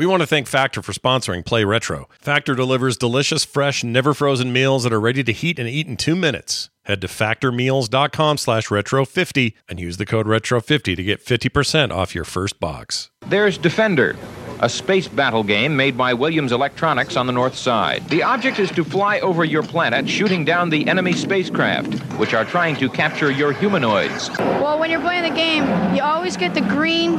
We 0.00 0.06
want 0.06 0.22
to 0.22 0.26
thank 0.26 0.46
Factor 0.46 0.80
for 0.80 0.92
sponsoring 0.92 1.44
Play 1.44 1.62
Retro. 1.62 2.08
Factor 2.18 2.54
delivers 2.54 2.96
delicious, 2.96 3.44
fresh, 3.44 3.84
never 3.84 4.14
frozen 4.14 4.50
meals 4.50 4.84
that 4.84 4.94
are 4.94 4.98
ready 4.98 5.22
to 5.22 5.30
heat 5.30 5.58
and 5.58 5.68
eat 5.68 5.86
in 5.86 5.98
two 5.98 6.16
minutes. 6.16 6.70
Head 6.84 7.02
to 7.02 7.06
factormeals.com 7.06 8.38
slash 8.38 8.68
retro50 8.68 9.52
and 9.68 9.78
use 9.78 9.98
the 9.98 10.06
code 10.06 10.24
retro50 10.24 10.96
to 10.96 11.02
get 11.02 11.22
50% 11.22 11.90
off 11.92 12.14
your 12.14 12.24
first 12.24 12.58
box. 12.58 13.10
There's 13.26 13.58
Defender, 13.58 14.16
a 14.60 14.68
space 14.68 15.08
battle 15.08 15.42
game 15.42 15.74
made 15.74 15.96
by 15.96 16.12
Williams 16.12 16.52
Electronics 16.52 17.16
on 17.16 17.26
the 17.26 17.32
north 17.32 17.56
side. 17.56 18.06
The 18.10 18.22
object 18.22 18.58
is 18.58 18.70
to 18.72 18.84
fly 18.84 19.18
over 19.20 19.42
your 19.44 19.62
planet, 19.62 20.08
shooting 20.08 20.44
down 20.44 20.68
the 20.68 20.86
enemy 20.86 21.14
spacecraft, 21.14 21.94
which 22.18 22.34
are 22.34 22.44
trying 22.44 22.76
to 22.76 22.88
capture 22.90 23.30
your 23.30 23.52
humanoids. 23.52 24.30
Well, 24.38 24.78
when 24.78 24.90
you're 24.90 25.00
playing 25.00 25.22
the 25.22 25.34
game, 25.34 25.64
you 25.94 26.02
always 26.02 26.36
get 26.36 26.52
the 26.52 26.60
green 26.60 27.16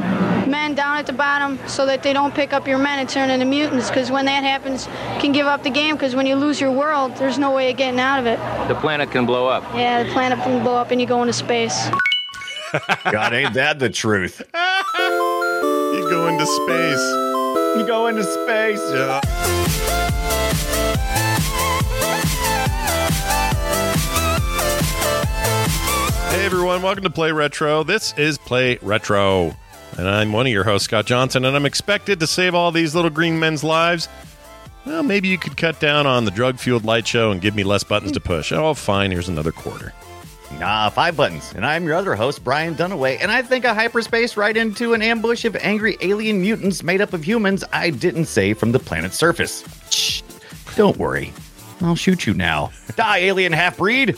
men 0.48 0.74
down 0.76 0.98
at 0.98 1.06
the 1.06 1.12
bottom 1.12 1.58
so 1.66 1.84
that 1.86 2.04
they 2.04 2.12
don't 2.12 2.32
pick 2.32 2.52
up 2.52 2.68
your 2.68 2.78
men 2.78 3.00
and 3.00 3.08
turn 3.08 3.28
into 3.28 3.44
mutants. 3.44 3.88
Because 3.88 4.10
when 4.10 4.24
that 4.26 4.44
happens, 4.44 4.86
you 5.14 5.20
can 5.20 5.32
give 5.32 5.46
up 5.46 5.64
the 5.64 5.70
game. 5.70 5.96
Because 5.96 6.14
when 6.14 6.26
you 6.26 6.36
lose 6.36 6.60
your 6.60 6.70
world, 6.70 7.16
there's 7.16 7.38
no 7.38 7.52
way 7.52 7.72
of 7.72 7.76
getting 7.76 7.98
out 7.98 8.20
of 8.20 8.26
it. 8.26 8.38
The 8.68 8.76
planet 8.76 9.10
can 9.10 9.26
blow 9.26 9.48
up. 9.48 9.64
Yeah, 9.74 10.04
the 10.04 10.12
planet 10.12 10.38
can 10.40 10.62
blow 10.62 10.76
up 10.76 10.92
and 10.92 11.00
you 11.00 11.08
go 11.08 11.22
into 11.22 11.32
space. 11.32 11.88
God, 13.10 13.34
ain't 13.34 13.54
that 13.54 13.80
the 13.80 13.90
truth? 13.90 14.42
You 15.92 16.08
go 16.08 16.26
into 16.26 16.46
space. 16.46 17.31
You 17.76 17.86
go 17.86 18.06
into 18.06 18.24
space. 18.24 18.80
Yeah. 18.92 19.20
Hey 26.30 26.46
everyone, 26.46 26.82
welcome 26.82 27.04
to 27.04 27.10
Play 27.10 27.32
Retro. 27.32 27.82
This 27.82 28.14
is 28.16 28.38
Play 28.38 28.78
Retro. 28.82 29.54
And 29.98 30.08
I'm 30.08 30.32
one 30.32 30.46
of 30.46 30.52
your 30.52 30.64
hosts, 30.64 30.86
Scott 30.86 31.06
Johnson, 31.06 31.44
and 31.44 31.54
I'm 31.54 31.66
expected 31.66 32.20
to 32.20 32.26
save 32.26 32.54
all 32.54 32.72
these 32.72 32.94
little 32.94 33.10
green 33.10 33.38
men's 33.38 33.62
lives. 33.62 34.08
Well, 34.86 35.02
maybe 35.02 35.28
you 35.28 35.38
could 35.38 35.56
cut 35.56 35.78
down 35.78 36.06
on 36.06 36.24
the 36.24 36.30
drug 36.30 36.58
fueled 36.58 36.84
light 36.84 37.06
show 37.06 37.30
and 37.30 37.40
give 37.40 37.54
me 37.54 37.62
less 37.64 37.84
buttons 37.84 38.12
to 38.12 38.20
push. 38.20 38.52
Oh, 38.52 38.74
fine, 38.74 39.10
here's 39.10 39.28
another 39.28 39.52
quarter. 39.52 39.92
Nah, 40.58 40.90
five 40.90 41.16
buttons. 41.16 41.52
And 41.56 41.66
I'm 41.66 41.84
your 41.84 41.94
other 41.94 42.14
host, 42.14 42.44
Brian 42.44 42.74
Dunaway, 42.74 43.18
and 43.20 43.32
I 43.32 43.42
think 43.42 43.64
a 43.64 43.74
hyperspace 43.74 44.36
right 44.36 44.56
into 44.56 44.94
an 44.94 45.02
ambush 45.02 45.44
of 45.44 45.56
angry 45.56 45.96
alien 46.00 46.40
mutants 46.40 46.82
made 46.82 47.00
up 47.00 47.12
of 47.12 47.26
humans 47.26 47.64
I 47.72 47.90
didn't 47.90 48.26
save 48.26 48.58
from 48.58 48.70
the 48.72 48.78
planet's 48.78 49.16
surface. 49.16 49.64
Shh, 49.90 50.22
don't 50.76 50.96
worry. 50.98 51.32
I'll 51.80 51.96
shoot 51.96 52.26
you 52.26 52.34
now. 52.34 52.70
Die, 52.96 53.18
alien 53.18 53.52
half 53.52 53.78
breed! 53.78 54.16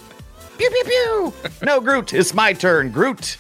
Pew 0.59 0.71
pew 0.71 0.85
pew! 0.85 1.33
No, 1.63 1.81
Groot, 1.81 2.13
it's 2.13 2.35
my 2.35 2.53
turn, 2.53 2.91
Groot. 2.91 3.39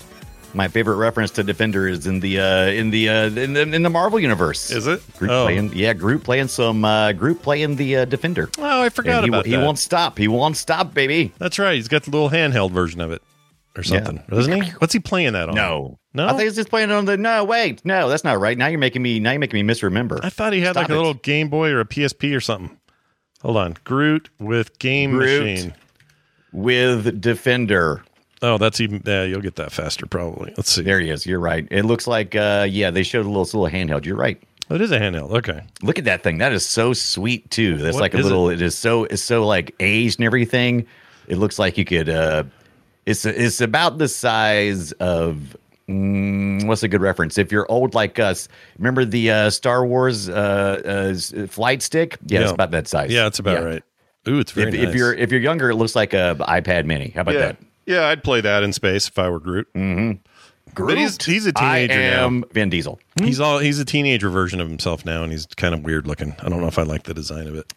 My 0.54 0.68
favorite 0.68 0.96
reference 0.96 1.32
to 1.32 1.42
Defender 1.42 1.88
is 1.88 2.06
in 2.06 2.20
the 2.20 2.38
uh, 2.40 2.66
in 2.66 2.90
the 2.90 3.08
uh, 3.08 3.26
in 3.26 3.52
the 3.54 3.62
in 3.62 3.82
the 3.82 3.90
Marvel 3.90 4.20
universe. 4.20 4.70
Is 4.70 4.86
it? 4.86 5.02
Groot 5.18 5.30
Oh. 5.30 5.44
playing, 5.46 5.72
yeah, 5.74 5.92
Groot 5.94 6.22
playing 6.22 6.48
some 6.48 6.84
uh, 6.84 7.12
Groot 7.12 7.42
playing 7.42 7.76
the 7.76 7.96
uh, 7.96 8.04
Defender. 8.04 8.48
Oh, 8.58 8.82
I 8.82 8.88
forgot 8.88 9.24
And 9.24 9.34
about 9.34 9.46
he 9.46 9.52
that. 9.52 9.58
He 9.58 9.64
won't 9.64 9.78
stop. 9.78 10.16
He 10.16 10.28
won't 10.28 10.56
stop, 10.56 10.94
baby. 10.94 11.32
That's 11.38 11.58
right. 11.58 11.74
He's 11.74 11.88
got 11.88 12.04
the 12.04 12.10
little 12.10 12.30
handheld 12.30 12.70
version 12.70 13.00
of 13.00 13.10
it 13.10 13.20
or 13.76 13.82
something, 13.82 14.22
doesn't 14.28 14.62
he? 14.62 14.70
What's 14.78 14.92
he 14.92 15.00
playing 15.00 15.32
that 15.32 15.48
on? 15.48 15.56
No, 15.56 15.98
No? 16.12 16.26
I 16.26 16.30
think 16.30 16.42
he's 16.42 16.54
just 16.54 16.68
playing 16.70 16.92
on 16.92 17.04
the. 17.04 17.16
No, 17.16 17.42
wait, 17.44 17.84
no, 17.84 18.08
that's 18.08 18.22
not 18.22 18.38
right. 18.38 18.56
Now 18.56 18.68
you're 18.68 18.78
making 18.78 19.02
me. 19.02 19.18
Now 19.18 19.32
you're 19.32 19.40
making 19.40 19.58
me 19.58 19.64
misremember. 19.64 20.20
I 20.22 20.30
thought 20.30 20.52
he 20.52 20.60
had 20.60 20.74
Stop 20.74 20.82
like 20.84 20.90
a 20.90 20.94
it. 20.94 20.96
little 20.96 21.14
Game 21.14 21.48
Boy 21.48 21.70
or 21.70 21.80
a 21.80 21.84
PSP 21.84 22.34
or 22.36 22.40
something. 22.40 22.78
Hold 23.42 23.56
on. 23.56 23.76
Groot 23.82 24.30
with 24.38 24.78
Game 24.78 25.10
Groot. 25.10 25.42
Machine. 25.42 25.74
with 26.52 27.20
Defender. 27.20 28.04
Oh, 28.46 28.58
that's 28.58 28.80
even. 28.80 29.02
Yeah, 29.06 29.24
you'll 29.24 29.40
get 29.40 29.56
that 29.56 29.72
faster 29.72 30.06
probably. 30.06 30.52
Let's 30.56 30.70
see. 30.70 30.82
There 30.82 31.00
he 31.00 31.08
is. 31.10 31.24
You're 31.26 31.40
right. 31.40 31.66
It 31.70 31.84
looks 31.84 32.06
like. 32.06 32.34
uh 32.34 32.66
Yeah, 32.68 32.90
they 32.90 33.02
showed 33.02 33.24
a 33.24 33.28
little, 33.28 33.42
it's 33.42 33.52
a 33.54 33.58
little 33.58 33.76
handheld. 33.78 34.04
You're 34.04 34.16
right. 34.16 34.40
Oh, 34.70 34.74
it 34.74 34.80
is 34.80 34.92
a 34.92 34.98
handheld. 34.98 35.30
Okay. 35.38 35.62
Look 35.82 35.98
at 35.98 36.04
that 36.04 36.22
thing. 36.22 36.38
That 36.38 36.52
is 36.52 36.64
so 36.66 36.92
sweet 36.92 37.50
too. 37.50 37.76
That's 37.78 37.94
What 37.94 38.00
like 38.00 38.14
a 38.14 38.18
is 38.18 38.24
little. 38.24 38.50
it 38.50 38.60
is 38.62 38.76
so. 38.76 39.04
It's 39.04 39.22
so 39.22 39.46
like 39.46 39.74
aged 39.80 40.18
and 40.20 40.26
everything. 40.26 40.86
It 41.26 41.36
looks 41.38 41.58
like 41.58 41.78
you 41.78 41.84
could. 41.84 42.08
uh 42.08 42.44
It's 43.06 43.24
it's 43.24 43.60
about 43.60 43.98
the 43.98 44.08
size 44.08 44.92
of. 44.92 45.56
Mm, 45.86 46.66
what's 46.66 46.82
a 46.82 46.88
good 46.88 47.02
reference? 47.02 47.36
If 47.36 47.52
you're 47.52 47.70
old 47.70 47.94
like 47.94 48.18
us, 48.18 48.48
remember 48.78 49.04
the 49.04 49.30
uh, 49.30 49.50
Star 49.50 49.84
Wars 49.84 50.30
uh, 50.30 50.32
uh, 51.36 51.46
flight 51.46 51.82
stick? 51.82 52.16
Yeah, 52.26 52.40
it's 52.40 52.52
about 52.52 52.70
that 52.70 52.88
size. 52.88 53.12
Yeah, 53.12 53.26
it's 53.26 53.38
about 53.38 53.62
right. 53.62 53.82
Ooh, 54.26 54.38
it's 54.38 54.52
very 54.52 54.68
If, 54.68 54.74
nice. 54.74 54.88
if 54.88 54.94
you're 54.94 55.12
if 55.12 55.30
you're 55.30 55.42
younger, 55.42 55.68
it 55.68 55.74
looks 55.74 55.94
like 55.94 56.14
a 56.14 56.36
iPad 56.40 56.86
Mini. 56.86 57.10
How 57.14 57.20
about 57.20 57.34
yeah. 57.34 57.40
that? 57.40 57.56
Yeah, 57.86 58.06
I'd 58.06 58.24
play 58.24 58.40
that 58.40 58.62
in 58.62 58.72
space 58.72 59.08
if 59.08 59.18
I 59.18 59.28
were 59.28 59.40
Groot. 59.40 59.72
Mm-hmm. 59.74 60.18
But 60.76 60.98
he's 60.98 61.22
he's 61.24 61.46
a 61.46 61.52
teenager 61.52 61.94
I 61.94 61.96
am 61.96 62.40
now. 62.40 62.46
Vin 62.52 62.70
Diesel. 62.70 62.98
He's 63.22 63.38
all 63.38 63.58
he's 63.58 63.78
a 63.78 63.84
teenager 63.84 64.28
version 64.28 64.60
of 64.60 64.68
himself 64.68 65.04
now, 65.04 65.22
and 65.22 65.30
he's 65.30 65.46
kind 65.46 65.74
of 65.74 65.82
weird 65.84 66.06
looking. 66.06 66.34
I 66.42 66.48
don't 66.48 66.60
know 66.60 66.66
if 66.66 66.78
I 66.78 66.82
like 66.82 67.04
the 67.04 67.14
design 67.14 67.46
of 67.46 67.54
it. 67.54 67.72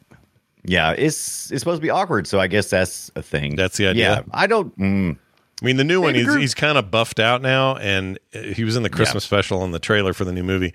Yeah, 0.64 0.92
it's 0.92 1.52
it's 1.52 1.62
supposed 1.62 1.78
to 1.78 1.82
be 1.82 1.90
awkward, 1.90 2.28
so 2.28 2.40
I 2.40 2.48
guess 2.48 2.70
that's 2.70 3.12
a 3.16 3.22
thing. 3.22 3.56
That's 3.56 3.78
the 3.78 3.88
idea. 3.88 4.16
Yeah, 4.16 4.22
I 4.32 4.48
don't. 4.48 4.78
Mm, 4.80 5.18
I 5.62 5.66
mean, 5.66 5.78
the 5.78 5.84
new 5.84 6.02
one, 6.02 6.16
he's, 6.16 6.26
Groot. 6.26 6.42
he's 6.42 6.54
kind 6.54 6.78
of 6.78 6.92
buffed 6.92 7.20
out 7.20 7.42
now, 7.42 7.78
and 7.78 8.20
he 8.32 8.64
was 8.64 8.76
in 8.76 8.84
the 8.84 8.90
Christmas 8.90 9.24
special 9.24 9.64
in 9.64 9.72
the 9.72 9.80
trailer 9.80 10.14
for 10.14 10.26
the 10.26 10.34
new 10.34 10.44
movie. 10.44 10.74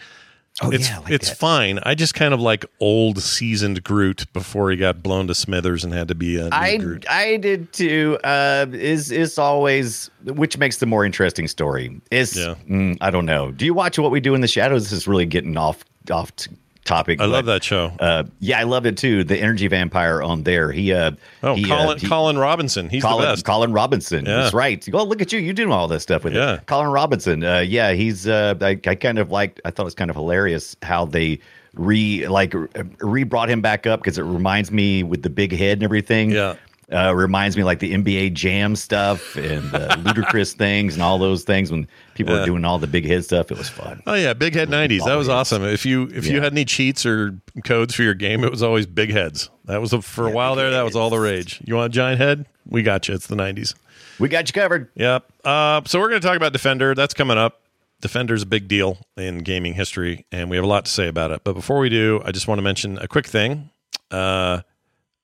Oh, 0.60 0.70
it's 0.70 0.88
yeah, 0.90 0.98
like 0.98 1.10
it's 1.12 1.30
that. 1.30 1.38
fine. 1.38 1.78
I 1.82 1.94
just 1.94 2.14
kind 2.14 2.34
of 2.34 2.40
like 2.40 2.66
old 2.78 3.20
seasoned 3.22 3.82
Groot 3.84 4.30
before 4.34 4.70
he 4.70 4.76
got 4.76 5.02
blown 5.02 5.26
to 5.28 5.34
smithers 5.34 5.82
and 5.82 5.94
had 5.94 6.08
to 6.08 6.14
be 6.14 6.36
a 6.36 6.42
new 6.44 6.48
I 6.52 6.76
Groot. 6.76 7.06
I 7.08 7.38
did 7.38 7.72
too. 7.72 8.18
Uh, 8.22 8.66
is 8.70 9.10
is 9.10 9.38
always 9.38 10.10
which 10.24 10.58
makes 10.58 10.76
the 10.76 10.86
more 10.86 11.06
interesting 11.06 11.48
story. 11.48 12.00
Is 12.10 12.36
Yeah. 12.36 12.56
mm, 12.68 12.98
I 13.00 13.10
don't 13.10 13.24
know. 13.26 13.50
Do 13.50 13.64
you 13.64 13.72
watch 13.72 13.98
what 13.98 14.10
we 14.10 14.20
do 14.20 14.34
in 14.34 14.42
the 14.42 14.48
shadows? 14.48 14.82
This 14.84 14.92
is 14.92 15.08
really 15.08 15.24
getting 15.26 15.56
off 15.56 15.84
off 16.10 16.34
t- 16.36 16.50
topic. 16.84 17.20
I 17.20 17.26
love 17.26 17.46
that 17.46 17.62
show. 17.64 17.92
Uh, 18.00 18.24
yeah, 18.40 18.58
I 18.58 18.64
love 18.64 18.86
it 18.86 18.96
too. 18.96 19.24
The 19.24 19.38
energy 19.38 19.68
vampire 19.68 20.22
on 20.22 20.42
there. 20.42 20.72
He 20.72 20.92
uh 20.92 21.12
Oh, 21.42 21.54
he, 21.54 21.64
uh, 21.64 21.76
Colin 21.76 21.98
he- 21.98 22.08
Colin 22.08 22.38
Robinson, 22.38 22.88
he's 22.88 23.02
Colin, 23.02 23.22
the 23.26 23.32
best. 23.32 23.44
Colin 23.44 23.72
Robinson. 23.72 24.24
Yeah. 24.24 24.36
That's 24.42 24.54
right. 24.54 24.86
Oh, 24.92 25.04
look 25.04 25.22
at 25.22 25.32
you. 25.32 25.38
You 25.40 25.52
doing 25.52 25.70
all 25.72 25.88
this 25.88 26.02
stuff 26.02 26.24
with 26.24 26.34
Yeah. 26.34 26.54
it. 26.54 26.66
Colin 26.66 26.88
Robinson. 26.90 27.44
Uh, 27.44 27.58
yeah, 27.60 27.92
he's. 27.92 28.26
Uh, 28.26 28.54
I, 28.60 28.78
I 28.86 28.94
kind 28.94 29.18
of 29.18 29.30
liked. 29.30 29.60
I 29.64 29.70
thought 29.70 29.82
it 29.82 29.84
was 29.84 29.94
kind 29.94 30.10
of 30.10 30.16
hilarious 30.16 30.76
how 30.82 31.04
they 31.06 31.38
re 31.74 32.26
like 32.28 32.54
re 33.00 33.24
brought 33.24 33.48
him 33.48 33.60
back 33.62 33.86
up 33.86 34.00
because 34.00 34.18
it 34.18 34.22
reminds 34.24 34.70
me 34.70 35.02
with 35.02 35.22
the 35.22 35.30
big 35.30 35.52
head 35.52 35.78
and 35.78 35.82
everything. 35.84 36.30
Yeah. 36.30 36.56
Uh, 36.92 37.12
reminds 37.14 37.56
me 37.56 37.64
like 37.64 37.78
the 37.78 37.94
NBA 37.94 38.34
Jam 38.34 38.76
stuff 38.76 39.34
and 39.36 39.74
uh, 39.74 39.96
ludicrous 40.04 40.52
things 40.52 40.94
and 40.94 41.02
all 41.02 41.18
those 41.18 41.42
things 41.44 41.70
when 41.70 41.88
people 42.14 42.34
Yeah. 42.34 42.40
were 42.40 42.46
doing 42.46 42.64
all 42.64 42.78
the 42.78 42.86
big 42.86 43.06
head 43.06 43.24
stuff. 43.24 43.50
It 43.50 43.56
was 43.58 43.68
fun. 43.68 44.02
Oh 44.06 44.14
yeah, 44.14 44.34
Big 44.34 44.54
Head 44.54 44.68
'90s. 44.68 45.04
That 45.06 45.14
was 45.14 45.28
awesome. 45.28 45.64
If 45.64 45.86
you 45.86 46.10
if 46.14 46.26
you 46.26 46.40
had 46.42 46.52
any 46.52 46.64
cheats 46.64 47.06
or 47.06 47.38
codes 47.64 47.94
for 47.94 48.02
your 48.02 48.14
game, 48.14 48.44
it 48.44 48.50
was 48.50 48.62
always 48.62 48.86
Big 48.86 49.10
Heads. 49.10 49.48
That 49.64 49.80
was 49.80 49.92
a, 49.92 50.02
for 50.02 50.26
a 50.26 50.30
while 50.30 50.54
there. 50.54 50.70
That 50.70 50.82
was 50.84 50.94
all 50.96 51.08
the 51.10 51.18
rage. 51.18 51.60
You 51.64 51.76
want 51.76 51.92
a 51.92 51.96
giant 51.96 52.20
head? 52.20 52.46
We 52.66 52.82
got 52.82 53.08
you. 53.08 53.14
It's 53.14 53.26
the 53.26 53.36
'90s. 53.36 53.74
We 54.18 54.28
got 54.28 54.48
you 54.48 54.52
covered. 54.52 54.88
Yep. 54.94 55.24
Uh, 55.44 55.80
so 55.86 55.98
we're 55.98 56.08
going 56.10 56.20
to 56.20 56.26
talk 56.26 56.36
about 56.36 56.52
Defender. 56.52 56.94
That's 56.94 57.14
coming 57.14 57.38
up. 57.38 57.60
Defender's 58.02 58.42
a 58.42 58.46
big 58.46 58.68
deal 58.68 58.98
in 59.16 59.38
gaming 59.38 59.74
history, 59.74 60.26
and 60.30 60.50
we 60.50 60.56
have 60.56 60.64
a 60.64 60.68
lot 60.68 60.84
to 60.84 60.90
say 60.90 61.08
about 61.08 61.30
it. 61.30 61.40
But 61.44 61.54
before 61.54 61.78
we 61.78 61.88
do, 61.88 62.20
I 62.24 62.32
just 62.32 62.46
want 62.48 62.58
to 62.58 62.62
mention 62.62 62.98
a 62.98 63.08
quick 63.08 63.26
thing. 63.26 63.70
Uh, 64.10 64.60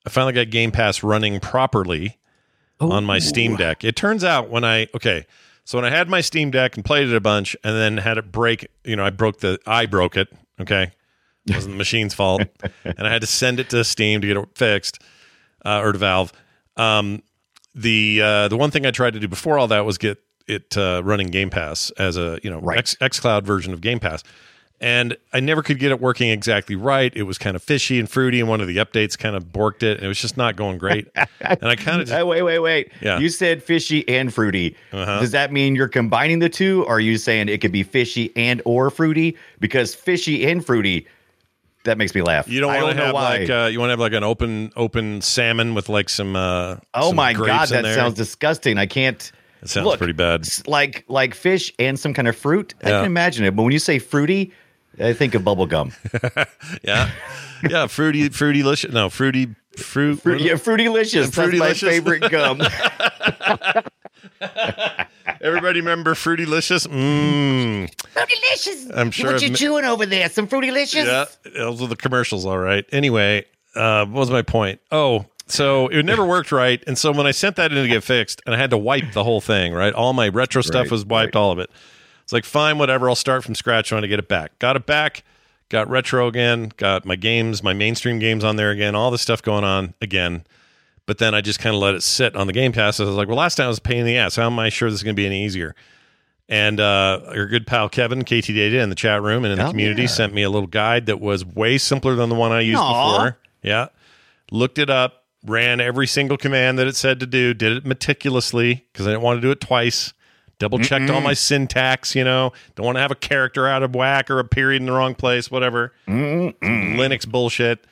I 0.09 0.11
finally 0.11 0.33
got 0.33 0.49
Game 0.49 0.73
Pass 0.73 1.03
running 1.03 1.39
properly 1.39 2.17
on 2.81 3.05
my 3.05 3.19
Steam 3.19 3.57
Deck. 3.57 3.85
It 3.85 3.95
turns 3.95 4.25
out 4.25 4.49
when 4.49 4.65
I 4.65 4.87
okay, 4.95 5.27
so 5.67 5.77
when 5.77 5.85
I 5.85 5.91
had 5.91 6.09
my 6.09 6.23
Steam 6.23 6.51
Deck 6.51 6.77
and 6.77 6.85
played 6.85 7.09
it 7.09 7.15
a 7.15 7.21
bunch, 7.21 7.55
and 7.63 7.77
then 7.77 7.99
had 7.99 8.17
it 8.17 8.33
break, 8.33 8.69
you 8.85 8.97
know, 8.97 9.05
I 9.05 9.11
broke 9.11 9.41
the 9.41 9.59
I 9.67 9.85
broke 9.85 10.17
it. 10.17 10.29
Okay, 10.59 10.93
it 11.47 11.55
wasn't 11.55 11.75
the 11.75 11.77
machine's 11.77 12.15
fault, 12.15 12.41
and 12.85 13.07
I 13.07 13.13
had 13.13 13.21
to 13.21 13.27
send 13.27 13.61
it 13.61 13.69
to 13.69 13.85
Steam 13.85 14.23
to 14.23 14.27
get 14.27 14.39
it 14.39 14.49
fixed 14.55 15.03
uh, 15.63 15.83
or 15.83 15.93
to 15.93 15.99
Valve. 15.99 16.33
Um, 16.79 17.23
the 17.75 18.23
uh, 18.23 18.49
the 18.49 18.57
one 18.57 18.71
thing 18.71 18.87
I 18.87 18.91
tried 18.91 19.13
to 19.13 19.21
do 19.21 19.29
before 19.29 19.59
all 19.59 19.69
that 19.69 19.85
was 19.85 19.99
get 19.99 20.17
it 20.47 20.75
uh, 20.79 21.03
running 21.05 21.27
Game 21.27 21.51
Pass 21.51 21.91
as 21.99 22.17
a 22.17 22.41
you 22.43 22.49
know 22.49 22.61
Right. 22.61 22.79
X 22.79 22.97
XCloud 22.99 23.43
version 23.43 23.75
of 23.75 23.83
Game 23.83 24.01
Pass, 24.01 24.25
and 24.81 25.17
I 25.33 25.41
never 25.41 25.63
could 25.63 25.79
get 25.79 25.91
it 25.91 26.01
working 26.01 26.31
exactly 26.31 26.77
right. 26.77 27.13
It 27.17 27.25
was 27.25 27.37
kind 27.39 27.57
of 27.57 27.63
fishy 27.63 27.99
and 27.99 28.09
fruity, 28.09 28.39
and 28.41 28.49
one 28.49 28.61
of 28.61 28.69
the 28.69 28.77
updates 28.77 29.19
kind 29.19 29.35
of 29.35 29.47
borked 29.47 29.83
it, 29.83 29.97
and 29.97 30.05
it 30.05 30.09
was 30.09 30.21
just 30.21 30.37
not 30.37 30.55
going 30.57 30.79
great. 30.79 31.09
and 31.41 31.65
I 31.65 31.75
kind 31.77 32.01
of 32.01 32.09
Hey, 32.09 32.23
wait, 32.23 32.43
wait, 32.43 32.59
wait. 32.61 32.93
Yeah. 33.01 33.19
You 33.19 33.29
said 33.29 33.63
fishy 33.63 34.09
and 34.09 34.33
fruity. 34.33 34.77
Uh-huh. 34.93 35.21
Does 35.21 35.33
that 35.33 35.53
mean 35.53 35.75
you're 35.75 35.89
combining 35.89 36.39
the 36.39 36.49
two? 36.49 36.85
Or 36.85 36.97
are 36.97 37.01
you 37.01 37.19
saying 37.19 37.49
it 37.49 37.61
could 37.61 37.73
be 37.73 37.83
fishy 37.83 38.33
and 38.37 38.63
or 38.65 38.91
fruity? 38.91 39.37
Because 39.59 39.95
fishy 39.95 40.47
and 40.49 40.65
fruity, 40.65 41.07
that 41.85 41.99
makes 41.99 42.15
me 42.15 42.23
laugh. 42.23 42.49
you 42.49 42.61
don't 42.61 42.75
want 42.83 42.91
to 42.91 42.95
know 42.97 43.05
have 43.07 43.15
why. 43.15 43.39
like 43.39 43.51
uh, 43.51 43.69
you 43.73 43.81
want 43.81 43.89
to 43.89 43.93
have 43.93 44.01
like 44.01 44.13
an 44.13 44.25
open 44.25 44.71
open 44.77 45.21
salmon 45.23 45.75
with 45.75 45.89
like 45.89 46.09
some 46.09 46.37
uh, 46.37 46.77
oh 46.95 47.09
some 47.09 47.17
my 47.17 47.33
god, 47.33 47.69
that 47.71 47.83
there. 47.83 47.95
sounds 47.95 48.15
disgusting. 48.15 48.79
I 48.79 48.87
can't. 48.87 49.33
It 49.63 49.69
sounds 49.71 49.87
Look, 49.87 49.99
pretty 49.99 50.13
bad. 50.13 50.47
Like 50.69 51.05
like 51.09 51.35
fish 51.35 51.73
and 51.81 51.99
some 51.99 52.15
kind 52.15 52.29
of 52.29 52.37
fruit. 52.37 52.75
I 52.85 52.91
Yeah. 52.91 52.97
can 52.99 53.07
imagine 53.07 53.45
it. 53.45 53.57
But 53.57 53.63
when 53.65 53.73
you 53.73 53.79
say 53.81 53.99
fruity, 53.99 54.53
I 55.00 55.12
think 55.12 55.35
of 55.35 55.45
bubble 55.45 55.67
gum. 55.67 55.93
Yeah, 56.83 57.11
yeah, 57.69 57.87
fruity, 57.87 58.29
fruity, 58.29 58.62
licious. 58.62 58.93
No, 58.93 59.09
fruity, 59.11 59.55
fruit. 59.77 60.21
Fruit, 60.23 60.41
yeah, 60.41 60.53
fruitylicious. 60.55 61.31
That's 61.35 61.59
my 61.59 61.73
favorite 61.75 62.31
gum. 62.31 62.61
Everybody 65.41 65.81
remember 65.81 66.15
Fruity 66.15 66.45
Fruitylicious? 66.47 66.87
Mmm. 66.89 67.91
fruitylicious. 68.15 68.91
I'm 68.97 69.11
sure 69.11 69.27
What 69.27 69.35
I've 69.37 69.43
you 69.43 69.50
ma- 69.50 69.56
chewing 69.56 69.85
over 69.85 70.06
there? 70.06 70.29
Some 70.29 70.47
Fruity 70.47 70.69
fruitylicious. 70.69 71.05
Yeah, 71.06 71.25
those 71.55 71.81
are 71.83 71.87
the 71.87 71.97
commercials, 71.97 72.45
all 72.47 72.59
right. 72.59 72.85
Anyway, 72.93 73.45
uh, 73.75 74.05
what 74.06 74.21
was 74.21 74.31
my 74.31 74.43
point? 74.43 74.81
Oh, 74.91 75.27
so 75.47 75.89
it 75.89 76.05
never 76.05 76.25
worked 76.37 76.50
right, 76.53 76.83
and 76.87 76.99
so 76.99 77.12
when 77.12 77.27
I 77.27 77.31
sent 77.31 77.56
that 77.56 77.73
in 77.73 77.81
to 77.83 77.89
get 77.89 78.03
fixed, 78.05 78.43
and 78.47 78.55
I 78.55 78.59
had 78.59 78.71
to 78.71 78.79
wipe 78.79 79.12
the 79.12 79.25
whole 79.25 79.41
thing, 79.41 79.73
right? 79.73 79.93
All 79.93 80.12
my 80.12 80.29
retro 80.29 80.62
stuff 80.62 80.83
Right, 80.85 80.91
was 80.91 81.05
wiped, 81.05 81.37
all 81.37 81.53
of 81.53 81.59
it. 81.59 81.71
It's 82.29 82.33
like 82.35 82.45
fine, 82.45 82.77
whatever. 82.77 83.09
I'll 83.09 83.15
start 83.15 83.43
from 83.43 83.55
scratch 83.55 83.89
trying 83.89 84.03
to 84.03 84.09
get 84.09 84.19
it 84.19 84.29
back. 84.29 84.59
Got 84.59 84.77
it 84.77 84.85
back. 84.85 85.25
Got 85.71 85.89
retro 85.89 86.27
again. 86.27 86.71
Got 86.77 87.07
my 87.07 87.17
games, 87.17 87.63
my 87.63 87.73
mainstream 87.73 88.19
games 88.19 88.45
on 88.45 88.57
there 88.57 88.71
again. 88.71 88.95
All 88.95 89.11
this 89.11 89.23
stuff 89.23 89.41
going 89.41 89.65
on 89.65 89.95
again. 90.03 90.45
But 91.07 91.17
then 91.17 91.35
I 91.35 91.41
just 91.41 91.59
kind 91.59 91.75
of 91.75 91.81
let 91.81 91.95
it 91.95 92.03
sit 92.03 92.37
on 92.37 92.47
the 92.47 92.53
Game 92.53 92.73
Pass. 92.73 93.01
I 93.01 93.05
was 93.05 93.15
like, 93.15 93.29
well, 93.29 93.39
last 93.39 93.55
time 93.55 93.65
it 93.65 93.69
was 93.69 93.79
a 93.79 93.81
pain 93.81 94.01
in 94.01 94.05
the 94.05 94.19
ass. 94.19 94.37
How 94.37 94.45
am 94.45 94.59
I 94.59 94.69
sure 94.69 94.91
this 94.91 95.01
is 95.01 95.03
going 95.03 95.17
to 95.17 95.19
be 95.19 95.25
any 95.25 95.43
easier? 95.43 95.75
And 96.51 96.81
uh, 96.81 97.23
our 97.29 97.47
good 97.47 97.67
pal 97.67 97.89
Kevin, 97.89 98.25
KT 98.25 98.49
Data, 98.49 98.81
in 98.81 98.91
the 98.91 98.95
chat 98.95 99.23
room 99.23 99.47
and 99.47 99.53
in 99.53 99.59
the 99.59 99.71
community, 99.71 100.03
yeah. 100.03 100.09
sent 100.09 100.35
me 100.35 100.43
a 100.43 100.51
little 100.51 100.69
guide 100.69 101.07
that 101.07 101.23
was 101.23 101.47
way 101.47 101.79
simpler 101.79 102.15
than 102.15 102.29
the 102.29 102.35
one 102.35 102.53
I 102.53 102.61
used 102.61 102.79
Aw. 102.79 103.13
before. 103.13 103.39
Yeah. 103.63 103.87
Looked 104.51 104.79
it 104.79 104.91
up, 104.91 105.25
ran 105.47 105.81
every 105.81 106.07
single 106.07 106.37
command 106.37 106.79
that 106.79 106.87
it 106.87 106.95
said 106.95 107.21
to 107.21 107.27
do, 107.27 107.55
did 107.55 107.79
it 107.79 107.87
meticulously 107.87 108.85
because 108.93 109.07
I 109.07 109.13
didn't 109.13 109.23
want 109.23 109.39
to 109.39 109.41
do 109.41 109.51
it 109.51 109.63
twice. 109.63 110.13
Double 110.59 110.79
checked 110.81 111.09
all 111.11 111.21
my 111.21 111.35
syntax, 111.35 112.15
you 112.15 112.25
know. 112.25 112.53
Don't 112.75 112.85
want 112.85 112.97
to 112.97 113.01
have 113.01 113.13
a 113.13 113.17
character 113.17 113.67
out 113.69 113.83
of 113.83 113.95
whack 113.95 114.31
or 114.31 114.41
a 114.41 114.45
period 114.45 114.83
in 114.83 114.87
the 114.87 114.93
wrong 114.93 115.15
place, 115.15 115.51
whatever. 115.51 115.93
Linux 116.09 117.29
bullshit. 117.29 117.85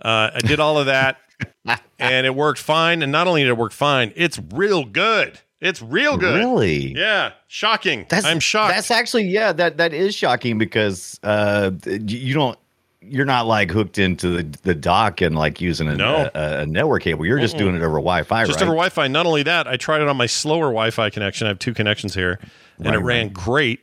Uh, 0.00 0.30
I 0.34 0.40
did 0.40 0.60
all 0.60 0.78
of 0.78 0.86
that 0.86 1.18
and 1.98 2.26
it 2.26 2.34
worked 2.34 2.60
fine. 2.60 3.02
And 3.02 3.12
not 3.12 3.26
only 3.26 3.42
did 3.42 3.50
it 3.50 3.56
work 3.56 3.72
fine, 3.72 4.12
it's 4.16 4.38
real 4.52 4.84
good. 4.84 5.38
It's 5.60 5.80
real 5.80 6.16
good. 6.16 6.38
Really? 6.38 6.92
Yeah. 6.92 7.32
Shocking. 7.46 8.06
That's 8.08 8.26
I'm 8.26 8.40
shocked. 8.40 8.74
That's 8.74 8.90
actually 8.90 9.24
yeah, 9.24 9.52
that 9.52 9.76
that 9.76 9.92
is 9.92 10.14
shocking 10.14 10.58
because 10.58 11.20
uh 11.22 11.70
you 11.86 12.34
don't 12.34 12.58
you're 13.04 13.24
not 13.26 13.46
like 13.46 13.70
hooked 13.70 13.98
into 13.98 14.30
the, 14.42 14.58
the 14.62 14.74
dock 14.74 15.20
and 15.20 15.36
like 15.36 15.60
using 15.60 15.88
a, 15.88 15.96
No. 15.96 16.30
a, 16.34 16.60
a 16.60 16.66
network 16.66 17.02
cable. 17.02 17.26
You're 17.26 17.38
just 17.40 17.56
doing 17.56 17.74
it 17.74 17.82
over 17.82 17.94
Wi-Fi, 17.94 18.44
just 18.46 18.56
right? 18.60 18.62
over 18.62 18.72
Wi-Fi. 18.72 19.08
Not 19.08 19.26
only 19.26 19.42
that, 19.42 19.66
I 19.66 19.76
tried 19.76 20.00
it 20.00 20.08
on 20.08 20.16
my 20.16 20.26
slower 20.26 20.66
Wi-Fi 20.66 21.10
connection. 21.10 21.46
I 21.46 21.48
have 21.48 21.58
two 21.58 21.74
connections 21.74 22.14
here, 22.14 22.38
and 22.78 22.86
Right, 22.86 22.94
it 22.94 22.98
ran 22.98 23.26
right. 23.26 23.34
great 23.34 23.80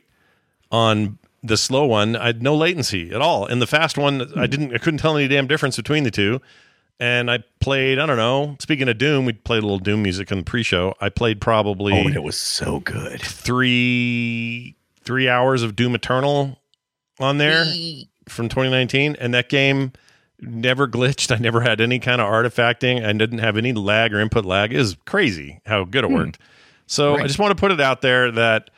on 0.72 1.18
the 1.42 1.56
slow 1.56 1.86
one. 1.86 2.16
I 2.16 2.26
had 2.26 2.42
no 2.42 2.54
latency 2.54 3.10
at 3.12 3.20
all. 3.20 3.46
And 3.46 3.60
the 3.62 3.66
fast 3.66 3.96
one, 3.96 4.22
I 4.22 4.24
hmm. 4.24 4.50
didn't. 4.50 4.74
I 4.74 4.78
couldn't 4.78 4.98
tell 4.98 5.16
any 5.16 5.28
damn 5.28 5.46
difference 5.46 5.76
between 5.76 6.04
the 6.04 6.10
two. 6.10 6.40
And 6.98 7.30
I 7.30 7.38
played. 7.60 7.98
I 7.98 8.04
don't 8.06 8.18
know. 8.18 8.56
Speaking 8.60 8.88
of 8.88 8.98
Doom, 8.98 9.24
we 9.24 9.32
played 9.32 9.62
a 9.62 9.66
little 9.66 9.78
Doom 9.78 10.02
music 10.02 10.30
in 10.30 10.38
the 10.38 10.44
pre-show. 10.44 10.94
I 11.00 11.08
played 11.08 11.40
probably 11.40 11.94
oh, 11.94 12.06
and 12.06 12.14
it 12.14 12.22
was 12.22 12.38
so 12.38 12.80
good. 12.80 13.22
three 13.22 14.76
three 15.02 15.28
hours 15.28 15.62
of 15.62 15.74
Doom 15.76 15.94
Eternal 15.94 16.60
on 17.18 17.38
there 17.38 17.64
from 18.30 18.48
2019, 18.48 19.16
and 19.20 19.34
that 19.34 19.48
game 19.48 19.92
never 20.40 20.88
glitched. 20.88 21.30
I 21.36 21.38
never 21.38 21.60
had 21.60 21.80
any 21.80 21.98
kind 21.98 22.20
of 22.20 22.26
artifacting. 22.26 23.04
I 23.04 23.12
didn't 23.12 23.38
have 23.38 23.56
any 23.56 23.72
lag 23.72 24.12
or 24.14 24.20
input 24.20 24.44
lag. 24.44 24.72
It 24.72 24.78
was 24.78 24.96
crazy 25.06 25.60
how 25.66 25.84
good 25.84 26.04
it 26.04 26.08
hmm. 26.08 26.14
worked. 26.14 26.38
So 26.86 27.14
I 27.14 27.22
just 27.22 27.38
want 27.38 27.52
to 27.52 27.60
put 27.60 27.70
it 27.70 27.80
out 27.80 28.00
there 28.00 28.32
that 28.32 28.70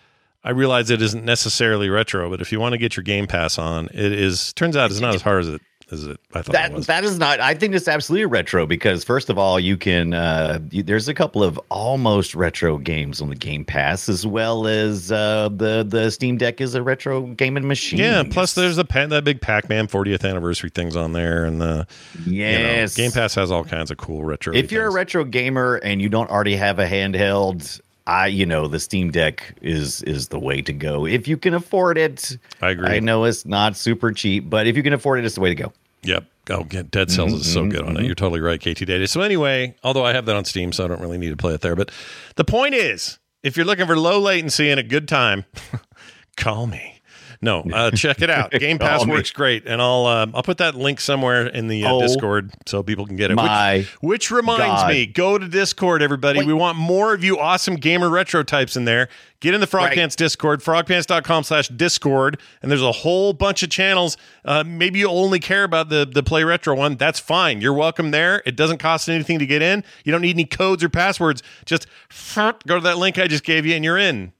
I 0.45 0.51
realize 0.51 0.91
it 0.91 1.01
isn't 1.01 1.25
necessarily 1.25 1.89
retro, 1.89 2.29
but 2.29 2.43
if 2.43 2.53
you 2.53 2.61
want 2.61 2.73
to 2.73 2.79
get 2.79 2.95
your 2.95 3.05
Game 3.05 3.27
Pass 3.27 3.59
on, 3.59 3.87
it 3.87 4.13
is. 4.13 4.53
Turns 4.53 4.77
out 4.77 4.91
it's 4.91 5.01
not 5.01 5.15
as 5.15 5.23
hard 5.23 5.41
as 5.41 5.49
it 5.49 5.63
as 5.93 6.07
it 6.07 6.19
I 6.35 6.43
thought 6.43 6.53
That 6.53 6.73
was. 6.73 6.87
that 6.87 7.05
is 7.05 7.19
not. 7.19 7.39
I 7.41 7.55
think 7.55 7.75
it's 7.75 7.87
absolutely 7.87 8.27
retro 8.27 8.67
because 8.67 9.05
first 9.05 9.31
of 9.31 9.39
all, 9.39 9.61
you 9.61 9.77
can. 9.77 10.15
Uh, 10.15 10.59
you, 10.71 10.83
there's 10.83 11.09
a 11.09 11.15
couple 11.15 11.43
of 11.43 11.61
almost 11.69 12.35
retro 12.35 12.79
games 12.79 13.21
on 13.21 13.29
the 13.29 13.37
Game 13.37 13.65
Pass, 13.65 14.09
as 14.09 14.27
well 14.27 14.67
as 14.67 15.13
uh, 15.13 15.49
the 15.55 15.85
the 15.87 16.11
Steam 16.11 16.39
Deck 16.39 16.61
is 16.61 16.75
a 16.75 16.83
retro 16.83 17.23
gaming 17.23 17.69
machine. 17.69 17.99
yeah. 17.99 18.23
Plus, 18.29 18.55
there's 18.55 18.79
a 18.79 18.85
that 18.85 19.25
big 19.25 19.41
Pac-Man 19.41 19.89
40th 19.89 20.29
anniversary 20.29 20.71
things 20.71 20.97
on 20.97 21.13
there, 21.13 21.45
and 21.45 21.61
the 21.61 21.87
you 22.27 22.43
know, 22.43 22.49
yes, 22.49 22.97
Game 22.97 23.13
Pass 23.13 23.35
has 23.35 23.51
all 23.51 23.65
kinds 23.65 23.91
of 23.91 23.97
cool 23.99 24.25
retro. 24.25 24.55
If 24.55 24.73
you're 24.73 24.87
a 24.87 24.93
retro 24.93 25.25
gamer 25.25 25.77
and 25.77 26.01
you 26.01 26.09
don't 26.09 26.31
already 26.31 26.57
have 26.57 26.79
a 26.79 26.87
handheld, 26.87 27.81
I 28.07 28.27
you 28.27 28.47
know 28.47 28.69
the 28.69 28.81
Steam 28.81 29.11
Deck 29.11 29.55
is 29.63 30.03
is 30.03 30.29
the 30.29 30.39
way 30.39 30.63
to 30.63 30.73
go. 30.73 31.07
If 31.07 31.29
you 31.29 31.37
can 31.37 31.55
afford 31.55 31.99
it, 31.99 32.37
I 32.61 32.71
agree. 32.71 32.89
I 32.89 33.01
know 33.01 33.25
it's 33.25 33.47
not 33.47 33.77
super 33.77 34.13
cheap, 34.13 34.51
but 34.51 34.67
if 34.67 34.77
you 34.77 34.83
can 34.83 34.93
afford 34.93 35.21
it, 35.21 35.25
it's 35.25 35.37
the 35.37 35.41
way 35.41 35.51
to 35.51 35.55
go. 35.55 35.73
Yep. 36.03 36.25
Oh, 36.51 36.65
get 36.65 36.91
Dead 36.91 37.11
Cells 37.11 37.33
is 37.33 37.53
so 37.53 37.61
mm-hmm, 37.61 37.71
good 37.71 37.83
on 37.83 37.91
it. 37.91 37.95
Mm-hmm. 37.99 38.07
You're 38.07 38.15
totally 38.17 38.41
right, 38.41 38.61
KT 38.61 38.85
Data. 38.85 39.07
So 39.07 39.21
anyway, 39.21 39.77
although 39.85 40.05
I 40.05 40.13
have 40.13 40.27
that 40.27 40.35
on 40.35 40.45
Steam, 40.45 40.73
so 40.73 40.85
I 40.85 40.89
don't 40.89 41.01
really 41.01 41.19
need 41.19 41.31
to 41.31 41.37
play 41.37 41.55
it 41.55 41.61
there. 41.61 41.77
But 41.77 41.93
the 42.35 42.45
point 42.45 42.75
is, 42.75 43.21
if 43.43 43.57
you're 43.57 43.67
looking 43.67 43.87
for 43.87 43.97
low 43.97 44.19
latency 44.19 44.69
and 44.69 44.81
a 44.81 44.83
good 44.83 45.07
time, 45.07 45.45
call 46.37 46.67
me. 46.67 47.01
No, 47.43 47.65
uh, 47.73 47.91
check 47.91 48.23
it 48.23 48.31
out. 48.31 48.53
Game 48.53 48.79
Pass 48.79 48.99
Call 48.99 49.07
me. 49.09 49.13
works 49.15 49.33
great, 49.33 49.67
and 49.67 49.83
I'll 49.83 50.07
um, 50.07 50.33
I'll 50.35 50.45
put 50.45 50.59
that 50.59 50.77
link 50.77 51.01
somewhere 51.01 51.47
in 51.47 51.67
the 51.67 51.85
uh, 51.85 51.93
Oh, 51.95 52.01
Discord 52.01 52.53
so 52.67 52.83
people 52.83 53.05
can 53.05 53.17
get 53.17 53.31
it. 53.31 53.35
my 53.35 53.79
which, 53.79 53.91
which 54.01 54.31
reminds 54.31 54.83
God. 54.83 54.89
me, 54.91 55.07
go 55.07 55.37
to 55.39 55.49
Discord, 55.49 56.03
everybody. 56.03 56.45
We 56.45 56.55
want 56.55 56.79
more 56.79 57.13
of 57.13 57.25
you 57.25 57.39
awesome 57.39 57.75
gamer 57.75 58.09
retro 58.09 58.43
types 58.45 58.77
in 58.77 58.85
there. 58.85 59.09
Get 59.41 59.55
in 59.55 59.61
the 59.61 59.67
Frog 59.67 59.87
Right. 59.87 59.95
Pants 59.97 60.15
Discord, 60.15 60.61
frogpants.com 60.63 61.43
slash 61.43 61.67
Discord, 61.67 62.39
and 62.63 62.71
there's 62.71 62.81
a 62.81 62.93
whole 62.93 63.33
bunch 63.33 63.65
of 63.65 63.71
channels. 63.71 64.17
Uh, 64.45 64.63
maybe 64.65 65.01
you 65.01 65.09
only 65.09 65.41
care 65.41 65.65
about 65.65 65.89
the, 65.89 66.09
the 66.09 66.23
Play 66.23 66.45
Retro 66.45 66.77
one. 66.77 66.95
That's 66.95 67.19
fine. 67.19 67.61
You're 67.61 67.73
welcome 67.75 68.13
there. 68.13 68.41
It 68.47 68.55
doesn't 68.55 68.79
cost 68.79 69.09
anything 69.09 69.41
to 69.41 69.47
get 69.47 69.61
in. 69.61 69.83
You 70.05 70.13
don't 70.13 70.21
need 70.23 70.37
any 70.37 70.45
codes 70.45 70.85
or 70.85 70.89
passwords. 70.89 71.43
Just 71.65 71.89
go 72.37 72.53
to 72.77 72.81
that 72.83 72.99
link 72.99 73.19
I 73.19 73.27
just 73.27 73.43
gave 73.43 73.67
you, 73.67 73.75
and 73.75 73.85
you're 73.85 73.99
in. 73.99 74.33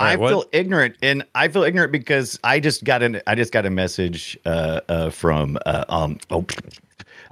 Right, 0.00 0.12
I 0.12 0.16
what? 0.16 0.28
feel 0.30 0.44
ignorant, 0.52 0.96
and 1.02 1.24
I 1.34 1.48
feel 1.48 1.62
ignorant 1.62 1.92
because 1.92 2.38
I 2.42 2.60
just 2.60 2.84
got 2.84 3.02
an 3.02 3.20
I 3.26 3.34
just 3.34 3.52
got 3.52 3.66
a 3.66 3.70
message 3.70 4.38
uh, 4.44 4.80
uh, 4.88 5.10
from 5.10 5.58
uh, 5.66 5.84
um 5.88 6.18
oh, 6.30 6.44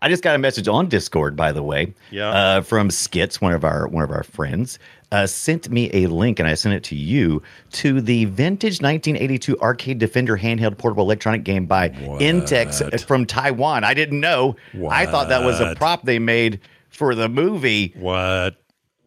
I 0.01 0.09
just 0.09 0.23
got 0.23 0.35
a 0.37 0.39
message 0.39 0.69
on 0.69 0.89
Discord, 0.89 1.35
by 1.35 1.51
the 1.51 1.63
way, 1.63 1.93
Yeah. 2.11 2.29
uh, 2.31 2.61
from 2.61 2.89
Skits, 2.91 3.41
one 3.41 3.53
of 3.53 3.65
our 3.65 3.89
one 3.89 4.05
of 4.05 4.11
our 4.11 4.23
friends, 4.23 4.79
uh, 5.11 5.27
sent 5.27 5.71
me 5.71 5.91
a 5.93 6.07
link, 6.07 6.39
and 6.39 6.47
I 6.49 6.55
sent 6.55 6.75
it 6.75 6.85
to 6.85 6.95
you 6.97 7.43
to 7.73 8.01
the 8.01 8.27
vintage 8.27 8.81
1982 8.81 9.59
Arcade 9.61 9.99
Defender 9.99 10.37
handheld 10.39 10.79
portable 10.79 11.03
electronic 11.05 11.43
game 11.45 11.67
by 11.67 11.89
Entex 11.89 13.05
from 13.05 13.27
Taiwan. 13.27 13.83
I 13.85 13.95
didn't 13.95 14.21
know. 14.21 14.57
I 14.89 15.07
thought 15.07 15.31
that 15.31 15.43
was 15.45 15.59
a 15.61 15.75
prop 15.75 16.05
they 16.05 16.19
made 16.19 16.61
for 16.91 17.15
the 17.15 17.29
movie. 17.29 17.93
What? 17.97 18.57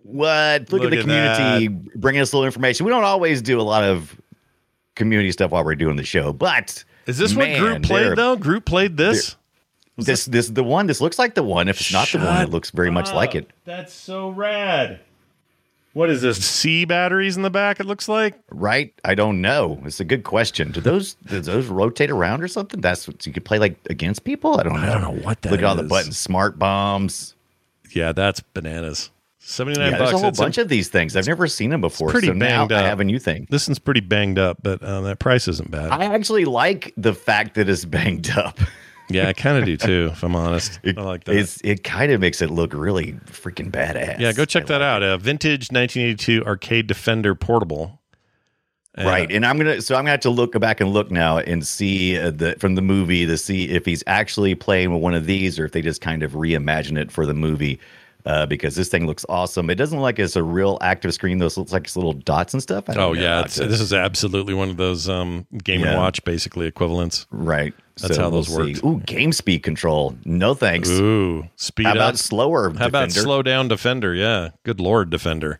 What? 0.03 0.71
Look, 0.71 0.81
Look 0.81 0.83
at 0.83 0.95
the 0.95 1.01
community 1.01 1.67
bringing 1.95 2.21
us 2.21 2.33
a 2.33 2.35
little 2.35 2.45
information. 2.45 2.85
We 2.85 2.91
don't 2.91 3.03
always 3.03 3.41
do 3.41 3.59
a 3.59 3.63
lot 3.63 3.83
of 3.83 4.19
community 4.95 5.31
stuff 5.31 5.51
while 5.51 5.63
we're 5.63 5.75
doing 5.75 5.95
the 5.95 6.03
show, 6.03 6.33
but 6.33 6.83
Is 7.05 7.17
this 7.17 7.35
what 7.35 7.57
Groot 7.57 7.83
played 7.83 8.15
though? 8.15 8.35
Groot 8.35 8.65
played 8.65 8.97
this. 8.97 9.35
This 9.97 10.25
this 10.25 10.47
the 10.47 10.63
one. 10.63 10.87
This 10.87 11.01
looks 11.01 11.19
like 11.19 11.35
the 11.35 11.43
one. 11.43 11.67
If 11.67 11.79
it's 11.79 11.93
not 11.93 12.07
the 12.07 12.19
one, 12.19 12.41
it 12.41 12.49
looks 12.49 12.71
very 12.71 12.89
much 12.89 13.13
like 13.13 13.35
it. 13.35 13.49
That's 13.65 13.93
so 13.93 14.29
rad. 14.29 14.99
What 15.93 16.09
is 16.09 16.21
this? 16.21 16.43
C 16.43 16.85
batteries 16.85 17.35
in 17.35 17.43
the 17.43 17.49
back? 17.49 17.81
It 17.81 17.85
looks 17.85 18.07
like. 18.07 18.39
Right? 18.49 18.93
I 19.03 19.13
don't 19.13 19.41
know. 19.41 19.81
It's 19.83 19.99
a 19.99 20.05
good 20.05 20.23
question. 20.23 20.71
Do 20.71 20.79
those 20.79 21.15
do 21.25 21.41
those 21.41 21.67
rotate 21.67 22.09
around 22.09 22.41
or 22.41 22.47
something? 22.47 22.79
That's 22.79 23.07
what 23.07 23.25
you 23.27 23.33
could 23.33 23.43
play 23.43 23.59
like 23.59 23.77
against 23.89 24.23
people. 24.23 24.59
I 24.59 24.63
don't 24.63 24.73
know. 24.73 24.79
I 24.79 24.85
don't 24.85 25.01
know 25.01 25.21
what 25.23 25.41
that 25.41 25.51
Look 25.51 25.59
at 25.59 25.65
all 25.65 25.75
the 25.75 25.83
buttons. 25.83 26.17
Smart 26.17 26.57
bombs. 26.57 27.35
Yeah, 27.91 28.13
that's 28.13 28.39
bananas. 28.39 29.11
Seventy 29.43 29.79
nine 29.79 29.91
Yeah, 29.91 29.97
there's 29.97 30.11
a 30.11 30.17
whole 30.19 30.31
bunch 30.31 30.59
of 30.59 30.69
these 30.69 30.89
things. 30.89 31.15
I've 31.15 31.25
never 31.25 31.47
seen 31.47 31.71
them 31.71 31.81
before. 31.81 32.09
pretty 32.09 32.27
so 32.27 32.33
banged 32.37 32.71
I 32.71 32.83
have 32.83 32.99
a 32.99 33.03
new 33.03 33.17
thing. 33.17 33.47
This 33.49 33.67
one's 33.67 33.79
pretty 33.79 33.99
banged 33.99 34.37
up, 34.37 34.57
but 34.61 34.83
uh, 34.83 35.01
that 35.01 35.17
price 35.17 35.47
isn't 35.47 35.71
bad. 35.71 35.91
I 35.91 36.05
actually 36.05 36.45
like 36.45 36.93
the 36.95 37.13
fact 37.13 37.55
that 37.55 37.67
it's 37.67 37.83
banged 37.83 38.29
up. 38.37 38.59
yeah, 39.09 39.27
I 39.27 39.33
kind 39.33 39.57
of 39.57 39.65
do 39.65 39.77
too. 39.77 40.09
If 40.11 40.23
I'm 40.23 40.35
honest, 40.35 40.79
It, 40.83 40.95
I 40.97 41.01
like 41.01 41.23
that. 41.23 41.35
It's, 41.35 41.59
it 41.63 41.83
kind 41.83 42.11
of 42.11 42.21
makes 42.21 42.41
it 42.43 42.51
look 42.51 42.73
really 42.73 43.13
freaking 43.25 43.71
badass. 43.71 44.19
yeah, 44.19 44.31
go 44.31 44.45
check 44.45 44.63
I 44.63 44.67
that 44.67 44.77
like 44.77 44.81
out. 44.85 45.03
Uh, 45.03 45.17
vintage 45.17 45.71
1982 45.71 46.45
arcade 46.45 46.85
Defender 46.87 47.33
portable. 47.33 47.99
Uh, 48.97 49.05
right 49.05 49.31
and 49.31 49.45
i'm 49.45 49.57
gonna 49.57 49.81
so 49.81 49.95
i'm 49.95 50.01
gonna 50.01 50.09
have 50.11 50.19
to 50.19 50.29
look 50.29 50.59
back 50.59 50.81
and 50.81 50.91
look 50.91 51.09
now 51.09 51.37
and 51.37 51.65
see 51.65 52.19
uh, 52.19 52.29
the 52.29 52.57
from 52.59 52.75
the 52.75 52.81
movie 52.81 53.25
to 53.25 53.37
see 53.37 53.69
if 53.69 53.85
he's 53.85 54.03
actually 54.05 54.53
playing 54.53 54.91
with 54.91 55.01
one 55.01 55.13
of 55.13 55.25
these 55.25 55.57
or 55.57 55.63
if 55.63 55.71
they 55.71 55.81
just 55.81 56.01
kind 56.01 56.23
of 56.23 56.33
reimagine 56.33 56.97
it 56.99 57.09
for 57.09 57.25
the 57.25 57.33
movie 57.33 57.79
uh, 58.25 58.45
because 58.45 58.75
this 58.75 58.89
thing 58.89 59.07
looks 59.07 59.25
awesome 59.29 59.69
it 59.69 59.75
doesn't 59.75 59.97
look 59.99 60.03
like 60.03 60.19
it's 60.19 60.35
a 60.35 60.43
real 60.43 60.77
active 60.81 61.13
screen 61.13 61.37
though 61.37 61.45
it 61.47 61.57
looks 61.57 61.71
like 61.71 61.83
it's 61.85 61.95
little 61.95 62.13
dots 62.13 62.53
and 62.53 62.61
stuff 62.61 62.89
I 62.89 62.93
don't 62.93 63.03
Oh 63.03 63.13
yeah, 63.13 63.41
it's, 63.41 63.55
this 63.55 63.79
is 63.81 63.93
absolutely 63.93 64.53
one 64.53 64.69
of 64.69 64.77
those 64.77 65.07
um, 65.09 65.45
Game 65.63 65.83
and 65.83 65.97
Watch 65.97 66.23
basically 66.23 66.67
equivalents. 66.67 67.25
right 67.31 67.73
That's 68.01 68.17
how 68.17 68.29
those 68.29 68.49
we'll 68.49 68.67
work. 68.73 68.83
ooh 68.85 68.99
game 69.01 69.31
speed 69.31 69.63
control 69.63 70.15
no 70.25 70.53
thanks 70.53 70.89
Ooh, 70.89 71.43
speed 71.55 71.85
how 71.85 71.91
up. 71.91 71.95
about 71.97 72.17
slower 72.17 72.73
How 72.77 72.87
about 72.87 73.11
slow 73.11 73.41
down 73.43 73.67
Defender? 73.67 74.13
Yeah, 74.13 74.49
good 74.63 74.79
lord, 74.79 75.09
Defender. 75.09 75.59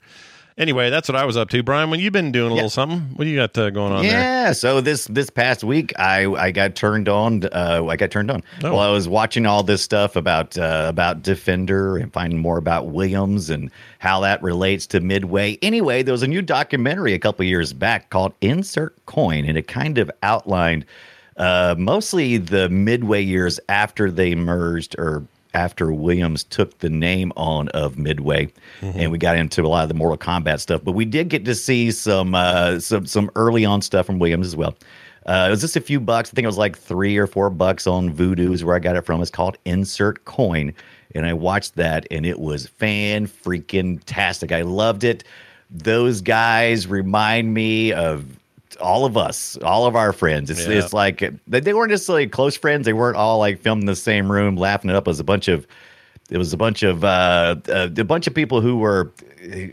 Anyway, 0.57 0.89
that's 0.89 1.07
what 1.07 1.15
I 1.15 1.25
was 1.25 1.37
up 1.37 1.49
to, 1.49 1.63
Brian. 1.63 1.89
When 1.89 1.99
you've 1.99 2.13
been 2.13 2.31
doing 2.31 2.51
a 2.51 2.55
little 2.55 2.69
something, 2.69 2.99
what 3.15 3.23
do 3.25 3.29
you 3.29 3.37
got 3.37 3.57
uh, 3.57 3.69
going 3.69 3.93
on 3.93 4.03
there? 4.03 4.11
Yeah. 4.11 4.51
So 4.51 4.81
this 4.81 5.05
this 5.05 5.29
past 5.29 5.63
week, 5.63 5.93
I 5.97 6.25
I 6.25 6.51
got 6.51 6.75
turned 6.75 7.07
on. 7.07 7.45
Uh, 7.45 7.85
I 7.87 7.95
got 7.95 8.11
turned 8.11 8.29
on. 8.29 8.43
Oh. 8.63 8.71
Well, 8.71 8.79
I 8.79 8.89
was 8.89 9.07
watching 9.07 9.45
all 9.45 9.63
this 9.63 9.81
stuff 9.81 10.15
about 10.15 10.57
uh, 10.57 10.85
about 10.89 11.23
Defender 11.23 11.97
and 11.97 12.11
finding 12.11 12.39
more 12.39 12.57
about 12.57 12.87
Williams 12.87 13.49
and 13.49 13.71
how 13.99 14.19
that 14.21 14.43
relates 14.43 14.85
to 14.87 14.99
Midway. 14.99 15.57
Anyway, 15.61 16.03
there 16.03 16.11
was 16.11 16.23
a 16.23 16.27
new 16.27 16.41
documentary 16.41 17.13
a 17.13 17.19
couple 17.19 17.45
years 17.45 17.71
back 17.73 18.09
called 18.09 18.33
Insert 18.41 19.05
Coin, 19.05 19.45
and 19.45 19.57
it 19.57 19.67
kind 19.67 19.97
of 19.97 20.11
outlined 20.21 20.85
uh, 21.37 21.75
mostly 21.77 22.37
the 22.37 22.69
Midway 22.69 23.21
years 23.21 23.59
after 23.69 24.11
they 24.11 24.35
merged 24.35 24.95
or 24.99 25.23
after 25.53 25.91
Williams 25.91 26.43
took 26.45 26.79
the 26.79 26.89
name 26.89 27.31
on 27.35 27.67
of 27.69 27.97
Midway, 27.97 28.51
and 28.81 29.11
we 29.11 29.17
got 29.17 29.37
into 29.37 29.63
a 29.63 29.67
lot 29.67 29.83
of 29.83 29.89
the 29.89 29.95
Mortal 29.95 30.17
Kombat 30.17 30.59
stuff. 30.59 30.81
But 30.83 30.93
we 30.93 31.05
did 31.05 31.29
get 31.29 31.45
to 31.45 31.55
see 31.55 31.91
some 31.91 32.33
uh, 32.35 32.79
some 32.79 33.05
some 33.05 33.29
early 33.35 33.65
on 33.65 33.81
stuff 33.81 34.05
from 34.05 34.19
Williams 34.19 34.47
as 34.47 34.55
well. 34.55 34.75
Uh, 35.25 35.45
it 35.47 35.51
was 35.51 35.61
just 35.61 35.75
a 35.75 35.81
few 35.81 35.99
bucks. 35.99 36.29
I 36.29 36.33
think 36.33 36.43
it 36.43 36.47
was 36.47 36.57
like 36.57 36.77
three 36.77 37.17
or 37.17 37.27
four 37.27 37.49
bucks 37.49 37.85
on 37.85 38.11
Vudu 38.11 38.53
is 38.53 38.63
where 38.63 38.75
I 38.75 38.79
got 38.79 38.95
it 38.95 39.05
from. 39.05 39.21
It's 39.21 39.29
called 39.29 39.57
Insert 39.65 40.25
Coin, 40.25 40.73
and 41.13 41.25
I 41.25 41.33
watched 41.33 41.75
that, 41.75 42.07
and 42.09 42.25
it 42.25 42.39
was 42.39 42.67
fan 42.67 43.27
freaking 43.27 44.01
tastic. 44.05 44.51
I 44.51 44.63
loved 44.63 45.03
it. 45.03 45.23
Those 45.69 46.21
guys 46.21 46.87
remind 46.87 47.53
me 47.53 47.93
of 47.93 48.25
all 48.77 49.05
of 49.05 49.17
us, 49.17 49.57
all 49.63 49.85
of 49.85 49.95
our 49.95 50.13
friends. 50.13 50.49
It's 50.49 50.65
Yeah. 50.65 50.79
it's 50.79 50.93
like 50.93 51.19
they, 51.47 51.59
they 51.59 51.73
weren't 51.73 51.91
necessarily 51.91 52.27
close 52.27 52.55
friends. 52.55 52.85
They 52.85 52.93
weren't 52.93 53.17
all 53.17 53.39
like 53.39 53.59
filmed 53.59 53.81
in 53.83 53.87
the 53.87 53.95
same 53.95 54.31
room, 54.31 54.55
laughing 54.55 54.89
it 54.89 54.95
up. 54.95 55.07
It 55.07 55.09
was 55.09 55.19
a 55.19 55.23
bunch 55.25 55.47
of 55.47 55.67
it 56.29 56.37
was 56.37 56.53
a 56.53 56.57
bunch 56.57 56.81
of 56.83 57.03
uh, 57.03 57.55
uh, 57.67 57.89
a 57.97 58.03
bunch 58.03 58.27
of 58.27 58.33
people 58.33 58.61
who 58.61 58.77
were 58.77 59.11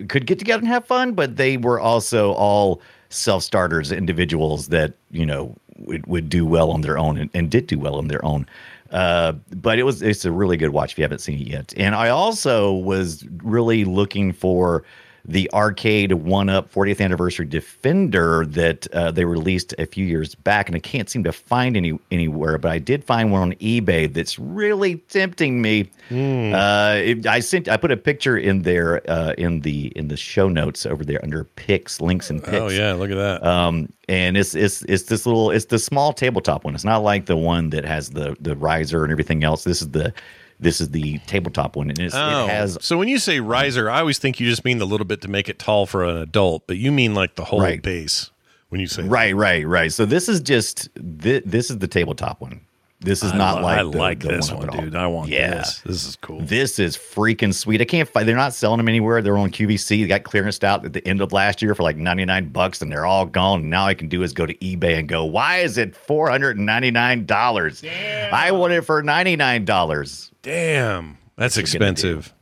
could 0.09 0.27
get 0.27 0.39
together 0.39 0.61
and 0.61 0.69
have 0.69 0.85
fun, 0.85 1.13
but 1.13 1.37
they 1.37 1.57
were 1.57 1.79
also 1.79 2.33
all 2.33 2.81
self 3.11 3.43
starters, 3.43 3.93
individuals 3.93 4.69
that 4.69 4.95
you 5.11 5.25
know 5.25 5.55
would, 5.79 6.07
would 6.07 6.29
do 6.29 6.45
well 6.45 6.71
on 6.71 6.81
their 6.81 6.99
own 6.99 7.17
and, 7.19 7.31
and 7.35 7.51
did 7.51 7.67
do 7.67 7.79
well 7.79 7.95
on 7.97 8.09
their 8.09 8.25
own. 8.25 8.47
Uh, 8.91 9.33
but 9.55 9.79
it 9.79 9.83
was 9.83 10.03
it's 10.03 10.25
a 10.25 10.33
really 10.33 10.57
good 10.57 10.71
watch 10.71 10.93
if 10.93 10.99
you 10.99 11.05
haven't 11.05 11.21
seen 11.21 11.39
it 11.39 11.47
yet. 11.47 11.75
And 11.77 11.95
I 11.95 12.09
also 12.09 12.73
was 12.73 13.25
really 13.43 13.85
looking 13.85 14.33
for 14.33 14.83
the 15.25 15.51
arcade 15.53 16.13
one 16.13 16.49
up 16.49 16.73
40th 16.73 17.01
anniversary 17.01 17.47
defender 17.47 18.47
that 18.47 18.87
uh, 18.95 19.11
they 19.11 19.25
released 19.25 19.75
a 19.79 19.87
few 19.87 20.07
years 20.07 20.35
back 20.35 20.69
and 20.69 20.77
i 20.77 20.79
can't 20.79 21.11
seem 21.11 21.25
to 21.25 21.33
find 21.33 21.77
any 21.77 21.99
anywhere 22.11 22.57
but 22.59 22.71
i 22.71 22.79
did 22.79 23.05
find 23.05 23.31
one 23.33 23.43
on 23.43 23.53
ebay 23.55 24.13
that's 24.13 24.39
really 24.39 24.97
tempting 25.09 25.61
me 25.61 25.91
uh, 26.11 26.95
it, 26.97 27.27
i 27.27 27.41
sent 27.41 27.69
i 27.69 27.77
put 27.77 27.91
a 27.93 27.97
picture 27.97 28.37
in 28.39 28.63
there 28.63 29.03
uh, 29.11 29.33
in 29.37 29.61
the 29.61 29.89
in 29.97 30.09
the 30.09 30.17
show 30.17 30.49
notes 30.49 30.87
over 30.87 31.05
there 31.05 31.21
under 31.23 31.45
pics 31.45 32.01
links 32.01 32.31
and 32.31 32.43
pics 32.43 32.57
Oh 32.57 32.69
yeah, 32.69 32.93
look 32.95 33.11
at 33.11 33.17
that. 33.17 33.45
um, 33.47 33.89
and 34.09 34.37
it's 34.37 34.55
it's 34.55 34.83
it's 34.83 35.05
this 35.05 35.27
little 35.27 35.51
it's 35.51 35.67
the 35.67 35.79
small 35.79 36.13
tabletop 36.13 36.65
one. 36.65 36.75
It's 36.75 36.85
not 36.85 37.03
like 37.03 37.27
the 37.27 37.37
one 37.37 37.71
that 37.71 37.85
has 37.85 38.11
the 38.11 38.37
the 38.41 38.57
riser 38.57 39.05
and 39.05 39.13
everything 39.13 39.45
else. 39.45 39.65
This 39.65 39.83
is 39.83 39.91
the 39.91 40.13
this 40.61 40.81
is 40.81 40.91
the 40.91 41.19
tabletop 41.27 41.77
one, 41.77 41.89
and 41.91 41.99
it's, 41.99 42.15
oh, 42.15 42.47
it 42.47 42.51
has 42.51 42.79
so 42.81 42.99
when 42.99 43.09
you 43.09 43.19
say 43.19 43.41
riser, 43.41 43.89
I 43.91 44.01
always 44.01 44.19
think 44.19 44.41
you 44.41 44.49
just 44.49 44.65
mean 44.65 44.79
the 44.79 44.87
little 44.87 45.07
bit 45.07 45.21
to 45.23 45.29
make 45.29 45.49
it 45.49 45.59
tall 45.59 45.87
for 45.87 46.05
an 46.05 46.17
adult, 46.19 46.67
but 46.67 46.77
you 46.79 46.91
mean 46.93 47.15
like 47.15 47.37
the 47.37 47.45
whole 47.45 47.61
Right. 47.61 47.81
base 47.83 48.31
when 48.71 48.81
you 48.81 48.87
say 48.87 49.03
right, 49.05 49.35
right, 49.35 49.67
right. 49.67 49.93
So 49.93 50.05
this 50.05 50.29
is 50.29 50.41
just 50.41 50.89
thi- 50.97 51.43
this 51.45 51.71
is 51.71 51.79
the 51.79 51.89
tabletop 51.89 52.41
one. 52.41 52.61
This 53.01 53.23
is 53.23 53.31
I 53.33 53.37
not 53.37 53.59
li- 53.59 53.63
like 53.63 53.79
I 53.79 53.83
the- 53.85 53.89
like 53.91 54.21
the 54.21 54.29
this 54.29 54.51
one, 54.51 54.59
one, 54.59 54.69
up 54.71 54.75
at 54.75 54.79
all. 54.81 54.85
dude. 54.87 54.97
I 54.97 55.07
want 55.07 55.29
Yeah. 55.29 55.51
this. 55.55 55.81
This 55.87 56.05
is 56.05 56.17
cool. 56.17 56.41
This 56.41 56.81
is 56.81 56.97
freaking 56.97 57.55
sweet. 57.55 57.81
I 57.81 57.85
can't 57.85 58.09
find. 58.09 58.27
They're 58.29 58.35
not 58.35 58.55
selling 58.55 58.79
them 58.79 58.89
anywhere. 58.89 59.23
They're 59.23 59.39
on 59.39 59.51
QVC. 59.53 60.03
They 60.03 60.09
got 60.09 60.25
clearanced 60.25 60.65
out 60.65 60.85
at 60.85 60.93
the 60.93 61.07
end 61.07 61.21
of 61.21 61.33
last 61.33 61.63
year 61.63 61.77
for 61.77 61.85
like 61.85 61.97
ninety 61.97 62.25
nine 62.25 62.49
bucks, 62.49 62.83
and 62.83 62.91
they're 62.91 63.07
all 63.07 63.25
gone. 63.25 63.71
Now 63.71 63.87
I 63.87 63.95
can 63.95 64.09
do 64.09 64.25
is 64.25 64.33
go 64.33 64.47
to 64.47 64.55
eBay 64.55 64.99
and 64.99 65.09
go, 65.09 65.25
why 65.25 65.59
is 65.59 65.79
it 65.79 65.95
four 65.95 66.29
hundred 66.29 66.57
and 66.57 66.67
ninety 66.67 66.91
nine 66.91 67.25
dollars? 67.25 67.85
I 68.33 68.51
want 68.51 68.73
it 68.73 68.83
for 68.83 69.01
ninety 69.03 69.37
nine 69.37 69.65
dollars. 69.65 70.33
Damn, 70.43 71.19
that's 71.37 71.57
What 71.57 71.73
you 71.73 71.79
gonna 71.79 71.93
do? 71.93 71.93
expensive. 71.93 72.35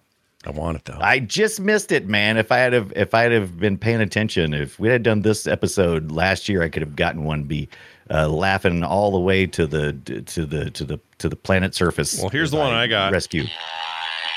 I 0.46 0.50
want 0.52 0.78
it 0.78 0.84
though. 0.86 0.98
I 1.00 1.18
just 1.18 1.60
missed 1.60 1.90
it, 1.92 2.06
man. 2.08 2.36
If 2.38 2.50
I 2.52 2.58
had 2.58 2.72
have, 2.72 2.92
if 2.96 3.12
I 3.14 3.22
had 3.24 3.32
have 3.32 3.58
been 3.58 3.76
paying 3.76 4.00
attention, 4.00 4.54
if 4.54 4.78
we 4.78 4.88
had 4.88 5.02
done 5.02 5.20
this 5.22 5.46
episode 5.46 6.12
last 6.12 6.48
year, 6.48 6.62
I 6.62 6.68
could 6.70 6.82
have 6.82 6.94
gotten 6.96 7.24
one. 7.24 7.42
Be 7.42 7.68
uh, 8.10 8.28
laughing 8.28 8.82
all 8.84 9.10
the 9.10 9.20
way 9.20 9.46
to 9.46 9.66
the 9.66 9.92
to 10.26 10.46
the 10.46 10.70
to 10.70 10.84
the 10.84 11.00
to 11.18 11.28
the 11.28 11.36
planet 11.36 11.74
surface. 11.74 12.20
Well, 12.20 12.30
here's 12.30 12.50
the 12.50 12.58
one 12.58 12.72
I 12.72 12.86
got. 12.86 13.12
Rescue. 13.12 13.44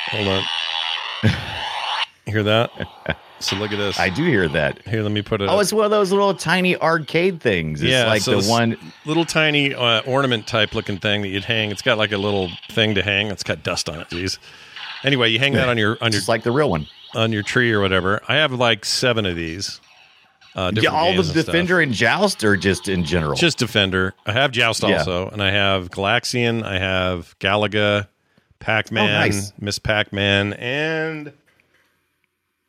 Hold 0.08 0.28
on. 0.28 0.44
Hear 2.26 2.44
that? 2.44 2.72
So 3.42 3.56
look 3.56 3.72
at 3.72 3.78
this. 3.78 3.98
I 3.98 4.10
do 4.10 4.26
hear 4.26 4.50
that. 4.50 4.86
Here, 4.86 5.02
let 5.02 5.14
me 5.14 5.22
put 5.22 5.42
it. 5.42 5.50
Oh, 5.50 5.56
up. 5.56 5.62
it's 5.62 5.72
one 5.72 5.86
of 5.86 5.92
those 5.92 6.12
little 6.12 6.34
tiny 6.34 6.76
arcade 6.76 7.40
things. 7.40 7.82
It's 7.82 7.90
yeah, 7.90 8.06
like 8.08 8.22
so 8.22 8.42
the 8.42 8.50
one. 8.50 8.78
little 9.06 9.24
tiny 9.24 9.74
uh, 9.74 10.02
ornament 10.02 10.46
type 10.46 10.76
looking 10.76 10.98
thing 10.98 11.22
that 11.22 11.30
you'd 11.30 11.46
hang. 11.46 11.72
It's 11.72 11.82
got 11.82 11.98
like 11.98 12.12
a 12.12 12.18
little 12.18 12.50
thing 12.70 12.96
to 12.96 13.02
hang. 13.02 13.28
It's 13.28 13.44
got 13.44 13.64
dust 13.64 13.88
on 13.88 14.00
it. 14.00 14.10
Jeez. 14.10 14.40
Anyway, 15.04 15.30
you 15.30 15.40
hang 15.40 15.54
that 15.54 15.70
on 15.70 15.78
your 15.78 15.92
on 16.02 16.12
your 16.12 16.20
Just 16.20 16.28
like 16.28 16.44
the 16.44 16.52
real 16.52 16.70
one. 16.70 16.88
on 17.16 17.32
your 17.32 17.44
tree 17.44 17.72
or 17.72 17.80
whatever. 17.80 18.22
I 18.28 18.36
have 18.36 18.52
like 18.52 18.84
seven 18.84 19.26
of 19.26 19.38
these. 19.38 19.80
Uh, 20.56 20.72
Yeah, 20.76 20.90
all 20.90 21.12
the 21.14 21.20
and 21.20 21.26
stuff. 21.28 21.46
Defender 21.46 21.80
and 21.80 21.94
Joust, 21.94 22.44
or 22.44 22.58
just 22.58 22.88
in 22.90 23.04
general. 23.06 23.36
Just 23.36 23.58
Defender. 23.60 24.14
I 24.26 24.32
have 24.34 24.52
Joust 24.52 24.84
Yeah. 24.84 24.98
also, 24.98 25.30
and 25.30 25.42
I 25.44 25.52
have 25.52 25.90
Galaxian. 25.92 26.64
I 26.64 26.80
have 26.80 27.38
Galaga, 27.40 28.08
Pac 28.60 28.92
Man, 28.92 29.08
Oh, 29.10 29.12
nice. 29.14 29.54
Miss 29.60 29.80
Pac 29.80 30.12
Man, 30.12 30.54
and 30.54 31.32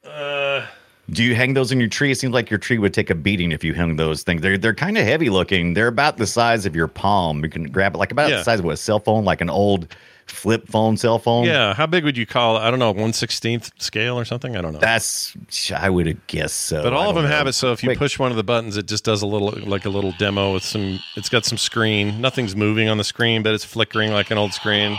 uh, 0.06 0.66
Do 1.10 1.24
you 1.24 1.34
hang 1.34 1.54
those 1.54 1.72
in 1.72 1.80
your 1.80 1.88
tree? 1.88 2.12
It 2.12 2.18
seems 2.18 2.32
like 2.32 2.50
your 2.50 2.58
tree 2.58 2.78
would 2.78 2.94
take 2.94 3.10
a 3.10 3.14
beating 3.16 3.50
if 3.50 3.64
you 3.64 3.74
hung 3.74 3.96
those 3.96 4.22
things. 4.22 4.42
They're 4.42 4.56
they're 4.58 4.74
kind 4.74 4.96
of 4.96 5.04
heavy 5.04 5.28
looking. 5.28 5.74
They're 5.74 5.88
about 5.88 6.18
the 6.18 6.26
size 6.26 6.66
of 6.66 6.76
your 6.76 6.86
palm. 6.86 7.42
You 7.42 7.50
can 7.50 7.64
grab 7.64 7.94
it 7.94 7.98
like 7.98 8.12
about 8.12 8.30
Yeah. 8.30 8.36
the 8.38 8.44
size 8.44 8.60
of 8.60 8.64
a 8.66 8.76
cell 8.76 9.00
phone, 9.00 9.24
like 9.24 9.40
an 9.40 9.50
old 9.50 9.88
flip 10.30 10.68
phone 10.68 10.96
cell 10.96 11.18
phone. 11.18 11.44
yeah. 11.44 11.74
How 11.74 11.86
big 11.86 12.04
would 12.04 12.16
you 12.16 12.26
call 12.26 12.56
it? 12.56 12.60
I 12.60 12.70
don't 12.70 12.78
know, 12.78 12.90
one 12.92 13.12
sixteenth 13.12 13.70
scale 13.78 14.18
or 14.18 14.24
something. 14.24 14.56
I 14.56 14.60
don't 14.60 14.72
know. 14.72 14.78
That's 14.80 15.36
I 15.74 15.90
would 15.90 16.06
have 16.06 16.26
guessed 16.26 16.56
so. 16.62 16.82
but 16.82 16.92
all 16.92 17.08
of 17.10 17.14
them 17.16 17.24
know. 17.24 17.30
have 17.30 17.46
it. 17.46 17.52
So 17.52 17.72
if 17.72 17.82
you 17.82 17.88
Quick. 17.88 17.98
push 17.98 18.18
one 18.18 18.30
of 18.30 18.36
the 18.36 18.44
buttons, 18.44 18.76
it 18.76 18.86
just 18.86 19.04
does 19.04 19.22
a 19.22 19.26
little 19.26 19.50
like 19.68 19.84
a 19.84 19.90
little 19.90 20.12
demo 20.18 20.52
with 20.54 20.64
some. 20.64 20.98
It's 21.16 21.28
got 21.28 21.44
some 21.44 21.58
screen. 21.58 22.20
Nothing's 22.20 22.54
moving 22.56 22.88
on 22.88 22.98
the 22.98 23.04
screen, 23.04 23.42
but 23.42 23.54
it's 23.54 23.64
flickering 23.64 24.12
like 24.12 24.30
an 24.30 24.38
old 24.38 24.52
screen. 24.54 24.96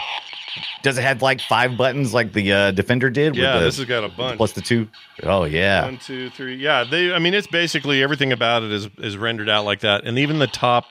does 0.83 0.97
it 0.97 1.01
have 1.03 1.21
like 1.21 1.39
five 1.41 1.77
buttons 1.77 2.13
like 2.13 2.33
the 2.33 2.51
uh, 2.51 2.71
Defender 2.71 3.09
did? 3.09 3.31
with 3.33 3.39
Yeah, 3.41 3.59
the- 3.59 3.65
this 3.65 3.77
has 3.77 3.85
got 3.85 4.03
a 4.03 4.09
bunch. 4.09 4.38
plus 4.38 4.51
the 4.51 4.61
two. 4.61 4.89
Oh 5.23 5.45
yeah, 5.45 5.85
One, 5.85 5.97
two, 5.97 6.29
three. 6.31 6.55
Yeah, 6.55 6.83
they. 6.83 7.13
I 7.13 7.19
mean, 7.19 7.33
it's 7.33 7.47
basically 7.47 8.03
everything 8.03 8.31
about 8.31 8.63
it 8.63 8.71
is 8.71 8.89
is 8.97 9.17
rendered 9.17 9.47
out 9.50 9.63
like 9.65 9.79
that, 9.81 10.03
and 10.05 10.17
even 10.19 10.39
the 10.39 10.47
top 10.47 10.85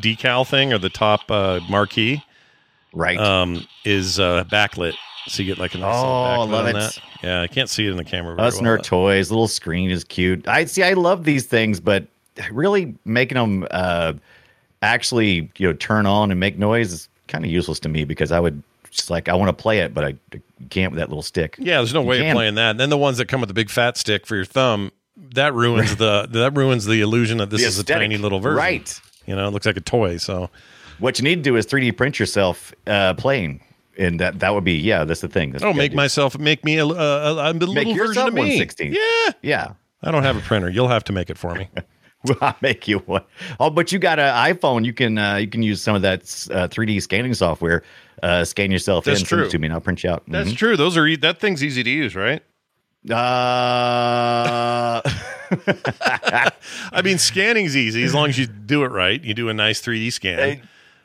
decal 0.00 0.44
thing 0.44 0.72
or 0.72 0.78
the 0.78 0.88
top 0.90 1.30
uh, 1.30 1.60
marquee 1.70 2.22
right. 2.94 3.18
um, 3.18 3.66
is 3.84 4.18
uh, 4.18 4.44
backlit. 4.44 4.94
So 5.26 5.42
you 5.42 5.46
get 5.46 5.58
like 5.58 5.74
a 5.74 5.78
nice 5.78 5.94
Oh, 5.94 6.42
I 6.42 6.44
love 6.44 6.66
it. 6.66 6.74
that. 6.74 6.98
Yeah, 7.22 7.40
I 7.42 7.46
can't 7.46 7.70
see 7.70 7.86
it 7.86 7.90
in 7.90 7.96
the 7.96 8.04
camera. 8.04 8.36
Us 8.36 8.58
and 8.58 8.66
well, 8.66 8.72
our 8.72 8.78
toys, 8.78 9.30
little 9.30 9.48
screen 9.48 9.90
is 9.90 10.04
cute. 10.04 10.46
I 10.46 10.66
see. 10.66 10.82
I 10.82 10.92
love 10.92 11.24
these 11.24 11.46
things, 11.46 11.80
but 11.80 12.06
really 12.50 12.94
making 13.06 13.36
them 13.36 13.66
uh, 13.70 14.12
actually, 14.82 15.50
you 15.56 15.66
know, 15.66 15.72
turn 15.72 16.04
on 16.06 16.30
and 16.30 16.38
make 16.38 16.58
noise 16.58 16.92
is 16.92 17.08
kind 17.28 17.44
of 17.44 17.50
useless 17.50 17.80
to 17.80 17.88
me 17.88 18.04
because 18.04 18.32
I 18.32 18.40
would 18.40 18.62
just 18.90 19.08
like 19.10 19.28
I 19.28 19.34
want 19.34 19.48
to 19.48 19.60
play 19.60 19.78
it, 19.80 19.94
but 19.94 20.04
I 20.04 20.14
can't 20.70 20.92
with 20.92 20.98
that 20.98 21.08
little 21.08 21.22
stick. 21.22 21.56
Yeah, 21.58 21.76
there's 21.78 21.94
no 21.94 22.02
You 22.02 22.08
way 22.08 22.28
of 22.28 22.34
playing 22.34 22.56
that. 22.56 22.72
And 22.72 22.80
then 22.80 22.90
the 22.90 22.98
ones 22.98 23.16
that 23.18 23.26
come 23.26 23.40
with 23.40 23.48
the 23.48 23.54
big 23.54 23.70
fat 23.70 23.96
stick 23.96 24.26
for 24.26 24.36
your 24.36 24.44
thumb, 24.44 24.92
that 25.16 25.54
ruins 25.54 25.96
the 25.96 26.26
that 26.30 26.54
ruins 26.54 26.84
the 26.84 27.00
illusion 27.00 27.38
that 27.38 27.48
this 27.50 27.62
The 27.62 27.66
is 27.68 27.78
a 27.78 27.84
tiny 27.84 28.18
little 28.18 28.40
version. 28.40 28.58
Right. 28.58 29.00
You 29.26 29.34
know, 29.34 29.48
it 29.48 29.52
looks 29.52 29.64
like 29.64 29.78
a 29.78 29.80
toy. 29.80 30.18
So 30.18 30.50
What 30.98 31.18
you 31.18 31.24
need 31.24 31.36
to 31.36 31.42
do 31.42 31.56
is 31.56 31.66
3D 31.66 31.96
print 31.96 32.18
yourself 32.18 32.72
uh, 32.86 33.14
playing, 33.14 33.60
and 33.98 34.20
that 34.20 34.40
that 34.40 34.54
would 34.54 34.64
be 34.64 34.74
yeah. 34.74 35.04
That's 35.04 35.20
the 35.20 35.28
thing. 35.28 35.52
That's 35.52 35.64
oh, 35.64 35.72
make 35.72 35.90
gotta 35.92 35.96
myself 35.96 36.38
make 36.38 36.64
me 36.64 36.78
a, 36.78 36.84
a, 36.84 37.50
a, 37.50 37.52
little 37.52 37.74
Make 37.74 37.96
version 37.96 38.26
of 38.26 38.34
me. 38.34 38.40
116. 38.40 38.92
Yeah, 38.92 39.32
yeah. 39.42 39.72
I 40.02 40.10
don't 40.10 40.22
have 40.22 40.36
a 40.36 40.40
printer. 40.40 40.68
You'll 40.68 40.88
have 40.88 41.04
to 41.04 41.12
make 41.12 41.30
it 41.30 41.38
for 41.38 41.54
me. 41.54 41.68
Well, 42.26 42.38
I'll 42.40 42.56
make 42.62 42.88
you 42.88 43.00
one. 43.00 43.22
Oh, 43.60 43.68
but 43.68 43.92
you 43.92 43.98
got 43.98 44.18
an 44.18 44.32
iPhone. 44.34 44.86
You 44.86 44.94
can 44.94 45.18
uh, 45.18 45.34
you 45.36 45.46
can 45.46 45.62
use 45.62 45.82
some 45.82 45.94
of 45.94 46.00
that 46.00 46.20
uh, 46.50 46.68
3D 46.68 47.02
scanning 47.02 47.34
software. 47.34 47.82
Uh, 48.22 48.46
scan 48.46 48.70
yourself 48.70 49.04
That's 49.04 49.20
in, 49.20 49.26
true. 49.26 49.46
to 49.50 49.58
me, 49.58 49.66
and 49.66 49.74
I'll 49.74 49.82
print 49.82 50.02
you 50.02 50.08
out. 50.08 50.22
That's 50.26 50.48
Mhm. 50.52 50.56
true. 50.56 50.76
Those 50.78 50.96
are 50.96 51.06
e- 51.06 51.16
that 51.16 51.38
thing's 51.38 51.62
easy 51.62 51.82
to 51.82 51.90
use, 51.90 52.16
right? 52.16 52.42
Uh, 53.10 55.02
I 56.92 57.02
mean, 57.04 57.18
scanning's 57.18 57.76
easy 57.76 58.02
as 58.04 58.14
long 58.14 58.30
as 58.30 58.38
you 58.38 58.46
do 58.46 58.84
it 58.84 58.88
right. 58.90 59.22
You 59.22 59.34
do 59.34 59.50
a 59.50 59.54
nice 59.54 59.82
3D 59.82 60.10
scan, 60.12 60.62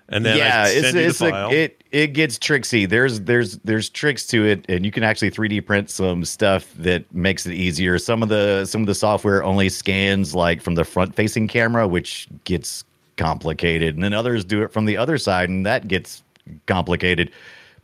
and 0.10 0.26
then 0.26 0.38
yeah, 0.38 0.66
it's 0.68 0.96
it's 0.96 1.22
a, 1.22 1.50
it 1.50 1.84
it 1.92 2.08
gets 2.14 2.38
tricksy. 2.38 2.86
There's 2.86 3.22
there's 3.22 3.58
there's 3.60 3.90
tricks 3.90 4.26
to 4.28 4.46
it, 4.46 4.66
and 4.68 4.84
you 4.86 4.92
can 4.92 5.04
actually 5.04 5.32
3D 5.32 5.66
print 5.66 5.90
some 5.90 6.26
stuff 6.26 6.72
that 6.78 7.12
makes 7.14 7.46
it 7.46 7.54
easier. 7.54 7.98
Some 8.00 8.24
of 8.24 8.30
the 8.30 8.66
some 8.66 8.82
of 8.82 8.88
the 8.88 8.96
software 8.96 9.44
only 9.44 9.70
scans 9.70 10.34
like 10.34 10.62
from 10.62 10.76
the 10.76 10.84
front 10.84 11.16
facing 11.16 11.48
camera, 11.48 11.88
which 11.88 12.28
gets 12.44 12.84
complicated, 13.18 13.96
and 13.96 14.04
then 14.04 14.14
others 14.14 14.44
do 14.44 14.64
it 14.64 14.74
from 14.74 14.86
the 14.86 14.98
other 14.98 15.18
side, 15.18 15.50
and 15.50 15.66
that 15.66 15.88
gets 15.88 16.24
complicated. 16.66 17.32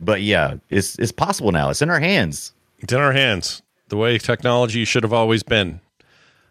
But 0.00 0.22
yeah, 0.22 0.56
it's 0.68 0.98
it's 0.98 1.12
possible 1.12 1.52
now. 1.52 1.70
It's 1.70 1.82
in 1.82 1.90
our 1.90 2.00
hands. 2.00 2.52
It's 2.80 2.92
in 2.92 3.00
our 3.00 3.12
hands. 3.12 3.62
The 3.88 3.96
way 3.96 4.18
technology 4.18 4.84
should 4.84 5.04
have 5.04 5.12
always 5.12 5.44
been. 5.44 5.80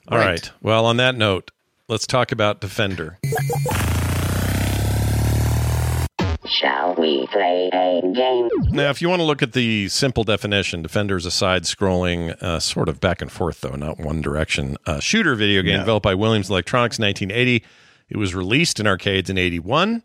All 0.08 0.18
right. 0.18 0.28
Right. 0.28 0.52
Well, 0.62 0.86
on 0.86 0.98
that 0.98 1.16
note, 1.16 1.52
let's 1.90 2.08
talk 2.08 2.32
about 2.32 2.62
Defender. 2.62 3.20
Shall 6.48 6.96
we 6.96 7.28
play 7.28 7.70
a 7.74 8.02
game? 8.02 8.50
Now, 8.72 8.90
if 8.90 9.02
you 9.02 9.10
want 9.10 9.20
to 9.20 9.24
look 9.26 9.42
at 9.42 9.54
the 9.54 9.88
simple 9.90 10.24
definition, 10.24 10.82
Defender 10.82 11.18
is 11.18 11.26
a 11.26 11.32
side 11.32 11.64
scrolling, 11.64 12.32
uh, 12.42 12.60
sort 12.60 12.88
of 12.90 13.00
back 13.00 13.22
and 13.22 13.32
forth, 13.32 13.62
though, 13.62 13.76
not 13.76 14.00
one 14.00 14.22
direction, 14.22 14.78
uh, 14.86 15.00
shooter 15.00 15.36
video 15.36 15.62
game 15.62 15.74
No. 15.74 15.80
developed 15.80 16.04
by 16.04 16.14
Williams 16.16 16.50
Electronics 16.50 17.00
in 17.00 17.04
1980. 17.06 17.64
It 18.10 18.18
was 18.18 18.36
released 18.36 18.80
in 18.80 18.88
arcades 18.88 19.30
in 19.30 19.38
81. 19.38 20.04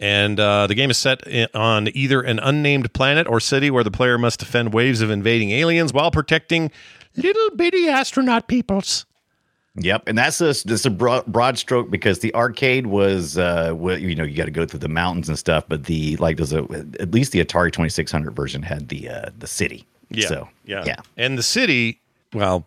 And 0.00 0.38
uh, 0.38 0.66
the 0.68 0.74
game 0.76 0.90
is 0.90 0.98
set 0.98 1.22
i- 1.26 1.48
on 1.54 1.88
either 1.92 2.20
an 2.20 2.38
unnamed 2.38 2.92
planet 2.92 3.26
or 3.28 3.40
city 3.40 3.70
where 3.70 3.82
the 3.82 3.90
player 3.90 4.16
must 4.18 4.38
defend 4.38 4.72
waves 4.72 5.00
of 5.00 5.10
invading 5.10 5.50
aliens 5.50 5.92
while 5.92 6.10
protecting 6.12 6.70
little 7.16 7.50
bitty 7.56 7.88
astronaut 7.88 8.46
peoples. 8.46 9.06
Yep, 9.80 10.04
and 10.06 10.18
that's 10.18 10.40
a 10.40 10.54
that's 10.66 10.84
a 10.84 10.90
broad, 10.90 11.26
broad 11.26 11.58
stroke 11.58 11.90
because 11.90 12.20
the 12.20 12.34
arcade 12.34 12.86
was, 12.86 13.38
uh, 13.38 13.74
you 13.98 14.14
know, 14.14 14.24
you 14.24 14.36
got 14.36 14.46
to 14.46 14.50
go 14.50 14.66
through 14.66 14.80
the 14.80 14.88
mountains 14.88 15.28
and 15.28 15.38
stuff. 15.38 15.64
But 15.68 15.84
the 15.84 16.16
like, 16.16 16.36
there's 16.36 16.52
a 16.52 16.64
at 17.00 17.12
least 17.12 17.32
the 17.32 17.44
Atari 17.44 17.72
Twenty 17.72 17.90
Six 17.90 18.10
Hundred 18.10 18.34
version 18.34 18.62
had 18.62 18.88
the 18.88 19.08
uh, 19.08 19.30
the 19.38 19.46
city. 19.46 19.86
Yeah. 20.10 20.28
So 20.28 20.48
yeah. 20.64 20.84
yeah. 20.86 21.00
And 21.16 21.38
the 21.38 21.42
city, 21.42 22.00
well, 22.32 22.66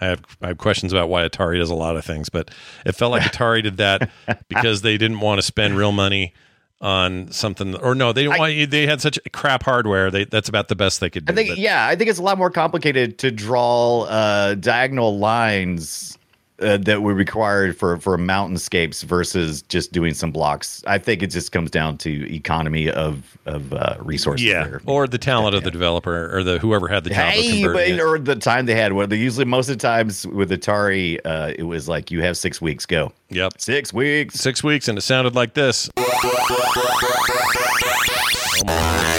I 0.00 0.06
have 0.06 0.24
I 0.42 0.48
have 0.48 0.58
questions 0.58 0.92
about 0.92 1.08
why 1.08 1.26
Atari 1.26 1.58
does 1.58 1.70
a 1.70 1.74
lot 1.74 1.96
of 1.96 2.04
things, 2.04 2.28
but 2.28 2.50
it 2.84 2.92
felt 2.92 3.12
like 3.12 3.22
Atari 3.22 3.62
did 3.62 3.76
that 3.78 4.10
because 4.48 4.82
they 4.82 4.96
didn't 4.96 5.20
want 5.20 5.38
to 5.38 5.42
spend 5.42 5.76
real 5.76 5.92
money 5.92 6.32
on 6.80 7.30
something 7.32 7.74
or 7.76 7.94
no, 7.94 8.12
they 8.12 8.22
didn't 8.22 8.38
want 8.38 8.70
they 8.70 8.86
had 8.86 9.00
such 9.00 9.18
crap 9.32 9.64
hardware. 9.64 10.10
They 10.10 10.24
that's 10.24 10.48
about 10.48 10.68
the 10.68 10.76
best 10.76 11.00
they 11.00 11.10
could 11.10 11.24
do. 11.24 11.32
I 11.32 11.36
think 11.36 11.50
but- 11.50 11.58
yeah, 11.58 11.86
I 11.86 11.96
think 11.96 12.10
it's 12.10 12.18
a 12.18 12.22
lot 12.22 12.38
more 12.38 12.50
complicated 12.50 13.18
to 13.18 13.30
draw 13.30 14.02
uh, 14.02 14.54
diagonal 14.54 15.18
lines 15.18 16.16
uh, 16.60 16.76
that 16.78 17.02
were 17.02 17.14
required 17.14 17.76
for 17.76 17.96
for 17.98 18.16
mountainscapes 18.18 19.04
versus 19.04 19.62
just 19.62 19.92
doing 19.92 20.14
some 20.14 20.32
blocks. 20.32 20.82
I 20.86 20.98
think 20.98 21.22
it 21.22 21.28
just 21.28 21.52
comes 21.52 21.70
down 21.70 21.98
to 21.98 22.34
economy 22.34 22.90
of 22.90 23.38
of 23.46 23.72
uh, 23.72 23.96
resources. 24.00 24.44
yeah, 24.46 24.64
there. 24.64 24.80
or 24.86 25.06
the 25.06 25.18
talent 25.18 25.54
of 25.54 25.64
the 25.64 25.70
developer 25.70 26.36
or 26.36 26.42
the 26.42 26.58
whoever 26.58 26.88
had 26.88 27.04
the 27.04 27.10
job 27.10 27.28
of 27.28 27.34
Hey, 27.34 27.64
but, 27.64 27.76
it. 27.88 28.00
or 28.00 28.18
the 28.18 28.36
time 28.36 28.66
they 28.66 28.74
had. 28.74 28.92
Well, 28.92 29.06
they 29.06 29.16
usually 29.16 29.44
most 29.44 29.68
of 29.68 29.78
the 29.78 29.82
times 29.82 30.26
with 30.26 30.50
Atari, 30.50 31.18
uh, 31.24 31.52
it 31.56 31.64
was 31.64 31.88
like 31.88 32.10
you 32.10 32.22
have 32.22 32.36
six 32.36 32.60
weeks. 32.60 32.86
Go. 32.86 33.12
Yep, 33.30 33.60
six 33.60 33.92
weeks. 33.92 34.34
Six 34.36 34.64
weeks, 34.64 34.88
and 34.88 34.98
it 34.98 35.02
sounded 35.02 35.34
like 35.34 35.54
this. 35.54 35.90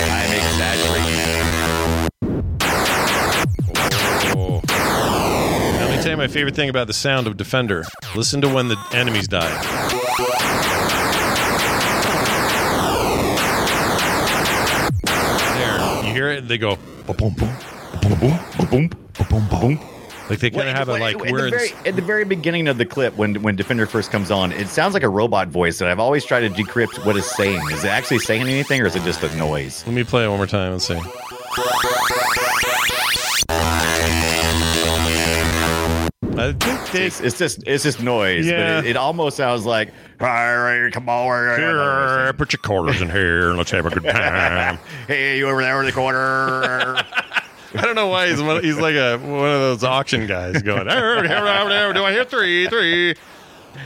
my 6.19 6.27
favorite 6.27 6.53
thing 6.53 6.67
about 6.67 6.85
the 6.85 6.93
sound 6.93 7.27
of 7.27 7.37
Defender. 7.37 7.85
Listen 8.13 8.41
to 8.41 8.49
when 8.49 8.67
the 8.67 8.75
enemies 8.91 9.25
die. 9.25 9.47
There, 15.55 16.05
you 16.05 16.13
hear 16.13 16.29
it? 16.29 16.39
And 16.39 16.49
they 16.49 16.57
go 16.57 16.75
boom, 17.05 17.15
boom, 17.15 17.35
boom, 18.01 18.19
boom, 18.19 18.39
boom, 18.69 18.89
boom, 19.29 19.47
boom. 19.49 19.79
Like 20.29 20.39
they 20.39 20.49
kind 20.49 20.67
of 20.67 20.75
have 20.75 20.89
a 20.89 20.97
like 20.97 21.15
at, 21.15 21.33
the 21.33 21.49
very, 21.49 21.69
at 21.85 21.95
the 21.95 22.01
very 22.01 22.25
beginning 22.25 22.67
of 22.67 22.77
the 22.77 22.85
clip 22.85 23.15
when 23.15 23.41
when 23.41 23.55
Defender 23.55 23.85
first 23.85 24.11
comes 24.11 24.29
on, 24.29 24.51
it 24.51 24.67
sounds 24.67 24.93
like 24.93 25.03
a 25.03 25.09
robot 25.09 25.47
voice, 25.47 25.79
and 25.79 25.89
I've 25.89 25.99
always 25.99 26.25
tried 26.25 26.41
to 26.41 26.49
decrypt 26.49 27.05
what 27.05 27.15
it's 27.15 27.33
saying. 27.33 27.61
Is 27.71 27.85
it 27.85 27.87
actually 27.87 28.19
saying 28.19 28.41
anything, 28.41 28.81
or 28.81 28.87
is 28.87 28.95
it 28.97 29.03
just 29.03 29.23
a 29.23 29.33
noise? 29.37 29.85
Let 29.87 29.95
me 29.95 30.03
play 30.03 30.25
it 30.25 30.27
one 30.27 30.35
more 30.37 30.47
time. 30.47 30.73
Let's 30.73 30.85
see. 30.85 30.99
I 36.39 36.53
think 36.53 36.91
they, 36.91 37.05
it's, 37.05 37.21
it's 37.21 37.37
just 37.37 37.63
it's 37.67 37.83
just 37.83 38.01
noise. 38.01 38.47
Yeah. 38.47 38.77
but 38.77 38.85
it, 38.85 38.91
it 38.91 38.97
almost 38.97 39.37
sounds 39.37 39.65
like, 39.65 39.89
"All 40.19 40.27
right, 40.27 40.89
come 40.91 41.09
on, 41.09 41.59
Here, 41.59 42.33
put 42.33 42.53
your 42.53 42.59
quarters 42.61 43.01
in 43.01 43.09
here 43.09 43.49
and 43.49 43.57
let's 43.57 43.71
have 43.71 43.85
a 43.85 43.89
good 43.89 44.03
time. 44.03 44.79
hey, 45.07 45.37
you 45.37 45.49
over 45.49 45.61
there 45.61 45.79
in 45.79 45.85
the 45.85 45.91
corner. 45.91 46.95
I 47.75 47.81
don't 47.81 47.95
know 47.95 48.07
why 48.07 48.29
he's 48.29 48.41
one, 48.41 48.63
he's 48.63 48.79
like 48.79 48.95
a 48.95 49.17
one 49.17 49.49
of 49.49 49.59
those 49.61 49.83
auction 49.83 50.25
guys 50.25 50.61
going. 50.61 50.87
"Arr, 50.87 51.17
arr, 51.19 51.27
arr, 51.27 51.71
arr, 51.71 51.93
Do 51.93 52.03
I 52.03 52.11
hear 52.11 52.25
three, 52.25 52.67
three? 52.67 53.15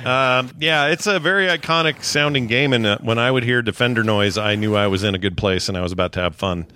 Um, 0.05 0.51
yeah, 0.59 0.87
it's 0.87 1.07
a 1.07 1.19
very 1.19 1.47
iconic 1.47 2.03
sounding 2.03 2.47
game, 2.47 2.73
and 2.73 2.85
uh, 2.85 2.97
when 3.01 3.17
I 3.19 3.29
would 3.29 3.43
hear 3.43 3.61
Defender 3.61 4.03
noise, 4.03 4.37
I 4.37 4.55
knew 4.55 4.75
I 4.75 4.87
was 4.87 5.03
in 5.03 5.15
a 5.15 5.17
good 5.17 5.37
place 5.37 5.69
and 5.69 5.77
I 5.77 5.81
was 5.81 5.91
about 5.91 6.13
to 6.13 6.21
have 6.21 6.35
fun. 6.35 6.67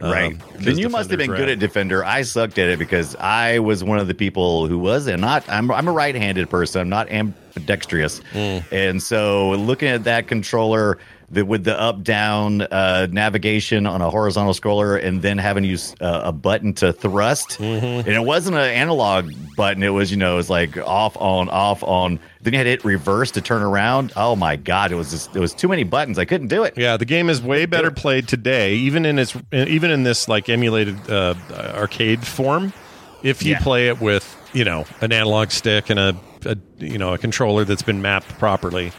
Um, 0.00 0.10
Right. 0.10 0.38
'cause 0.38 0.64
then 0.64 0.78
you 0.78 0.88
must 0.88 1.08
have 1.10 1.18
been 1.18 1.30
Defender's 1.30 1.38
good 1.38 1.48
at 1.50 1.58
Defender. 1.60 2.04
I 2.04 2.22
sucked 2.22 2.58
at 2.58 2.68
it 2.68 2.78
because 2.80 3.14
I 3.16 3.60
was 3.60 3.84
one 3.84 3.98
of 4.00 4.08
the 4.08 4.14
people 4.14 4.66
who 4.66 4.78
was 4.78 5.06
and 5.06 5.20
not. 5.20 5.44
I'm 5.48 5.70
I'm 5.70 5.86
a 5.86 5.92
right-handed 5.92 6.50
person. 6.50 6.80
I'm 6.80 6.88
not 6.88 7.08
ambidextrous, 7.10 8.20
Mm. 8.34 8.64
and 8.72 9.02
so 9.02 9.50
looking 9.50 9.88
at 9.88 10.04
that 10.04 10.26
controller. 10.26 10.98
The, 11.30 11.42
with 11.44 11.64
the 11.64 11.80
up 11.80 12.02
down 12.04 12.60
uh, 12.62 13.08
navigation 13.10 13.86
on 13.86 14.02
a 14.02 14.10
horizontal 14.10 14.52
scroller 14.52 15.02
and 15.02 15.22
then 15.22 15.38
having 15.38 15.62
to 15.62 15.68
use 15.68 15.94
uh, 16.00 16.22
a 16.24 16.32
button 16.32 16.74
to 16.74 16.92
thrust. 16.92 17.58
Mm-hmm. 17.58 17.84
and 18.06 18.08
it 18.08 18.22
wasn't 18.24 18.56
an 18.56 18.68
analog 18.70 19.32
button. 19.56 19.82
It 19.82 19.88
was 19.88 20.10
you 20.10 20.16
know 20.18 20.34
it 20.34 20.36
was 20.36 20.50
like 20.50 20.76
off 20.76 21.16
on 21.16 21.48
off 21.48 21.82
on. 21.82 22.20
Then 22.42 22.52
you 22.52 22.58
had 22.58 22.64
to 22.64 22.70
hit 22.70 22.84
reverse 22.84 23.30
to 23.32 23.40
turn 23.40 23.62
around. 23.62 24.12
Oh 24.16 24.36
my 24.36 24.56
god 24.56 24.92
it 24.92 24.96
was 24.96 25.10
just 25.10 25.34
it 25.34 25.40
was 25.40 25.54
too 25.54 25.66
many 25.68 25.82
buttons. 25.82 26.18
I 26.18 26.24
couldn't 26.26 26.48
do 26.48 26.62
it. 26.62 26.74
Yeah, 26.76 26.96
the 26.98 27.06
game 27.06 27.30
is 27.30 27.40
way 27.42 27.64
better 27.66 27.90
played 27.90 28.28
today, 28.28 28.74
even 28.74 29.06
in 29.06 29.18
its 29.18 29.34
even 29.52 29.90
in 29.90 30.02
this 30.02 30.28
like 30.28 30.48
emulated 30.50 31.10
uh, 31.10 31.34
arcade 31.74 32.26
form. 32.26 32.72
If 33.22 33.42
you 33.42 33.52
Yeah. 33.52 33.60
play 33.60 33.88
it 33.88 34.00
with 34.00 34.36
you 34.52 34.64
know 34.64 34.84
an 35.00 35.10
analog 35.10 35.50
stick 35.50 35.88
and 35.88 35.98
a, 35.98 36.14
a 36.44 36.56
you 36.78 36.98
know 36.98 37.14
a 37.14 37.18
controller 37.18 37.64
that's 37.64 37.82
been 37.82 38.02
mapped 38.02 38.28
properly, 38.38 38.92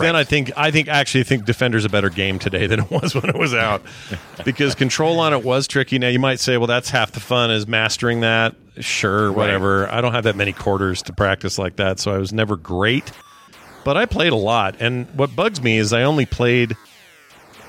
then 0.00 0.16
I 0.16 0.24
think 0.24 0.50
I 0.56 0.70
think 0.70 0.88
actually 0.88 1.24
think 1.24 1.44
Defender's 1.44 1.84
a 1.84 1.88
better 1.88 2.10
game 2.10 2.38
today 2.38 2.66
than 2.66 2.80
it 2.80 2.90
was 2.90 3.14
when 3.14 3.28
it 3.28 3.36
was 3.36 3.54
out 3.54 3.82
because 4.44 4.74
control 4.74 5.20
on 5.20 5.32
it 5.32 5.44
was 5.44 5.66
tricky. 5.68 5.98
Now 5.98 6.08
you 6.08 6.18
might 6.18 6.40
say, 6.40 6.56
well, 6.56 6.66
that's 6.66 6.90
half 6.90 7.12
the 7.12 7.20
fun 7.20 7.50
is 7.50 7.66
mastering 7.66 8.20
that. 8.20 8.54
Sure, 8.78 9.30
whatever. 9.32 9.88
I 9.90 10.00
don't 10.00 10.12
have 10.12 10.24
that 10.24 10.36
many 10.36 10.52
quarters 10.52 11.02
to 11.02 11.12
practice 11.12 11.58
like 11.58 11.76
that, 11.76 12.00
so 12.00 12.12
I 12.12 12.18
was 12.18 12.32
never 12.32 12.56
great. 12.56 13.12
But 13.84 13.96
I 13.96 14.06
played 14.06 14.32
a 14.32 14.36
lot, 14.36 14.76
and 14.80 15.08
what 15.14 15.34
bugs 15.36 15.60
me 15.60 15.76
is 15.76 15.92
I 15.92 16.02
only 16.04 16.24
played 16.24 16.76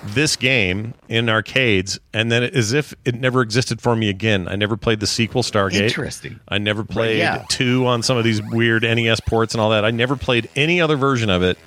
this 0.05 0.35
game 0.35 0.93
in 1.07 1.29
arcades, 1.29 1.99
and 2.13 2.31
then 2.31 2.43
as 2.43 2.73
if 2.73 2.93
it 3.05 3.15
never 3.15 3.41
existed 3.41 3.81
for 3.81 3.95
me 3.95 4.09
again. 4.09 4.47
I 4.47 4.55
never 4.55 4.77
played 4.77 4.99
the 4.99 5.07
sequel 5.07 5.43
Stargate. 5.43 5.81
Interesting. 5.81 6.39
I 6.47 6.57
never 6.57 6.83
played 6.83 7.19
yeah. 7.19 7.45
two 7.49 7.87
on 7.87 8.03
some 8.03 8.17
of 8.17 8.23
these 8.23 8.41
weird 8.41 8.83
NES 8.83 9.21
ports 9.21 9.53
and 9.53 9.61
all 9.61 9.69
that. 9.71 9.85
I 9.85 9.91
never 9.91 10.15
played 10.15 10.49
any 10.55 10.81
other 10.81 10.97
version 10.97 11.29
of 11.29 11.41
it. 11.43 11.57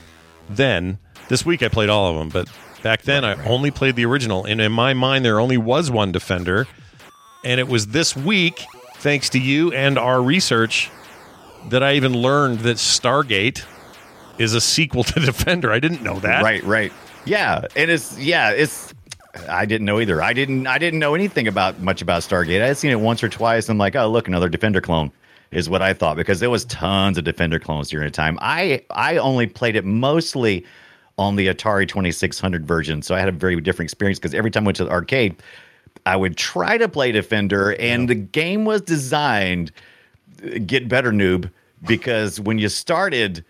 Then 0.49 0.99
this 1.29 1.45
week 1.45 1.63
I 1.63 1.69
played 1.69 1.89
all 1.89 2.11
of 2.11 2.17
them, 2.17 2.29
but 2.29 2.49
Back 2.87 3.03
then, 3.03 3.25
I 3.25 3.35
only 3.49 3.73
played 3.73 3.97
the 3.97 4.05
original, 4.05 4.45
and 4.45 4.61
in 4.61 4.71
my 4.71 4.95
mind, 4.95 5.25
there 5.25 5.41
only 5.41 5.57
was 5.57 5.91
one 5.91 6.13
Defender. 6.13 6.69
And 7.45 7.59
it 7.59 7.67
was 7.67 7.89
this 7.89 8.15
week, 8.15 8.65
thanks 8.99 9.29
to 9.31 9.41
you 9.41 9.73
and 9.73 9.99
our 9.99 10.23
research, 10.23 10.89
that 11.71 11.83
I 11.83 11.95
even 11.95 12.13
learned 12.13 12.61
that 12.61 12.77
Stargate 12.77 13.65
is 14.39 14.55
a 14.55 14.61
sequel 14.61 15.03
to 15.03 15.19
Defender. 15.27 15.73
I 15.73 15.81
didn't 15.81 16.03
know 16.03 16.21
that. 16.21 16.45
Right, 16.45 16.63
right. 16.63 16.93
Yeah, 17.25 17.63
and 17.75 17.91
it's 17.91 18.17
yeah, 18.21 18.51
it's. 18.51 18.95
I 19.49 19.67
didn't 19.67 19.85
know 19.85 19.99
either. 19.99 20.23
I 20.23 20.33
didn't. 20.33 20.69
I 20.69 20.79
didn't 20.79 21.01
know 21.01 21.17
anything 21.17 21.49
about 21.49 21.81
much 21.81 22.03
about 22.03 22.23
Stargate. 22.23 22.63
I 22.63 22.69
had 22.69 22.77
seen 22.77 22.93
it 22.93 23.01
once 23.01 23.21
or 23.25 23.29
twice. 23.29 23.69
I'm 23.69 23.79
like, 23.79 23.97
oh, 23.97 24.07
look, 24.09 24.29
another 24.29 24.49
Defender 24.49 24.81
clone 24.81 25.11
is 25.53 25.69
what 25.69 25.83
I 25.83 25.93
thought 25.93 26.17
because 26.17 26.41
there 26.41 26.51
was 26.51 26.65
tons 26.67 27.19
of 27.19 27.25
Defender 27.25 27.59
clones 27.59 27.89
during 27.91 28.07
the 28.07 28.11
time. 28.11 28.39
I 28.41 28.83
I 28.91 29.17
only 29.19 29.47
played 29.47 29.77
it 29.77 29.85
mostly 29.85 30.65
on 31.19 31.37
the 31.37 31.47
Atari 31.49 31.89
2600 31.89 32.67
version, 32.67 33.01
so 33.03 33.15
I 33.15 33.21
had 33.21 33.29
a 33.29 33.33
very 33.33 33.59
different 33.61 33.87
experience 33.87 34.19
because 34.19 34.35
every 34.35 34.51
time 34.51 34.65
I 34.65 34.67
went 34.67 34.77
to 34.79 34.85
the 34.85 34.91
arcade, 34.91 35.37
I 36.05 36.17
would 36.17 36.37
try 36.37 36.77
to 36.79 36.89
play 36.89 37.11
Defender, 37.13 37.75
and 37.81 38.09
the 38.09 38.15
game 38.15 38.65
was 38.65 38.83
designed 38.83 39.73
get 40.67 40.89
better 40.89 41.13
noob 41.13 41.51
because 41.87 42.39
when 42.39 42.59
you 42.59 42.69
started 42.69 43.43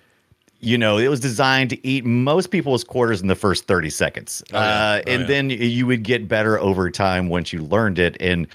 you 0.60 0.78
know 0.78 0.98
it 0.98 1.08
was 1.08 1.18
designed 1.20 1.68
to 1.70 1.86
eat 1.86 2.04
most 2.04 2.50
people's 2.50 2.84
quarters 2.84 3.20
in 3.20 3.26
the 3.26 3.34
first 3.34 3.66
30 3.66 3.90
seconds 3.90 4.42
Oh, 4.52 4.58
yeah. 4.58 4.60
uh, 4.60 5.02
Oh, 5.06 5.10
and 5.10 5.20
yeah. 5.22 5.26
then 5.26 5.50
you 5.50 5.86
would 5.86 6.04
get 6.04 6.28
better 6.28 6.58
over 6.60 6.88
time 6.90 7.28
once 7.28 7.52
you 7.52 7.60
learned 7.60 7.98
it 7.98 8.16
and 8.20 8.46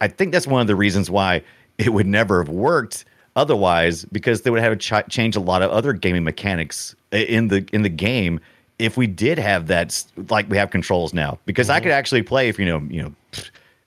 i 0.00 0.06
think 0.08 0.30
that's 0.32 0.46
one 0.46 0.60
of 0.60 0.68
the 0.68 0.76
reasons 0.76 1.10
why 1.10 1.42
it 1.80 1.92
would 1.92 2.06
never 2.06 2.42
have 2.42 2.48
worked 2.52 3.04
otherwise 3.36 4.04
because 4.06 4.42
they 4.42 4.50
would 4.50 4.60
have 4.60 4.78
ch- 4.78 5.08
change 5.08 5.36
a 5.36 5.40
lot 5.40 5.62
of 5.62 5.70
other 5.70 5.92
gaming 5.92 6.24
mechanics 6.24 6.94
in 7.12 7.48
the 7.48 7.66
in 7.72 7.82
the 7.82 7.88
game 7.88 8.38
if 8.78 8.96
we 8.96 9.06
did 9.06 9.38
have 9.38 9.66
that 9.68 10.04
like 10.30 10.48
we 10.50 10.56
have 10.56 10.70
controls 10.70 11.12
now. 11.14 11.38
Because 11.46 11.68
Mm-hmm. 11.68 11.76
i 11.76 11.80
could 11.80 11.92
actually 11.92 12.22
play 12.22 12.48
if 12.48 12.58
you 12.58 12.66
know 12.66 12.80
you 12.90 13.02
know 13.02 13.14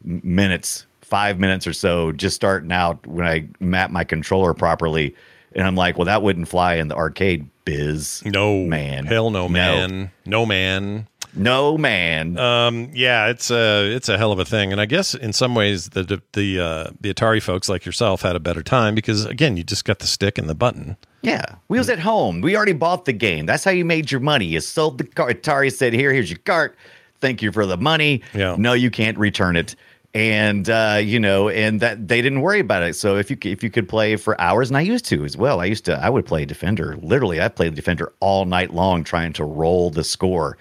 minutes 0.04 0.86
five 1.02 1.40
minutes 1.40 1.68
or 1.68 1.74
so 1.74 2.12
just 2.12 2.36
starting 2.36 2.72
out 2.72 3.06
when 3.06 3.26
i 3.26 3.48
map 3.60 3.92
my 3.92 4.04
controller 4.04 4.54
properly. 4.54 5.16
And 5.56 5.68
i'm 5.68 5.76
like 5.76 5.98
well 5.98 6.06
that 6.06 6.22
wouldn't 6.24 6.48
fly 6.48 6.76
in 6.76 6.88
the 6.88 6.96
arcade 6.96 7.48
biz 7.66 8.24
No. 8.26 8.66
man. 8.66 9.06
Hell 9.06 9.30
no, 9.30 9.48
man, 9.48 10.12
no 10.26 10.46
man. 10.46 11.08
No 11.36 11.78
man 11.78 12.38
Um, 12.38 12.89
yeah, 12.93 13.28
it's 13.28 13.50
a 13.52 13.93
it's 13.93 14.10
a 14.10 14.17
hell 14.17 14.32
of 14.32 14.39
a 14.39 14.46
thing, 14.46 14.72
and 14.72 14.80
I 14.80 14.86
guess 14.86 15.13
in 15.15 15.34
some 15.34 15.56
ways 15.56 15.89
the 15.89 16.22
the 16.34 16.60
uh, 16.60 16.91
the 17.02 17.13
Atari 17.13 17.41
folks 17.41 17.69
like 17.69 17.86
yourself 17.86 18.22
had 18.22 18.36
a 18.36 18.39
better 18.39 18.62
time 18.63 18.96
because 18.96 19.26
again, 19.26 19.58
you 19.58 19.63
just 19.63 19.86
got 19.86 20.00
the 20.00 20.08
stick 20.08 20.38
and 20.38 20.50
the 20.50 20.56
button. 20.56 20.98
Yeah, 21.22 21.56
we 21.69 21.78
was 21.78 21.89
at 21.89 22.00
home. 22.00 22.41
We 22.41 22.56
already 22.56 22.74
bought 22.74 23.06
the 23.06 23.13
game. 23.13 23.46
That's 23.46 23.63
how 23.63 23.72
you 23.72 23.86
made 23.86 24.12
your 24.12 24.19
money. 24.19 24.46
You 24.46 24.60
sold 24.60 24.98
the 24.98 25.06
cart. 25.06 25.41
Atari 25.41 25.72
said, 25.72 25.93
"Here, 25.93 26.12
here's 26.12 26.30
your 26.30 26.39
cart. 26.39 26.76
Thank 27.22 27.41
you 27.41 27.52
for 27.52 27.65
the 27.65 27.78
money. 27.78 28.22
Yeah. 28.34 28.56
No, 28.58 28.74
you 28.74 28.91
can't 28.91 29.17
return 29.17 29.56
it." 29.56 29.76
And 30.13 30.69
uh, 30.69 31.00
you 31.02 31.19
know, 31.19 31.50
and 31.50 31.80
that 31.80 32.08
they 32.08 32.22
didn't 32.22 32.41
worry 32.41 32.60
about 32.60 32.84
it. 32.84 32.96
So 32.96 33.15
if 33.15 33.32
you 33.32 33.38
if 33.43 33.63
you 33.63 33.72
could 33.72 33.89
play 33.89 34.15
for 34.17 34.39
hours, 34.39 34.69
and 34.69 34.78
I 34.78 34.82
used 34.82 35.06
to 35.06 35.26
as 35.26 35.36
well. 35.36 35.60
I 35.62 35.65
used 35.65 35.86
to. 35.86 35.98
I 35.98 36.10
would 36.10 36.26
play 36.26 36.46
Defender. 36.46 36.98
Literally, 37.02 37.41
I 37.41 37.48
played 37.48 37.74
Defender 37.74 38.12
all 38.19 38.46
night 38.46 38.74
long, 38.74 39.04
trying 39.04 39.34
to 39.34 39.46
roll 39.46 39.89
the 39.89 40.04
score. 40.04 40.58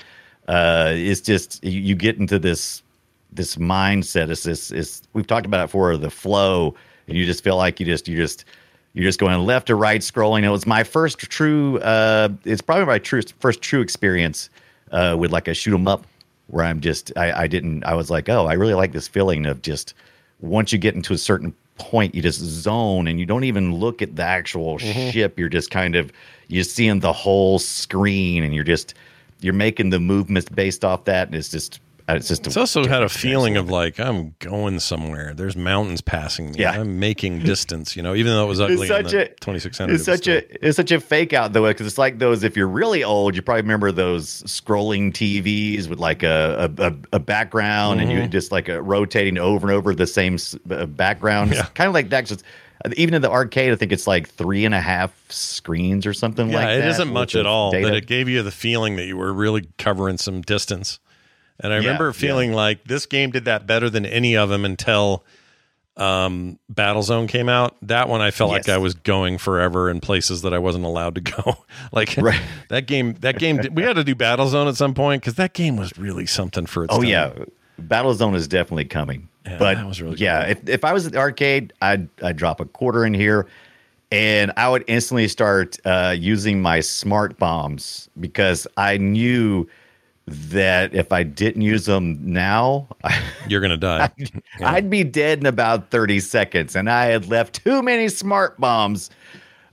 Uh, 0.49 0.93
it's 0.95 1.21
just 1.21 1.63
you, 1.65 1.81
you 1.81 1.95
get 1.95 2.19
into 2.19 2.39
this 2.39 2.83
this 3.33 3.57
mindset. 3.57 4.31
It's 4.31 4.43
this 4.43 4.71
is 4.71 5.03
we've 5.13 5.27
talked 5.27 5.47
about 5.47 5.61
it 5.63 5.67
before. 5.69 5.97
The 5.97 6.11
flow, 6.11 6.75
and 7.09 7.17
you 7.17 7.25
just 7.25 7.43
feel 7.45 7.57
like 7.57 7.81
you 7.81 7.87
just 7.87 8.09
you 8.09 8.17
just 8.17 8.45
you're 8.95 9.05
just 9.05 9.19
going 9.19 9.39
left 9.47 9.69
to 9.69 9.75
right 9.75 10.01
scrolling. 10.01 10.43
It 10.43 10.51
was 10.51 10.67
my 10.67 10.85
first 10.85 11.19
true. 11.19 11.79
Uh, 11.79 12.29
it's 12.45 12.61
probably 12.61 12.85
my 12.85 12.99
true 12.99 13.23
first 13.39 13.63
true 13.63 13.81
experience 13.81 14.51
uh, 14.91 15.17
with 15.19 15.33
like 15.33 15.49
a 15.49 15.55
shoot 15.55 15.75
'em 15.75 15.89
up, 15.89 16.07
where 16.49 16.65
I'm 16.65 16.81
just 16.81 17.13
I, 17.17 17.43
I 17.43 17.47
didn't 17.47 17.85
I 17.85 17.95
was 17.95 18.11
like 18.11 18.29
oh 18.29 18.47
I 18.47 18.55
really 18.55 18.75
like 18.75 18.93
this 18.93 19.09
feeling 19.09 19.47
of 19.47 19.63
just 19.63 19.95
once 20.41 20.73
you 20.73 20.79
get 20.79 20.95
into 20.95 21.15
a 21.15 21.19
certain 21.19 21.55
point 21.77 22.15
you 22.15 22.21
just 22.21 22.39
zone 22.41 23.09
and 23.09 23.19
you 23.19 23.27
don't 23.27 23.45
even 23.45 23.75
look 23.75 24.03
at 24.03 24.15
the 24.17 24.23
actual 24.23 24.79
ship. 24.79 25.39
You're 25.39 25.49
just 25.49 25.71
kind 25.71 25.97
of 25.97 26.13
you're 26.49 26.65
seeing 26.65 27.01
the 27.01 27.13
whole 27.13 27.59
screen 27.59 28.45
and 28.45 28.55
you're 28.55 28.65
just 28.65 28.95
you're 29.43 29.55
making 29.55 29.91
the 29.91 30.01
movements 30.01 30.49
based 30.49 30.85
off 30.85 31.05
that 31.05 31.29
and 31.29 31.37
it's 31.37 31.49
just 31.51 31.81
it's 32.09 32.29
just 32.29 32.47
It's 32.47 32.57
also 32.57 32.87
had 32.87 33.03
a 33.03 33.09
feeling 33.09 33.57
of 33.57 33.71
like 33.71 33.99
I'm 34.01 34.35
going 34.41 34.81
somewhere. 34.81 35.35
There's 35.35 35.57
mountains 35.57 36.01
passing 36.01 36.51
me. 36.51 36.59
Yeah. 36.59 36.73
I'm 36.73 36.99
making 36.99 37.39
distance. 37.41 37.97
You 37.97 38.03
know, 38.03 38.15
even 38.15 38.33
though 38.33 38.45
it 38.45 38.49
was 38.49 38.61
ugly. 38.61 38.81
It's 38.81 38.89
such 38.89 39.13
in 39.15 39.21
a 39.21 39.25
the 39.25 39.35
2600. 39.41 39.95
It's 39.95 40.05
such 40.05 40.27
a 40.29 40.67
it's 40.67 40.77
such 40.77 40.91
a 40.91 41.01
fake 41.01 41.33
out 41.33 41.53
though 41.53 41.67
because 41.67 41.87
it's 41.87 41.99
like 41.99 42.19
those. 42.19 42.43
If 42.43 42.57
you're 42.57 42.69
really 42.69 43.05
old, 43.05 43.37
you 43.37 43.41
probably 43.43 43.63
remember 43.63 43.93
those 43.93 44.43
scrolling 44.43 45.13
TVs 45.13 45.89
with 45.89 46.01
like 46.01 46.23
a 46.23 46.71
a, 46.79 46.95
a, 47.13 47.21
background 47.21 48.01
and 48.01 48.11
you 48.11 48.19
Mhm. 48.19 48.31
just 48.31 48.53
like 48.53 48.69
a 48.69 48.83
rotating 48.83 49.39
over 49.39 49.69
and 49.69 49.77
over 49.77 49.95
the 49.95 50.07
same 50.07 50.37
uh, 50.71 50.87
background. 50.87 51.53
It's 51.53 51.63
kind 51.71 51.89
of 51.89 51.95
like 51.95 52.11
that. 52.11 52.27
Just 52.27 52.43
even 52.97 53.15
in 53.15 53.23
the 53.23 53.31
arcade, 53.31 53.73
I 53.73 53.77
think 53.77 53.93
it's 53.93 54.07
like 54.07 54.29
three 54.29 54.65
and 54.65 54.75
a 54.75 54.81
half 54.81 55.13
screens 55.31 56.07
or 56.07 56.13
something 56.13 56.49
yeah, 56.51 56.57
like 56.57 56.67
that. 56.67 56.79
it 56.79 56.85
isn't 56.87 57.13
much 57.13 57.35
at 57.37 57.47
all, 57.47 57.71
data. 57.73 57.89
but 57.89 57.95
it 57.97 58.07
gave 58.07 58.29
you 58.29 58.43
the 58.43 58.51
feeling 58.51 58.97
that 58.97 59.05
you 59.07 59.17
were 59.17 59.33
really 59.33 59.69
covering 59.79 60.19
some 60.19 60.43
distance. 60.43 60.99
And 61.61 61.73
I 61.73 61.77
Yeah, 61.77 61.83
remember 61.87 62.07
yeah. 62.07 62.13
feeling 62.13 62.53
like 62.53 62.85
this 62.85 63.07
game 63.07 63.31
did 63.31 63.45
that 63.45 63.67
better 63.67 63.89
than 63.89 64.05
any 64.07 64.37
of 64.37 64.49
them 64.49 64.65
until 64.65 65.25
um, 65.97 66.59
Battlezone 66.73 67.29
came 67.29 67.49
out. 67.49 67.77
That 67.83 68.09
one 68.09 68.21
I 68.23 68.31
felt 68.31 68.51
like 68.51 68.69
I 68.69 68.79
was 68.79 68.95
going 68.95 69.39
forever 69.39 69.91
in 69.91 70.01
places 70.01 70.43
that 70.43 70.55
I 70.55 70.59
wasn't 70.59 70.85
allowed 70.85 71.15
to 71.17 71.21
go. 71.43 71.59
like 71.93 72.15
that 72.69 72.87
game, 72.87 73.15
that 73.21 73.39
game, 73.39 73.61
we 73.73 73.83
had 73.83 73.97
to 73.97 74.05
do 74.05 74.15
Battlezone 74.15 74.69
at 74.69 74.77
some 74.77 74.95
point 74.95 75.23
because 75.23 75.35
that 75.35 75.53
game 75.53 75.77
was 75.77 75.97
really 75.99 76.27
something 76.27 76.67
for 76.67 76.85
its 76.85 76.95
Oh 76.95 77.01
time. 77.03 77.09
yeah, 77.09 77.33
Battlezone 77.81 78.35
is 78.35 78.49
definitely 78.49 78.85
coming. 78.85 79.29
Yeah, 79.47 79.59
but 79.59 79.75
that 79.75 79.87
was 79.87 80.01
really 80.01 80.17
yeah, 80.19 80.43
if 80.43 80.69
if 80.69 80.85
I 80.85 80.93
was 80.93 81.07
at 81.07 81.13
the 81.13 81.19
arcade, 81.19 81.73
I'd 81.83 82.09
I'd 82.23 82.37
drop 82.37 82.61
a 82.61 82.65
quarter 82.65 83.05
in 83.05 83.15
here, 83.15 83.47
and 84.13 84.53
I 84.57 84.69
would 84.69 84.85
instantly 84.87 85.27
start 85.29 85.79
uh, 85.85 86.15
using 86.17 86.63
my 86.63 86.81
smart 86.81 87.39
bombs 87.39 88.09
because 88.21 88.67
I 88.77 88.99
knew 88.99 89.69
that 90.27 90.95
if 90.95 91.11
I 91.11 91.25
didn't 91.25 91.63
use 91.63 91.87
them 91.87 92.21
now, 92.23 92.87
you're 93.49 93.61
gonna 93.61 93.77
die. 93.77 94.11
I'd 94.61 94.89
be 94.89 95.03
dead 95.03 95.41
in 95.41 95.47
about 95.47 95.91
thirty 95.91 96.21
seconds, 96.21 96.77
and 96.77 96.89
I 96.89 97.07
had 97.07 97.29
left 97.29 97.65
too 97.65 97.83
many 97.83 98.09
smart 98.09 98.61
bombs 98.61 99.11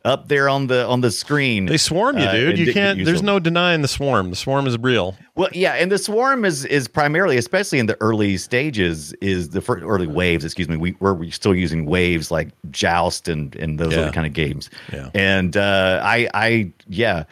up 0.05 0.27
there 0.29 0.47
on 0.49 0.67
the 0.67 0.85
on 0.87 1.01
the 1.01 1.11
screen. 1.11 1.65
They 1.65 1.77
swarm 1.77 2.17
you, 2.17 2.23
uh, 2.25 2.31
dude. 2.31 2.49
and 2.49 2.59
You 2.59 2.73
can't. 2.73 3.03
There's 3.05 3.19
them. 3.19 3.25
no 3.27 3.39
denying 3.39 3.81
the 3.81 3.87
swarm. 3.87 4.29
The 4.29 4.35
swarm 4.35 4.65
is 4.67 4.77
real. 4.77 5.15
Well, 5.35 5.49
yeah, 5.53 5.73
and 5.73 5.91
the 5.91 5.97
swarm 5.97 6.45
is 6.45 6.65
is 6.65 6.87
primarily, 6.87 7.37
especially 7.37 7.79
in 7.79 7.85
the 7.87 7.97
early 8.01 8.37
stages, 8.37 9.13
is 9.21 9.49
the 9.49 9.61
first 9.61 9.83
early 9.83 10.07
waves. 10.07 10.45
Excuse 10.45 10.69
me, 10.69 10.77
we 10.77 10.95
were 10.99 11.13
we 11.13 11.31
still 11.31 11.53
using 11.55 11.85
waves 11.85 12.31
like 12.31 12.49
Joust 12.71 13.27
and 13.27 13.55
and 13.55 13.77
those 13.79 13.93
Yeah. 13.93 13.99
other 14.03 14.11
kind 14.11 14.25
of 14.27 14.33
games. 14.33 14.69
Yeah. 14.93 15.09
And 15.13 15.55
uh, 15.57 16.01
I 16.03 16.29
I 16.33 16.71
yeah, 16.87 17.25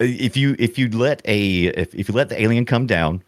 if 0.00 0.36
you 0.36 0.56
if 0.58 0.78
you 0.78 0.88
let 0.90 1.20
a 1.26 1.64
if, 1.66 1.94
if 1.94 2.08
you 2.08 2.14
let 2.14 2.28
the 2.30 2.40
alien 2.42 2.64
come 2.64 2.86
down. 2.86 3.22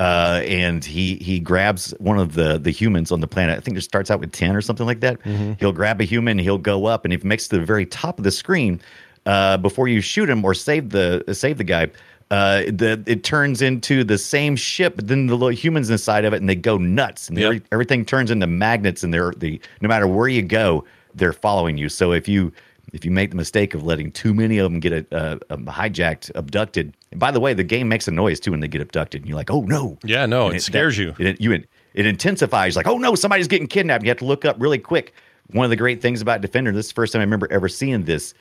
Uh, 0.00 0.40
and 0.44 0.84
he 0.84 1.16
he 1.16 1.40
grabs 1.40 1.92
one 1.98 2.18
of 2.18 2.34
the 2.34 2.56
the 2.58 2.70
humans 2.70 3.10
on 3.10 3.20
the 3.20 3.26
planet. 3.26 3.56
I 3.58 3.60
think 3.60 3.76
it 3.76 3.80
starts 3.80 4.10
out 4.12 4.20
with 4.20 4.30
ten 4.30 4.54
or 4.54 4.60
something 4.60 4.86
like 4.86 5.00
that. 5.00 5.18
He'll 5.58 5.72
grab 5.72 6.00
a 6.00 6.04
human, 6.04 6.38
he'll 6.38 6.56
go 6.58 6.86
up, 6.86 7.04
and 7.04 7.12
if 7.12 7.22
he 7.22 7.28
makes 7.28 7.48
to 7.48 7.58
the 7.58 7.64
very 7.64 7.84
top 7.84 8.18
of 8.18 8.24
the 8.24 8.30
screen, 8.30 8.80
uh, 9.26 9.56
before 9.56 9.88
you 9.88 10.00
shoot 10.00 10.30
him 10.30 10.44
or 10.44 10.54
save 10.54 10.90
the 10.90 11.24
save 11.32 11.58
the 11.58 11.64
guy, 11.64 11.88
uh, 12.30 12.60
the 12.68 13.02
it 13.06 13.24
turns 13.24 13.60
into 13.60 14.04
the 14.04 14.18
same 14.18 14.54
ship, 14.54 14.94
but 14.94 15.08
then 15.08 15.26
the 15.26 15.34
little 15.34 15.48
humans 15.48 15.90
inside 15.90 16.24
of 16.24 16.32
it, 16.32 16.36
and 16.36 16.48
they 16.48 16.54
go 16.54 16.76
nuts, 16.78 17.28
and 17.28 17.36
Yep. 17.36 17.62
everything 17.72 18.04
turns 18.04 18.30
into 18.30 18.46
magnets, 18.46 19.02
and 19.02 19.12
they're 19.12 19.32
the 19.36 19.60
no 19.80 19.88
matter 19.88 20.06
where 20.06 20.28
you 20.28 20.42
go, 20.42 20.84
they're 21.16 21.32
following 21.32 21.76
you. 21.76 21.88
So 21.88 22.12
if 22.12 22.28
you 22.28 22.52
if 22.92 23.04
you 23.04 23.10
make 23.10 23.30
the 23.30 23.36
mistake 23.36 23.74
of 23.74 23.82
letting 23.82 24.12
too 24.12 24.32
many 24.32 24.58
of 24.58 24.70
them 24.70 24.80
get 24.80 24.92
a, 24.92 25.06
uh, 25.14 25.38
um, 25.50 25.66
hijacked, 25.66 26.30
abducted, 26.34 26.94
and 27.10 27.18
by 27.20 27.30
the 27.30 27.40
way, 27.40 27.54
the 27.54 27.64
game 27.64 27.88
makes 27.88 28.06
a 28.08 28.10
noise 28.10 28.40
too 28.40 28.50
when 28.50 28.60
they 28.60 28.68
get 28.68 28.80
abducted, 28.80 29.22
and 29.22 29.28
you're 29.28 29.36
like, 29.36 29.50
oh 29.50 29.62
no, 29.62 29.98
Yeah, 30.04 30.26
no, 30.26 30.46
And 30.48 30.56
it 30.56 30.62
scares 30.62 30.98
you. 30.98 31.14
It, 31.18 31.40
you 31.40 31.52
it 31.94 32.06
intensifies 32.06 32.76
like, 32.76 32.86
oh 32.86 32.98
no, 32.98 33.14
somebody's 33.14 33.48
getting 33.48 33.66
kidnapped. 33.66 34.04
You 34.04 34.10
have 34.10 34.18
to 34.18 34.24
look 34.26 34.44
up 34.44 34.56
really 34.58 34.78
quick. 34.78 35.14
One 35.52 35.64
of 35.64 35.70
the 35.70 35.76
great 35.76 36.02
things 36.02 36.20
about 36.20 36.40
Defender, 36.42 36.72
this 36.72 36.86
is 36.86 36.90
the 36.92 36.94
first 36.94 37.12
time 37.12 37.20
I 37.20 37.24
remember 37.24 37.48
ever 37.50 37.68
seeing 37.68 38.04
this, 38.04 38.34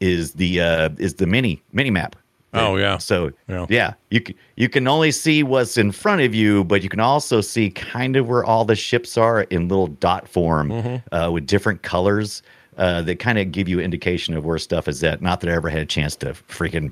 is 0.00 0.32
the 0.32 0.60
uh, 0.60 0.88
is 0.98 1.14
the 1.14 1.26
mini 1.26 1.62
mini 1.72 1.90
map. 1.90 2.16
Oh, 2.56 2.76
yeah. 2.76 2.98
So 2.98 3.32
Yeah. 3.48 3.66
yeah, 3.68 3.94
you 4.10 4.22
you 4.56 4.68
can 4.68 4.86
only 4.86 5.10
see 5.10 5.42
what's 5.42 5.76
in 5.76 5.90
front 5.92 6.22
of 6.22 6.34
you, 6.34 6.62
but 6.64 6.82
you 6.84 6.88
can 6.88 7.00
also 7.00 7.40
see 7.40 7.68
kind 7.70 8.14
of 8.16 8.28
where 8.28 8.44
all 8.44 8.64
the 8.64 8.76
ships 8.76 9.18
are 9.18 9.42
in 9.42 9.68
little 9.68 9.88
dot 9.88 10.28
form 10.28 10.70
Mm-hmm. 10.70 11.14
uh, 11.14 11.30
with 11.32 11.46
different 11.46 11.82
colors. 11.82 12.42
Uh, 12.76 13.02
that 13.02 13.20
kind 13.20 13.38
of 13.38 13.52
give 13.52 13.68
you 13.68 13.78
indication 13.78 14.34
of 14.34 14.44
where 14.44 14.58
stuff 14.58 14.88
is 14.88 15.04
at. 15.04 15.22
Not 15.22 15.40
that 15.40 15.48
I 15.50 15.52
ever 15.52 15.68
had 15.68 15.80
a 15.80 15.86
chance 15.86 16.16
to 16.16 16.32
freaking 16.48 16.90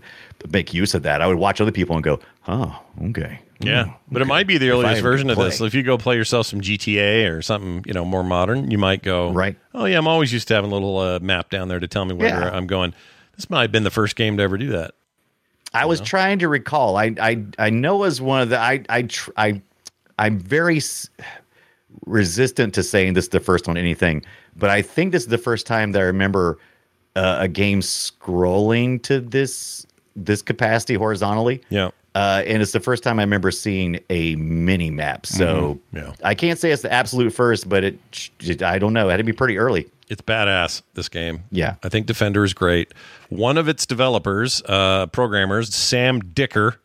make 0.52 0.72
use 0.72 0.94
of 0.94 1.02
that. 1.02 1.20
I 1.20 1.26
would 1.26 1.38
watch 1.38 1.60
other 1.60 1.72
people 1.72 1.96
and 1.96 2.04
go, 2.04 2.20
"Oh, 2.46 2.80
okay, 3.06 3.40
Yeah, 3.58 3.84
Hmm, 3.86 3.90
but 4.10 4.22
it 4.22 4.26
might 4.26 4.46
be 4.46 4.58
the 4.58 4.70
earliest 4.70 5.02
version 5.02 5.28
of 5.30 5.38
this. 5.38 5.60
If 5.60 5.74
you 5.74 5.82
go 5.82 5.98
play 5.98 6.14
yourself 6.16 6.46
some 6.46 6.60
GTA 6.60 7.26
or 7.36 7.42
something, 7.42 7.82
you 7.86 7.92
know, 7.94 8.04
more 8.04 8.22
modern, 8.22 8.70
you 8.70 8.78
might 8.78 9.02
go 9.02 9.32
Right. 9.32 9.56
Oh 9.74 9.84
yeah, 9.86 9.98
I'm 9.98 10.06
always 10.06 10.32
used 10.32 10.46
to 10.48 10.54
having 10.54 10.70
a 10.70 10.74
little 10.74 10.98
uh, 10.98 11.18
map 11.20 11.50
down 11.50 11.66
there 11.68 11.80
to 11.80 11.88
tell 11.88 12.04
me 12.04 12.14
where 12.14 12.28
Yeah. 12.28 12.50
I'm 12.52 12.66
going. 12.68 12.94
This 13.36 13.50
might 13.50 13.62
have 13.62 13.72
been 13.72 13.82
the 13.84 13.90
first 13.90 14.14
game 14.14 14.36
to 14.36 14.42
ever 14.44 14.56
do 14.58 14.68
that. 14.70 14.92
I 15.74 15.86
was 15.86 15.98
know? 16.00 16.06
trying 16.06 16.38
to 16.40 16.48
recall. 16.48 16.96
I 16.96 17.14
I 17.20 17.44
I 17.58 17.70
know 17.70 18.04
as 18.04 18.20
one 18.20 18.42
of 18.42 18.50
the 18.50 18.58
I 18.60 18.82
I 18.88 19.02
tr- 19.02 19.30
I 19.36 19.60
I'm 20.18 20.38
very 20.38 20.76
s- 20.76 21.08
resistant 22.06 22.74
to 22.74 22.82
saying 22.82 23.14
this 23.14 23.24
is 23.24 23.30
the 23.30 23.40
first 23.40 23.68
on 23.68 23.76
anything, 23.76 24.24
but 24.56 24.70
I 24.70 24.82
think 24.82 25.12
this 25.12 25.22
is 25.22 25.28
the 25.28 25.38
first 25.38 25.66
time 25.66 25.92
that 25.92 26.00
I 26.00 26.04
remember 26.04 26.58
uh, 27.16 27.36
a 27.40 27.48
game 27.48 27.80
scrolling 27.80 29.02
to 29.04 29.20
this 29.20 29.86
this 30.14 30.42
capacity 30.42 30.94
horizontally. 30.94 31.62
Yeah. 31.70 31.90
Uh, 32.14 32.42
and 32.46 32.60
it's 32.60 32.72
the 32.72 32.80
first 32.80 33.02
time 33.02 33.18
I 33.18 33.22
remember 33.22 33.50
seeing 33.50 33.98
a 34.10 34.36
mini 34.36 34.90
map. 34.90 35.24
So 35.24 35.80
Mhm. 35.94 36.04
Yeah. 36.04 36.12
I 36.22 36.34
can't 36.34 36.58
say 36.58 36.70
it's 36.70 36.82
the 36.82 36.92
absolute 36.92 37.32
first, 37.32 37.66
but 37.68 37.82
it, 37.84 37.98
it 38.40 38.62
I 38.62 38.78
don't 38.78 38.92
know. 38.92 39.08
It 39.08 39.12
had 39.12 39.16
to 39.18 39.24
be 39.24 39.32
pretty 39.32 39.56
early. 39.56 39.88
It's 40.10 40.20
badass, 40.20 40.82
this 40.92 41.08
game. 41.08 41.44
Yeah. 41.50 41.76
I 41.82 41.88
think 41.88 42.04
Defender 42.04 42.44
is 42.44 42.52
great. 42.52 42.92
One 43.30 43.56
of 43.56 43.66
its 43.66 43.86
developers, 43.86 44.60
uh, 44.66 45.06
programmers, 45.06 45.74
Sam 45.74 46.20
Dicker, 46.20 46.76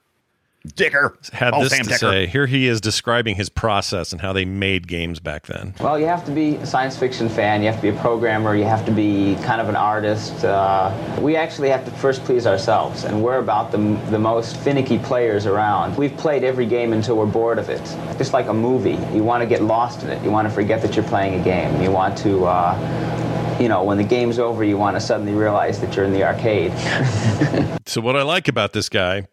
Dicker 0.75 1.17
had 1.33 1.53
Oh, 1.53 1.63
this 1.63 1.71
Sam 1.71 1.83
to 1.83 1.89
Dicker. 1.89 1.97
say. 1.97 2.27
Here 2.27 2.45
he 2.45 2.67
is 2.67 2.81
describing 2.81 3.35
his 3.35 3.49
process 3.49 4.11
and 4.11 4.21
how 4.21 4.33
they 4.33 4.45
made 4.45 4.87
games 4.87 5.19
back 5.19 5.45
then. 5.47 5.73
Well, 5.79 5.99
you 5.99 6.05
have 6.05 6.25
to 6.25 6.31
be 6.31 6.55
a 6.55 6.65
science 6.65 6.97
fiction 6.97 7.29
fan, 7.29 7.61
you 7.61 7.67
have 7.67 7.77
to 7.77 7.81
be 7.81 7.89
a 7.89 7.99
programmer, 8.01 8.55
you 8.55 8.63
have 8.65 8.85
to 8.85 8.91
be 8.91 9.35
kind 9.43 9.61
of 9.61 9.69
an 9.69 9.75
artist. 9.75 10.43
Uh, 10.43 10.91
we 11.21 11.35
actually 11.35 11.69
have 11.69 11.85
to 11.85 11.91
first 11.91 12.23
please 12.23 12.45
ourselves, 12.47 13.03
and 13.03 13.23
we're 13.23 13.39
about 13.39 13.71
the, 13.71 13.77
the 14.11 14.19
most 14.19 14.57
finicky 14.57 14.99
players 14.99 15.45
around. 15.45 15.95
We've 15.97 16.15
played 16.17 16.43
every 16.43 16.65
game 16.65 16.93
until 16.93 17.17
we're 17.17 17.25
bored 17.25 17.59
of 17.59 17.69
it. 17.69 17.83
Just 18.17 18.33
like 18.33 18.47
a 18.47 18.53
movie, 18.53 18.97
you 19.15 19.23
want 19.23 19.41
to 19.41 19.47
get 19.47 19.61
lost 19.63 20.03
in 20.03 20.09
it, 20.09 20.23
you 20.23 20.31
want 20.31 20.47
to 20.47 20.53
forget 20.53 20.81
that 20.81 20.95
you're 20.95 21.05
playing 21.05 21.39
a 21.39 21.43
game, 21.43 21.81
you 21.81 21.91
want 21.91 22.17
to. 22.19 22.45
Uh, 22.45 23.13
you 23.59 23.67
know, 23.69 23.83
when 23.83 23.97
the 23.97 24.03
game's 24.03 24.37
over, 24.37 24.63
you 24.63 24.77
want 24.77 24.95
to 24.95 25.01
suddenly 25.01 25.33
realize 25.33 25.79
that 25.81 25.95
you're 25.95 26.05
in 26.05 26.13
the 26.13 26.23
arcade. 26.23 26.71
So 27.87 28.01
what 28.01 28.17
I 28.17 28.21
like 28.21 28.49
about 28.49 28.73
this 28.73 28.89
guy 28.89 29.27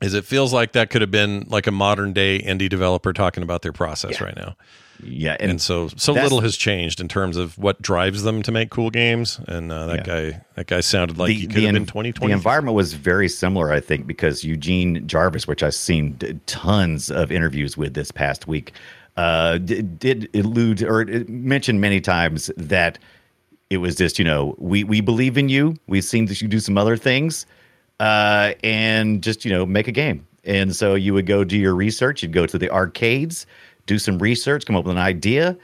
is 0.00 0.14
it 0.14 0.24
feels 0.24 0.52
like 0.52 0.72
that 0.72 0.90
could 0.90 1.00
have 1.00 1.10
been 1.10 1.44
like 1.48 1.66
a 1.66 1.72
modern 1.72 2.12
day 2.12 2.40
indie 2.40 2.68
developer 2.68 3.12
talking 3.12 3.42
about 3.42 3.62
their 3.62 3.72
process 3.72 4.20
right 4.20 4.36
now. 4.36 4.56
Yeah, 5.02 5.36
And, 5.38 5.60
so 5.60 5.88
so 5.96 6.12
little 6.12 6.40
has 6.40 6.56
changed 6.56 7.00
in 7.00 7.06
terms 7.06 7.36
of 7.36 7.56
what 7.56 7.80
drives 7.80 8.24
them 8.24 8.42
to 8.42 8.50
make 8.50 8.70
cool 8.70 8.90
games. 8.90 9.38
And 9.46 9.70
uh, 9.70 9.86
that 9.86 10.04
guy 10.04 10.40
that 10.56 10.66
guy 10.66 10.80
sounded 10.80 11.18
like 11.18 11.30
he 11.30 11.46
could 11.46 11.56
have 11.56 11.64
en- 11.64 11.74
been 11.74 11.86
2020. 11.86 12.26
The 12.32 12.36
environment 12.36 12.74
was 12.74 12.94
very 12.94 13.28
similar, 13.28 13.70
I 13.72 13.78
think, 13.80 14.06
because 14.08 14.42
Eugene 14.42 15.06
Jarvis, 15.06 15.46
which 15.46 15.62
I've 15.62 15.74
seen 15.74 16.12
d- 16.14 16.38
tons 16.46 17.10
of 17.12 17.30
interviews 17.30 17.76
with 17.76 17.94
this 17.94 18.10
past 18.10 18.48
week, 18.48 18.72
uh, 19.16 19.58
d- 19.58 19.82
did 19.82 20.28
allude 20.34 20.82
or 20.82 21.04
mentioned 21.28 21.80
many 21.80 22.00
times 22.00 22.50
that 22.56 22.98
it 23.70 23.76
was 23.78 23.94
just, 23.94 24.18
you 24.18 24.24
know, 24.24 24.56
we 24.58 24.82
we 24.82 25.00
believe 25.00 25.38
in 25.38 25.48
you. 25.48 25.76
We've 25.86 26.04
seen 26.04 26.26
that 26.26 26.42
you 26.42 26.48
do 26.48 26.58
some 26.58 26.76
other 26.76 26.96
things, 26.96 27.46
uh, 28.00 28.52
and 28.62 29.22
just 29.22 29.44
you 29.44 29.50
know 29.52 29.66
make 29.66 29.88
a 29.88 29.92
game. 29.92 30.26
And 30.44 30.74
so 30.74 30.94
you 30.94 31.12
would 31.14 31.26
go 31.26 31.44
do 31.44 31.58
your 31.58 31.74
research. 31.74 32.22
You'd 32.22 32.32
go 32.32 32.46
to 32.46 32.56
the 32.58 32.70
arcades, 32.70 33.46
do 33.86 33.98
some 33.98 34.18
research, 34.18 34.64
come 34.64 34.76
up 34.76 34.84
with 34.84 34.92
an 34.96 35.02
idea, 35.02 35.56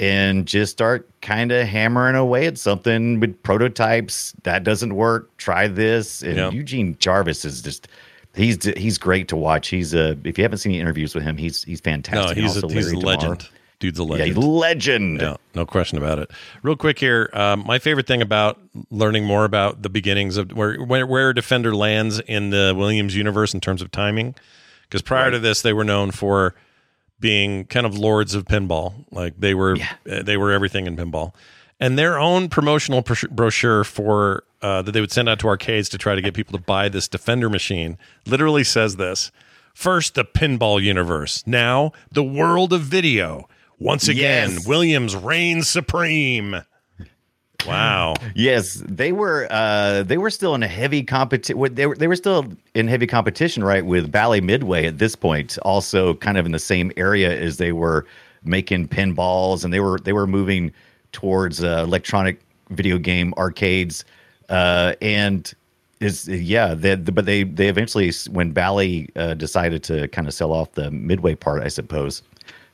and 0.00 0.46
just 0.46 0.72
start 0.72 1.08
kind 1.20 1.52
of 1.52 1.66
hammering 1.68 2.16
away 2.16 2.46
at 2.46 2.58
something 2.58 3.20
with 3.20 3.40
prototypes. 3.44 4.34
That 4.42 4.64
doesn't 4.64 4.94
work. 4.96 5.36
Try 5.36 5.68
this. 5.68 6.22
And 6.22 6.36
Yeah. 6.36 6.50
Eugene 6.50 6.96
Jarvis 6.98 7.44
is 7.44 7.62
just. 7.62 7.88
He's 8.34 8.64
he's 8.78 8.96
great 8.96 9.28
to 9.28 9.36
watch. 9.36 9.68
He's 9.68 9.92
a 9.92 10.16
if 10.24 10.38
you 10.38 10.44
haven't 10.44 10.58
seen 10.58 10.72
any 10.72 10.80
interviews 10.80 11.14
with 11.14 11.22
him, 11.22 11.36
he's 11.36 11.62
he's 11.64 11.80
fantastic. 11.82 12.38
no, 12.38 12.42
he's 12.42 12.56
a, 12.56 12.66
he's 12.66 12.90
a 12.90 12.96
Larry 12.96 13.18
DeMar. 13.18 13.36
Dude's 13.82 13.98
a 13.98 14.04
Yeah, 14.04 14.08
legend. 14.10 14.36
a 14.36 14.40
legend. 14.40 15.20
Yeah, 15.20 15.36
no 15.54 15.66
question 15.66 15.98
about 15.98 16.18
it. 16.18 16.30
Real 16.62 16.76
quick 16.76 16.98
here, 16.98 17.28
um, 17.34 17.64
my 17.66 17.78
favorite 17.78 18.06
thing 18.06 18.22
about 18.22 18.58
learning 18.90 19.24
more 19.24 19.44
about 19.44 19.82
the 19.82 19.90
beginnings 19.90 20.36
of 20.36 20.52
where 20.52 20.76
where, 20.76 21.06
where 21.06 21.32
Defender 21.32 21.74
lands 21.74 22.20
in 22.20 22.50
the 22.50 22.74
Williams 22.76 23.16
universe 23.16 23.52
in 23.52 23.60
terms 23.60 23.82
of 23.82 23.90
timing, 23.90 24.34
because 24.82 25.02
prior 25.02 25.30
to 25.32 25.38
this 25.40 25.62
they 25.62 25.72
were 25.72 25.84
known 25.84 26.12
for 26.12 26.54
being 27.20 27.64
kind 27.66 27.84
of 27.86 27.98
lords 27.98 28.34
of 28.34 28.44
pinball, 28.44 29.04
like 29.10 29.34
they 29.38 29.52
were 29.54 29.76
uh, 30.10 30.22
they 30.22 30.36
were 30.36 30.52
everything 30.52 30.86
in 30.86 30.96
pinball, 30.96 31.34
and 31.80 31.98
their 31.98 32.18
own 32.18 32.48
promotional 32.48 33.04
brochure 33.30 33.82
for 33.84 34.44
uh, 34.62 34.80
that 34.82 34.92
they 34.92 35.00
would 35.00 35.10
send 35.12 35.28
out 35.28 35.40
to 35.40 35.48
arcades 35.48 35.88
to 35.88 35.98
try 35.98 36.14
to 36.14 36.22
get 36.22 36.34
people 36.34 36.56
to 36.56 36.64
buy 36.64 36.88
this 36.88 37.08
Defender 37.08 37.50
machine 37.50 37.98
literally 38.26 38.62
says 38.64 38.94
this. 38.96 39.32
First, 39.74 40.14
the 40.14 40.24
pinball 40.24 40.80
universe. 40.82 41.42
Now, 41.46 41.92
the 42.12 42.22
world 42.22 42.72
of 42.72 42.82
video. 42.82 43.48
Once 43.82 44.08
again, 44.08 44.52
Yes. 44.52 44.66
Williams 44.66 45.16
reigns 45.16 45.68
supreme. 45.68 46.56
Wow. 47.66 48.14
Yes, 48.34 48.82
they 48.88 49.12
were. 49.12 49.46
Uh, 49.50 50.02
they 50.02 50.18
were 50.18 50.30
still 50.30 50.54
in 50.54 50.62
a 50.62 50.68
heavy 50.68 51.02
competition. 51.02 51.74
They 51.74 51.86
were. 51.86 51.96
They 51.96 52.08
were 52.08 52.16
still 52.16 52.46
in 52.74 52.88
heavy 52.88 53.06
competition, 53.06 53.62
right, 53.62 53.84
with 53.84 54.10
Bally 54.10 54.40
Midway 54.40 54.86
at 54.86 54.98
this 54.98 55.14
point. 55.14 55.58
Also, 55.62 56.14
kind 56.14 56.38
of 56.38 56.46
in 56.46 56.52
the 56.52 56.58
same 56.58 56.90
area 56.96 57.38
as 57.38 57.58
they 57.58 57.72
were 57.72 58.06
making 58.44 58.88
pinballs, 58.88 59.64
and 59.64 59.72
they 59.72 59.80
were 59.80 59.98
they 60.00 60.12
were 60.12 60.26
moving 60.26 60.72
towards 61.12 61.62
uh, 61.62 61.84
electronic 61.86 62.40
video 62.70 62.98
game 62.98 63.32
arcades. 63.36 64.04
Uh, 64.48 64.94
and 65.00 65.54
is 66.00 66.26
yeah, 66.26 66.74
they, 66.74 66.96
but 66.96 67.26
they 67.26 67.44
they 67.44 67.68
eventually 67.68 68.12
when 68.30 68.50
Bally 68.50 69.08
uh, 69.14 69.34
decided 69.34 69.84
to 69.84 70.08
kind 70.08 70.26
of 70.26 70.34
sell 70.34 70.52
off 70.52 70.72
the 70.72 70.90
Midway 70.90 71.36
part, 71.36 71.62
I 71.62 71.68
suppose 71.68 72.22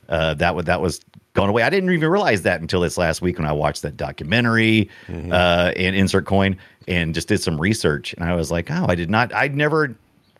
uh, 0.09 0.33
that 0.35 0.55
was 0.55 0.65
that 0.65 0.81
was 0.81 0.99
gone 1.33 1.49
away. 1.49 1.63
I 1.63 1.69
didn't 1.69 1.91
even 1.91 2.09
realize 2.09 2.41
that 2.41 2.59
until 2.59 2.81
this 2.81 2.97
last 2.97 3.21
week 3.21 3.37
when 3.37 3.47
I 3.47 3.51
watched 3.51 3.83
that 3.83 3.95
documentary 3.95 4.89
uh, 5.07 5.71
and 5.75 5.95
Insert 5.95 6.25
Coin 6.25 6.57
and 6.87 7.13
just 7.13 7.27
did 7.27 7.39
some 7.39 7.61
research. 7.61 8.13
And 8.13 8.23
I 8.25 8.35
was 8.35 8.51
like, 8.51 8.69
oh, 8.71 8.87
I 8.89 8.95
did 8.95 9.09
not, 9.09 9.31
I'd 9.33 9.55
never 9.55 9.95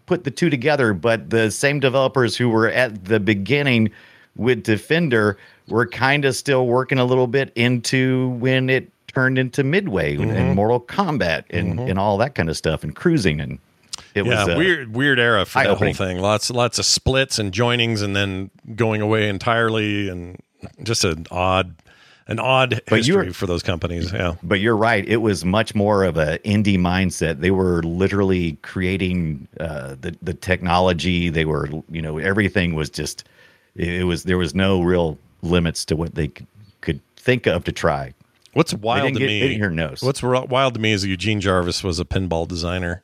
put 0.07 0.23
the 0.23 0.31
two 0.31 0.49
together. 0.49 0.93
But 0.93 1.29
the 1.29 1.51
same 1.51 1.79
developers 1.79 2.35
who 2.35 2.49
were 2.49 2.69
at 2.69 3.05
the 3.05 3.19
beginning 3.19 3.91
with 4.35 4.63
Defender 4.63 5.37
were 5.67 5.85
kind 5.85 6.25
of 6.25 6.35
still 6.35 6.65
working 6.65 6.97
a 6.97 7.05
little 7.05 7.27
bit 7.27 7.51
into 7.55 8.29
when 8.39 8.69
it 8.69 8.91
turned 9.07 9.37
into 9.37 9.63
Midway 9.63 10.15
and 10.15 10.55
Mortal 10.55 10.79
Kombat 10.81 11.43
and, 11.51 11.79
and 11.79 11.99
all 11.99 12.17
that 12.17 12.33
kind 12.35 12.49
of 12.49 12.57
stuff 12.57 12.83
and 12.83 12.95
cruising 12.95 13.39
and. 13.39 13.59
It 14.15 14.25
yeah, 14.25 14.45
was 14.45 14.55
uh, 14.55 14.57
weird, 14.57 14.93
weird 14.95 15.19
era 15.19 15.45
for 15.45 15.63
that 15.63 15.77
whole 15.77 15.93
thing. 15.93 16.17
Lots, 16.19 16.49
lots 16.49 16.79
of 16.79 16.85
splits 16.85 17.37
and 17.39 17.51
joinings, 17.53 18.01
and 18.01 18.15
then 18.15 18.49
going 18.75 19.01
away 19.01 19.29
entirely, 19.29 20.09
and 20.09 20.37
just 20.83 21.03
an 21.05 21.27
odd, 21.31 21.75
an 22.27 22.39
odd 22.39 22.81
But 22.87 22.97
history 22.99 23.13
you're- 23.25 23.33
for 23.33 23.45
those 23.45 23.61
companies. 23.63 24.11
Yeah, 24.11 24.35
But 24.43 24.59
you're 24.59 24.75
right. 24.77 25.07
It 25.07 25.17
was 25.17 25.45
much 25.45 25.75
more 25.75 26.03
of 26.03 26.17
a 26.17 26.39
indie 26.39 26.77
mindset. 26.79 27.39
They 27.39 27.51
were 27.51 27.83
literally 27.83 28.53
creating 28.63 29.47
uh, 29.59 29.95
the 30.01 30.15
the 30.21 30.33
technology. 30.33 31.29
They 31.29 31.45
were, 31.45 31.69
you 31.89 32.01
know, 32.01 32.17
everything 32.17 32.73
was 32.75 32.89
just. 32.89 33.23
It 33.75 34.05
was 34.05 34.23
there 34.23 34.37
was 34.37 34.53
no 34.55 34.81
real 34.81 35.17
limits 35.43 35.85
to 35.85 35.95
what 35.95 36.15
they 36.15 36.29
could, 36.81 36.99
think 37.15 37.45
of 37.47 37.63
to 37.65 37.71
try. 37.71 38.13
What's 38.53 38.73
wild 38.73 39.13
to 39.13 39.19
get- 39.19 39.27
me? 39.27 39.39
they 39.39 39.47
didn't 39.49 39.61
hear 39.61 39.69
no's. 39.69 40.01
What's 40.01 40.21
wild 40.23 40.73
to 40.73 40.79
me 40.79 40.91
is 40.91 41.05
Eugene 41.05 41.39
Jarvis 41.39 41.83
was 41.83 41.99
a 41.99 42.03
pinball 42.05 42.47
designer, 42.47 43.03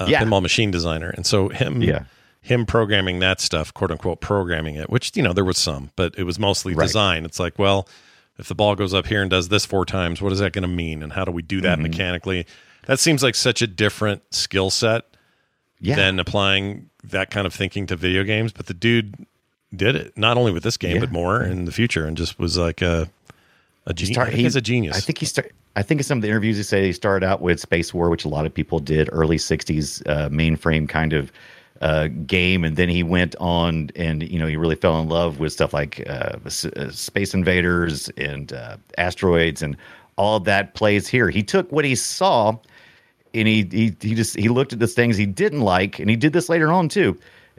uh, 0.00 0.06
Yeah. 0.08 0.22
pinball 0.24 0.42
machine 0.42 0.70
designer, 0.70 1.10
and 1.10 1.24
so 1.26 1.48
him, 1.50 1.82
Yeah. 1.82 2.04
him 2.40 2.66
programming 2.66 3.18
that 3.20 3.40
stuff, 3.40 3.72
quote 3.74 3.90
unquote, 3.90 4.20
programming 4.20 4.74
it, 4.76 4.90
which 4.90 5.16
you 5.16 5.22
know 5.22 5.32
there 5.32 5.44
was 5.44 5.58
some, 5.58 5.90
but 5.96 6.14
it 6.16 6.24
was 6.24 6.38
mostly 6.38 6.74
Right. 6.74 6.86
design. 6.86 7.24
It's 7.24 7.38
like, 7.38 7.58
well, 7.58 7.88
if 8.38 8.48
the 8.48 8.54
ball 8.54 8.74
goes 8.74 8.94
up 8.94 9.06
here 9.06 9.20
and 9.20 9.30
does 9.30 9.48
this 9.48 9.66
four 9.66 9.84
times, 9.84 10.22
what 10.22 10.32
is 10.32 10.38
that 10.38 10.52
going 10.52 10.62
to 10.62 10.68
mean, 10.68 11.02
and 11.02 11.12
how 11.12 11.24
do 11.24 11.30
we 11.32 11.42
do 11.42 11.60
that 11.60 11.74
Mm-hmm. 11.74 11.82
mechanically? 11.82 12.46
That 12.86 12.98
seems 12.98 13.22
like 13.22 13.34
such 13.34 13.60
a 13.60 13.66
different 13.66 14.22
skill 14.34 14.70
set 14.70 15.04
Yeah. 15.80 15.96
than 15.96 16.18
applying 16.18 16.88
that 17.04 17.30
kind 17.30 17.46
of 17.46 17.52
thinking 17.54 17.86
to 17.88 17.96
video 17.96 18.24
games. 18.24 18.52
But 18.52 18.66
the 18.66 18.74
dude 18.74 19.14
did 19.74 19.94
it 19.94 20.16
not 20.16 20.36
only 20.38 20.50
with 20.52 20.62
this 20.62 20.76
game, 20.78 20.94
Yeah. 20.94 21.00
but 21.00 21.12
more 21.12 21.42
in 21.42 21.66
the 21.66 21.72
future, 21.72 22.06
and 22.06 22.16
just 22.16 22.38
was 22.38 22.56
like 22.56 22.80
a 22.82 23.08
a 23.86 23.94
genius. 23.94 24.14
start- 24.14 24.32
he's 24.32 24.56
a 24.56 24.60
genius. 24.60 24.96
I 24.96 25.00
think 25.00 25.18
he 25.18 25.26
start. 25.26 25.52
I 25.76 25.82
think 25.82 26.00
in 26.00 26.04
some 26.04 26.18
of 26.18 26.22
the 26.22 26.28
interviews 26.28 26.56
he 26.56 26.62
said 26.62 26.82
he 26.84 26.92
started 26.92 27.24
out 27.24 27.40
with 27.40 27.60
Space 27.60 27.94
War, 27.94 28.10
which 28.10 28.24
a 28.24 28.28
lot 28.28 28.44
of 28.44 28.52
people 28.52 28.78
did, 28.80 29.08
early 29.12 29.36
'60s 29.36 30.02
uh, 30.06 30.28
mainframe 30.28 30.88
kind 30.88 31.12
of 31.12 31.32
uh, 31.80 32.08
game, 32.26 32.64
and 32.64 32.76
then 32.76 32.88
he 32.88 33.02
went 33.02 33.34
on 33.40 33.90
and 33.96 34.28
you 34.30 34.38
know 34.38 34.46
he 34.46 34.56
really 34.56 34.74
fell 34.74 35.00
in 35.00 35.08
love 35.08 35.38
with 35.38 35.52
stuff 35.52 35.72
like 35.72 36.04
uh, 36.08 36.36
S- 36.44 36.64
uh, 36.66 36.90
Space 36.90 37.34
Invaders 37.34 38.08
and 38.16 38.52
uh, 38.52 38.76
asteroids 38.98 39.62
and 39.62 39.76
all 40.16 40.40
that 40.40 40.74
plays 40.74 41.08
here. 41.08 41.30
He 41.30 41.42
took 41.42 41.70
what 41.72 41.84
he 41.84 41.94
saw 41.94 42.58
and 43.32 43.46
he 43.48 43.66
he 43.70 43.96
he 44.00 44.14
just 44.14 44.36
he 44.38 44.48
looked 44.48 44.72
at 44.72 44.78
the 44.80 44.86
things 44.86 45.16
he 45.16 45.26
didn't 45.26 45.60
like, 45.62 45.98
and 45.98 46.10
he 46.10 46.16
did 46.16 46.32
this 46.32 46.48
later 46.48 46.70
on 46.72 46.88
too, 46.88 47.18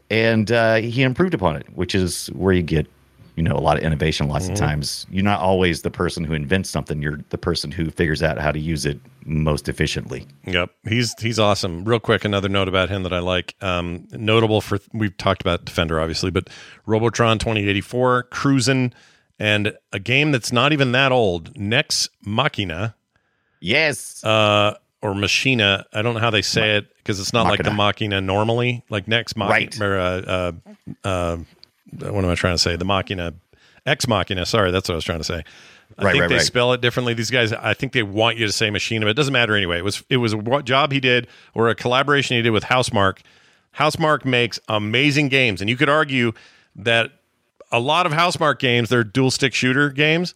and 0.10 0.52
uh, 0.52 0.76
he 0.76 1.02
improved 1.02 1.34
upon 1.34 1.56
it, 1.56 1.66
which 1.76 1.96
is 1.96 2.28
where 2.28 2.54
you 2.54 2.62
get 2.62 2.88
you 3.36 3.44
know 3.44 3.56
a 3.56 3.60
lot 3.60 3.78
of 3.78 3.84
innovation. 3.84 4.28
Lots 4.28 4.46
Mm-hmm. 4.46 4.54
of 4.54 4.60
times, 4.60 5.06
you're 5.10 5.24
not 5.24 5.39
always 5.39 5.82
the 5.84 5.91
person 5.91 6.24
who 6.24 6.34
invents 6.34 6.70
something; 6.70 7.02
you're 7.02 7.20
the 7.30 7.38
person 7.38 7.72
who 7.72 7.89
figures 7.91 8.22
out 8.24 8.38
how 8.39 8.52
to 8.52 8.60
use 8.60 8.86
it 8.86 9.00
most 9.26 9.70
efficiently. 9.70 10.28
Yep, 10.46 10.72
he's 10.88 11.13
he's 11.20 11.39
awesome. 11.39 11.84
Real 11.86 12.00
quick, 12.00 12.26
another 12.26 12.50
note 12.50 12.67
about 12.67 12.89
him 12.89 13.04
that 13.04 13.13
I 13.13 13.20
like. 13.20 13.56
Um, 13.62 14.08
notable 14.12 14.62
for 14.62 14.80
we've 14.94 15.15
talked 15.17 15.41
about 15.41 15.65
Defender, 15.65 16.00
obviously, 16.00 16.32
but 16.32 16.50
Robotron 16.86 17.39
2084, 17.39 18.24
Cruisin', 18.24 18.94
and 19.39 19.74
a 19.94 20.00
game 20.00 20.32
that's 20.32 20.52
not 20.52 20.74
even 20.74 20.91
that 20.91 21.12
old, 21.12 21.58
Nex 21.58 22.10
Machina. 22.26 22.96
Yes, 23.60 24.24
Uh, 24.24 24.76
or 25.04 25.13
Machina. 25.15 25.86
I 25.94 26.02
don't 26.02 26.13
know 26.15 26.20
how 26.20 26.30
they 26.32 26.41
say 26.41 26.78
it 26.78 26.88
because 26.98 27.20
it's 27.20 27.34
not 27.34 27.48
like 27.48 27.63
the 27.63 27.72
Machina 27.72 28.22
normally, 28.22 28.84
like 28.89 29.08
next 29.08 29.36
Machina. 29.36 29.52
Right. 29.70 29.82
Or, 29.82 30.00
uh, 30.00 30.22
uh, 31.04 31.08
uh, 31.08 31.38
what 31.97 32.23
am 32.23 32.30
I 32.30 32.36
trying 32.36 32.54
to 32.56 32.58
say? 32.60 32.75
The 32.75 32.86
Machina, 32.86 33.34
Ex 33.86 34.08
Machina. 34.08 34.45
Sorry, 34.45 34.71
that's 34.71 34.89
what 34.89 34.93
I 34.93 34.97
was 34.97 35.06
trying 35.06 35.19
to 35.19 35.23
say. 35.23 35.43
I 35.97 36.04
Right, 36.04 36.12
think 36.13 36.21
right, 36.21 36.27
they 36.30 36.36
right. 36.36 36.43
spell 36.45 36.71
it 36.73 36.80
differently. 36.82 37.13
These 37.13 37.30
guys, 37.32 37.51
I 37.51 37.73
think 37.73 37.91
they 37.91 38.01
want 38.04 38.38
you 38.38 38.45
to 38.45 38.51
say 38.51 38.69
Machina, 38.69 39.06
but 39.06 39.10
it 39.10 39.15
doesn't 39.15 39.34
matter 39.34 39.56
anyway. 39.56 39.80
It 39.80 39.84
was 39.84 40.04
it 40.10 40.17
was 40.17 40.34
a 40.34 40.38
what 40.38 40.65
job 40.65 40.91
he 40.91 40.99
did 41.01 41.27
or 41.54 41.69
a 41.69 41.75
collaboration 41.75 42.38
he 42.38 42.41
did 42.41 42.51
with 42.51 42.63
Housemarque. 42.63 43.19
Housemarque 43.77 44.23
makes 44.25 44.60
amazing 44.69 45.27
games, 45.30 45.60
and 45.62 45.69
you 45.69 45.75
could 45.77 45.89
argue 45.89 46.32
that 46.77 47.12
a 47.71 47.80
lot 47.80 48.06
of 48.06 48.12
Housemarque 48.13 48.60
games, 48.60 48.89
they're 48.89 49.04
dual 49.04 49.32
stick 49.32 49.54
shooter 49.54 49.89
games, 49.89 50.34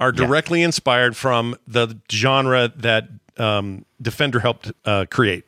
are 0.00 0.10
directly 0.12 0.62
inspired 0.62 1.16
from 1.16 1.56
the 1.66 1.96
genre 2.10 2.72
that 2.76 3.08
um, 3.38 3.84
Defender 4.00 4.40
helped 4.40 4.72
uh, 4.84 5.04
create. 5.10 5.44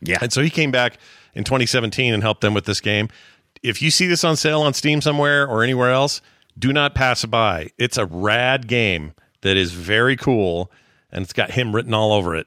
Yeah. 0.00 0.18
And 0.20 0.32
so 0.32 0.42
he 0.42 0.50
came 0.50 0.70
back 0.70 0.98
in 1.34 1.44
2017 1.44 2.12
and 2.14 2.22
helped 2.22 2.40
them 2.42 2.54
with 2.54 2.64
this 2.66 2.80
game. 2.80 3.08
If 3.64 3.82
you 3.82 3.90
see 3.90 4.06
this 4.06 4.22
on 4.24 4.36
sale 4.36 4.60
on 4.62 4.74
Steam 4.74 5.00
somewhere 5.00 5.46
or 5.48 5.62
anywhere 5.64 5.90
else, 5.90 6.20
do 6.58 6.72
not 6.72 6.94
pass 6.94 7.24
it 7.24 7.28
by. 7.28 7.70
It's 7.78 7.96
a 7.98 8.06
rad 8.06 8.68
game 8.68 9.14
that 9.40 9.56
is 9.56 9.72
very 9.72 10.16
cool, 10.16 10.70
and 11.10 11.22
it's 11.24 11.32
got 11.32 11.50
him 11.50 11.74
written 11.74 11.94
all 11.94 12.12
over 12.12 12.36
it. 12.36 12.46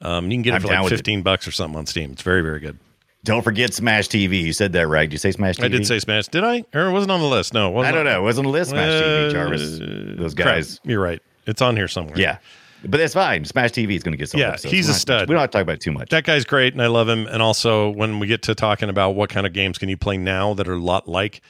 Um, 0.00 0.30
you 0.30 0.36
can 0.36 0.42
get 0.42 0.50
it 0.52 0.56
I'm 0.56 0.62
for 0.62 0.68
like 0.68 0.82
with 0.84 0.92
it. 0.94 0.96
15 0.96 1.22
bucks 1.22 1.46
or 1.46 1.52
something 1.52 1.78
on 1.78 1.86
Steam. 1.86 2.12
It's 2.12 2.22
very, 2.22 2.42
very 2.42 2.60
good. 2.60 2.78
Don't 3.24 3.42
forget 3.42 3.72
Smash 3.72 4.08
TV. 4.08 4.42
You 4.42 4.52
said 4.52 4.72
that 4.72 4.86
right. 4.86 5.04
Did 5.08 5.12
you 5.12 5.18
say 5.18 5.30
Smash 5.32 5.56
TV? 5.56 5.64
I 5.64 5.68
did 5.68 5.86
say 5.86 5.98
Smash. 5.98 6.28
Did 6.28 6.44
I? 6.44 6.64
Or 6.74 6.88
it 6.88 6.92
wasn't 6.92 7.12
on 7.12 7.20
the 7.20 7.26
list? 7.26 7.54
No, 7.54 7.68
it 7.68 7.72
wasn't 7.72 7.94
I 7.94 7.96
don't 7.96 8.04
know. 8.04 8.20
It 8.20 8.22
wasn't 8.24 8.46
on 8.46 8.52
the 8.52 8.58
list. 8.58 8.70
Smash 8.70 8.90
TV, 9.02 9.28
Uh, 9.28 9.32
Jarvis. 9.32 9.78
Those 10.18 10.34
crap. 10.34 10.46
guys. 10.46 10.80
You're 10.84 11.00
right. 11.00 11.22
It's 11.46 11.62
on 11.62 11.76
here 11.76 11.88
somewhere. 11.88 12.18
Yeah. 12.18 12.38
But 12.88 12.98
that's 12.98 13.14
fine. 13.14 13.44
Smash 13.44 13.70
TV 13.70 13.96
is 13.96 14.02
going 14.02 14.12
to 14.12 14.18
get 14.18 14.28
some 14.30 14.40
Yeah, 14.40 14.48
episodes. 14.50 14.72
he's 14.72 14.86
We 14.86 14.90
a 14.90 14.92
don't 14.92 15.00
stud. 15.00 15.28
We 15.28 15.32
don't 15.34 15.40
have 15.40 15.50
to 15.50 15.58
talk 15.58 15.62
about 15.62 15.74
it 15.76 15.80
too 15.80 15.92
much. 15.92 16.10
That 16.10 16.24
guy's 16.24 16.44
great, 16.44 16.72
and 16.74 16.82
I 16.82 16.86
love 16.86 17.08
him. 17.08 17.26
And 17.26 17.40
also, 17.42 17.90
when 17.90 18.18
we 18.18 18.26
get 18.26 18.42
to 18.42 18.54
talking 18.54 18.88
about 18.88 19.10
what 19.14 19.30
kind 19.30 19.46
of 19.46 19.52
games 19.52 19.78
can 19.78 19.88
you 19.88 19.96
play 19.96 20.16
now 20.18 20.54
that 20.54 20.68
are 20.68 20.74
a 20.74 20.78
lot 20.78 21.08
like 21.08 21.40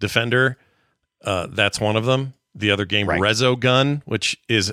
Defender, 0.00 0.56
uh, 1.24 1.48
that's 1.50 1.80
one 1.80 1.96
of 1.96 2.04
them. 2.04 2.34
The 2.54 2.70
other 2.70 2.84
game, 2.84 3.08
Right. 3.08 3.18
Oh, 3.18 3.22
Resogun, 3.22 4.02
which 4.04 4.36
is 4.48 4.72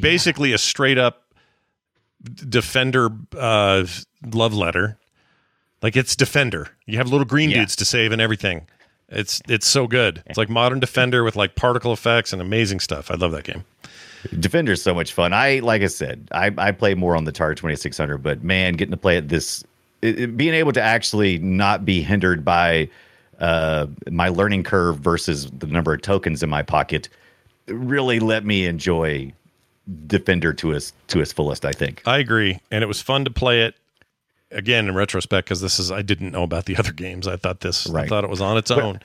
basically 0.00 0.52
a 0.52 0.58
straight 0.58 0.98
up 0.98 1.24
Defender 2.22 3.08
uh, 3.38 3.86
love 4.32 4.52
letter. 4.54 4.98
Like 5.82 5.96
it's 5.96 6.14
Defender. 6.14 6.68
You 6.86 6.98
have 6.98 7.08
little 7.08 7.24
green 7.24 7.50
Yeah. 7.50 7.58
dudes 7.60 7.76
to 7.76 7.84
save 7.84 8.12
and 8.12 8.20
everything. 8.20 8.66
It's 9.08 9.40
it's 9.48 9.66
so 9.66 9.86
good. 9.86 10.22
It's 10.26 10.36
like 10.38 10.48
modern 10.50 10.80
Defender 10.80 11.24
with 11.24 11.34
like 11.36 11.54
particle 11.56 11.92
effects 11.92 12.32
and 12.32 12.42
amazing 12.42 12.80
stuff. 12.80 13.10
I 13.10 13.14
love 13.14 13.32
that 13.32 13.44
game. 13.44 13.64
Defender 14.38 14.72
is 14.72 14.82
so 14.82 14.94
much 14.94 15.12
fun. 15.12 15.32
I 15.32 15.60
like 15.60 15.82
I 15.82 15.86
said, 15.86 16.28
I, 16.32 16.52
I 16.58 16.72
play 16.72 16.94
more 16.94 17.16
on 17.16 17.24
the 17.24 17.32
Atari 17.32 17.56
2600, 17.56 18.18
but 18.18 18.42
man, 18.44 18.74
getting 18.74 18.90
to 18.92 18.96
play 18.96 19.16
at 19.16 19.28
this, 19.28 19.64
it, 20.02 20.18
it- 20.20 20.36
being 20.36 20.54
able 20.54 20.72
to 20.72 20.82
actually 20.82 21.38
not 21.38 21.84
be 21.84 22.02
hindered 22.02 22.44
by 22.44 22.88
uh, 23.38 23.86
my 24.10 24.28
learning 24.28 24.62
curve 24.64 24.98
versus 24.98 25.50
the 25.58 25.66
number 25.66 25.94
of 25.94 26.02
tokens 26.02 26.42
in 26.42 26.50
my 26.50 26.62
pocket, 26.62 27.08
really 27.68 28.20
let 28.20 28.44
me 28.44 28.66
enjoy 28.66 29.32
Defender 30.06 30.52
to 30.52 30.70
its 30.72 30.92
to 31.08 31.20
its 31.20 31.32
fullest. 31.32 31.64
I 31.64 31.72
think. 31.72 32.02
I 32.06 32.18
agree, 32.18 32.60
and 32.70 32.84
it 32.84 32.86
was 32.86 33.00
fun 33.00 33.24
to 33.24 33.30
play 33.30 33.62
it 33.62 33.74
again 34.52 34.86
in 34.88 34.94
retrospect 34.94 35.46
because 35.48 35.60
this 35.62 35.80
is 35.80 35.90
I 35.90 36.02
didn't 36.02 36.30
know 36.30 36.42
about 36.44 36.66
the 36.66 36.76
other 36.78 36.92
games. 36.92 37.26
I 37.26 37.36
thought 37.36 37.60
this 37.60 37.88
I 37.90 38.06
thought 38.06 38.22
it 38.22 38.30
was 38.30 38.40
on 38.40 38.56
its 38.56 38.70
But- 38.70 38.78
own. 38.84 39.00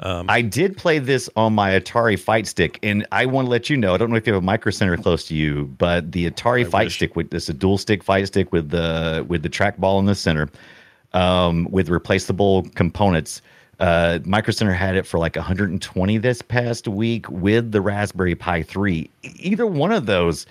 Um, 0.00 0.26
I 0.28 0.42
did 0.42 0.76
play 0.76 0.98
this 0.98 1.30
on 1.36 1.54
my 1.54 1.70
Atari 1.70 2.18
Fight 2.18 2.46
Stick, 2.46 2.78
and 2.82 3.06
I 3.12 3.26
want 3.26 3.46
to 3.46 3.50
let 3.50 3.70
you 3.70 3.76
know. 3.76 3.94
I 3.94 3.96
don't 3.96 4.10
know 4.10 4.16
if 4.16 4.26
you 4.26 4.32
have 4.34 4.42
a 4.42 4.44
Micro 4.44 4.70
Center 4.72 4.96
close 4.96 5.24
to 5.28 5.36
you, 5.36 5.66
but 5.78 6.10
the 6.12 6.28
Atari 6.28 6.68
Fight 6.68 6.90
Stick 6.90 7.14
with 7.16 7.30
this 7.30 7.48
a 7.48 7.54
dual 7.54 7.78
stick 7.78 8.02
fight 8.02 8.26
stick 8.26 8.52
with 8.52 8.70
the 8.70 9.24
with 9.28 9.42
the 9.42 9.48
trackball 9.48 10.00
in 10.00 10.06
the 10.06 10.14
center, 10.16 10.48
um, 11.12 11.68
with 11.70 11.88
replaceable 11.88 12.64
components. 12.74 13.40
Uh, 13.80 14.18
Micro 14.24 14.52
Center 14.52 14.72
had 14.72 14.96
it 14.96 15.06
for 15.06 15.18
like 15.18 15.36
120 15.36 16.18
this 16.18 16.42
past 16.42 16.86
week 16.88 17.28
with 17.28 17.72
the 17.72 17.80
Raspberry 17.80 18.34
Pi 18.34 18.62
3. 18.62 19.10
E- 19.22 19.30
Either 19.40 19.66
one 19.66 19.90
of 19.92 20.06
those 20.06 20.46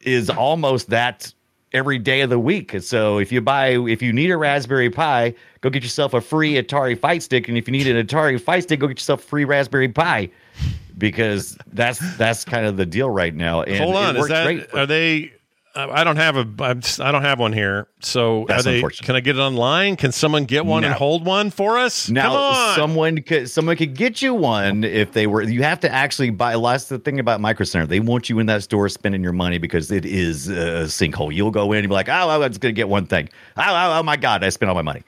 is 0.00 0.28
almost 0.28 0.90
that 0.90 1.32
every 1.74 1.98
day 1.98 2.22
of 2.22 2.30
the 2.30 2.38
week. 2.38 2.80
So 2.80 3.18
if 3.18 3.30
you 3.30 3.42
buy, 3.42 3.70
if 3.70 4.00
you 4.00 4.12
need 4.12 4.30
a 4.30 4.36
Raspberry 4.38 4.88
Pi, 4.88 5.34
go 5.60 5.68
get 5.68 5.82
yourself 5.82 6.14
a 6.14 6.20
free 6.20 6.54
Atari 6.54 6.98
Fight 6.98 7.22
Stick, 7.22 7.48
and 7.48 7.58
if 7.58 7.68
you 7.68 7.72
need 7.72 7.86
an 7.86 8.06
Atari 8.06 8.40
Fight 8.40 8.62
Stick, 8.62 8.80
go 8.80 8.86
get 8.86 8.98
yourself 8.98 9.22
a 9.22 9.26
free 9.26 9.44
Raspberry 9.44 9.88
Pi, 9.88 10.30
because 10.96 11.58
that's 11.72 11.98
that's 12.16 12.44
kind 12.44 12.64
of 12.64 12.78
the 12.78 12.86
deal 12.86 13.10
right 13.10 13.34
now. 13.34 13.62
And 13.62 13.84
Hold 13.84 13.96
on, 13.96 14.16
it 14.16 14.20
is 14.20 14.28
that 14.28 14.44
great 14.44 14.74
are 14.74 14.86
they? 14.86 15.33
I 15.76 16.00
I 16.00 16.04
don't 16.04 16.16
have 16.16 16.36
a. 16.36 16.46
I'm 16.62 16.80
just- 16.80 17.00
I 17.00 17.10
don't 17.12 17.22
have 17.22 17.38
one 17.38 17.52
here. 17.52 17.88
So 18.00 18.44
That's 18.46 18.60
are 18.66 18.70
they? 18.70 18.74
unfortunate. 18.76 19.06
Can 19.06 19.16
I 19.16 19.20
get 19.20 19.36
it 19.36 19.40
online? 19.40 19.96
Can 19.96 20.12
someone 20.12 20.44
get 20.44 20.66
one 20.66 20.84
and 20.84 20.92
hold 20.94 21.24
one 21.24 21.50
for 21.50 21.78
us? 21.78 22.06
Come 22.06 22.14
Now, 22.14 22.34
on. 22.34 22.76
someone 22.76 23.22
could 23.22 23.48
someone 23.50 23.76
could 23.76 23.94
get 23.96 24.20
you 24.22 24.34
one 24.34 24.84
if 24.84 25.12
they 25.12 25.26
were. 25.26 25.42
You 25.42 25.62
have 25.62 25.80
to 25.80 25.90
actually 25.92 26.30
buy. 26.30 26.56
That's 26.56 26.84
the 26.88 26.98
thing 26.98 27.18
about 27.18 27.40
Micro 27.40 27.64
Center. 27.64 27.86
They 27.86 28.00
want 28.00 28.28
you 28.28 28.38
in 28.38 28.46
that 28.46 28.62
store 28.62 28.88
spending 28.88 29.22
your 29.22 29.32
money 29.32 29.58
because 29.58 29.90
it 29.90 30.04
is 30.04 30.48
a 30.48 30.84
sinkhole. 30.84 31.34
You'll 31.34 31.50
go 31.50 31.72
in 31.72 31.78
and 31.80 31.88
be 31.88 31.94
like, 31.94 32.08
"Oh, 32.08 32.12
I'm 32.42 32.50
just 32.50 32.60
gonna 32.60 32.72
get 32.72 32.88
one 32.88 33.06
thing." 33.06 33.28
Oh, 33.56 33.62
oh, 33.66 33.98
oh 33.98 34.02
my 34.02 34.16
God, 34.16 34.44
I 34.44 34.50
spent 34.50 34.68
all 34.68 34.74
my 34.76 34.82
money. 34.82 35.02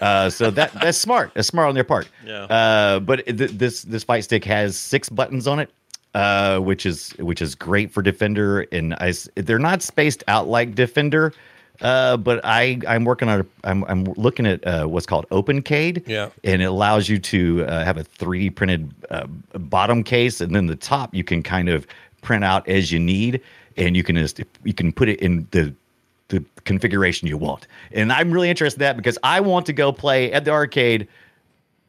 Uh, 0.00 0.28
so 0.30 0.50
that 0.50 0.72
that's 0.74 0.98
smart. 0.98 1.30
That's 1.34 1.48
smart 1.48 1.68
on 1.68 1.74
their 1.74 1.84
part. 1.84 2.08
Yeah. 2.26 2.42
Uh, 2.44 3.00
but 3.00 3.24
th- 3.26 3.52
this 3.52 3.82
this 3.82 4.04
fight 4.04 4.24
stick 4.24 4.44
has 4.44 4.76
six 4.76 5.08
buttons 5.08 5.46
on 5.46 5.60
it, 5.60 5.70
uh, 6.14 6.58
which 6.58 6.86
is 6.86 7.10
which 7.18 7.40
is 7.42 7.54
great 7.54 7.90
for 7.92 8.02
Defender, 8.02 8.66
and 8.72 8.94
I, 8.94 9.12
they're 9.36 9.58
not 9.58 9.82
spaced 9.82 10.24
out 10.28 10.48
like 10.48 10.74
Defender. 10.74 11.32
Uh, 11.80 12.16
but 12.18 12.40
I 12.44 12.78
I'm 12.86 13.04
working 13.04 13.28
on 13.28 13.40
a, 13.40 13.46
I'm 13.64 13.84
I'm 13.84 14.04
looking 14.04 14.46
at 14.46 14.66
uh, 14.66 14.86
what's 14.86 15.06
called 15.06 15.26
OpenCade. 15.30 16.06
Yeah. 16.06 16.28
and 16.44 16.60
it 16.60 16.66
allows 16.66 17.08
you 17.08 17.18
to 17.18 17.64
uh, 17.64 17.84
have 17.84 17.96
a 17.96 18.04
3D 18.04 18.54
printed 18.54 18.92
uh, 19.10 19.26
bottom 19.54 20.02
case, 20.02 20.40
and 20.42 20.54
then 20.54 20.66
the 20.66 20.76
top 20.76 21.14
you 21.14 21.24
can 21.24 21.42
kind 21.42 21.68
of 21.70 21.86
print 22.20 22.44
out 22.44 22.68
as 22.68 22.92
you 22.92 22.98
need, 22.98 23.40
and 23.78 23.96
you 23.96 24.02
can 24.02 24.16
just 24.16 24.40
you 24.62 24.74
can 24.74 24.92
put 24.92 25.08
it 25.08 25.20
in 25.20 25.46
the 25.52 25.72
the 26.28 26.44
configuration 26.64 27.26
you 27.28 27.38
want. 27.38 27.66
And 27.92 28.12
I'm 28.12 28.30
really 28.30 28.50
interested 28.50 28.80
in 28.80 28.84
that 28.84 28.96
because 28.96 29.16
I 29.22 29.40
want 29.40 29.66
to 29.66 29.72
go 29.72 29.90
play 29.90 30.32
at 30.32 30.44
the 30.44 30.50
arcade 30.50 31.08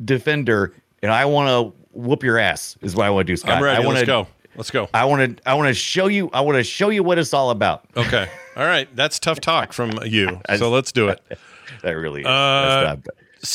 Defender, 0.04 0.74
and 1.04 1.12
I 1.12 1.26
want 1.26 1.50
to 1.50 1.81
whoop 1.94 2.24
your 2.24 2.38
ass. 2.38 2.78
Is 2.82 2.96
what 2.96 3.06
I 3.06 3.10
want 3.10 3.28
to 3.28 3.34
do, 3.34 3.38
Scott. 3.38 3.58
I'm 3.58 3.64
ready. 3.64 3.82
I 3.82 3.86
wanna, 3.86 4.00
Let's 4.00 4.08
go. 4.08 4.28
Let's 4.56 4.72
go. 4.72 4.90
I 4.94 5.06
want 5.06 5.38
to. 5.38 5.50
I 5.50 5.54
want 5.54 5.70
to 5.70 5.74
show 5.74 6.08
you. 6.08 6.30
I 6.34 6.42
want 6.42 6.58
to 6.58 6.64
show 6.64 6.90
you 6.90 7.04
what 7.04 7.18
it's 7.18 7.34
all 7.34 7.52
about. 7.52 7.86
Okay. 7.96 8.28
All 8.56 8.66
right. 8.66 8.94
That's 8.96 9.20
tough 9.20 9.40
talk 9.40 9.74
from 9.74 9.92
you. 10.06 10.40
So 10.58 10.70
let's 10.70 10.92
do 10.92 11.10
it. 11.10 11.22
That 11.84 11.94
really 11.94 12.22
is. 12.22 12.28
Uh, 12.28 12.98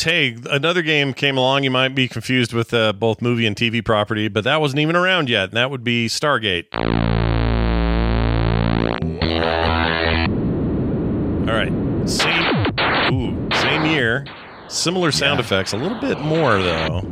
hey, 0.02 0.36
another 0.50 0.82
game 0.82 1.12
came 1.14 1.36
along. 1.36 1.62
You 1.62 1.70
might 1.70 1.94
be 1.94 2.08
confused 2.08 2.52
with 2.52 2.74
uh, 2.74 2.92
both 2.92 3.22
movie 3.22 3.46
and 3.46 3.54
TV 3.54 3.84
property, 3.84 4.26
but 4.26 4.42
that 4.44 4.60
wasn't 4.60 4.80
even 4.80 4.96
around 4.96 5.28
yet. 5.28 5.50
And 5.50 5.52
that 5.52 5.70
would 5.70 5.84
be 5.84 6.08
Stargate. 6.08 6.64
All 11.46 11.54
right. 11.54 12.08
Same. 12.08 12.66
Ooh, 13.12 13.48
same 13.60 13.86
year. 13.86 14.26
Similar 14.68 15.12
sound 15.12 15.38
effects. 15.38 15.72
A 15.72 15.76
little 15.76 16.00
bit 16.00 16.18
more 16.20 16.60
though. 16.60 17.02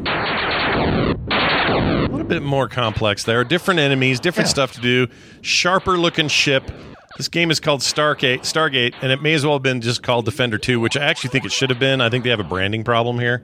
A 1.67 2.09
little 2.09 2.25
bit 2.27 2.43
more 2.43 2.69
complex 2.69 3.25
there. 3.25 3.43
Different 3.45 3.81
enemies, 3.81 4.21
different 4.21 4.49
stuff 4.49 4.73
to 4.73 4.81
do. 4.81 5.07
Sharper 5.41 5.97
looking 5.99 6.29
ship. 6.29 6.71
This 7.17 7.29
game 7.29 7.51
is 7.51 7.61
called 7.61 7.81
Stargate, 7.81 8.41
Stargate, 8.41 8.95
and 9.01 9.13
it 9.13 9.23
may 9.23 9.35
as 9.35 9.45
well 9.45 9.55
have 9.55 9.63
been 9.63 9.81
just 9.81 10.03
called 10.03 10.25
Defender 10.25 10.59
2, 10.59 10.81
which 10.81 10.97
I 10.97 11.05
actually 11.05 11.31
think 11.31 11.45
it 11.45 11.53
should 11.53 11.71
have 11.71 11.79
been. 11.79 12.01
I 12.01 12.09
think 12.11 12.25
they 12.25 12.31
have 12.31 12.41
a 12.41 12.45
branding 12.45 12.83
problem 12.85 13.19
here. 13.21 13.43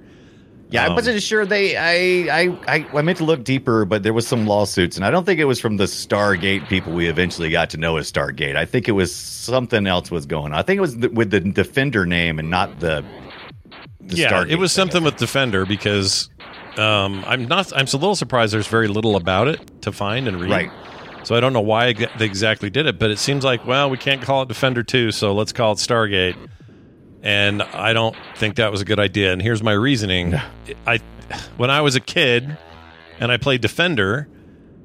Yeah, 0.70 0.84
I 0.84 0.88
Um, 0.88 0.94
wasn't 0.96 1.22
sure. 1.22 1.46
They, 1.46 1.76
I, 1.76 2.42
I, 2.42 2.58
I, 2.68 2.86
I 2.94 3.02
meant 3.02 3.18
to 3.18 3.24
look 3.24 3.42
deeper, 3.44 3.84
but 3.84 4.02
there 4.02 4.12
was 4.12 4.26
some 4.26 4.46
lawsuits, 4.46 4.96
and 4.96 5.04
I 5.04 5.10
don't 5.10 5.24
think 5.24 5.40
it 5.40 5.44
was 5.44 5.60
from 5.60 5.76
the 5.78 5.84
Stargate 5.84 6.68
people 6.68 6.92
we 6.92 7.06
eventually 7.06 7.48
got 7.50 7.70
to 7.70 7.76
know 7.76 7.96
as 7.96 8.10
Stargate. 8.10 8.56
I 8.56 8.64
think 8.66 8.88
it 8.88 8.92
was 8.92 9.14
something 9.14 9.86
else 9.86 10.10
was 10.10 10.26
going 10.26 10.52
on. 10.52 10.58
I 10.58 10.62
think 10.62 10.78
it 10.78 10.82
was 10.82 10.96
the, 10.98 11.08
with 11.08 11.30
the 11.30 11.40
Defender 11.40 12.06
name 12.06 12.38
and 12.38 12.50
not 12.50 12.80
the. 12.80 13.04
the 14.00 14.16
yeah, 14.16 14.30
Stargate 14.32 14.50
it 14.50 14.56
was 14.58 14.74
thing. 14.74 14.82
something 14.82 15.04
with 15.04 15.16
Defender 15.16 15.64
because 15.64 16.28
um, 16.78 17.24
I'm 17.26 17.46
not. 17.46 17.72
I'm 17.74 17.86
a 17.86 17.96
little 17.96 18.16
surprised. 18.16 18.52
There's 18.52 18.66
very 18.66 18.88
little 18.88 19.16
about 19.16 19.48
it 19.48 19.82
to 19.82 19.92
find 19.92 20.28
and 20.28 20.40
read. 20.40 20.50
Right. 20.50 20.70
So 21.22 21.34
I 21.34 21.40
don't 21.40 21.52
know 21.52 21.60
why 21.60 21.92
they 21.92 22.24
exactly 22.24 22.70
did 22.70 22.86
it, 22.86 22.98
but 22.98 23.10
it 23.10 23.18
seems 23.18 23.44
like 23.44 23.66
well, 23.66 23.90
we 23.90 23.98
can't 23.98 24.22
call 24.22 24.42
it 24.42 24.48
Defender 24.48 24.82
Two, 24.82 25.10
so 25.12 25.34
let's 25.34 25.52
call 25.52 25.72
it 25.72 25.76
Stargate. 25.76 26.36
And 27.22 27.62
I 27.62 27.92
don't 27.92 28.16
think 28.36 28.56
that 28.56 28.70
was 28.72 28.80
a 28.80 28.84
good 28.84 28.98
idea. 28.98 29.32
And 29.32 29.42
here's 29.42 29.62
my 29.62 29.72
reasoning: 29.72 30.34
I, 30.86 31.00
when 31.56 31.70
I 31.70 31.82
was 31.82 31.94
a 31.96 32.00
kid, 32.00 32.56
and 33.18 33.30
I 33.30 33.36
played 33.36 33.60
Defender 33.60 34.28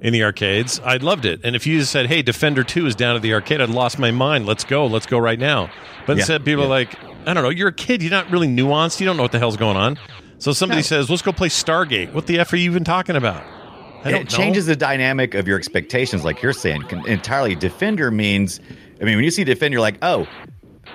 in 0.01 0.11
the 0.11 0.23
arcades, 0.23 0.81
I 0.81 0.97
loved 0.97 1.25
it. 1.25 1.39
And 1.45 1.55
if 1.55 1.65
you 1.65 1.79
just 1.79 1.91
said, 1.91 2.07
"Hey, 2.07 2.21
Defender 2.21 2.63
Two 2.63 2.85
is 2.85 2.95
down 2.95 3.15
at 3.15 3.21
the 3.21 3.33
arcade," 3.33 3.61
I'd 3.61 3.69
lost 3.69 3.97
my 3.97 4.11
mind. 4.11 4.45
Let's 4.45 4.65
go, 4.65 4.85
let's 4.87 5.05
go 5.05 5.17
right 5.17 5.39
now. 5.39 5.69
But 6.05 6.17
Yeah, 6.17 6.21
instead, 6.21 6.43
people 6.45 6.65
are 6.65 6.67
like, 6.67 6.93
I 7.25 7.33
don't 7.33 7.43
know, 7.43 7.49
you're 7.49 7.69
a 7.69 7.73
kid, 7.73 8.03
you're 8.03 8.11
not 8.11 8.29
really 8.29 8.47
nuanced, 8.47 8.99
you 8.99 9.05
don't 9.05 9.17
know 9.17 9.23
what 9.23 9.31
the 9.31 9.39
hell's 9.39 9.57
going 9.57 9.77
on. 9.77 9.97
So 10.45 10.53
somebody 10.53 10.81
No. 10.81 10.83
says, 10.83 11.09
"Let's 11.09 11.23
go 11.23 11.33
play 11.33 11.49
Stargate." 11.49 12.13
What 12.13 12.27
the 12.27 12.37
f 12.37 12.53
are 12.53 12.55
you 12.57 12.69
even 12.69 12.83
talking 12.83 13.15
about? 13.15 13.47
I 14.03 14.11
don't 14.11 14.21
it 14.21 14.31
know. 14.31 14.37
changes 14.37 14.67
the 14.67 14.75
dynamic 14.75 15.33
of 15.33 15.47
your 15.47 15.57
expectations, 15.57 16.23
like 16.23 16.39
you're 16.43 16.53
saying. 16.53 16.85
Entirely, 17.07 17.55
defender 17.55 18.11
means 18.11 18.59
I 19.01 19.05
mean, 19.05 19.15
when 19.15 19.25
you 19.25 19.31
see 19.31 19.43
defend, 19.43 19.73
you're 19.73 19.81
like, 19.81 19.97
oh, 20.03 20.29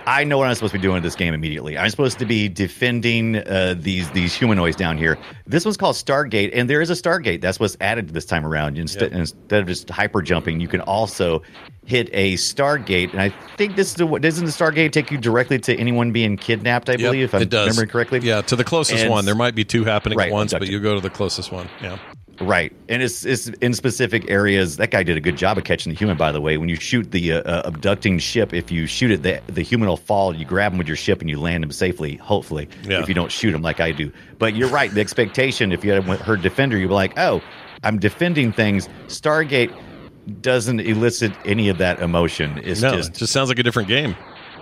I 0.06 0.22
know 0.22 0.38
what 0.38 0.46
I'm 0.46 0.54
supposed 0.54 0.70
to 0.72 0.78
be 0.78 0.82
doing 0.82 0.98
in 0.98 1.02
this 1.02 1.16
game 1.16 1.34
immediately. 1.34 1.76
I'm 1.76 1.90
supposed 1.90 2.20
to 2.20 2.26
be 2.26 2.48
defending 2.48 3.38
uh, 3.38 3.74
these 3.76 4.12
these 4.12 4.36
humanoids 4.36 4.76
down 4.76 4.96
here. 4.96 5.18
This 5.48 5.64
one's 5.64 5.76
called 5.76 5.96
Stargate, 5.96 6.50
and 6.54 6.70
there 6.70 6.80
is 6.80 6.88
a 6.88 6.94
Stargate. 6.94 7.40
That's 7.40 7.58
what's 7.58 7.76
added 7.80 8.10
this 8.10 8.26
time 8.26 8.46
around. 8.46 8.78
Instead, 8.78 9.10
Yep. 9.10 9.20
instead 9.20 9.62
of 9.62 9.66
just 9.66 9.90
hyper 9.90 10.22
jumping, 10.22 10.60
you 10.60 10.68
can 10.68 10.80
also 10.82 11.42
hit 11.90 12.08
a 12.12 12.34
Stargate. 12.34 13.10
And 13.12 13.20
I 13.20 13.28
think 13.56 13.76
this 13.76 13.88
is 13.88 13.94
the, 13.94 14.06
doesn't 14.18 14.44
the 14.46 14.52
Stargate 14.52 14.92
take 14.92 15.10
you 15.10 15.18
directly 15.18 15.58
to 15.58 15.76
anyone 15.76 16.12
being 16.12 16.36
kidnapped? 16.36 16.88
I 16.88 16.96
believe, 16.96 17.24
if 17.24 17.34
I'm 17.34 17.42
it 17.42 17.50
does. 17.50 17.66
remembering 17.68 17.88
correctly. 17.90 18.20
Yeah, 18.20 18.40
to 18.42 18.56
the 18.56 18.64
closest 18.64 19.02
And- 19.02 19.10
one. 19.10 19.24
There 19.24 19.34
might 19.34 19.54
be 19.54 19.64
two 19.64 19.84
happening 19.84 20.16
Right, 20.16 20.28
at 20.28 20.32
once, 20.32 20.52
but 20.52 20.68
you 20.68 20.80
go 20.80 20.94
to 20.94 21.00
the 21.00 21.10
closest 21.10 21.52
one. 21.52 21.68
Yeah. 21.82 21.98
Right, 22.40 22.72
and 22.88 23.02
it's 23.02 23.26
it's 23.26 23.48
in 23.48 23.74
specific 23.74 24.30
areas. 24.30 24.78
That 24.78 24.90
guy 24.90 25.02
did 25.02 25.18
a 25.18 25.20
good 25.20 25.36
job 25.36 25.58
of 25.58 25.64
catching 25.64 25.92
the 25.92 25.98
human. 25.98 26.16
By 26.16 26.32
the 26.32 26.40
way, 26.40 26.56
when 26.56 26.70
you 26.70 26.76
shoot 26.76 27.10
the 27.10 27.32
uh, 27.34 27.40
uh, 27.42 27.62
abducting 27.66 28.18
ship, 28.18 28.54
if 28.54 28.70
you 28.72 28.86
shoot 28.86 29.10
it, 29.10 29.22
the 29.22 29.42
the 29.52 29.60
human 29.60 29.86
will 29.90 29.98
fall. 29.98 30.34
You 30.34 30.46
grab 30.46 30.72
him 30.72 30.78
with 30.78 30.86
your 30.86 30.96
ship 30.96 31.20
and 31.20 31.28
you 31.28 31.38
land 31.38 31.62
him 31.62 31.70
safely. 31.70 32.16
Hopefully, 32.16 32.66
Yeah. 32.84 33.00
if 33.02 33.08
you 33.08 33.14
don't 33.14 33.30
shoot 33.30 33.54
him 33.54 33.60
like 33.60 33.80
I 33.80 33.92
do. 33.92 34.10
But 34.38 34.56
you're 34.56 34.70
right. 34.70 34.90
The 34.90 35.02
expectation, 35.02 35.70
if 35.70 35.84
you 35.84 35.92
had 35.92 36.02
heard 36.02 36.40
defender, 36.40 36.78
you'd 36.78 36.88
be 36.88 36.94
like, 36.94 37.18
oh, 37.18 37.42
I'm 37.84 37.98
defending 37.98 38.52
things. 38.52 38.88
Stargate 39.08 39.70
doesn't 40.40 40.80
elicit 40.80 41.32
any 41.44 41.68
of 41.68 41.78
that 41.78 42.00
emotion. 42.00 42.60
It's 42.62 42.82
no, 42.82 42.94
just 42.96 43.10
it 43.10 43.16
just 43.16 43.32
sounds 43.32 43.48
like 43.48 43.58
a 43.58 43.62
different 43.62 43.88
game. 43.88 44.16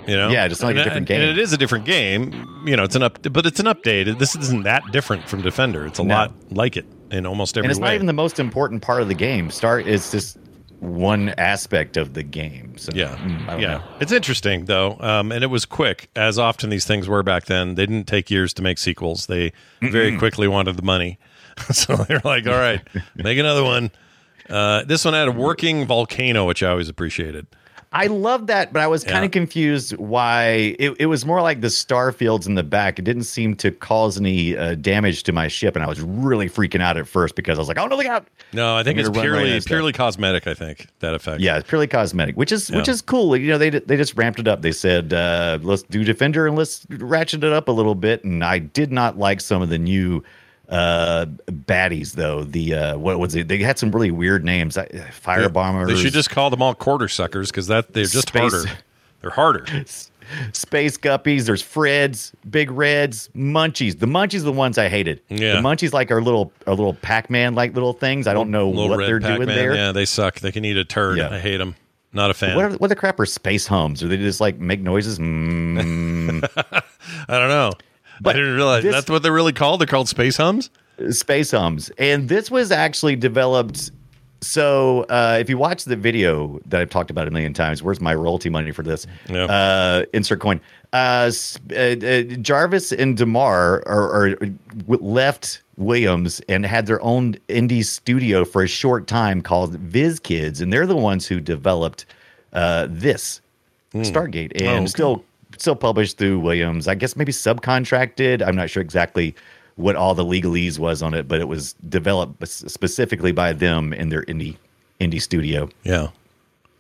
You 0.06 0.16
know? 0.16 0.30
Yeah, 0.30 0.48
just 0.48 0.62
like 0.62 0.76
a 0.76 0.84
different 0.84 1.06
game. 1.06 1.20
And 1.20 1.30
it 1.30 1.38
is 1.38 1.52
a 1.52 1.58
different 1.58 1.84
game. 1.84 2.62
You 2.64 2.76
know, 2.76 2.84
it's 2.84 2.96
an 2.96 3.02
up, 3.02 3.18
but 3.30 3.44
it's 3.44 3.60
an 3.60 3.66
update. 3.66 4.18
This 4.18 4.34
isn't 4.36 4.62
that 4.62 4.90
different 4.90 5.28
from 5.28 5.42
Defender. 5.42 5.84
It's 5.86 5.98
a 5.98 6.02
No. 6.04 6.14
lot 6.14 6.34
like 6.50 6.76
it 6.78 6.86
in 7.10 7.26
almost 7.26 7.58
every 7.58 7.66
and 7.66 7.70
it's 7.70 7.80
way. 7.80 7.88
not 7.88 7.94
even 7.94 8.06
the 8.06 8.12
most 8.14 8.38
important 8.38 8.80
part 8.80 9.02
of 9.02 9.08
the 9.08 9.14
game. 9.14 9.50
Start 9.50 9.86
is 9.86 10.10
just 10.10 10.38
one 10.78 11.30
aspect 11.36 11.96
of 11.98 12.14
the 12.14 12.22
game. 12.22 12.78
So 12.78 12.92
Yeah, 12.94 13.16
mm, 13.16 13.42
I 13.48 13.52
don't 13.52 13.60
yeah. 13.60 13.68
know. 13.68 13.82
It's 14.00 14.12
interesting 14.12 14.64
though, 14.64 14.96
um, 15.00 15.30
and 15.32 15.44
it 15.44 15.48
was 15.48 15.66
quick, 15.66 16.08
as 16.16 16.38
often 16.38 16.70
these 16.70 16.86
things 16.86 17.06
were 17.08 17.22
back 17.22 17.44
then. 17.46 17.74
They 17.74 17.84
didn't 17.84 18.06
take 18.06 18.30
years 18.30 18.54
to 18.54 18.62
make 18.62 18.78
sequels. 18.78 19.26
They 19.26 19.52
very 19.82 20.16
quickly 20.16 20.48
wanted 20.48 20.76
the 20.76 20.82
money, 20.84 21.18
so 21.70 21.96
they're 21.96 22.22
like, 22.24 22.46
"All 22.46 22.54
right, 22.58 22.80
make 23.16 23.36
another 23.38 23.64
one." 23.64 23.90
Uh, 24.48 24.84
this 24.84 25.04
one 25.04 25.14
had 25.14 25.28
a 25.28 25.32
working 25.32 25.86
volcano, 25.86 26.46
which 26.46 26.62
I 26.62 26.70
always 26.70 26.88
appreciated. 26.88 27.46
I 27.90 28.06
love 28.08 28.48
that, 28.48 28.70
but 28.70 28.82
I 28.82 28.86
was 28.86 29.02
kind 29.02 29.20
Yeah. 29.22 29.24
of 29.24 29.30
confused 29.30 29.96
why 29.96 30.76
it, 30.78 30.92
it 30.98 31.06
was 31.06 31.24
more 31.24 31.40
like 31.40 31.62
the 31.62 31.70
star 31.70 32.12
fields 32.12 32.46
in 32.46 32.54
the 32.54 32.62
back. 32.62 32.98
It 32.98 33.02
didn't 33.06 33.22
seem 33.24 33.54
to 33.56 33.70
cause 33.70 34.18
any 34.18 34.54
uh, 34.54 34.74
damage 34.74 35.22
to 35.22 35.32
my 35.32 35.48
ship, 35.48 35.74
and 35.74 35.82
I 35.82 35.88
was 35.88 35.98
really 36.02 36.50
freaking 36.50 36.82
out 36.82 36.98
at 36.98 37.08
first 37.08 37.34
because 37.34 37.56
I 37.56 37.62
was 37.62 37.68
like, 37.68 37.78
"Oh 37.78 37.86
no, 37.86 37.96
look 37.96 38.04
out!" 38.04 38.26
No, 38.52 38.76
I 38.76 38.82
think 38.82 38.96
I'm 38.96 39.00
it's 39.00 39.08
gonna 39.08 39.20
right 39.30 39.38
purely 39.42 39.60
purely 39.62 39.92
cosmetic. 39.94 40.46
I 40.46 40.52
think 40.52 40.88
that 41.00 41.14
effect. 41.14 41.40
Yeah, 41.40 41.56
it's 41.56 41.66
purely 41.66 41.86
cosmetic, 41.86 42.36
which 42.36 42.52
is 42.52 42.70
which 42.70 42.88
is 42.88 43.00
cool. 43.00 43.34
You 43.38 43.52
know, 43.52 43.56
they 43.58 43.70
they 43.70 43.96
just 43.96 44.14
ramped 44.18 44.38
it 44.38 44.48
up. 44.48 44.60
They 44.60 44.72
said, 44.72 45.14
uh, 45.14 45.58
"Let's 45.62 45.82
do 45.84 46.04
Defender 46.04 46.46
and 46.46 46.56
let's 46.58 46.86
ratchet 46.90 47.42
it 47.42 47.52
up 47.54 47.68
a 47.68 47.72
little 47.72 47.94
bit." 47.94 48.22
And 48.22 48.44
I 48.44 48.58
did 48.58 48.92
not 48.92 49.16
like 49.18 49.40
some 49.40 49.62
of 49.62 49.70
the 49.70 49.78
new 49.78 50.22
uh 50.68 51.24
baddies 51.46 52.12
though 52.12 52.44
the 52.44 52.74
uh 52.74 52.98
what 52.98 53.18
was 53.18 53.34
it 53.34 53.48
they 53.48 53.56
had 53.58 53.78
some 53.78 53.90
really 53.90 54.10
weird 54.10 54.44
names 54.44 54.76
fire 55.12 55.48
bombers 55.48 55.88
They 55.88 55.96
should 55.96 56.12
just 56.12 56.28
call 56.28 56.50
them 56.50 56.60
all 56.60 56.74
quarter 56.74 57.08
suckers 57.08 57.50
because 57.50 57.68
that 57.68 57.92
they're 57.94 58.04
just 58.04 58.28
Space- 58.28 58.52
harder. 58.52 58.70
They're 59.22 59.30
harder. 59.30 59.66
space 60.52 60.98
guppies. 60.98 61.46
There's 61.46 61.62
Freds, 61.62 62.32
Big 62.50 62.70
Reds, 62.70 63.30
Munchies. 63.34 63.98
The 63.98 64.06
Munchies 64.06 64.40
are 64.40 64.44
the 64.44 64.52
ones 64.52 64.78
I 64.78 64.88
hated. 64.88 65.22
Yeah. 65.28 65.54
The 65.54 65.60
Munchies 65.60 65.92
like 65.92 66.10
our 66.10 66.20
little 66.20 66.52
our 66.66 66.74
little 66.74 66.94
Pac 66.94 67.30
Man 67.30 67.54
like 67.54 67.74
little 67.74 67.94
things. 67.94 68.26
I 68.26 68.34
don't 68.34 68.50
know 68.50 68.68
Little 68.68 68.90
what 68.90 68.98
they're 69.06 69.20
Pac-Man. 69.20 69.36
doing 69.46 69.48
there. 69.48 69.74
Yeah, 69.74 69.92
they 69.92 70.04
suck. 70.04 70.38
They 70.40 70.52
can 70.52 70.64
eat 70.64 70.76
a 70.76 70.84
turd. 70.84 71.18
Yeah. 71.18 71.30
I 71.30 71.38
hate 71.38 71.56
them. 71.56 71.74
Not 72.12 72.30
a 72.30 72.34
fan. 72.34 72.56
What, 72.56 72.64
are, 72.64 72.70
what 72.76 72.88
the 72.88 72.96
crap 72.96 73.18
are 73.20 73.26
space 73.26 73.66
homes? 73.66 74.02
Are 74.02 74.08
they 74.08 74.16
just 74.16 74.40
like 74.40 74.58
make 74.58 74.80
noises? 74.80 75.18
Mm. 75.18 76.44
I 77.28 77.38
don't 77.38 77.48
know. 77.48 77.72
But 78.20 78.36
I 78.36 78.38
didn't 78.40 78.54
realize 78.56 78.82
this- 78.82 78.94
that's 78.94 79.10
what 79.10 79.22
they're 79.22 79.32
really 79.32 79.52
called. 79.52 79.80
They're 79.80 79.86
called 79.86 80.08
space 80.08 80.36
hums. 80.36 80.70
space 81.10 81.52
hums 81.52 81.90
and 81.98 82.28
this 82.28 82.50
was 82.50 82.72
actually 82.72 83.14
developed 83.14 83.92
so 84.40 85.02
uh, 85.08 85.36
if 85.40 85.48
you 85.48 85.56
watch 85.56 85.84
the 85.84 85.94
video 85.94 86.58
that 86.66 86.80
i've 86.80 86.90
talked 86.90 87.08
about 87.10 87.28
a 87.28 87.30
million 87.30 87.54
times 87.54 87.84
where's 87.84 88.00
my 88.00 88.12
royalty 88.14 88.48
money 88.50 88.72
for 88.72 88.82
this 88.82 89.06
Yeah. 89.28 89.44
uh, 89.44 90.04
insert 90.12 90.40
coin 90.40 90.60
uh, 90.92 91.30
uh, 91.70 91.74
uh, 91.76 92.22
jarvis 92.42 92.90
and 92.90 93.16
demar 93.16 93.82
are, 93.86 94.10
are 94.32 94.38
left 94.86 95.62
williams 95.76 96.40
and 96.48 96.66
had 96.66 96.86
their 96.86 97.00
own 97.02 97.34
indie 97.48 97.84
studio 97.84 98.44
for 98.44 98.62
a 98.64 98.68
short 98.68 99.06
time 99.06 99.40
called 99.40 99.76
Vid 99.78 100.22
Kidz 100.24 100.60
and 100.60 100.72
they're 100.72 100.86
the 100.86 100.96
ones 100.96 101.26
who 101.28 101.38
developed 101.40 102.06
uh, 102.52 102.88
this 102.90 103.40
stargate 103.94 104.52
and 104.56 104.66
Oh, 104.68 104.76
okay. 104.78 104.86
still 104.86 105.24
still 105.56 105.76
published 105.76 106.18
through 106.18 106.38
williams 106.38 106.86
i 106.86 106.94
guess 106.94 107.16
maybe 107.16 107.32
subcontracted 107.32 108.46
i'm 108.46 108.54
not 108.54 108.68
sure 108.68 108.82
exactly 108.82 109.34
what 109.78 109.94
all 109.94 110.12
the 110.14 110.24
legalese 110.24 110.78
was 110.78 111.02
on 111.02 111.14
it, 111.14 111.28
but 111.28 111.40
it 111.40 111.46
was 111.46 111.74
developed 111.88 112.46
specifically 112.46 113.30
by 113.30 113.52
them 113.52 113.92
in 113.92 114.08
their 114.08 114.24
indie 114.24 114.56
indie 115.00 115.22
studio. 115.22 115.70
Yeah. 115.84 116.08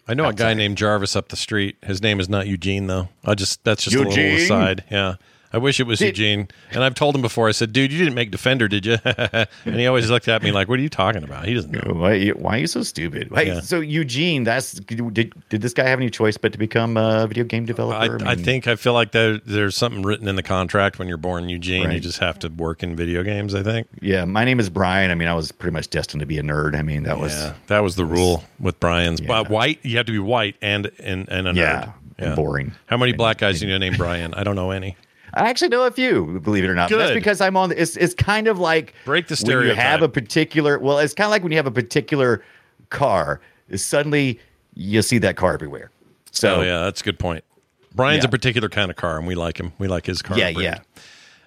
I 0.08 0.14
know 0.14 0.26
a 0.26 0.32
guy 0.32 0.54
named 0.54 0.76
Jarvis 0.76 1.14
up 1.14 1.28
the 1.28 1.36
street. 1.36 1.76
His 1.82 2.02
name 2.02 2.18
is 2.18 2.28
not 2.28 2.48
Eugene 2.48 2.88
though. 2.88 3.08
I 3.24 3.34
just 3.34 3.62
that's 3.62 3.84
just 3.84 3.94
a 3.94 4.00
little 4.00 4.18
aside. 4.18 4.82
Yeah. 4.90 5.14
I 5.52 5.58
wish 5.58 5.80
it 5.80 5.86
was 5.86 5.98
Did- 5.98 6.18
Eugene. 6.18 6.48
And 6.72 6.84
I've 6.84 6.94
told 6.94 7.14
him 7.14 7.22
before. 7.22 7.48
I 7.48 7.52
said, 7.52 7.72
"Dude, 7.72 7.90
you 7.90 7.98
didn't 7.98 8.14
make 8.14 8.30
Defender, 8.30 8.68
did 8.68 8.84
you?" 8.84 8.98
and 9.04 9.46
he 9.64 9.86
always 9.86 10.10
looked 10.10 10.28
at 10.28 10.42
me 10.42 10.52
like, 10.52 10.68
"What 10.68 10.78
are 10.78 10.82
you 10.82 10.88
talking 10.88 11.22
about?" 11.22 11.46
He 11.46 11.54
doesn't 11.54 11.70
know. 11.70 11.94
Why, 11.94 12.14
you- 12.14 12.34
why 12.34 12.56
are 12.56 12.58
you 12.58 12.66
so 12.66 12.82
stupid? 12.82 13.30
Yeah. 13.34 13.60
so 13.60 13.80
Eugene, 13.80 14.44
that's 14.44 14.72
did 14.72 15.32
did 15.48 15.62
this 15.62 15.72
guy 15.72 15.88
have 15.88 15.98
any 15.98 16.10
choice 16.10 16.36
but 16.36 16.52
to 16.52 16.58
become 16.58 16.96
a 16.96 17.26
video 17.26 17.44
game 17.44 17.64
developer? 17.64 18.18
I 18.26 18.34
mean, 18.34 18.44
think 18.44 18.66
I 18.66 18.76
feel 18.76 18.92
like 18.92 19.12
there, 19.12 19.38
there's 19.38 19.76
something 19.76 20.02
written 20.02 20.28
in 20.28 20.36
the 20.36 20.42
contract 20.42 20.98
when 20.98 21.08
you're 21.08 21.16
born 21.16 21.48
Eugene. 21.48 21.90
You 21.90 22.00
just 22.00 22.18
have 22.18 22.38
to 22.40 22.48
work 22.48 22.82
in 22.82 22.94
video 22.94 23.22
games. 23.22 23.54
I 23.54 23.62
think. 23.62 23.86
Yeah, 24.00 24.24
my 24.26 24.44
name 24.44 24.60
is 24.60 24.68
Brian. 24.68 25.10
I 25.10 25.14
mean, 25.14 25.28
I 25.28 25.34
was 25.34 25.50
pretty 25.52 25.72
much 25.72 25.88
destined 25.88 26.20
to 26.20 26.26
be 26.26 26.38
a 26.38 26.42
nerd. 26.42 26.76
I 26.76 26.82
mean, 26.82 27.04
that 27.04 27.18
was 27.18 27.52
that 27.68 27.80
was 27.80 27.96
the 27.96 28.04
rule 28.04 28.44
with 28.60 28.78
Brian's. 28.80 29.20
Yeah. 29.20 29.28
Well, 29.28 29.44
white, 29.46 29.78
you 29.82 29.96
have 29.96 30.06
to 30.06 30.12
be 30.12 30.18
white 30.18 30.56
and 30.60 30.90
and 30.98 31.28
and 31.28 31.48
a 31.48 31.52
nerd. 31.52 31.92
Yeah, 32.18 32.34
boring. 32.34 32.72
How 32.86 32.96
many 32.96 33.12
black 33.12 33.38
guys 33.38 33.60
do 33.60 33.66
you 33.66 33.72
know 33.72 33.78
named 33.78 33.96
Brian? 33.96 34.34
I 34.34 34.42
don't 34.44 34.56
know 34.56 34.72
any. 34.72 34.96
I 35.38 35.48
actually 35.48 35.68
know 35.68 35.84
a 35.84 35.90
few, 35.90 36.40
believe 36.40 36.64
it 36.64 36.68
or 36.70 36.74
not. 36.74 36.90
But 36.90 36.98
That's 36.98 37.10
Good. 37.10 37.14
because 37.14 37.40
I'm 37.40 37.56
on. 37.56 37.72
It's 37.72 37.96
it's 37.96 38.14
kind 38.14 38.46
of 38.48 38.58
like 38.58 38.94
Break 39.04 39.28
the 39.28 39.36
stereotype. 39.36 39.76
when 39.76 39.76
you 39.76 39.90
have 39.90 40.02
a 40.02 40.08
particular. 40.08 40.78
Well, 40.78 40.98
it's 40.98 41.14
kind 41.14 41.26
of 41.26 41.30
like 41.30 41.42
when 41.42 41.52
you 41.52 41.58
have 41.58 41.66
a 41.66 41.70
particular 41.72 42.42
car. 42.90 43.40
Suddenly, 43.74 44.40
you 44.74 45.02
see 45.02 45.18
that 45.18 45.36
car 45.36 45.52
everywhere. 45.54 45.90
So 46.30 46.56
oh 46.56 46.62
yeah, 46.62 46.78
that's 46.84 47.00
a 47.00 47.04
good 47.04 47.18
point. 47.18 47.44
Brian's 47.94 48.22
Yeah. 48.24 48.28
a 48.28 48.30
particular 48.30 48.68
kind 48.68 48.90
of 48.90 48.96
car, 48.96 49.18
and 49.18 49.26
we 49.26 49.34
like 49.34 49.58
him. 49.58 49.72
We 49.78 49.88
like 49.88 50.06
his 50.06 50.22
car. 50.22 50.38
Yeah, 50.38 50.52
brand. 50.52 50.80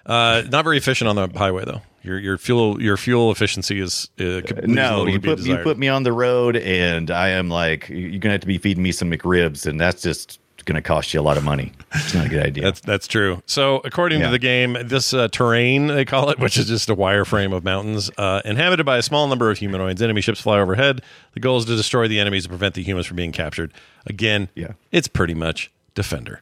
Uh, 0.04 0.42
not 0.50 0.64
very 0.64 0.76
efficient 0.78 1.08
on 1.08 1.16
the 1.16 1.28
highway 1.38 1.64
though. 1.64 1.80
Your 2.02 2.18
your 2.18 2.36
fuel 2.38 2.82
your 2.82 2.96
fuel 2.96 3.30
efficiency 3.30 3.78
is 3.80 4.08
uh, 4.18 4.40
No, 4.64 5.06
you 5.06 5.20
put 5.20 5.38
you 5.40 5.56
put 5.58 5.78
me 5.78 5.86
on 5.88 6.02
the 6.02 6.12
road, 6.12 6.56
and 6.56 7.10
I 7.10 7.28
am 7.28 7.48
like, 7.48 7.88
you're 7.88 8.18
gonna 8.18 8.32
have 8.32 8.40
to 8.40 8.46
be 8.48 8.58
feeding 8.58 8.82
me 8.82 8.90
some 8.90 9.10
McRibs, 9.10 9.66
and 9.66 9.80
that's 9.80 10.02
just 10.02 10.40
gonna 10.64 10.82
cost 10.82 11.12
you 11.14 11.20
a 11.20 11.22
lot 11.22 11.36
of 11.36 11.44
money. 11.44 11.72
It's 11.94 12.14
not 12.14 12.26
a 12.26 12.28
good 12.28 12.42
idea. 12.46 12.64
That's 12.64 12.80
that's 12.80 13.06
true. 13.06 13.42
So 13.46 13.80
according 13.84 14.20
Yeah. 14.20 14.26
to 14.26 14.32
the 14.32 14.38
game, 14.38 14.76
this 14.84 15.12
uh, 15.14 15.28
terrain 15.28 15.86
they 15.88 16.04
call 16.04 16.30
it, 16.30 16.38
which 16.38 16.56
is 16.56 16.66
just 16.68 16.88
a 16.90 16.96
wireframe 16.96 17.54
of 17.54 17.64
mountains, 17.64 18.10
uh, 18.18 18.40
inhabited 18.44 18.84
by 18.86 18.98
a 18.98 19.02
small 19.02 19.26
number 19.28 19.50
of 19.50 19.58
humanoids. 19.58 20.00
Enemy 20.02 20.20
ships 20.20 20.40
fly 20.40 20.58
overhead. 20.58 21.02
The 21.34 21.40
goal 21.40 21.58
is 21.58 21.64
to 21.66 21.76
destroy 21.76 22.08
the 22.08 22.18
enemies 22.20 22.44
to 22.44 22.48
prevent 22.48 22.74
the 22.74 22.82
humans 22.82 23.06
from 23.06 23.16
being 23.16 23.32
captured. 23.32 23.72
Again, 24.06 24.48
Yeah. 24.54 24.72
it's 24.90 25.08
pretty 25.08 25.34
much 25.34 25.70
Defender. 25.94 26.40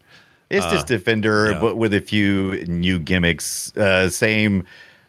It's 0.49 0.67
just 0.67 0.87
Defender, 0.89 1.47
uh, 1.47 1.51
yeah. 1.51 1.61
but 1.61 1.77
with 1.77 1.95
a 1.95 2.01
few 2.01 2.65
new 2.67 2.99
gimmicks. 2.99 3.77
Uh, 3.77 4.11
same, 4.11 4.65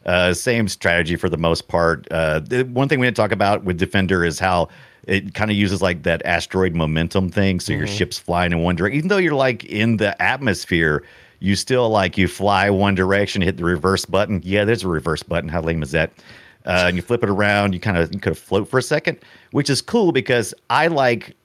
uh, 0.05 0.33
same 0.33 0.67
strategy 0.67 1.15
for 1.15 1.29
the 1.29 1.37
most 1.37 1.67
part. 1.67 2.07
Uh, 2.11 2.39
the 2.39 2.61
one 2.63 2.87
thing 2.87 2.99
we 2.99 3.07
didn't 3.07 3.17
talk 3.17 3.31
about 3.31 3.63
with 3.63 3.77
Defender 3.79 4.23
is 4.23 4.37
how 4.37 4.69
it 5.07 5.33
kind 5.33 5.51
of 5.51 5.57
uses 5.57 5.81
like 5.81 6.03
that 6.03 6.25
asteroid 6.25 6.75
momentum 6.75 7.29
thing. 7.29 7.59
So 7.59 7.73
your 7.73 7.87
ship's 7.87 8.19
flying 8.19 8.51
in 8.51 8.59
one 8.59 8.75
direction, 8.75 8.97
even 8.97 9.07
though 9.09 9.17
you're 9.17 9.33
like 9.33 9.65
in 9.65 9.97
the 9.97 10.19
atmosphere. 10.21 11.03
You 11.43 11.55
still 11.55 11.89
like 11.89 12.19
you 12.19 12.27
fly 12.27 12.69
one 12.69 12.93
direction, 12.93 13.41
hit 13.41 13.57
the 13.57 13.63
reverse 13.63 14.05
button. 14.05 14.41
Yeah, 14.43 14.63
there's 14.63 14.83
a 14.83 14.87
reverse 14.87 15.23
button. 15.23 15.49
How 15.49 15.59
lame 15.61 15.81
is 15.81 15.89
that? 15.89 16.11
Uh, 16.67 16.85
and 16.85 16.95
you 16.95 17.01
flip 17.01 17.23
it 17.23 17.29
around. 17.29 17.73
You 17.73 17.79
kind 17.79 17.97
of 17.97 18.13
you 18.13 18.19
could 18.19 18.37
float 18.37 18.67
for 18.67 18.77
a 18.77 18.83
second, 18.83 19.17
which 19.49 19.67
is 19.67 19.81
cool 19.81 20.11
because 20.11 20.53
I 20.69 20.85
like 20.85 21.35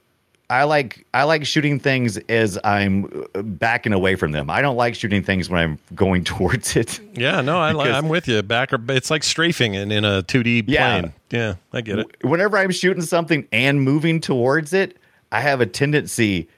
I 0.49 0.63
like 0.65 1.05
I 1.13 1.25
like 1.25 1.45
shooting 1.45 1.81
things 1.81 2.19
as 2.29 2.57
I'm 2.63 3.25
backing 3.35 3.93
away 3.93 4.15
from 4.15 4.31
them. 4.33 4.49
I 4.49 4.63
don't 4.63 4.77
like 4.77 4.95
shooting 4.95 5.23
things 5.23 5.51
when 5.51 5.61
I'm 5.61 5.79
going 5.95 6.23
towards 6.33 6.77
it. 6.77 7.01
Yeah, 7.15 7.41
no, 7.41 7.59
I 7.59 7.73
li- 7.73 7.91
I'm 7.91 8.09
with 8.09 8.29
you. 8.29 8.43
Back 8.43 8.73
or 8.73 8.79
it's 8.91 9.11
like 9.11 9.25
strafing 9.25 9.75
in, 9.75 9.91
in 9.91 10.05
a 10.05 10.23
2D 10.23 10.65
Yeah. 10.69 11.01
plane. 11.01 11.13
Yeah, 11.31 11.55
I 11.73 11.81
get 11.81 11.99
it. 11.99 12.07
Whenever 12.23 12.59
I'm 12.59 12.71
shooting 12.71 13.03
something 13.03 13.49
and 13.51 13.83
moving 13.83 14.21
towards 14.21 14.73
it, 14.73 14.97
I 15.33 15.41
have 15.41 15.61
a 15.61 15.67
tendency 15.67 16.49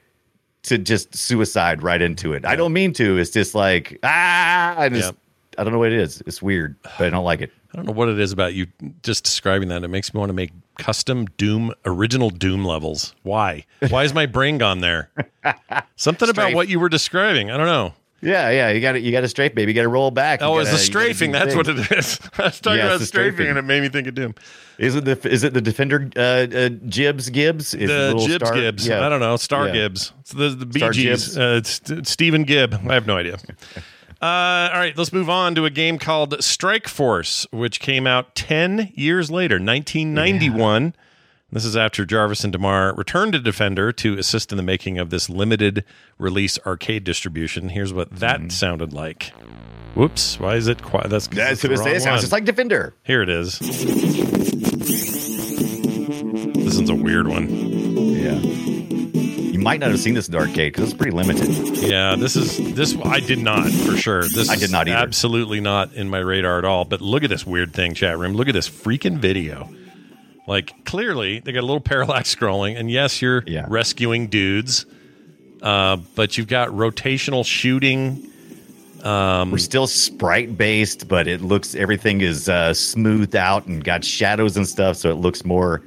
to 0.64 0.76
just 0.76 1.14
suicide 1.16 1.82
right 1.82 2.02
into 2.02 2.34
it. 2.34 2.44
I 2.44 2.56
don't 2.56 2.74
mean 2.74 2.92
to. 2.94 3.16
It's 3.16 3.30
just 3.30 3.54
like 3.54 3.98
ah, 4.02 4.74
I 4.78 4.90
just 4.90 5.14
I 5.56 5.64
don't 5.64 5.72
know 5.72 5.78
what 5.78 5.92
it 5.92 5.98
is. 5.98 6.22
It's 6.26 6.42
weird, 6.42 6.76
but 6.82 7.00
I 7.00 7.08
don't 7.10 7.24
like 7.24 7.40
it. 7.40 7.50
I 7.72 7.76
don't 7.76 7.86
know 7.86 7.92
what 7.92 8.08
it 8.08 8.18
is 8.18 8.32
about 8.32 8.52
you 8.54 8.66
just 9.02 9.24
describing 9.24 9.68
that. 9.70 9.82
It 9.84 9.88
makes 9.88 10.12
me 10.12 10.18
want 10.18 10.28
to 10.30 10.34
make 10.34 10.50
custom 10.78 11.26
Doom, 11.36 11.72
original 11.84 12.30
Doom 12.30 12.64
levels. 12.64 13.14
Why? 13.22 13.66
Why 13.90 14.04
is 14.04 14.14
my 14.14 14.24
brain 14.26 14.56
gone 14.58 14.80
there? 14.80 15.10
Something 15.96 16.28
about 16.30 16.54
what 16.54 16.68
you 16.68 16.80
were 16.80 16.88
describing. 16.88 17.50
I 17.50 17.56
don't 17.56 17.66
know. 17.66 17.92
Yeah, 18.20 18.50
yeah. 18.50 18.70
You 18.70 18.80
got 18.80 18.92
to 18.92 19.00
you 19.00 19.12
got 19.12 19.20
to 19.20 19.28
strafe, 19.28 19.54
baby. 19.54 19.70
You 19.70 19.76
got 19.76 19.82
to 19.82 19.88
roll 19.88 20.10
back. 20.10 20.40
Oh, 20.42 20.58
it's 20.58 20.72
the 20.72 20.78
strafing. 20.78 21.30
That's 21.30 21.54
what 21.54 21.68
it 21.68 21.78
is. 21.92 22.18
I 22.38 22.42
was 22.46 22.60
talking 22.60 22.78
Yeah, 22.78 22.86
about 22.86 23.00
strafing, 23.02 23.34
strafing. 23.34 23.46
and 23.50 23.58
it 23.58 23.62
made 23.62 23.80
me 23.80 23.88
think 23.90 24.08
of 24.08 24.14
Doom. 24.16 24.34
Is 24.76 24.96
it 24.96 25.04
the 25.04 25.28
is 25.30 25.44
it 25.44 25.54
the 25.54 25.60
defender 25.60 26.10
uh, 26.16 26.20
uh, 26.20 26.68
Jibs 26.88 27.30
Gibbs? 27.30 27.74
Is 27.74 27.88
the 27.88 28.14
Gibbs 28.26 28.34
star- 28.48 28.54
Gibbs. 28.54 28.86
Yeah. 28.88 29.06
I 29.06 29.08
don't 29.08 29.20
know. 29.20 29.36
Star 29.36 29.68
Yeah. 29.68 29.72
Gibbs. 29.74 30.12
It's 30.20 30.32
the 30.32 30.48
the 30.48 30.66
Bee 30.66 30.88
Gees. 30.90 31.38
Uh, 31.38 31.58
it's, 31.58 31.80
it's 31.90 32.10
Stephen 32.10 32.42
Gibb. 32.42 32.74
I 32.88 32.94
have 32.94 33.06
no 33.06 33.16
idea. 33.16 33.38
Uh, 34.20 34.68
all 34.72 34.80
right, 34.80 34.96
let's 34.98 35.12
move 35.12 35.30
on 35.30 35.54
to 35.54 35.64
a 35.64 35.70
game 35.70 35.96
called 35.98 36.42
Strike 36.42 36.88
Force, 36.88 37.46
which 37.52 37.78
came 37.78 38.04
out 38.06 38.34
10 38.34 38.90
years 38.94 39.30
later, 39.30 39.54
1991. 39.56 40.94
This 41.52 41.64
is 41.64 41.76
after 41.76 42.04
Jarvis 42.04 42.42
and 42.44 42.52
DeMar 42.52 42.94
returned 42.96 43.32
to 43.34 43.38
Defender 43.38 43.92
to 43.92 44.18
assist 44.18 44.50
in 44.52 44.56
the 44.56 44.62
making 44.62 44.98
of 44.98 45.10
this 45.10 45.30
limited 45.30 45.84
release 46.18 46.58
arcade 46.66 47.04
distribution. 47.04 47.68
Here's 47.70 47.92
what 47.92 48.10
that 48.10 48.40
Mm-hmm. 48.40 48.48
sounded 48.50 48.92
like. 48.92 49.32
Whoops, 49.94 50.38
why 50.38 50.56
is 50.56 50.66
it 50.68 50.82
quiet? 50.82 51.08
That's, 51.10 51.26
That's 51.28 51.62
that's 51.62 51.80
what 51.80 51.88
it. 51.90 52.02
Sounds 52.02 52.20
just 52.20 52.32
like 52.32 52.44
Defender. 52.44 52.92
Here 53.04 53.22
it 53.22 53.30
is. 53.30 53.58
This 53.60 53.84
one's 56.76 56.90
a 56.90 56.94
weird 56.94 57.26
one. 57.28 57.48
Yeah. 57.48 58.38
You 59.58 59.64
might 59.64 59.80
not 59.80 59.90
have 59.90 59.98
seen 59.98 60.14
this 60.14 60.28
in 60.28 60.32
the 60.32 60.38
arcade 60.38 60.72
because 60.72 60.84
it's 60.84 60.96
pretty 60.96 61.10
limited. 61.16 61.48
Yeah, 61.78 62.14
this 62.14 62.36
is 62.36 62.74
this. 62.76 62.96
I 63.04 63.18
did 63.18 63.40
not 63.40 63.68
for 63.68 63.96
sure. 63.96 64.22
This 64.22 64.48
I 64.48 64.54
did 64.54 64.64
is 64.64 64.70
not 64.70 64.86
either. 64.86 64.96
Absolutely 64.96 65.60
not 65.60 65.94
in 65.94 66.08
my 66.08 66.20
radar 66.20 66.58
at 66.58 66.64
all. 66.64 66.84
But 66.84 67.00
look 67.00 67.24
at 67.24 67.28
this 67.30 67.44
weird 67.44 67.72
thing, 67.72 67.94
chat 67.94 68.16
room. 68.18 68.34
Look 68.34 68.46
at 68.46 68.54
this 68.54 68.68
freaking 68.68 69.18
video. 69.18 69.68
Like 70.46 70.84
clearly, 70.84 71.40
they 71.40 71.50
got 71.50 71.60
a 71.60 71.66
little 71.66 71.80
parallax 71.92 72.32
scrolling, 72.32 72.78
and 72.78 72.88
yes, 72.88 73.20
you're 73.20 73.42
Yeah. 73.48 73.66
rescuing 73.68 74.28
dudes, 74.28 74.86
uh, 75.60 75.96
but 76.14 76.38
you've 76.38 76.46
got 76.46 76.68
rotational 76.68 77.44
shooting. 77.44 78.30
Um, 79.02 79.50
We're 79.50 79.58
still 79.58 79.88
sprite 79.88 80.56
based, 80.56 81.08
but 81.08 81.26
it 81.26 81.40
looks 81.42 81.74
everything 81.74 82.20
is 82.20 82.48
uh, 82.48 82.74
smoothed 82.74 83.34
out 83.34 83.66
and 83.66 83.82
got 83.82 84.04
shadows 84.04 84.56
and 84.56 84.68
stuff, 84.68 84.98
so 84.98 85.10
it 85.10 85.14
looks 85.16 85.44
more 85.44 85.82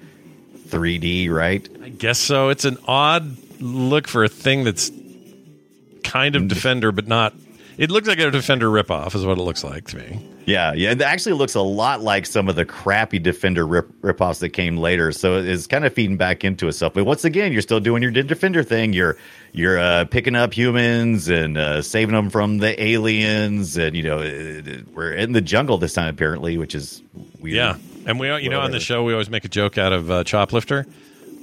3D, 0.67 1.29
right? 1.29 1.65
I 1.81 1.87
guess 1.87 2.19
so. 2.19 2.49
It's 2.49 2.65
an 2.65 2.77
odd 2.85 3.37
look 3.61 4.07
for 4.07 4.23
a 4.23 4.29
thing 4.29 4.63
that's 4.63 4.89
kind 6.03 6.35
Mm. 6.35 6.39
of 6.43 6.47
Defender, 6.47 6.91
but 6.91 7.07
not. 7.07 7.33
It 7.77 7.89
looks 7.89 8.07
like 8.07 8.19
a 8.19 8.29
Defender 8.29 8.67
ripoff, 8.67 9.15
is 9.15 9.25
what 9.25 9.37
it 9.37 9.41
looks 9.41 9.63
like 9.63 9.87
to 9.87 9.97
me. 9.97 10.19
Yeah, 10.45 10.73
yeah. 10.73 10.91
It 10.91 11.01
actually 11.01 11.33
looks 11.33 11.55
a 11.55 11.61
lot 11.61 12.01
like 12.01 12.25
some 12.25 12.49
of 12.49 12.55
the 12.55 12.65
crappy 12.65 13.17
Defender 13.19 13.65
rip 13.65 13.87
ripoffs 14.01 14.39
that 14.39 14.49
came 14.49 14.77
later. 14.77 15.11
So 15.11 15.37
it's 15.37 15.67
kind 15.67 15.85
of 15.85 15.93
feeding 15.93 16.17
back 16.17 16.43
into 16.43 16.67
itself. 16.67 16.93
But 16.95 17.05
once 17.05 17.23
again, 17.23 17.53
you're 17.53 17.61
still 17.61 17.79
doing 17.79 18.01
your 18.01 18.11
Defender 18.11 18.63
thing. 18.63 18.93
You're 18.93 19.17
you're 19.53 19.79
uh, 19.79 20.05
picking 20.05 20.35
up 20.35 20.53
humans 20.53 21.29
and 21.29 21.57
uh, 21.57 21.81
saving 21.81 22.15
them 22.15 22.29
from 22.29 22.57
the 22.57 22.81
aliens, 22.83 23.77
and 23.77 23.95
you 23.95 24.03
know 24.03 24.19
it- 24.19 24.67
it- 24.67 24.87
we're 24.93 25.13
in 25.13 25.31
the 25.33 25.41
jungle 25.41 25.77
this 25.77 25.93
time 25.93 26.09
apparently, 26.09 26.57
which 26.57 26.73
is 26.75 27.01
weird. 27.39 27.55
Yeah, 27.55 27.75
and 28.05 28.19
we, 28.19 28.27
you 28.41 28.49
know, 28.49 28.59
on 28.61 28.71
the 28.71 28.79
show 28.79 29.03
we 29.03 29.13
always 29.13 29.29
make 29.29 29.45
a 29.45 29.49
joke 29.49 29.77
out 29.77 29.93
of 29.93 30.09
uh, 30.11 30.23
Choplifter. 30.23 30.85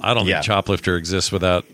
I 0.01 0.13
don't 0.13 0.27
Yeah. 0.27 0.41
think 0.41 0.53
Choplifter 0.65 0.97
exists 0.97 1.31
without 1.31 1.65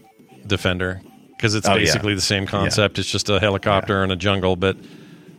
Defender 0.48 1.02
because 1.32 1.56
it's 1.56 1.68
Oh, 1.68 1.74
yeah. 1.74 1.80
basically 1.80 2.16
the 2.16 2.22
same 2.22 2.46
concept. 2.46 2.98
It's 3.00 3.10
just 3.10 3.30
a 3.30 3.40
helicopter 3.40 4.04
in 4.04 4.12
a 4.12 4.16
jungle, 4.16 4.56
but 4.56 4.78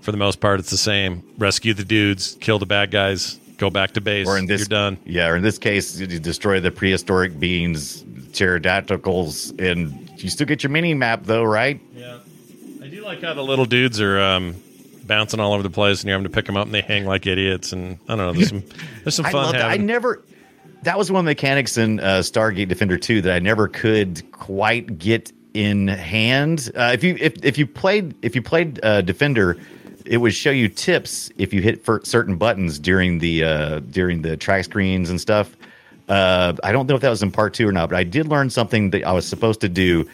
for 0.00 0.12
the 0.12 0.18
most 0.18 0.40
part, 0.40 0.60
it's 0.60 0.70
the 0.70 0.76
same. 0.76 1.22
Rescue 1.38 1.74
the 1.74 1.84
dudes, 1.84 2.36
kill 2.40 2.58
the 2.58 2.66
bad 2.66 2.90
guys, 2.90 3.38
go 3.56 3.70
back 3.70 3.92
to 3.92 4.00
base. 4.00 4.28
Or 4.28 4.36
in 4.38 4.46
this, 4.46 4.60
You're 4.60 4.68
done. 4.68 4.98
Yeah, 5.04 5.28
or 5.28 5.36
in 5.36 5.42
this 5.42 5.58
case, 5.58 5.98
you 5.98 6.06
destroy 6.06 6.60
the 6.60 6.70
prehistoric 6.70 7.38
beings, 7.40 8.04
pterodactyls, 8.32 9.52
and 9.58 10.08
you 10.22 10.28
still 10.30 10.46
get 10.46 10.62
your 10.62 10.70
mini 10.70 10.94
map 10.94 11.24
though, 11.24 11.44
right? 11.44 11.80
Yeah, 11.94 12.18
I 12.82 12.88
do 12.88 13.02
like 13.04 13.22
how 13.22 13.34
the 13.34 13.42
little 13.42 13.64
dudes 13.64 14.00
are 14.00 14.20
um, 14.20 14.54
bouncing 15.04 15.40
all 15.40 15.52
over 15.52 15.62
the 15.62 15.70
place, 15.70 16.00
and 16.02 16.08
you're 16.08 16.18
having 16.18 16.30
to 16.30 16.34
pick 16.34 16.46
them 16.46 16.56
up, 16.56 16.66
and 16.66 16.74
they 16.74 16.80
hang 16.82 17.04
like 17.06 17.26
idiots. 17.26 17.72
And 17.72 17.98
I 18.08 18.16
don't 18.16 18.18
know, 18.18 18.32
there's 18.32 18.48
some 18.50 18.62
there's 19.04 19.14
some 19.14 19.24
fun 19.26 19.34
love 19.34 19.52
that. 19.52 19.64
I 19.70 19.76
never. 19.76 20.22
That 20.86 20.96
was 20.96 21.10
one 21.10 21.18
of 21.18 21.24
the 21.24 21.30
mechanics 21.30 21.78
in 21.78 21.98
uh, 21.98 22.20
Stargate 22.20 22.68
Defender 22.68 22.96
2 22.96 23.22
that 23.22 23.34
I 23.34 23.40
never 23.40 23.66
could 23.66 24.30
quite 24.30 25.00
get 25.00 25.32
in 25.52 25.88
hand. 25.88 26.70
Uh, 26.76 26.92
if 26.94 27.02
you 27.02 27.16
if, 27.18 27.44
if 27.44 27.58
you 27.58 27.66
played 27.66 28.14
if 28.22 28.36
you 28.36 28.42
played 28.42 28.78
uh, 28.84 29.00
Defender, 29.00 29.56
it 30.04 30.18
would 30.18 30.32
show 30.32 30.52
you 30.52 30.68
tips 30.68 31.28
if 31.38 31.52
you 31.52 31.60
hit 31.60 31.84
certain 32.06 32.36
buttons 32.36 32.78
during 32.78 33.18
the 33.18 33.42
uh, 33.42 33.80
during 33.80 34.22
the 34.22 34.36
track 34.36 34.62
screens 34.62 35.10
and 35.10 35.20
stuff. 35.20 35.56
Uh, 36.08 36.54
I 36.62 36.70
don't 36.70 36.88
know 36.88 36.94
if 36.94 37.00
that 37.00 37.10
was 37.10 37.20
in 37.20 37.32
part 37.32 37.52
two 37.52 37.66
or 37.66 37.72
not, 37.72 37.90
but 37.90 37.96
I 37.96 38.04
did 38.04 38.28
learn 38.28 38.48
something 38.48 38.90
that 38.90 39.02
I 39.02 39.10
was 39.10 39.26
supposed 39.26 39.60
to 39.62 39.68
do 39.68 40.08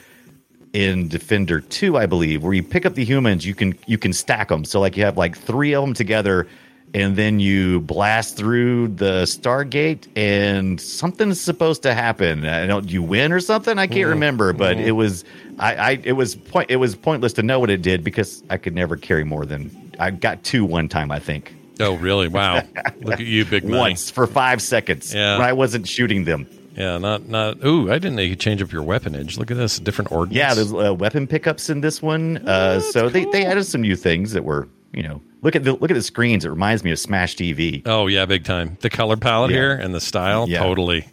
in 0.72 1.06
Defender 1.06 1.60
2, 1.60 1.98
I 1.98 2.06
believe, 2.06 2.42
where 2.42 2.54
you 2.54 2.62
pick 2.62 2.86
up 2.86 2.94
the 2.94 3.04
humans, 3.04 3.44
you 3.44 3.54
can 3.54 3.78
you 3.86 3.98
can 3.98 4.14
stack 4.14 4.48
them. 4.48 4.64
So 4.64 4.80
like 4.80 4.96
you 4.96 5.04
have 5.04 5.18
like 5.18 5.36
three 5.36 5.74
of 5.74 5.84
them 5.84 5.92
together, 5.92 6.48
and 6.94 7.16
then 7.16 7.40
you 7.40 7.80
blast 7.80 8.36
through 8.36 8.88
the 8.88 9.22
Stargate, 9.22 10.06
and 10.16 10.80
something's 10.80 11.40
supposed 11.40 11.82
to 11.82 11.94
happen. 11.94 12.44
I 12.44 12.66
don't 12.66 12.90
you 12.90 13.02
win 13.02 13.32
or 13.32 13.40
something. 13.40 13.78
I 13.78 13.86
can't 13.86 14.08
remember, 14.08 14.52
but 14.52 14.78
it 14.78 14.92
was 14.92 15.24
I, 15.58 15.74
I 15.74 15.90
it 16.04 16.12
was 16.12 16.34
point 16.36 16.70
it 16.70 16.76
was 16.76 16.94
pointless 16.94 17.32
to 17.34 17.42
know 17.42 17.58
what 17.60 17.70
it 17.70 17.82
did 17.82 18.04
because 18.04 18.42
I 18.50 18.56
could 18.56 18.74
never 18.74 18.96
carry 18.96 19.24
more 19.24 19.46
than 19.46 19.92
I 19.98 20.10
got 20.10 20.42
two 20.44 20.64
one 20.64 20.88
time. 20.88 21.10
I 21.10 21.18
think 21.18 21.54
oh, 21.80 21.94
really? 21.94 22.28
Wow! 22.28 22.62
Look 23.00 23.20
at 23.20 23.26
you, 23.26 23.44
big 23.44 23.64
money. 23.64 23.78
once 23.78 24.10
for 24.10 24.26
five 24.26 24.60
seconds 24.62 25.12
Yeah. 25.14 25.38
when 25.38 25.46
I 25.46 25.52
wasn't 25.52 25.88
shooting 25.88 26.24
them. 26.24 26.46
Yeah, 26.76 26.96
not 26.98 27.28
not. 27.28 27.62
Ooh, 27.64 27.90
I 27.90 27.94
didn't 27.98 28.16
know 28.16 28.22
you 28.22 28.30
could 28.30 28.40
change 28.40 28.62
up 28.62 28.72
your 28.72 28.82
weaponage. 28.82 29.36
Look 29.36 29.50
at 29.50 29.56
this, 29.58 29.78
different 29.78 30.10
ordnance. 30.10 30.36
Yeah, 30.36 30.54
there's 30.54 30.72
uh, 30.72 30.94
weapon 30.94 31.26
pickups 31.26 31.68
in 31.68 31.80
this 31.82 32.00
one. 32.00 32.38
Uh, 32.48 32.80
so 32.80 33.08
they, 33.10 33.24
they 33.26 33.44
added 33.44 33.64
some 33.64 33.82
new 33.82 33.94
things 33.96 34.32
that 34.32 34.44
were, 34.44 34.68
you 34.92 35.02
know, 35.02 35.22
look 35.42 35.56
at 35.56 35.64
the 35.64 35.72
look 35.74 35.90
at 35.90 35.94
the 35.94 36.02
screens. 36.02 36.44
It 36.44 36.50
reminds 36.50 36.84
me 36.84 36.90
of 36.92 36.98
Smash 36.98 37.36
TV. 37.36 37.82
Oh 37.86 38.06
yeah, 38.06 38.24
big 38.26 38.44
time. 38.44 38.76
The 38.80 38.90
color 38.90 39.16
palette 39.16 39.50
Yeah. 39.50 39.56
here 39.56 39.72
and 39.72 39.94
the 39.94 40.00
style, 40.00 40.48
Yeah. 40.48 40.58
totally. 40.62 41.06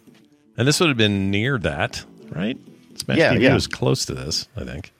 And 0.56 0.66
this 0.68 0.80
would 0.80 0.88
have 0.88 0.98
been 0.98 1.30
near 1.30 1.58
that, 1.58 2.04
right? 2.30 2.58
Smash 2.96 3.18
Yeah, 3.18 3.32
TV 3.34 3.42
yeah. 3.44 3.54
was 3.54 3.66
close 3.66 4.04
to 4.06 4.14
this, 4.14 4.48
I 4.56 4.64
think. 4.64 4.92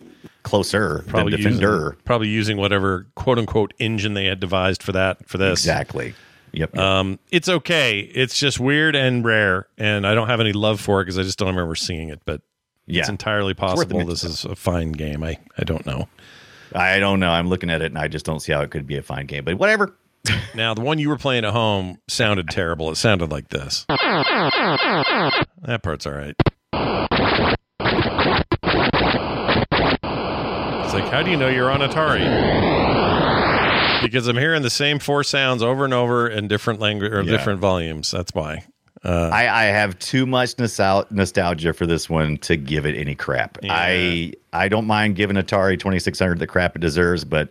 Closer 0.43 1.05
Probably 1.07 1.37
Defender. 1.37 1.83
using, 1.91 1.99
probably 2.05 2.28
using 2.28 2.57
whatever 2.57 3.07
quote 3.14 3.39
unquote 3.39 3.74
engine 3.78 4.14
they 4.14 4.24
had 4.24 4.41
devised 4.41 4.83
for 4.83 4.93
that 4.93 5.28
for 5.28 5.37
this. 5.37 5.61
Exactly. 5.61 6.14
Yep. 6.53 6.70
yep. 6.74 6.83
Um, 6.83 7.18
it's 7.31 7.49
okay. 7.49 8.01
It's 8.01 8.39
just 8.39 8.59
weird 8.59 8.97
and 8.97 9.22
rare, 9.24 9.68
and 9.78 10.07
I 10.07 10.14
don't 10.14 10.26
have 10.28 10.41
any 10.41 10.53
love 10.53 10.81
for 10.81 11.01
it 11.01 11.05
because 11.05 11.18
I 11.18 11.22
just 11.22 11.39
don't 11.39 11.49
remember 11.49 11.74
seeing 11.74 12.09
it. 12.09 12.22
But 12.24 12.41
Yeah. 12.87 13.01
it's 13.01 13.09
entirely 13.11 13.53
possible 13.55 13.99
mix, 13.99 14.22
this 14.22 14.24
is 14.24 14.45
a 14.47 14.57
fine 14.57 14.93
game. 14.93 15.22
I 15.22 15.39
I 15.59 15.64
don't 15.64 15.85
know. 15.87 16.09
I 16.74 16.98
don't 16.98 17.20
know. 17.20 17.30
I'm 17.30 17.48
looking 17.48 17.70
at 17.70 17.82
it 17.82 17.86
and 17.86 17.98
I 17.98 18.08
just 18.08 18.24
don't 18.26 18.40
see 18.40 18.52
how 18.52 18.60
it 18.62 18.70
could 18.70 18.86
be 18.86 18.96
a 18.96 19.02
fine 19.02 19.26
game. 19.26 19.44
But 19.44 19.56
whatever. 19.58 19.96
Now, 20.54 20.74
the 20.74 20.80
one 20.82 20.98
you 20.98 21.08
were 21.08 21.16
playing 21.16 21.44
at 21.46 21.52
home 21.52 21.98
sounded 22.08 22.48
terrible. 22.48 22.90
It 22.90 22.96
sounded 22.96 23.30
like 23.30 23.48
this. 23.48 23.86
That 23.88 25.80
part's 25.82 26.06
all 26.06 26.12
right. 26.12 26.34
It's 30.82 30.94
like, 30.94 31.04
how 31.10 31.22
do 31.22 31.30
you 31.30 31.36
know 31.36 31.48
you're 31.48 31.70
on 31.70 31.80
Atari? 31.80 32.24
Because 34.02 34.26
I'm 34.26 34.36
hearing 34.36 34.62
the 34.62 34.70
same 34.70 34.98
four 34.98 35.22
sounds 35.22 35.62
over 35.62 35.84
and 35.84 35.94
over 35.94 36.28
in 36.28 36.48
different 36.48 36.80
language 36.80 37.12
or 37.12 37.22
Yeah. 37.22 37.30
different 37.30 37.60
volumes. 37.60 38.10
That's 38.10 38.34
why. 38.34 38.64
Uh, 39.03 39.30
I, 39.32 39.48
I 39.48 39.64
have 39.64 39.98
too 39.98 40.26
much 40.26 40.59
nostalgia 40.59 41.72
for 41.72 41.86
this 41.86 42.11
one 42.11 42.36
to 42.38 42.57
give 42.57 42.84
it 42.84 42.94
any 42.96 43.14
crap. 43.14 43.57
I 43.64 44.34
I 44.53 44.68
don't 44.68 44.86
mind 44.86 45.16
giving 45.16 45.36
Atari 45.36 45.78
2600 45.78 46.38
the 46.38 46.46
crap 46.46 46.76
it 46.76 46.80
deserves, 46.80 47.24
but 47.24 47.51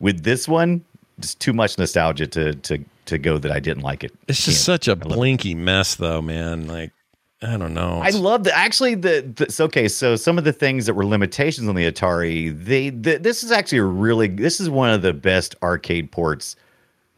with 0.00 0.24
this 0.24 0.48
one, 0.48 0.84
just 1.20 1.38
too 1.40 1.52
much 1.52 1.78
nostalgia 1.78 2.26
to 2.26 2.54
to 2.54 2.84
to 3.06 3.18
go 3.18 3.38
that 3.38 3.52
I 3.52 3.60
didn't 3.60 3.82
like 3.82 4.04
it. 4.04 4.12
it's 4.28 4.44
just 4.44 4.64
such 4.64 4.88
a 4.88 4.96
blinky 4.96 5.54
mess, 5.54 5.94
though, 5.94 6.20
man. 6.20 6.66
Like, 6.66 6.92
I 7.40 7.56
don't 7.56 7.74
know. 7.74 8.00
I 8.02 8.10
love 8.10 8.44
the 8.44 8.56
actually 8.56 8.96
the, 8.96 9.32
the 9.36 9.52
so, 9.52 9.66
okay. 9.66 9.88
So 9.88 10.16
some 10.16 10.36
of 10.36 10.44
the 10.44 10.52
things 10.52 10.86
that 10.86 10.94
were 10.94 11.06
limitations 11.06 11.68
on 11.68 11.76
the 11.76 11.90
Atari, 11.90 12.64
they 12.64 12.90
the, 12.90 13.18
this 13.18 13.44
is 13.44 13.52
actually 13.52 13.78
a 13.78 13.84
really 13.84 14.26
this 14.26 14.60
is 14.60 14.68
one 14.68 14.90
of 14.90 15.02
the 15.02 15.14
best 15.14 15.54
arcade 15.62 16.10
ports 16.10 16.56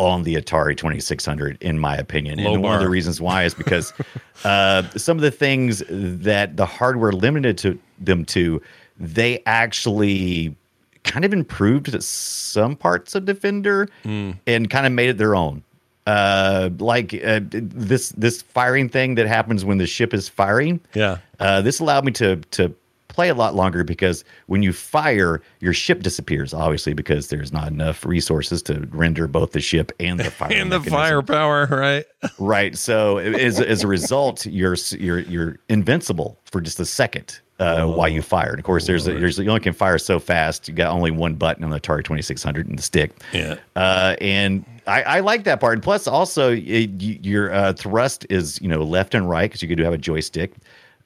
on 0.01 0.23
the 0.23 0.35
Atari 0.35 0.77
2600 0.77 1.59
in 1.63 1.79
my 1.79 1.95
opinion. 1.97 2.43
Low 2.43 2.55
and 2.55 2.63
one 2.63 2.75
of 2.75 2.81
the 2.81 2.89
reasons 2.89 3.21
why 3.21 3.45
is 3.45 3.55
because 3.55 3.93
uh, 4.45 4.83
some 4.97 5.19
of 5.19 5.23
the 5.23 5.31
things 5.31 5.83
that 5.89 6.57
the 6.57 6.67
hardware 6.67 7.13
limited 7.13 7.59
to 7.59 7.79
them 7.99 8.25
to, 8.27 8.63
they 8.99 9.43
actually 9.47 10.57
kind 11.05 11.25
of 11.25 11.33
improved 11.33 12.03
some 12.03 12.75
parts 12.77 13.15
of 13.15 13.25
Defender 13.27 13.89
Hmm. 14.03 14.33
and 14.47 14.69
kind 14.71 14.87
of 14.87 14.93
made 14.93 15.11
it 15.11 15.19
their 15.19 15.35
own. 15.37 15.63
Uh, 16.07 16.71
like 16.79 17.15
uh, 17.25 17.41
this 17.51 18.09
this 18.11 18.41
firing 18.43 18.89
thing 18.89 19.15
that 19.17 19.27
happens 19.27 19.65
when 19.65 19.79
the 19.79 19.87
ship 19.87 20.13
is 20.15 20.29
firing. 20.29 20.81
Yeah. 20.95 21.19
Uh, 21.39 21.61
this 21.61 21.79
allowed 21.79 22.05
me 22.07 22.13
to 22.13 22.37
to 22.37 22.75
play 23.21 23.29
a 23.29 23.35
lot 23.35 23.55
longer 23.55 23.85
because 23.85 24.25
when 24.47 24.63
you 24.63 24.73
fire, 24.73 25.43
your 25.61 25.75
ship 25.75 26.03
disappears. 26.03 26.55
Obviously, 26.55 26.95
because 26.95 27.29
there's 27.29 27.53
not 27.53 27.69
enough 27.69 28.07
resources 28.07 28.63
to 28.63 28.89
render 28.93 29.27
both 29.27 29.53
the 29.53 29.61
ship 29.61 29.93
and 30.01 30.19
the 30.19 30.31
fire 30.31 30.51
and 30.51 30.73
the 30.73 30.81
firepower, 30.81 31.67
right? 31.67 32.07
right. 32.39 32.79
So 32.79 33.19
as 33.19 33.61
as 33.61 33.85
a 33.85 33.87
result, 33.87 34.47
you're 34.47 34.77
you're 34.93 35.19
you're 35.19 35.59
invincible 35.69 36.39
for 36.47 36.63
just 36.63 36.81
a 36.81 36.87
second. 36.87 37.41
Uh, 37.59 37.85
while 37.85 38.09
you 38.09 38.23
fire, 38.23 38.53
and 38.53 38.59
of 38.59 38.65
course, 38.65 38.87
there's 38.87 39.07
a, 39.07 39.13
there's 39.13 39.37
you 39.37 39.47
only 39.47 39.61
can 39.61 39.75
fire 39.75 39.99
so 39.99 40.19
fast. 40.19 40.67
You 40.67 40.73
got 40.73 40.95
only 40.95 41.11
one 41.11 41.35
button 41.35 41.63
on 41.63 41.69
the 41.69 41.79
Atari 41.79 42.03
2600 42.03 42.67
and 42.67 42.79
the 42.79 42.83
stick. 42.83 43.13
Yeah. 43.35 43.57
Uh, 43.77 44.17
and 44.19 44.65
I, 44.87 45.03
I 45.03 45.21
like 45.21 45.45
that 45.45 45.61
part. 45.61 45.83
Plus, 45.83 46.07
also, 46.07 46.53
it, 46.53 46.91
your 47.03 47.53
uh, 47.53 47.75
thrust 47.75 48.25
is 48.31 48.59
you 48.63 48.69
know 48.69 48.83
left 48.83 49.15
and 49.15 49.29
right 49.29 49.51
because 49.51 49.61
you 49.63 49.77
do 49.77 49.85
have 49.85 49.93
a 49.93 49.99
joystick. 49.99 50.55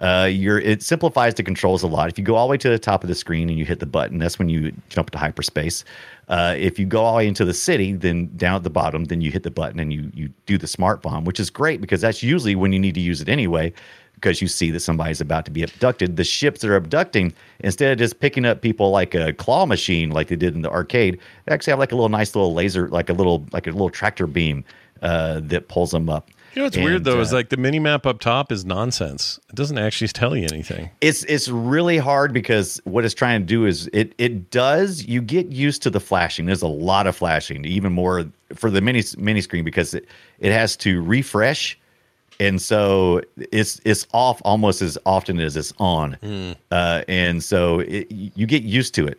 Uh, 0.05 0.27
your 0.27 0.59
it 0.59 0.83
simplifies 0.83 1.33
the 1.33 1.43
controls 1.43 1.83
a 1.83 1.87
lot. 1.87 2.11
If 2.11 2.19
you 2.19 2.25
go 2.25 2.35
all 2.35 2.47
the 2.47 2.51
way 2.51 2.59
to 2.59 2.69
the 2.69 2.79
top 2.79 3.03
of 3.03 3.09
the 3.09 3.15
screen 3.15 3.49
and 3.49 3.59
you 3.59 3.65
hit 3.65 3.81
the 3.81 3.87
button, 3.87 4.19
that's 4.19 4.39
when 4.39 4.51
you 4.51 4.71
jump 4.91 5.09
to 5.13 5.19
hyperspace. 5.19 5.83
Uh, 6.29 6.55
if 6.59 6.79
you 6.79 6.85
go 6.85 7.03
all 7.03 7.15
the 7.15 7.17
way 7.19 7.27
into 7.27 7.47
the 7.47 7.55
city, 7.55 7.95
then 7.95 8.31
down 8.37 8.57
at 8.57 8.65
the 8.65 8.71
bottom, 8.71 9.05
then 9.07 9.23
you 9.23 9.31
hit 9.31 9.45
the 9.45 9.51
button 9.51 9.81
and 9.81 9.95
you 9.95 10.11
you 10.13 10.29
do 10.45 10.59
the 10.59 10.67
smart 10.67 11.01
bomb, 11.01 11.25
which 11.25 11.41
is 11.41 11.49
great 11.49 11.81
because 11.81 12.03
that's 12.03 12.23
usually 12.23 12.55
when 12.55 12.71
you 12.71 12.79
need 12.79 12.95
to 12.95 13.01
use 13.01 13.23
it 13.23 13.31
anyway. 13.31 13.73
Because 14.13 14.43
you 14.43 14.49
see 14.49 14.71
that 14.73 14.81
somebody's 14.81 15.23
about 15.23 15.47
to 15.47 15.51
be 15.51 15.63
abducted. 15.63 16.17
The 16.17 16.25
ships 16.25 16.65
are 16.65 16.77
abducting, 16.77 17.33
instead 17.61 17.93
of 17.93 17.99
just 17.99 18.21
picking 18.21 18.45
up 18.45 18.61
people 18.61 18.91
like 18.91 19.15
a 19.15 19.33
claw 19.33 19.67
machine, 19.67 20.11
like 20.11 20.29
they 20.29 20.37
did 20.37 20.55
in 20.55 20.63
the 20.63 20.71
arcade, 20.71 21.19
they 21.47 21.55
actually 21.55 21.73
have 21.73 21.79
like 21.79 21.93
a 21.93 21.97
little 21.97 22.11
nice 22.11 22.35
little 22.35 22.53
laser, 22.53 22.89
like 22.89 23.09
a 23.09 23.15
little 23.15 23.47
like 23.53 23.67
a 23.67 23.71
little 23.71 23.91
tractor 23.91 24.27
beam 24.27 24.65
uh, 25.03 25.41
that 25.45 25.69
pulls 25.69 25.93
them 25.93 26.11
up. 26.11 26.31
You 26.55 26.61
know 26.61 26.67
what's 26.67 26.77
weird 26.77 26.97
And, 26.97 27.05
though 27.05 27.21
is 27.21 27.33
uh, 27.33 27.37
like 27.37 27.49
the 27.49 27.57
mini 27.57 27.81
map 27.81 28.07
up 28.07 28.21
top 28.21 28.53
is 28.53 28.65
nonsense. 28.65 29.41
It 29.49 29.57
doesn't 29.57 29.77
actually 29.79 30.09
tell 30.09 30.37
you 30.37 30.47
anything. 30.53 30.89
It's 31.01 31.25
it's 31.25 31.49
really 31.49 31.99
hard 31.99 32.33
because 32.33 32.81
what 32.85 33.05
it's 33.05 33.15
trying 33.15 33.41
to 33.41 33.47
do 33.47 33.67
is 33.67 33.89
it 33.93 34.15
it 34.19 34.51
does 34.51 35.05
you 35.05 35.21
get 35.21 35.47
used 35.49 35.83
to 35.83 35.91
the 35.91 36.01
flashing. 36.01 36.47
There's 36.47 36.63
a 36.63 36.69
lot 36.69 37.07
of 37.09 37.17
flashing, 37.17 37.65
even 37.65 37.93
more 37.93 38.27
for 38.55 38.71
the 38.71 38.81
mini 38.81 39.03
mini 39.19 39.41
screen 39.41 39.65
because 39.65 39.95
it, 39.95 40.07
it 40.39 40.53
has 40.53 40.77
to 40.79 41.03
refresh, 41.03 41.77
and 42.39 42.63
so 42.63 43.21
it's 43.37 43.81
it's 43.85 44.07
off 44.13 44.41
almost 44.45 44.81
as 44.81 44.97
often 45.05 45.41
as 45.41 45.57
it's 45.57 45.73
on, 45.79 46.13
Hmm. 46.23 46.53
uh, 46.71 47.03
and 47.09 47.43
so 47.43 47.81
it, 47.81 48.07
you 48.11 48.47
get 48.47 48.63
used 48.63 48.95
to 48.95 49.07
it 49.09 49.19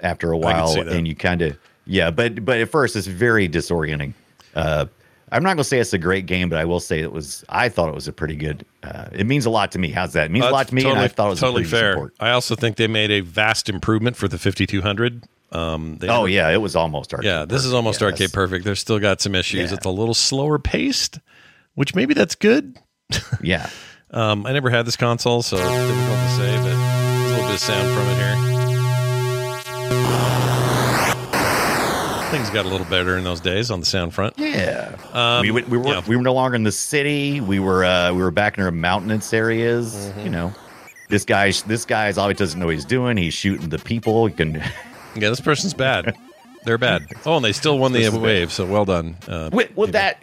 after 0.00 0.30
a 0.30 0.38
while, 0.38 0.80
and 0.80 1.08
you 1.08 1.16
kind 1.16 1.42
of 1.42 1.58
yeah. 1.86 2.12
But 2.12 2.44
but 2.44 2.58
at 2.58 2.68
first 2.68 2.94
it's 2.94 3.08
very 3.08 3.48
disorienting. 3.48 4.12
Uh, 4.54 4.86
I'm 5.32 5.42
not 5.42 5.50
gonna 5.50 5.64
say 5.64 5.78
it's 5.78 5.92
a 5.92 5.98
great 5.98 6.26
game, 6.26 6.48
but 6.48 6.58
I 6.58 6.64
will 6.64 6.80
say 6.80 7.00
it 7.00 7.12
was. 7.12 7.44
I 7.48 7.68
thought 7.68 7.88
it 7.88 7.94
was 7.94 8.08
a 8.08 8.12
pretty 8.12 8.36
good. 8.36 8.64
Uh, 8.82 9.06
it 9.12 9.26
means 9.26 9.44
a 9.46 9.50
lot 9.50 9.72
to 9.72 9.78
me. 9.78 9.90
How's 9.90 10.12
that? 10.14 10.26
It 10.26 10.30
means 10.30 10.44
a 10.44 10.48
Uh, 10.48 10.52
lot 10.52 10.68
to 10.68 10.74
me, 10.74 10.84
and 10.88 10.98
I 10.98 11.08
thought 11.08 11.26
it 11.26 11.30
was 11.30 11.40
totally 11.40 11.64
a 11.64 11.66
fair. 11.66 11.92
Support. 11.92 12.14
I 12.20 12.30
also 12.30 12.54
think 12.54 12.76
they 12.76 12.86
made 12.88 13.10
a 13.10 13.20
vast 13.20 13.68
improvement 13.68 14.16
for 14.16 14.28
the 14.28 14.38
5200. 14.38 15.24
Um, 15.52 15.96
they 15.98 16.08
Oh 16.08 16.26
yeah, 16.26 16.48
it 16.50 16.58
was 16.58 16.76
almost 16.76 17.12
arcade. 17.14 17.26
yeah. 17.26 17.44
This 17.46 17.64
is 17.64 17.72
almost 17.72 18.00
Yeah, 18.00 18.08
arcade 18.08 18.32
perfect. 18.32 18.64
They're 18.64 18.74
still 18.74 18.98
got 18.98 19.20
some 19.20 19.34
issues. 19.34 19.70
Yeah. 19.70 19.76
It's 19.76 19.86
a 19.86 19.90
little 19.90 20.14
slower 20.14 20.58
paced, 20.58 21.18
which 21.74 21.94
maybe 21.94 22.12
that's 22.14 22.34
good. 22.34 22.76
Yeah, 23.42 23.68
Um, 24.10 24.44
I 24.46 24.52
never 24.52 24.68
had 24.70 24.86
this 24.86 24.96
console, 24.96 25.42
so 25.42 25.56
difficult 25.56 26.18
to 26.18 26.30
say, 26.36 26.56
but 26.58 26.72
a 26.72 27.28
little 27.30 27.44
bit 27.46 27.54
of 27.54 27.60
sound 27.60 27.88
from 27.94 28.06
it 28.08 28.16
here. 28.16 28.34
Things 32.38 32.50
got 32.50 32.66
a 32.66 32.68
little 32.68 32.86
better 32.86 33.18
in 33.18 33.24
those 33.24 33.40
days 33.40 33.68
on 33.68 33.80
the 33.80 33.86
sound 33.86 34.14
front. 34.14 34.38
yeah. 34.38 34.96
Um, 35.12 35.42
we, 35.42 35.50
we, 35.50 35.62
we 35.62 35.76
were 35.76 35.88
yeah. 35.88 36.02
we 36.06 36.14
were 36.14 36.22
no 36.22 36.34
longer 36.34 36.54
in 36.54 36.62
the 36.62 36.70
city. 36.70 37.40
We 37.40 37.58
were 37.58 37.84
uh, 37.84 38.12
we 38.14 38.22
were 38.22 38.30
back 38.30 38.56
in 38.56 38.62
our 38.62 38.70
mountainous 38.70 39.32
areas. 39.32 39.92
Mm-hmm. 39.92 40.20
You 40.20 40.30
know, 40.30 40.52
this 41.08 41.24
guy 41.24 41.50
this 41.50 41.84
guy's 41.84 42.16
always 42.16 42.36
doesn't 42.36 42.60
know 42.60 42.66
what 42.66 42.76
he's 42.76 42.84
doing. 42.84 43.16
He's 43.16 43.34
shooting 43.34 43.70
the 43.70 43.78
people. 43.80 44.26
He 44.26 44.34
can. 44.34 44.62
Yeah, 45.16 45.30
this 45.30 45.40
person's 45.40 45.74
bad. 45.74 46.16
They're 46.64 46.78
bad. 46.78 47.08
Oh, 47.26 47.36
and 47.36 47.44
they 47.44 47.52
still 47.52 47.76
won 47.76 47.92
the 47.92 48.08
wave, 48.10 48.52
so 48.52 48.66
well 48.66 48.84
done. 48.84 49.16
Uh, 49.26 49.50
with, 49.52 49.74
with 49.76 49.92
that. 49.92 50.22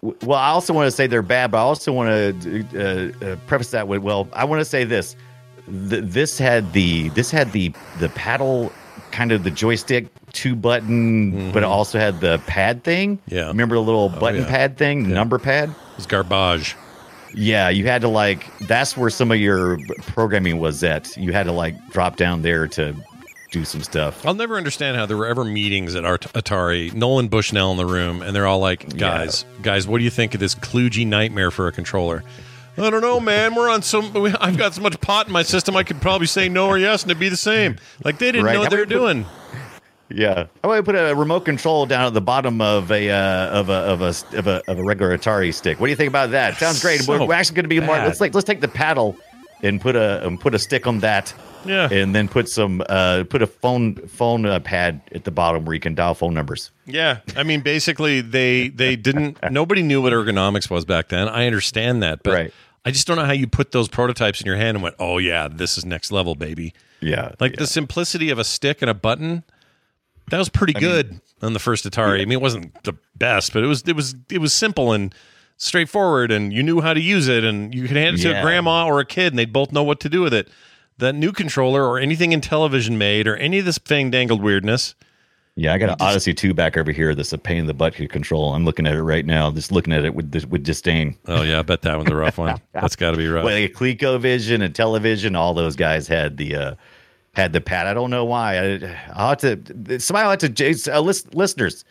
Well, 0.00 0.38
I 0.38 0.50
also 0.50 0.72
want 0.72 0.86
to 0.86 0.90
say 0.90 1.06
they're 1.06 1.20
bad, 1.20 1.50
but 1.50 1.58
I 1.58 1.62
also 1.62 1.92
want 1.92 2.42
to 2.42 2.64
uh, 2.74 3.26
uh, 3.26 3.36
preface 3.46 3.72
that 3.72 3.88
with 3.88 4.00
well, 4.00 4.28
I 4.32 4.44
want 4.44 4.60
to 4.60 4.64
say 4.64 4.84
this: 4.84 5.16
Th- 5.66 6.04
this 6.04 6.38
had 6.38 6.72
the 6.72 7.10
this 7.10 7.30
had 7.30 7.52
the 7.52 7.74
the 7.98 8.08
paddle 8.10 8.72
kind 9.10 9.32
of 9.32 9.42
the 9.42 9.50
joystick 9.50 10.06
two 10.32 10.54
button, 10.54 11.52
but 11.52 11.62
it 11.62 11.66
also 11.66 11.98
had 11.98 12.20
the 12.20 12.38
pad 12.46 12.84
thing. 12.84 13.18
Mm-hmm. 13.18 13.34
Yeah. 13.34 13.46
remember 13.48 13.74
the 13.76 13.82
little 13.82 14.08
button 14.08 14.42
yeah. 14.42 14.48
pad 14.48 14.76
thing, 14.78 15.04
the 15.08 15.14
number 15.14 15.38
pad. 15.38 15.68
it 15.70 15.96
was 15.96 16.06
garbage. 16.06 16.76
Yeah, 17.34 17.70
you 17.70 17.86
had 17.86 18.02
to 18.02 18.08
like 18.08 18.58
that's 18.58 18.96
where 18.96 19.08
some 19.10 19.30
of 19.30 19.38
your 19.38 19.78
programming 20.08 20.58
was 20.58 20.82
at. 20.84 21.16
You 21.16 21.32
had 21.32 21.44
to 21.44 21.52
like 21.52 21.74
drop 21.90 22.16
down 22.16 22.42
there 22.42 22.68
to 22.68 22.94
do 23.50 23.64
some 23.64 23.82
stuff. 23.82 24.24
I'll 24.26 24.34
never 24.34 24.56
understand 24.56 24.96
how 24.96 25.06
there 25.06 25.16
were 25.16 25.26
ever 25.26 25.44
meetings 25.44 25.94
at 25.94 26.04
Atari. 26.04 26.92
Nolan 26.94 27.28
Bushnell 27.28 27.70
in 27.70 27.76
the 27.78 27.86
room, 27.86 28.20
and 28.22 28.34
they're 28.36 28.46
all 28.46 28.58
like, 28.60 28.96
"Guys, 28.98 29.44
guys, 29.62 29.86
what 29.86 29.98
do 29.98 30.04
you 30.04 30.10
think 30.10 30.34
of 30.34 30.40
this 30.40 30.54
kludgy 30.54 31.06
nightmare 31.06 31.50
for 31.50 31.68
a 31.68 31.72
controller?" 31.72 32.22
I 32.78 32.88
don't 32.88 33.02
know, 33.02 33.20
man. 33.20 33.54
We're 33.54 33.68
on 33.70 33.82
some. 33.82 34.10
I've 34.40 34.56
got 34.56 34.74
so 34.74 34.80
much 34.82 34.98
pot 35.00 35.26
in 35.26 35.32
my 35.32 35.42
system. 35.42 35.76
I 35.76 35.82
could 35.84 36.00
probably 36.00 36.26
say 36.26 36.48
no 36.48 36.68
or 36.68 36.78
yes, 36.78 37.02
and 37.02 37.10
it'd 37.10 37.20
be 37.20 37.28
the 37.28 37.36
same. 37.36 37.76
Like 38.04 38.18
they 38.18 38.32
didn't 38.32 38.44
Right. 38.46 38.54
know 38.54 38.60
what 38.60 38.70
they 38.70 38.76
were 38.76 38.82
about 38.84 38.90
we 38.90 38.98
put- 38.98 39.12
doing. 39.14 39.26
Yeah, 40.14 40.34
how 40.34 40.44
about 40.70 40.76
we 40.76 40.82
put 40.82 40.94
a 40.94 41.14
remote 41.14 41.40
control 41.44 41.86
down 41.86 42.06
at 42.06 42.14
the 42.14 42.20
bottom 42.20 42.60
of 42.60 42.90
a 42.90 43.10
uh, 43.10 43.48
of 43.60 43.68
a 43.68 43.72
of 43.72 44.02
a 44.02 44.14
of 44.38 44.46
a 44.46 44.62
of 44.70 44.78
a 44.78 44.82
regular 44.84 45.16
Atari 45.16 45.52
stick? 45.54 45.80
What 45.80 45.86
do 45.86 45.90
you 45.90 45.96
think 45.96 46.08
about 46.08 46.30
that? 46.30 46.56
Sounds 46.58 46.80
great. 46.80 47.00
So 47.00 47.12
we're, 47.18 47.26
we're 47.26 47.34
actually 47.34 47.56
going 47.56 47.64
to 47.64 47.68
be 47.68 47.80
more. 47.80 47.96
Let's 47.96 48.20
like 48.20 48.34
let's 48.34 48.46
take 48.46 48.60
the 48.60 48.68
paddle 48.68 49.16
and 49.62 49.80
put 49.80 49.96
a 49.96 50.24
and 50.26 50.40
put 50.40 50.54
a 50.54 50.58
stick 50.58 50.86
on 50.86 51.00
that. 51.00 51.32
Yeah. 51.64 51.88
and 51.92 52.12
then 52.12 52.26
put 52.26 52.48
some 52.48 52.82
uh 52.88 53.22
put 53.30 53.40
a 53.40 53.46
phone 53.46 53.94
phone 54.08 54.44
uh, 54.46 54.58
pad 54.58 55.00
at 55.14 55.22
the 55.22 55.30
bottom 55.30 55.64
where 55.64 55.74
you 55.74 55.78
can 55.80 55.94
dial 55.94 56.14
phone 56.14 56.34
numbers. 56.34 56.72
Yeah, 56.86 57.18
I 57.36 57.44
mean, 57.44 57.60
basically, 57.60 58.20
they 58.20 58.66
they 58.68 58.96
didn't. 58.96 59.38
nobody 59.52 59.82
knew 59.82 60.02
what 60.02 60.12
ergonomics 60.12 60.68
was 60.68 60.84
back 60.84 61.08
then. 61.10 61.28
I 61.28 61.46
understand 61.46 62.02
that, 62.02 62.24
but 62.24 62.32
Right. 62.32 62.54
I 62.84 62.90
just 62.90 63.06
don't 63.06 63.16
know 63.16 63.24
how 63.24 63.32
you 63.32 63.46
put 63.46 63.70
those 63.70 63.86
prototypes 63.86 64.40
in 64.40 64.46
your 64.48 64.56
hand 64.56 64.76
and 64.76 64.82
went, 64.82 64.96
"Oh 64.98 65.18
yeah, 65.18 65.46
this 65.46 65.78
is 65.78 65.84
next 65.84 66.10
level, 66.10 66.34
baby." 66.34 66.74
Yeah, 67.00 67.30
Like 67.38 67.54
the 67.54 67.66
simplicity 67.68 68.30
of 68.30 68.40
a 68.40 68.44
stick 68.44 68.82
and 68.82 68.90
a 68.90 68.94
button, 68.94 69.44
that 70.30 70.38
was 70.38 70.48
pretty 70.48 70.72
good 70.72 71.20
on 71.42 71.52
the 71.52 71.58
first 71.58 71.84
Atari. 71.84 72.20
I 72.20 72.24
mean, 72.24 72.32
it 72.32 72.40
wasn't 72.40 72.82
the 72.84 72.94
best, 73.16 73.52
but 73.52 73.62
it 73.62 73.66
was 73.66 73.82
it 73.86 73.96
was 73.96 74.14
it 74.30 74.38
was 74.38 74.54
simple 74.54 74.92
and 74.92 75.14
straightforward, 75.56 76.30
and 76.30 76.52
you 76.52 76.62
knew 76.62 76.80
how 76.80 76.94
to 76.94 77.00
use 77.00 77.28
it, 77.28 77.44
and 77.44 77.74
you 77.74 77.86
could 77.86 77.96
hand 77.96 78.18
it 78.18 78.22
to 78.22 78.38
a 78.38 78.42
grandma 78.42 78.86
or 78.86 79.00
a 79.00 79.04
kid, 79.04 79.32
and 79.32 79.38
they'd 79.38 79.52
both 79.52 79.72
know 79.72 79.82
what 79.82 80.00
to 80.00 80.08
do 80.08 80.20
with 80.22 80.34
it. 80.34 80.48
That 80.98 81.14
new 81.14 81.32
controller 81.32 81.86
or 81.86 81.98
anything 81.98 82.32
in 82.32 82.40
television 82.40 82.98
made 82.98 83.26
or 83.26 83.36
any 83.36 83.58
of 83.58 83.64
this 83.64 83.78
thing 83.78 84.10
dangled 84.10 84.42
weirdness. 84.42 84.94
Yeah, 85.54 85.74
I 85.74 85.78
got 85.78 85.90
an 85.90 85.96
Odyssey 86.00 86.32
two 86.32 86.54
back 86.54 86.78
over 86.78 86.92
here. 86.92 87.14
That's 87.14 87.32
a 87.32 87.38
pain 87.38 87.58
in 87.58 87.66
the 87.66 87.74
butt 87.74 87.94
to 87.96 88.08
control. 88.08 88.54
I'm 88.54 88.64
looking 88.64 88.86
at 88.86 88.94
it 88.94 89.02
right 89.02 89.24
now. 89.24 89.50
Just 89.50 89.70
looking 89.70 89.92
at 89.92 90.04
it 90.04 90.14
with 90.14 90.32
with 90.48 90.62
disdain. 90.62 91.16
Oh 91.26 91.42
yeah, 91.42 91.58
I 91.58 91.62
bet 91.62 91.82
that 91.82 91.96
one's 91.96 92.10
a 92.10 92.16
rough 92.16 92.38
one. 92.38 92.58
That's 92.72 92.96
got 92.96 93.10
to 93.10 93.18
be 93.18 93.28
rough. 93.28 93.44
Well, 93.44 93.60
like 93.60 93.72
ColecoVision 93.74 94.62
and 94.62 94.74
Intellivision, 94.74 95.36
all 95.36 95.52
those 95.52 95.76
guys 95.76 96.08
had 96.08 96.38
the 96.38 96.56
uh, 96.56 96.74
had 97.34 97.52
the 97.52 97.60
pad. 97.60 97.86
I 97.86 97.94
don't 97.94 98.10
know 98.10 98.24
why. 98.24 98.58
I, 98.58 98.98
I'll 99.14 99.28
have 99.30 99.38
to 99.38 100.00
somebody 100.00 100.24
will 100.24 100.30
have 100.30 100.38
to 100.54 100.94
uh, 100.96 101.00
list, 101.00 101.34
listeners 101.34 101.84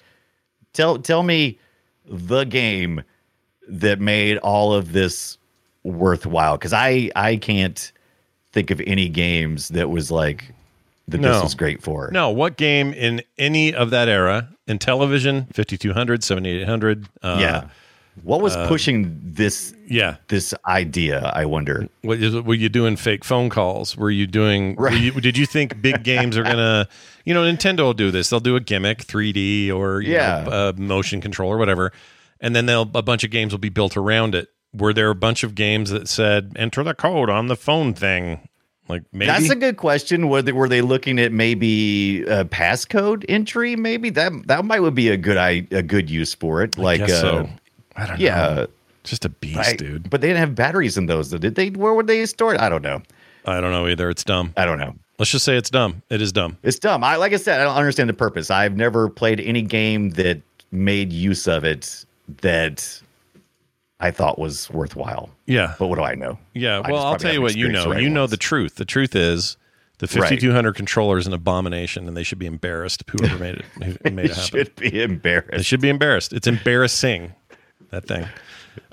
tell 0.73 0.97
tell 0.99 1.23
me 1.23 1.59
the 2.05 2.43
game 2.43 3.03
that 3.67 3.99
made 3.99 4.37
all 4.39 4.73
of 4.73 4.91
this 4.91 5.37
worthwhile 5.83 6.57
because 6.57 6.73
I 6.73 7.09
I 7.15 7.37
can't 7.37 7.91
think 8.51 8.69
of 8.71 8.81
any 8.85 9.09
games 9.09 9.69
that 9.69 9.89
was 9.89 10.11
like 10.11 10.53
that 11.07 11.19
No. 11.21 11.33
this 11.33 11.43
was 11.43 11.55
great 11.55 11.81
for. 11.81 12.09
No, 12.11 12.29
what 12.29 12.57
game 12.57 12.93
in 12.93 13.21
any 13.37 13.73
of 13.73 13.89
that 13.89 14.07
era 14.09 14.47
Intellivision, 14.67 15.53
5200, 15.53 16.23
7800? 16.23 17.07
Uh, 17.21 17.37
yeah. 17.41 17.67
What 18.23 18.41
was 18.41 18.55
pushing 18.67 19.19
this 19.23 19.73
Yeah. 19.87 20.17
this 20.27 20.53
idea? 20.67 21.31
I 21.33 21.45
wonder. 21.45 21.87
What 22.01 22.17
is, 22.19 22.35
were 22.35 22.53
you 22.53 22.69
doing 22.69 22.95
fake 22.97 23.23
phone 23.23 23.49
calls? 23.49 23.95
Were 23.95 24.11
you 24.11 24.27
doing? 24.27 24.75
were 24.75 24.91
you- 24.91 25.11
did 25.21 25.37
you 25.37 25.45
think 25.45 25.81
big 25.81 26.03
games 26.11 26.37
are 26.37 26.43
gonna? 26.43 26.87
You 27.25 27.33
know, 27.33 27.43
Nintendo 27.43 27.79
will 27.79 27.93
do 27.93 28.11
this. 28.11 28.29
They'll 28.29 28.39
do 28.39 28.55
a 28.55 28.59
gimmick, 28.59 28.99
3D 28.99 29.71
or 29.71 30.01
you 30.01 30.13
Yeah. 30.13 30.43
know, 30.45 30.51
uh, 30.51 30.73
motion 30.75 31.21
control 31.21 31.51
or 31.51 31.57
whatever, 31.57 31.91
and 32.39 32.55
then 32.55 32.65
they'll 32.65 32.89
a 32.95 33.01
bunch 33.01 33.23
of 33.23 33.31
games 33.31 33.53
will 33.53 33.59
be 33.59 33.69
built 33.69 33.95
around 33.95 34.35
it. 34.35 34.49
Were 34.73 34.93
there 34.93 35.09
a 35.09 35.15
bunch 35.15 35.43
of 35.43 35.55
games 35.55 35.89
that 35.89 36.07
said 36.07 36.53
"Enter 36.55 36.83
the 36.83 36.93
code 36.93 37.29
on 37.29 37.47
the 37.47 37.55
phone 37.55 37.93
thing"? 37.93 38.47
Like 38.89 39.03
maybe 39.13 39.27
That's 39.27 39.49
a 39.49 39.55
good 39.55 39.77
question. 39.77 40.27
Were 40.27 40.41
they, 40.41 40.51
were 40.51 40.67
they 40.67 40.81
looking 40.81 41.17
at 41.19 41.31
maybe 41.31 42.23
a 42.23 42.43
passcode 42.43 43.23
entry? 43.29 43.75
Maybe 43.77 44.09
that 44.11 44.33
that 44.47 44.65
might 44.65 44.81
would 44.81 44.95
be 44.95 45.07
a 45.09 45.17
good 45.17 45.37
i 45.37 45.65
a 45.71 45.81
good 45.83 46.09
use 46.09 46.33
for 46.33 46.61
it. 46.61 46.77
Like, 46.77 46.99
guess 46.99 47.11
uh, 47.11 47.21
so. 47.45 47.49
I 48.01 48.05
don't 48.07 48.19
know. 48.19 48.23
yeah, 48.25 48.65
just 49.03 49.25
a 49.25 49.29
beast, 49.29 49.59
I- 49.59 49.73
dude. 49.75 50.09
But 50.09 50.21
they 50.21 50.27
didn't 50.27 50.39
have 50.39 50.55
batteries 50.55 50.97
in 50.97 51.05
those. 51.05 51.29
though, 51.31 51.37
Did 51.37 51.55
they? 51.55 51.69
Where 51.69 51.93
would 51.93 52.07
they 52.07 52.25
store 52.25 52.53
it? 52.53 52.59
I 52.61 52.69
don't 52.69 52.81
know. 52.83 53.01
I 53.45 53.59
don't 53.61 53.71
know 53.71 53.87
either. 53.87 54.09
It's 54.09 54.23
dumb. 54.23 54.53
I 54.57 54.65
don't 54.65 54.77
know. 54.79 54.93
Let's 55.19 55.31
just 55.31 55.45
say 55.45 55.55
it's 55.57 55.69
dumb. 55.69 56.01
It 56.09 56.21
is 56.21 56.31
dumb. 56.31 56.57
It's 56.63 56.79
dumb. 56.79 57.03
I 57.03 57.15
like 57.17 57.33
I 57.33 57.37
said, 57.37 57.59
I 57.59 57.63
don't 57.63 57.75
understand 57.75 58.09
the 58.09 58.13
purpose. 58.13 58.49
I've 58.51 58.75
never 58.75 59.09
played 59.09 59.39
any 59.39 59.61
game 59.61 60.11
that 60.11 60.41
made 60.71 61.11
use 61.13 61.47
of 61.47 61.63
it 61.63 62.05
that 62.41 63.01
I 63.99 64.09
thought 64.11 64.39
was 64.39 64.69
worthwhile. 64.71 65.29
Yeah. 65.45 65.75
But 65.77 65.87
what 65.87 65.97
do 65.97 66.03
I 66.03 66.15
know? 66.15 66.39
Yeah, 66.53 66.81
I 66.83 66.91
well, 66.91 67.03
I'll 67.05 67.17
tell 67.17 67.33
you 67.33 67.41
what 67.41 67.55
you 67.55 67.67
know. 67.67 67.83
the 67.83 67.89
right 67.91 68.01
you 68.03 68.09
know 68.09 68.25
the 68.27 68.37
truth. 68.37 68.75
The 68.75 68.85
truth 68.85 69.15
is 69.15 69.57
the 69.99 70.07
Right. 70.07 70.29
5200 70.29 70.73
controller 70.73 71.19
is 71.19 71.27
an 71.27 71.33
abomination, 71.33 72.07
and 72.07 72.17
they 72.17 72.23
should 72.23 72.39
be 72.39 72.47
embarrassed. 72.47 73.03
Whoever 73.07 73.37
made 73.37 73.55
it, 73.55 73.65
made 73.79 73.91
it 73.91 74.03
They 74.03 74.27
happen, 74.27 74.43
should 74.43 74.75
be 74.75 75.01
embarrassed. 75.03 75.51
They 75.51 75.61
should 75.63 75.81
be 75.81 75.89
embarrassed. 75.89 76.33
It's 76.33 76.47
embarrassing. 76.47 77.33
That 77.91 78.07
thing. 78.07 78.27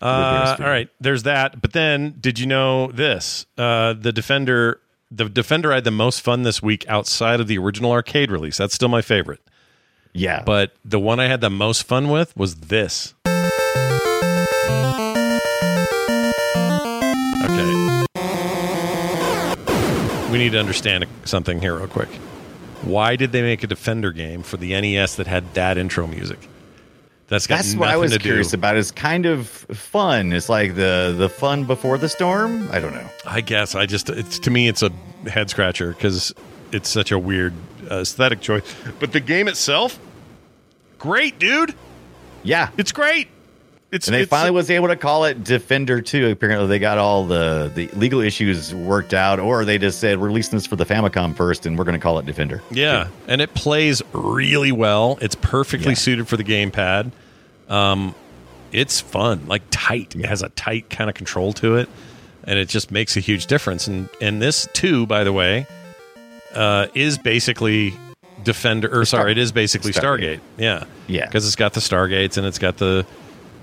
Uh, 0.01 0.57
all 0.59 0.66
right, 0.66 0.88
there's 1.01 1.22
that. 1.22 1.62
But 1.62 1.72
then, 1.72 2.16
did 2.20 2.40
you 2.40 2.46
know 2.46 2.90
this? 2.90 3.46
Uh, 3.57 3.92
the 3.92 4.11
Defender, 4.11 4.80
the 5.09 5.28
Defender, 5.28 5.70
I 5.70 5.76
had 5.76 5.84
the 5.84 5.92
most 5.92 6.20
fun 6.20 6.42
this 6.42 6.61
week 6.61 6.84
outside 6.88 7.38
of 7.38 7.46
the 7.46 7.59
original 7.59 7.92
arcade 7.92 8.32
release. 8.32 8.57
That's 8.57 8.74
still 8.74 8.88
my 8.88 9.03
favorite. 9.03 9.38
Yeah, 10.12 10.42
but 10.44 10.72
the 10.84 10.99
one 10.99 11.20
I 11.20 11.26
had 11.28 11.40
the 11.40 11.49
most 11.51 11.84
fun 11.84 12.09
with 12.09 12.36
was 12.36 12.57
this. 12.57 13.14
Okay. 17.44 18.05
We 20.32 20.38
need 20.38 20.51
to 20.53 20.59
understand 20.59 21.07
something 21.24 21.61
here, 21.61 21.76
real 21.76 21.86
quick. 21.86 22.09
Why 22.82 23.14
did 23.14 23.30
they 23.30 23.42
make 23.42 23.62
a 23.62 23.68
Defender 23.68 24.11
game 24.11 24.42
for 24.42 24.57
the 24.57 24.70
NES 24.80 25.14
that 25.16 25.28
had 25.28 25.55
that 25.55 25.78
intro 25.78 26.09
music? 26.09 26.49
That's 27.29 27.47
got 27.47 27.57
That's 27.57 27.74
what 27.76 27.89
I 27.91 27.97
was 27.97 28.16
curious 28.16 28.55
about. 28.55 28.76
It's 28.76 28.91
kind 28.91 29.26
of 29.26 29.49
fun. 29.49 30.33
It's 30.33 30.49
like 30.49 30.74
the 30.74 31.14
the 31.16 31.29
fun 31.29 31.64
before 31.64 31.99
the 31.99 32.09
storm. 32.09 32.68
I 32.72 32.81
don't 32.81 32.95
know. 32.95 33.07
I 33.26 33.43
guess 33.43 33.74
I 33.74 33.85
just 33.85 34.09
it's 34.09 34.39
to 34.41 34.51
me 34.51 34.66
it's 34.66 34.83
a 34.83 34.91
head 35.26 35.51
scratcher 35.51 35.93
because 35.93 36.35
it's 36.72 36.89
such 36.89 37.12
a 37.12 37.18
weird 37.18 37.53
uh, 37.91 37.97
aesthetic 37.97 38.41
choice. 38.41 38.62
But 38.99 39.12
the 39.12 39.20
game 39.20 39.47
itself, 39.47 39.99
great, 40.99 41.39
dude. 41.39 41.74
Yeah, 42.45 42.70
it's 42.79 42.93
great. 42.93 43.29
It's 43.91 44.07
and 44.07 44.14
they 44.14 44.20
it's- 44.22 44.28
finally 44.28 44.51
was 44.51 44.70
able 44.70 44.89
to 44.89 44.97
call 44.97 45.24
it 45.24 45.43
Defender 45.45 46.01
2. 46.03 46.28
Apparently, 46.30 46.66
they 46.68 46.78
got 46.78 46.99
all 46.99 47.24
the, 47.24 47.72
the 47.74 47.89
legal 47.97 48.20
issues 48.20 48.74
worked 48.74 49.14
out, 49.14 49.41
or 49.41 49.64
they 49.64 49.78
just 49.78 49.99
said, 49.99 50.20
we're 50.20 50.26
releasing 50.26 50.59
this 50.59 50.66
for 50.66 50.76
the 50.76 50.84
Famicom 50.84 51.34
first, 51.34 51.64
and 51.64 51.78
we're 51.78 51.84
going 51.84 51.95
to 51.99 52.03
call 52.03 52.18
it 52.18 52.26
Defender. 52.26 52.62
Yeah, 52.70 53.09
and 53.26 53.41
it 53.41 53.55
plays 53.55 54.03
really 54.12 54.72
well. 54.72 55.18
It's 55.22 55.34
perfectly 55.36 55.95
suited 55.95 56.28
for 56.28 56.36
the 56.36 56.45
gamepad. 56.45 57.12
Um, 57.68 58.14
it's 58.72 59.01
fun, 59.01 59.47
like 59.47 59.62
tight. 59.70 60.14
It 60.14 60.26
has 60.26 60.43
a 60.43 60.51
tight 60.51 60.91
kind 60.91 61.09
of 61.09 61.16
control 61.16 61.55
to 61.55 61.76
it, 61.76 61.89
and 62.45 62.59
it 62.59 62.68
just 62.68 62.91
makes 62.91 63.16
a 63.16 63.20
huge 63.20 63.47
difference. 63.47 63.86
And 63.89 64.11
and 64.20 64.43
this 64.43 64.68
too, 64.74 65.07
by 65.07 65.24
the 65.24 65.32
way, 65.32 65.66
uh, 66.55 66.89
is 66.95 67.16
basically 67.16 67.95
Defender. 68.45 69.01
Or 69.01 69.07
sorry, 69.07 69.32
it 69.32 69.39
is 69.39 69.51
basically 69.53 69.93
Stargate. 69.93 70.36
Stargate. 70.36 70.41
Yeah, 70.59 70.84
Yeah. 71.07 71.24
because 71.24 71.47
it's 71.47 71.57
got 71.57 71.72
the 71.72 71.80
Stargates 71.80 72.36
and 72.36 72.47
it's 72.47 72.59
got 72.59 72.76
the. 72.76 73.07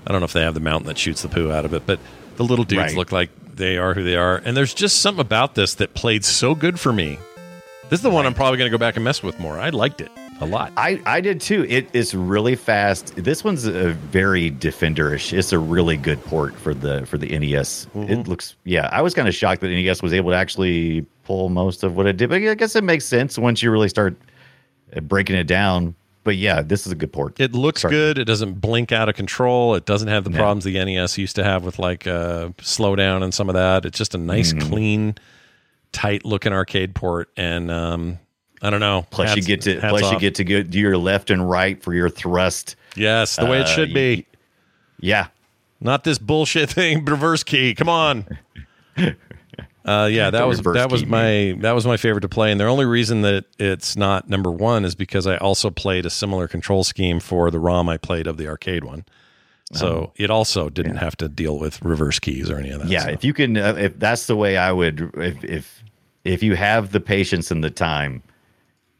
I 0.06 0.12
don't 0.12 0.20
know 0.20 0.26
if 0.26 0.32
they 0.32 0.42
have 0.42 0.54
the 0.54 0.60
mountain 0.60 0.86
that 0.88 0.98
shoots 0.98 1.22
the 1.22 1.28
poo 1.28 1.50
out 1.50 1.64
of 1.64 1.74
it, 1.74 1.82
but 1.86 1.98
the 2.36 2.44
little 2.44 2.64
dudes 2.64 2.80
Right. 2.82 2.94
look 2.96 3.12
like 3.12 3.30
they 3.54 3.76
are 3.78 3.94
who 3.94 4.04
they 4.04 4.16
are. 4.16 4.36
And 4.44 4.56
there's 4.56 4.74
just 4.74 5.00
something 5.00 5.20
about 5.20 5.54
this 5.54 5.74
that 5.74 5.94
played 5.94 6.24
so 6.24 6.54
good 6.54 6.78
for 6.78 6.92
me. 6.92 7.18
This 7.88 7.98
is 8.00 8.02
the 8.02 8.10
one 8.10 8.26
I'm 8.26 8.34
probably 8.34 8.58
going 8.58 8.70
to 8.70 8.76
go 8.76 8.78
back 8.80 8.96
and 8.96 9.04
mess 9.04 9.22
with 9.22 9.38
more. 9.40 9.58
I 9.58 9.70
liked 9.70 10.00
it 10.00 10.10
a 10.40 10.44
lot. 10.46 10.72
I, 10.76 11.00
I 11.06 11.20
did 11.20 11.40
too. 11.40 11.64
It 11.68 11.88
is 11.94 12.14
really 12.14 12.56
fast. 12.56 13.14
This 13.16 13.42
one's 13.44 13.64
a 13.64 13.92
very 13.92 14.50
defenderish. 14.50 15.32
It's 15.32 15.52
a 15.52 15.58
really 15.58 15.96
good 15.96 16.22
port 16.24 16.54
for 16.56 16.74
the 16.74 17.06
for 17.06 17.16
the 17.16 17.26
NES. 17.38 17.86
Mm-hmm. 17.94 18.12
It 18.12 18.28
looks 18.28 18.56
yeah. 18.64 18.88
I 18.92 19.02
was 19.02 19.14
kind 19.14 19.28
of 19.28 19.34
shocked 19.34 19.60
that 19.62 19.68
NES 19.68 20.02
was 20.02 20.12
able 20.12 20.30
to 20.32 20.36
actually 20.36 21.06
pull 21.24 21.48
most 21.48 21.84
of 21.84 21.96
what 21.96 22.06
it 22.06 22.16
did, 22.16 22.28
but 22.28 22.42
I 22.42 22.54
guess 22.54 22.76
it 22.76 22.84
makes 22.84 23.04
sense 23.04 23.38
once 23.38 23.62
you 23.62 23.70
really 23.70 23.88
start 23.88 24.16
breaking 25.02 25.36
it 25.36 25.46
down. 25.46 25.94
But 26.26 26.36
yeah, 26.36 26.60
this 26.60 26.86
is 26.86 26.92
a 26.92 26.96
good 26.96 27.12
port. 27.12 27.38
It 27.38 27.52
looks 27.54 27.84
good. 27.84 28.18
It 28.18 28.24
doesn't 28.24 28.54
blink 28.60 28.90
out 28.90 29.08
of 29.08 29.14
control. 29.14 29.76
It 29.76 29.86
doesn't 29.86 30.08
have 30.08 30.24
the 30.24 30.30
No. 30.30 30.38
problems 30.38 30.64
the 30.64 30.72
NES 30.84 31.16
used 31.16 31.36
to 31.36 31.44
have 31.44 31.62
with 31.64 31.78
like 31.78 32.04
uh, 32.06 32.48
slowdown 32.58 33.22
and 33.22 33.32
some 33.32 33.48
of 33.48 33.54
that. 33.54 33.84
It's 33.86 33.96
just 33.96 34.12
a 34.16 34.18
nice, 34.18 34.52
Mhm. 34.52 34.68
clean, 34.68 35.14
tight 35.92 36.24
looking 36.24 36.52
arcade 36.52 36.96
port. 36.96 37.30
And 37.36 37.70
um, 37.70 38.18
I 38.60 38.70
don't 38.70 38.80
know. 38.80 39.06
Plus 39.10 39.36
you 39.36 39.42
get 39.42 39.60
to 39.62 39.80
hats 39.80 39.86
plus 40.00 40.10
you 40.12 40.18
get 40.18 40.34
to 40.34 40.44
go 40.44 40.64
do 40.64 40.80
your 40.80 40.98
left 40.98 41.30
and 41.30 41.48
right 41.48 41.80
for 41.80 41.94
your 41.94 42.10
thrust. 42.10 42.74
yes, 42.96 43.36
the 43.36 43.46
way 43.46 43.60
it 43.60 43.66
Uh, 43.66 43.74
should 43.76 43.94
be. 43.94 44.26
Yeah, 44.98 45.28
Not 45.80 46.02
this 46.02 46.18
bullshit 46.18 46.70
thing. 46.70 47.04
Reverse 47.06 47.44
key. 47.44 47.72
Come 47.74 47.88
on. 47.88 48.24
Uh, 49.86 50.08
yeah, 50.10 50.30
that 50.30 50.46
was 50.48 50.60
that 50.62 50.90
was 50.90 51.06
my 51.06 51.54
that 51.60 51.72
was 51.72 51.86
my 51.86 51.96
favorite 51.96 52.22
to 52.22 52.28
play, 52.28 52.50
and 52.50 52.60
the 52.60 52.64
only 52.64 52.84
reason 52.84 53.22
that 53.22 53.44
it's 53.58 53.96
not 53.96 54.28
number 54.28 54.50
one 54.50 54.84
is 54.84 54.96
because 54.96 55.26
I 55.28 55.36
also 55.36 55.70
played 55.70 56.04
a 56.04 56.10
similar 56.10 56.48
control 56.48 56.82
scheme 56.82 57.20
for 57.20 57.50
the 57.52 57.60
ROM 57.60 57.88
I 57.88 57.96
played 57.96 58.26
of 58.26 58.36
the 58.36 58.48
arcade 58.48 58.82
one, 58.82 59.04
so 59.72 59.86
Oh. 59.86 60.12
it 60.16 60.28
also 60.28 60.68
didn't 60.70 60.96
have 60.96 61.16
to 61.18 61.28
deal 61.28 61.56
with 61.58 61.80
reverse 61.82 62.18
keys 62.18 62.50
or 62.50 62.58
any 62.58 62.70
of 62.70 62.80
that. 62.82 62.88
yeah. 62.88 63.04
so. 63.04 63.10
If 63.10 63.22
you 63.24 63.32
can, 63.32 63.56
uh, 63.56 63.76
if 63.78 63.96
that's 63.98 64.26
the 64.26 64.34
way 64.34 64.56
I 64.56 64.72
would, 64.72 65.08
if 65.14 65.44
if 65.44 65.84
if 66.24 66.42
you 66.42 66.56
have 66.56 66.90
the 66.90 66.98
patience 67.00 67.52
and 67.52 67.62
the 67.62 67.70
time 67.70 68.24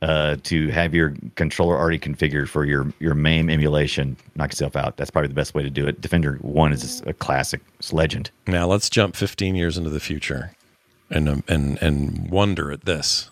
uh, 0.02 0.36
to 0.44 0.68
have 0.68 0.94
your 0.94 1.14
controller 1.34 1.76
already 1.76 1.98
configured 1.98 2.48
for 2.48 2.64
your 2.64 2.92
your 3.00 3.14
MAME 3.14 3.50
emulation, 3.50 4.16
knock 4.36 4.52
yourself 4.52 4.76
out. 4.76 4.98
That's 4.98 5.10
probably 5.10 5.28
the 5.28 5.34
best 5.34 5.52
way 5.54 5.64
to 5.64 5.70
do 5.70 5.84
it. 5.88 6.00
Defender 6.00 6.36
One 6.42 6.72
is 6.72 7.02
a 7.06 7.12
classic. 7.12 7.60
It's 7.80 7.92
legend. 7.92 8.30
Now 8.46 8.68
let's 8.68 8.88
jump 8.88 9.16
15 9.16 9.56
years 9.56 9.76
into 9.76 9.90
the 9.90 9.98
future, 9.98 10.52
and 11.10 11.28
um, 11.28 11.44
and 11.48 11.78
and 11.82 12.30
wonder 12.30 12.70
at 12.72 12.84
this. 12.84 13.30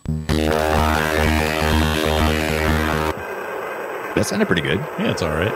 That 4.15 4.25
sounded 4.25 4.45
pretty 4.45 4.61
good. 4.61 4.79
Yeah, 4.99 5.11
it's 5.11 5.21
all 5.21 5.31
right. 5.31 5.51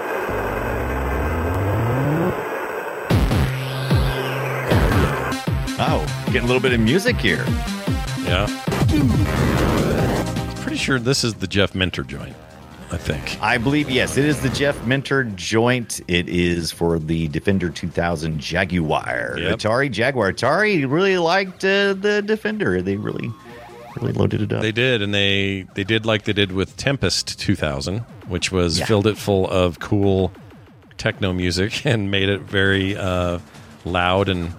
Oh, 5.82 6.06
getting 6.26 6.42
a 6.42 6.46
little 6.46 6.62
bit 6.62 6.74
of 6.74 6.82
music 6.82 7.16
here. 7.16 7.46
Yeah. 8.26 8.48
Pretty 10.58 10.78
sure 10.78 11.00
this 11.00 11.24
is 11.24 11.36
the 11.36 11.48
Jeff 11.48 11.74
Minter 11.74 12.04
joint. 12.04 12.36
I 12.92 12.98
think. 12.98 13.38
I 13.42 13.58
believe 13.58 13.90
yes, 13.90 14.18
it 14.18 14.26
is 14.26 14.42
the 14.42 14.50
Jeff 14.50 14.84
Minter 14.86 15.24
joint. 15.26 16.02
It 16.08 16.28
is 16.28 16.72
for 16.72 16.98
the 16.98 17.28
Defender 17.28 17.70
2000 17.70 18.40
Jaguar. 18.40 19.36
Yep. 19.38 19.60
Atari 19.60 19.92
Jaguar. 19.92 20.34
Atari 20.34 20.90
really 20.90 21.18
liked 21.18 21.64
uh, 21.64 21.94
the 21.94 22.24
Defender. 22.26 22.82
They 22.82 22.96
really, 22.96 23.32
really 24.02 24.14
loaded 24.14 24.42
it 24.42 24.52
up. 24.54 24.62
They 24.64 24.72
did, 24.72 25.02
and 25.04 25.14
they 25.14 25.68
they 25.76 25.84
did 25.84 26.06
like 26.06 26.24
they 26.24 26.34
did 26.34 26.52
with 26.52 26.78
Tempest 26.78 27.40
2000, 27.40 28.00
which 28.28 28.52
was 28.52 28.80
Yeah. 28.80 28.86
filled 28.86 29.06
it 29.08 29.18
full 29.18 29.48
of 29.50 29.80
cool 29.80 30.32
techno 30.98 31.32
music 31.32 31.86
and 31.86 32.10
made 32.10 32.30
it 32.30 32.42
very 32.42 32.98
uh, 32.98 33.38
loud 33.86 34.30
and 34.30 34.50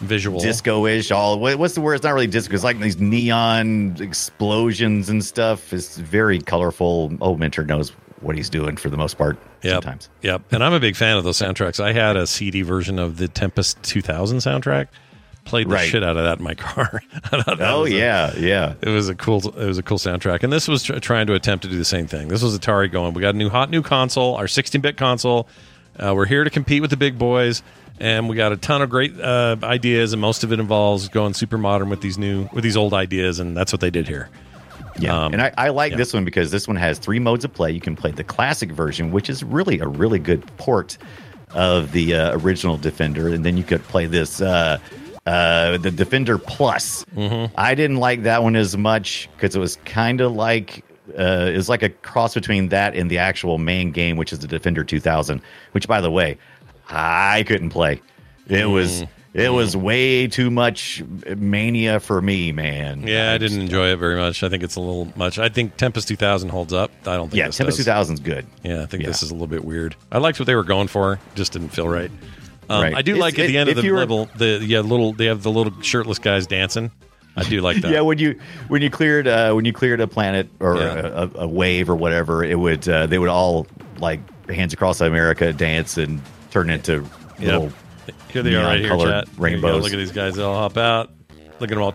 visual. 0.00 0.40
disco-ish. 0.40 1.10
All 1.10 1.38
what, 1.38 1.58
what's 1.58 1.74
the 1.74 1.80
word? 1.80 1.94
It's 1.94 2.04
not 2.04 2.14
really 2.14 2.26
disco. 2.26 2.54
It's 2.54 2.64
like 2.64 2.78
these 2.80 2.98
neon 2.98 3.96
explosions 4.00 5.08
and 5.08 5.24
stuff. 5.24 5.72
It's 5.72 5.96
very 5.98 6.40
colorful. 6.40 7.12
Oh, 7.20 7.36
Minter 7.36 7.64
knows 7.64 7.90
what 8.20 8.36
he's 8.36 8.50
doing 8.50 8.76
for 8.76 8.90
the 8.90 8.96
most 8.96 9.16
part. 9.18 9.36
Yep. 9.62 9.72
Sometimes. 9.82 10.08
Yep. 10.22 10.52
And 10.52 10.64
I'm 10.64 10.72
a 10.72 10.80
big 10.80 10.96
fan 10.96 11.16
of 11.16 11.24
those 11.24 11.38
soundtracks. 11.38 11.80
I 11.82 11.92
had 11.92 12.16
a 12.16 12.26
CD 12.26 12.62
version 12.62 12.98
of 12.98 13.16
the 13.16 13.28
Tempest 13.28 13.82
2000 13.82 14.38
soundtrack. 14.38 14.88
Played 15.44 15.68
the 15.70 15.74
Right. 15.76 15.88
shit 15.88 16.04
out 16.04 16.16
of 16.18 16.24
that 16.24 16.38
in 16.38 16.44
my 16.44 16.54
car. 16.56 17.00
I 17.32 17.42
thought 17.42 17.58
that 17.58 17.70
Oh 17.72 17.82
was 17.82 17.92
a- 17.92 17.94
yeah, 17.96 18.36
yeah. 18.36 18.74
It 18.82 18.90
was 18.90 19.08
a 19.08 19.14
cool. 19.14 19.38
It 19.58 19.66
was 19.66 19.78
a 19.78 19.82
cool 19.82 19.96
soundtrack, 19.96 20.42
and 20.42 20.52
this 20.52 20.68
was 20.68 20.82
tr- 20.82 20.98
trying 20.98 21.26
to 21.28 21.34
attempt 21.34 21.62
to 21.64 21.70
do 21.70 21.78
the 21.78 21.86
same 21.86 22.06
thing. 22.06 22.28
This 22.28 22.42
was 22.42 22.58
Atari 22.58 22.92
going. 22.92 23.14
We 23.14 23.22
got 23.22 23.34
a 23.34 23.38
new 23.38 23.48
hot 23.48 23.70
new 23.70 23.80
console, 23.82 24.34
our 24.36 24.44
16-bit 24.44 24.98
console. 24.98 25.48
Uh, 25.98 26.14
we're 26.14 26.26
here 26.26 26.44
to 26.44 26.50
compete 26.50 26.80
with 26.80 26.90
the 26.90 26.96
big 26.96 27.18
boys, 27.18 27.62
and 28.00 28.28
we 28.28 28.36
got 28.36 28.52
a 28.52 28.56
ton 28.56 28.82
of 28.82 28.90
great 28.90 29.18
uh, 29.20 29.56
ideas, 29.62 30.12
and 30.12 30.20
most 30.20 30.44
of 30.44 30.52
it 30.52 30.60
involves 30.60 31.08
going 31.08 31.34
super 31.34 31.58
modern 31.58 31.88
with 31.90 32.00
these 32.00 32.18
new 32.18 32.48
with 32.52 32.62
these 32.62 32.76
old 32.76 32.94
ideas, 32.94 33.40
and 33.40 33.56
that's 33.56 33.72
what 33.72 33.80
they 33.80 33.90
did 33.90 34.06
here. 34.06 34.28
Yeah, 35.00 35.24
Um, 35.24 35.32
and 35.32 35.42
I, 35.42 35.52
I 35.56 35.68
like 35.68 35.92
yeah. 35.92 35.98
this 35.98 36.12
one 36.12 36.24
because 36.24 36.50
this 36.50 36.66
one 36.66 36.76
has 36.76 36.98
three 36.98 37.18
modes 37.18 37.44
of 37.44 37.52
play. 37.52 37.70
You 37.70 37.80
can 37.80 37.94
play 37.94 38.10
the 38.10 38.24
classic 38.24 38.72
version, 38.72 39.12
which 39.12 39.30
is 39.30 39.44
really 39.44 39.78
a 39.78 39.86
really 39.86 40.18
good 40.18 40.44
port 40.56 40.98
of 41.54 41.92
the 41.92 42.14
uh, 42.14 42.38
original 42.38 42.76
Defender, 42.76 43.28
and 43.28 43.44
then 43.44 43.56
you 43.56 43.64
could 43.64 43.82
play 43.84 44.06
this 44.06 44.40
uh, 44.40 44.78
uh, 45.26 45.78
the 45.78 45.90
Defender 45.90 46.38
Plus. 46.38 47.04
Mm-hmm. 47.16 47.54
I 47.56 47.74
didn't 47.74 47.98
like 47.98 48.22
that 48.22 48.42
one 48.42 48.56
as 48.56 48.76
much 48.76 49.28
because 49.36 49.54
it 49.54 49.58
was 49.58 49.76
kind 49.84 50.20
of 50.20 50.32
like 50.32 50.84
uh, 51.18 51.50
it 51.52 51.56
was 51.56 51.68
like 51.68 51.82
a 51.82 51.88
cross 51.90 52.34
between 52.34 52.68
that 52.70 52.94
and 52.96 53.10
the 53.10 53.18
actual 53.18 53.58
main 53.58 53.90
game, 53.92 54.16
which 54.16 54.32
is 54.32 54.38
the 54.40 54.48
Defender 54.48 54.84
2000. 54.84 55.40
Which, 55.72 55.86
by 55.86 56.00
the 56.00 56.10
way, 56.10 56.38
I 56.88 57.44
couldn't 57.46 57.70
play. 57.70 58.00
It 58.48 58.66
was 58.68 59.02
Mm. 59.02 59.08
it 59.34 59.48
was 59.50 59.76
way 59.76 60.26
too 60.26 60.50
much 60.50 61.02
mania 61.36 62.00
for 62.00 62.20
me, 62.22 62.50
man. 62.50 63.06
Yeah, 63.06 63.32
I 63.32 63.38
didn't 63.38 63.60
enjoy 63.60 63.88
it 63.92 63.96
very 63.96 64.16
much. 64.16 64.42
I 64.42 64.48
think 64.48 64.62
it's 64.62 64.76
a 64.76 64.80
little 64.80 65.12
much. 65.16 65.38
I 65.38 65.48
think 65.50 65.76
Tempest 65.76 66.08
2000 66.08 66.48
holds 66.48 66.72
up. 66.72 66.90
I 67.06 67.16
don't 67.16 67.28
think 67.28 67.38
Yeah, 67.38 67.44
Tempest 67.50 67.76
does. 67.76 67.84
2000 67.84 68.14
is 68.14 68.20
good. 68.20 68.46
Yeah, 68.62 68.82
I 68.82 68.86
think 68.86 69.02
Yeah. 69.02 69.08
this 69.10 69.22
is 69.22 69.30
a 69.30 69.34
little 69.34 69.46
bit 69.46 69.64
weird. 69.64 69.96
I 70.10 70.18
liked 70.18 70.40
what 70.40 70.46
they 70.46 70.54
were 70.54 70.64
going 70.64 70.88
for, 70.88 71.20
just 71.34 71.52
didn't 71.52 71.68
feel 71.70 71.88
right. 71.88 72.10
Um, 72.70 72.82
Right. 72.82 72.94
I 72.94 73.02
do 73.02 73.12
It's- 73.12 73.20
like 73.20 73.38
at 73.38 73.46
the 73.48 73.56
end 73.58 73.68
of 73.70 73.76
the 73.76 73.90
were- 73.90 73.96
level, 73.98 74.28
the 74.36 74.62
yeah 74.66 74.80
little 74.80 75.12
they 75.12 75.26
have 75.26 75.42
the 75.42 75.50
little 75.50 75.72
shirtless 75.82 76.18
guys 76.18 76.46
dancing. 76.46 76.90
I 77.38 77.48
do 77.48 77.60
like 77.60 77.80
that. 77.82 77.90
Yeah, 77.90 78.00
when 78.00 78.18
you 78.18 78.38
when 78.68 78.82
you 78.82 78.90
cleared 78.90 79.26
uh, 79.28 79.52
when 79.52 79.64
you 79.64 79.72
cleared 79.72 80.00
a 80.00 80.06
planet 80.06 80.48
or 80.60 80.76
Yeah. 80.76 80.94
a, 80.94 81.22
a, 81.24 81.30
a 81.40 81.46
wave 81.48 81.88
or 81.88 81.96
whatever, 81.96 82.44
it 82.44 82.58
would 82.58 82.88
uh, 82.88 83.06
they 83.06 83.18
would 83.18 83.28
all 83.28 83.66
like 83.98 84.20
hands 84.48 84.72
across 84.72 85.00
America 85.00 85.52
dance 85.52 85.96
and 85.98 86.20
turn 86.50 86.70
into 86.70 87.04
little 87.38 87.72
Here 88.30 88.42
they 88.42 88.54
are 88.54 88.64
right 88.64 88.80
here, 88.80 88.88
neon-colored 88.88 89.10
chat. 89.10 89.26
There 89.26 89.34
you 89.34 89.42
rainbows. 89.42 89.82
Look 89.84 89.92
at 89.92 89.96
these 89.98 90.12
guys. 90.12 90.34
They 90.36 90.42
all 90.42 90.54
hop 90.56 90.76
out. 90.76 91.10
Look 91.60 91.70
at 91.70 91.74
them 91.74 91.82
all. 91.82 91.92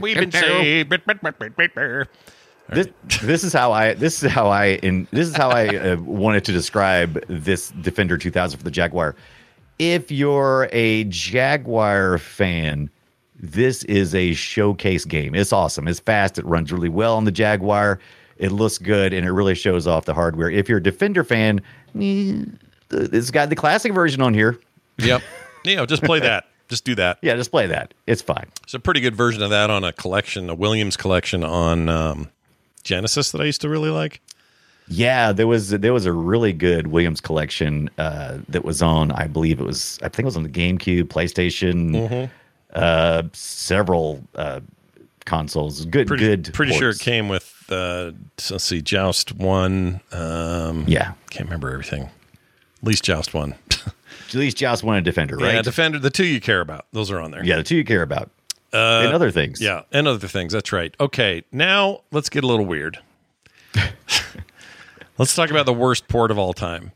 We've 0.00 0.16
been 0.16 0.30
saved. 0.32 0.90
This, 2.70 2.88
this 3.22 3.44
is 3.44 3.52
how 3.52 3.72
I 3.72 3.94
this 3.94 4.22
is 4.22 4.30
how 4.30 4.48
I 4.48 4.66
in 4.82 5.06
this 5.10 5.28
is 5.28 5.36
how 5.36 5.50
I 5.50 5.66
uh, 5.76 5.96
wanted 5.96 6.44
to 6.46 6.52
describe 6.52 7.22
this 7.28 7.70
Defender 7.70 8.16
2000 8.16 8.56
for 8.58 8.64
the 8.64 8.70
Jaguar. 8.70 9.14
If 9.78 10.10
you're 10.10 10.68
a 10.72 11.04
Jaguar 11.04 12.18
fan, 12.18 12.88
this 13.42 13.82
is 13.84 14.14
a 14.14 14.32
showcase 14.34 15.04
game. 15.04 15.34
It's 15.34 15.52
awesome. 15.52 15.88
It's 15.88 16.00
fast. 16.00 16.38
It 16.38 16.44
runs 16.46 16.72
really 16.72 16.88
well 16.88 17.16
on 17.16 17.24
the 17.24 17.32
Jaguar. 17.32 17.98
It 18.38 18.50
looks 18.52 18.78
good 18.78 19.12
and 19.12 19.26
it 19.26 19.32
really 19.32 19.54
shows 19.54 19.86
off 19.86 20.04
the 20.04 20.14
hardware. 20.14 20.50
If 20.50 20.68
you're 20.68 20.78
a 20.78 20.82
Defender 20.82 21.24
fan, 21.24 21.60
eh, 22.00 22.44
it's 22.90 23.30
got 23.30 23.48
the 23.50 23.56
classic 23.56 23.92
version 23.92 24.22
on 24.22 24.32
here. 24.34 24.58
Yep. 24.98 25.22
Yeah, 25.64 25.84
just 25.86 26.02
play 26.02 26.20
that. 26.20 26.44
Just 26.68 26.84
do 26.86 26.94
that. 26.94 27.18
Yeah, 27.20 27.34
just 27.36 27.50
play 27.50 27.66
that. 27.66 27.92
It's 28.06 28.22
fine. 28.22 28.46
It's 28.62 28.72
a 28.72 28.78
pretty 28.80 29.00
good 29.00 29.14
version 29.14 29.42
of 29.42 29.50
that 29.50 29.68
on 29.68 29.84
a 29.84 29.92
collection, 29.92 30.48
a 30.48 30.54
Williams 30.54 30.96
collection 30.96 31.44
on 31.44 31.90
um, 31.90 32.30
Genesis 32.82 33.30
that 33.32 33.42
I 33.42 33.44
used 33.44 33.60
to 33.60 33.68
really 33.68 33.90
like. 33.90 34.22
Yeah, 34.88 35.32
there 35.32 35.46
was 35.46 35.68
there 35.68 35.92
was 35.92 36.06
a 36.06 36.12
really 36.14 36.54
good 36.54 36.86
Williams 36.86 37.20
collection 37.20 37.90
uh, 37.98 38.38
that 38.48 38.64
was 38.64 38.80
on. 38.80 39.12
I 39.12 39.26
believe 39.26 39.60
it 39.60 39.64
was. 39.64 39.98
I 40.02 40.08
think 40.08 40.20
it 40.20 40.24
was 40.24 40.36
on 40.38 40.44
the 40.44 40.48
GameCube, 40.48 41.04
PlayStation, 41.04 41.90
Mhm. 41.90 42.30
Uh, 42.72 43.22
several 43.32 44.22
uh, 44.34 44.60
consoles. 45.24 45.84
Good, 45.86 46.06
Pretty, 46.06 46.24
good. 46.24 46.52
pretty 46.54 46.72
sure 46.72 46.90
it 46.90 46.98
came 46.98 47.28
with, 47.28 47.64
uh, 47.70 48.12
let's 48.50 48.64
see, 48.64 48.80
Joust 48.82 49.32
1. 49.34 50.00
Um, 50.12 50.84
Yeah. 50.88 51.12
Can't 51.30 51.46
remember 51.46 51.70
everything. 51.72 52.02
At 52.02 52.10
least 52.82 53.04
Joust 53.04 53.32
1. 53.34 53.54
At 54.28 54.34
least 54.34 54.56
Joust 54.56 54.82
One 54.82 54.96
a 54.96 55.02
Defender, 55.02 55.36
right? 55.36 55.54
Yeah, 55.56 55.62
Defender, 55.62 55.98
the 55.98 56.08
two 56.10 56.24
you 56.24 56.40
care 56.40 56.62
about. 56.62 56.86
Those 56.92 57.10
are 57.10 57.20
on 57.20 57.30
there. 57.32 57.44
yeah, 57.44 57.56
the 57.56 57.62
two 57.62 57.76
you 57.76 57.84
care 57.84 58.00
about, 58.02 58.30
Uh, 58.72 59.02
and 59.04 59.12
other 59.14 59.30
things. 59.30 59.60
Yeah, 59.60 59.82
and 59.92 60.08
other 60.08 60.26
things. 60.26 60.54
That's 60.54 60.72
right. 60.72 60.94
Okay, 60.98 61.42
now 61.52 62.00
let's 62.12 62.30
get 62.30 62.42
a 62.42 62.46
little 62.46 62.64
weird. 62.64 62.98
let's 65.18 65.34
talk 65.34 65.50
about 65.50 65.66
the 65.66 65.72
worst 65.74 66.08
port 66.08 66.30
of 66.30 66.38
all 66.38 66.52
time. 66.54 66.92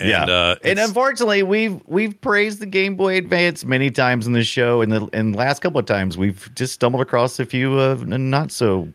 And, 0.00 0.08
yeah, 0.08 0.24
uh, 0.24 0.56
and 0.64 0.78
unfortunately, 0.80 1.44
we've 1.44 1.80
we've 1.86 2.20
praised 2.20 2.58
the 2.58 2.66
Game 2.66 2.96
Boy 2.96 3.16
Advance 3.16 3.64
many 3.64 3.90
times 3.90 4.26
in 4.26 4.32
the 4.32 4.42
show, 4.42 4.82
and 4.82 4.90
the 4.90 5.08
and 5.12 5.34
the 5.34 5.38
last 5.38 5.60
couple 5.60 5.78
of 5.78 5.86
times 5.86 6.18
we've 6.18 6.50
just 6.56 6.72
stumbled 6.74 7.00
across 7.00 7.38
a 7.38 7.46
few 7.46 7.78
uh, 7.78 7.96
not 8.06 8.50
so 8.50 8.88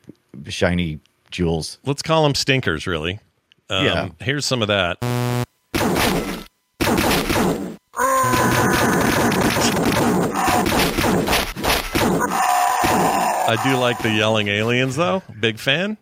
shiny 0.47 0.99
jewels. 1.31 1.77
let's 1.85 2.01
call 2.01 2.23
them 2.23 2.35
stinkers, 2.35 2.85
really. 2.85 3.19
Um, 3.69 3.85
Yeah. 3.85 4.09
Here's 4.19 4.45
some 4.45 4.61
of 4.61 4.67
that. 4.67 4.97
I 12.31 13.57
do 13.63 13.75
like 13.77 13.97
the 13.99 14.11
yelling 14.11 14.47
aliens, 14.47 14.95
though. 14.95 15.23
Big 15.39 15.57
fan. 15.59 15.97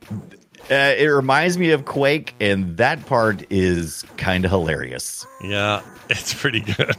Uh, 0.70 0.94
it 0.98 1.06
reminds 1.08 1.58
me 1.58 1.72
of 1.72 1.86
Quake, 1.86 2.34
and 2.42 2.76
that 2.78 3.06
part 3.06 3.46
is 3.50 4.04
kind 4.18 4.44
of 4.46 4.52
hilarious. 4.52 5.26
Yeah, 5.42 5.82
it's 6.10 6.34
pretty 6.34 6.60
good. 6.62 6.96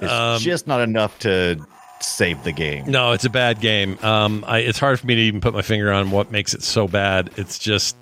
It's 0.00 0.12
Um, 0.12 0.38
just 0.40 0.66
not 0.66 0.80
enough 0.82 1.18
to 1.20 1.56
save 2.00 2.42
the 2.44 2.52
game. 2.52 2.84
No, 2.90 3.12
it's 3.12 3.24
a 3.24 3.30
bad 3.30 3.60
game. 3.60 3.98
Um, 4.02 4.44
I, 4.46 4.58
it's 4.58 4.78
hard 4.78 5.00
for 5.00 5.06
me 5.06 5.14
to 5.14 5.20
even 5.22 5.40
put 5.40 5.54
my 5.54 5.62
finger 5.62 5.90
on 5.92 6.10
what 6.10 6.30
makes 6.30 6.52
it 6.52 6.62
so 6.62 6.86
bad. 6.86 7.30
It's 7.36 7.58
just, 7.58 7.96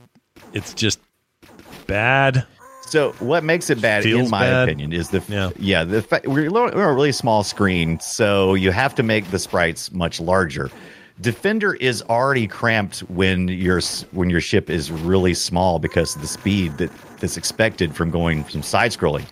it's 0.52 0.74
just 0.74 0.98
bad. 1.86 2.44
So 2.86 3.12
what 3.20 3.44
makes 3.44 3.70
it 3.70 3.80
bad, 3.80 4.02
Feels 4.02 4.24
in 4.24 4.30
my 4.30 4.40
bad. 4.40 4.64
opinion, 4.68 4.92
is 4.92 5.10
the 5.10 5.22
Yeah. 5.28 5.50
yeah 5.58 5.84
the 5.84 6.02
fa- 6.02 6.20
we're, 6.24 6.50
we're 6.50 6.90
a 6.90 6.92
really 6.92 7.12
small 7.12 7.42
screen, 7.44 8.00
so 8.00 8.54
you 8.54 8.70
have 8.72 8.94
to 8.96 9.02
make 9.02 9.30
the 9.30 9.38
sprites 9.38 9.92
much 9.92 10.20
larger. 10.20 10.70
Defender 11.20 11.74
is 11.74 12.02
already 12.02 12.46
cramped 12.46 13.00
when 13.00 13.48
your 13.48 13.80
when 14.12 14.30
your 14.30 14.40
ship 14.40 14.70
is 14.70 14.90
really 14.90 15.34
small 15.34 15.78
because 15.78 16.16
of 16.16 16.22
the 16.22 16.28
speed 16.28 16.78
that 16.78 16.90
that's 17.20 17.36
expected 17.36 17.94
from 17.94 18.10
going 18.10 18.42
from 18.44 18.62
side 18.62 18.90
scrolling. 18.92 19.24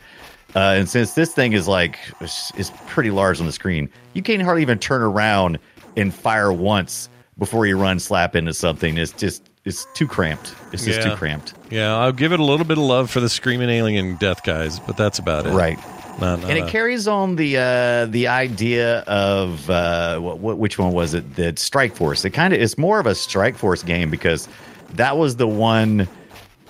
Uh, 0.54 0.74
and 0.78 0.88
since 0.88 1.14
this 1.14 1.32
thing 1.32 1.52
is 1.52 1.66
like 1.68 1.98
is 2.20 2.70
pretty 2.86 3.10
large 3.10 3.40
on 3.40 3.46
the 3.46 3.52
screen, 3.52 3.88
you 4.14 4.22
can't 4.22 4.42
hardly 4.42 4.62
even 4.62 4.78
turn 4.78 5.02
around 5.02 5.58
and 5.96 6.12
fire 6.14 6.52
once 6.52 7.08
before 7.38 7.66
you 7.66 7.76
run 7.78 7.98
slap 7.98 8.36
into 8.36 8.52
something. 8.52 8.98
It's 8.98 9.12
just 9.12 9.48
it's 9.64 9.86
too 9.94 10.06
cramped. 10.06 10.54
It's 10.72 10.84
just 10.84 11.00
Yeah. 11.00 11.10
too 11.10 11.16
cramped. 11.16 11.54
Yeah, 11.70 11.96
I'll 11.96 12.12
give 12.12 12.32
it 12.32 12.40
a 12.40 12.44
little 12.44 12.66
bit 12.66 12.78
of 12.78 12.84
love 12.84 13.10
for 13.10 13.20
the 13.20 13.28
screaming 13.28 13.68
alien 13.70 14.16
death 14.16 14.42
guys, 14.44 14.78
but 14.80 14.96
that's 14.96 15.18
about 15.18 15.46
it. 15.46 15.50
Right. 15.50 15.78
Not, 16.20 16.40
not 16.40 16.50
and 16.50 16.58
it 16.58 16.68
carries 16.68 17.08
on 17.08 17.36
the 17.36 17.56
uh, 17.56 18.06
the 18.06 18.28
idea 18.28 19.00
of 19.00 19.68
uh, 19.70 20.18
what, 20.18 20.38
what 20.38 20.58
which 20.58 20.78
one 20.78 20.92
was 20.92 21.14
it? 21.14 21.36
That 21.36 21.58
Strike 21.58 21.96
Force. 21.96 22.24
It 22.24 22.30
kind 22.30 22.52
of 22.52 22.60
is 22.60 22.76
more 22.76 23.00
of 23.00 23.06
a 23.06 23.14
Strike 23.14 23.56
Force 23.56 23.82
game 23.82 24.10
because 24.10 24.48
that 24.94 25.16
was 25.16 25.36
the 25.36 25.48
one, 25.48 26.06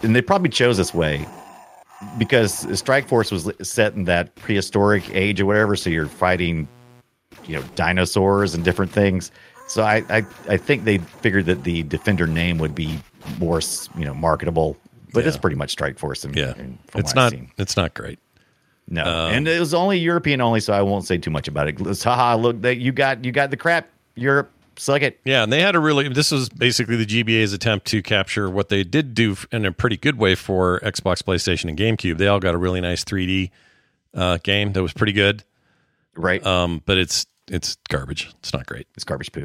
and 0.03 0.15
they 0.15 0.23
probably 0.23 0.51
chose 0.51 0.77
this 0.77 0.95
way 0.95 1.27
because 2.19 2.79
Strike 2.79 3.09
Force 3.09 3.31
was 3.31 3.51
set 3.63 3.95
in 3.95 4.05
that 4.05 4.35
prehistoric 4.37 5.13
age 5.15 5.41
or 5.41 5.47
whatever. 5.47 5.75
So 5.77 5.91
you're 5.91 6.07
fighting, 6.07 6.69
you 7.47 7.57
know, 7.57 7.65
dinosaurs 7.75 8.55
and 8.55 8.65
different 8.65 8.93
things. 8.93 9.33
So 9.67 9.83
I 9.83 10.05
I, 10.09 10.27
I 10.49 10.57
think 10.57 10.85
they 10.85 10.99
figured 10.99 11.47
that 11.47 11.65
the 11.65 11.83
Defender 11.85 12.27
name 12.27 12.59
would 12.59 12.75
be 12.75 13.01
more 13.39 13.61
you 13.99 14.05
know 14.05 14.15
marketable, 14.15 14.77
but 15.13 15.27
it's 15.27 15.37
pretty 15.37 15.57
much 15.57 15.71
Strike 15.71 15.99
Force. 15.99 16.25
In, 16.25 16.35
yeah, 16.35 16.55
it's 16.95 17.15
not. 17.15 17.33
It's 17.59 17.77
not 17.77 17.95
great. 17.95 18.19
No, 18.93 19.03
Um, 19.05 19.33
and 19.33 19.49
it 19.49 19.61
was 19.61 19.73
only 19.73 19.99
European 19.99 20.41
only, 20.41 20.59
so 20.61 20.73
I 20.73 20.83
won't 20.83 21.07
say 21.07 21.17
too 21.17 21.31
much 21.31 21.47
about 21.47 21.69
it. 21.69 21.81
Let's- 21.81 22.03
Haha! 22.03 22.35
Look, 22.35 22.61
that 22.63 22.79
you 22.79 22.91
got 22.93 23.25
you 23.25 23.31
got 23.33 23.51
the 23.51 23.57
crap. 23.57 23.89
Europe, 24.17 24.51
suck 24.77 25.03
it. 25.03 25.21
Yeah, 25.25 25.45
and 25.45 25.53
they 25.53 25.63
had 25.63 25.77
a 25.77 25.79
really. 25.81 26.09
This 26.09 26.33
was 26.33 26.49
basically 26.49 26.97
the 26.97 27.07
GBA's 27.07 27.53
attempt 27.53 27.87
to 27.89 28.03
capture 28.03 28.51
what 28.51 28.69
they 28.69 28.83
did 28.83 29.15
do 29.15 29.37
in 29.53 29.65
a 29.65 29.71
pretty 29.73 29.97
good 29.97 30.19
way 30.19 30.35
for 30.35 30.81
Xbox, 30.81 31.23
PlayStation, 31.23 31.69
and 31.69 31.79
GameCube. 31.79 32.19
They 32.19 32.27
all 32.27 32.41
got 32.41 32.55
a 32.55 32.59
really 32.59 32.81
nice 32.81 33.05
3D 33.05 33.51
uh, 34.15 34.39
game 34.43 34.73
that 34.73 34.83
was 34.83 34.93
pretty 34.93 35.13
good. 35.13 35.45
Right. 36.17 36.45
Um, 36.45 36.83
but 36.85 36.99
it's 36.99 37.27
it's 37.49 37.77
garbage. 37.89 38.29
It's 38.41 38.53
not 38.53 38.67
great. 38.67 38.89
It's 38.97 39.05
garbage 39.05 39.31
poo. 39.31 39.45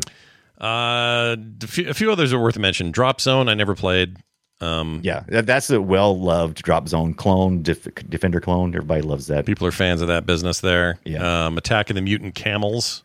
Uh, 0.59 1.35
a 1.63 1.67
few, 1.67 1.89
a 1.89 1.93
few 1.93 2.11
others 2.11 2.33
are 2.33 2.39
worth 2.39 2.55
a 2.55 2.59
mention. 2.59 2.91
Drop 2.91 3.21
Zone, 3.21 3.47
I 3.49 3.53
never 3.53 3.75
played. 3.75 4.17
Um, 4.61 5.01
Yeah, 5.03 5.23
that, 5.27 5.45
that's 5.45 5.69
a 5.69 5.81
well 5.81 6.17
loved 6.19 6.61
drop 6.63 6.87
zone 6.87 7.13
clone, 7.13 7.61
Def- 7.61 7.93
Defender 8.09 8.39
clone. 8.39 8.69
Everybody 8.75 9.01
loves 9.01 9.27
that. 9.27 9.45
people 9.45 9.67
are 9.67 9.71
fans 9.71 10.01
of 10.01 10.07
that 10.07 10.25
business 10.25 10.61
there. 10.61 10.97
Yeah. 11.03 11.45
Um, 11.47 11.57
Attack 11.57 11.89
of 11.89 11.95
the 11.95 12.01
Mutant 12.01 12.35
Camels. 12.35 13.03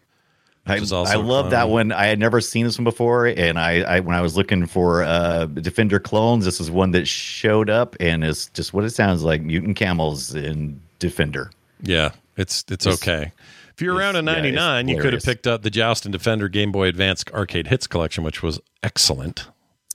I, 0.67 0.75
which 0.75 0.83
is 0.83 0.93
also 0.93 1.13
I 1.13 1.17
love 1.17 1.51
that 1.51 1.69
one. 1.71 1.91
I 1.91 2.07
had 2.07 2.19
never 2.19 2.41
seen 2.41 2.67
this 2.67 2.77
one 2.79 2.85
before, 2.85 3.27
and 3.27 3.59
I, 3.59 3.81
I 3.81 4.01
when 4.01 4.15
I 4.15 4.21
was 4.21 4.37
looking 4.37 4.67
for 4.67 5.03
uh, 5.03 5.47
Defender 5.47 5.99
clones, 5.99 6.45
this 6.45 6.61
is 6.61 6.71
one 6.71 6.91
that 6.93 7.09
showed 7.09 7.71
up, 7.71 7.97
and 7.99 8.23
it's 8.23 8.47
just 8.51 8.75
what 8.75 8.85
it 8.85 8.91
sounds 8.91 9.23
like: 9.25 9.41
mutant 9.43 9.77
camels 9.77 10.35
in 10.35 10.79
Defender. 10.99 11.51
Yeah, 11.83 12.11
it's 12.37 12.63
it's, 12.71 12.87
It's- 12.87 13.03
okay. 13.03 13.33
If 13.75 13.81
you're 13.83 13.97
around 13.97 14.17
in 14.17 14.29
it's- 14.29 14.37
yeah, 14.45 14.51
'99, 14.53 14.89
you 14.89 15.01
could 15.01 15.15
have 15.15 15.23
picked 15.25 15.47
up 15.47 15.63
the 15.63 15.71
Joust 15.71 16.05
and 16.05 16.13
Defender 16.13 16.49
Game 16.51 16.71
Boy 16.71 16.89
Advance 16.89 17.25
Arcade 17.33 17.69
Hits 17.69 17.87
collection, 17.87 18.23
which 18.23 18.43
was 18.43 18.61
excellent. 18.83 19.49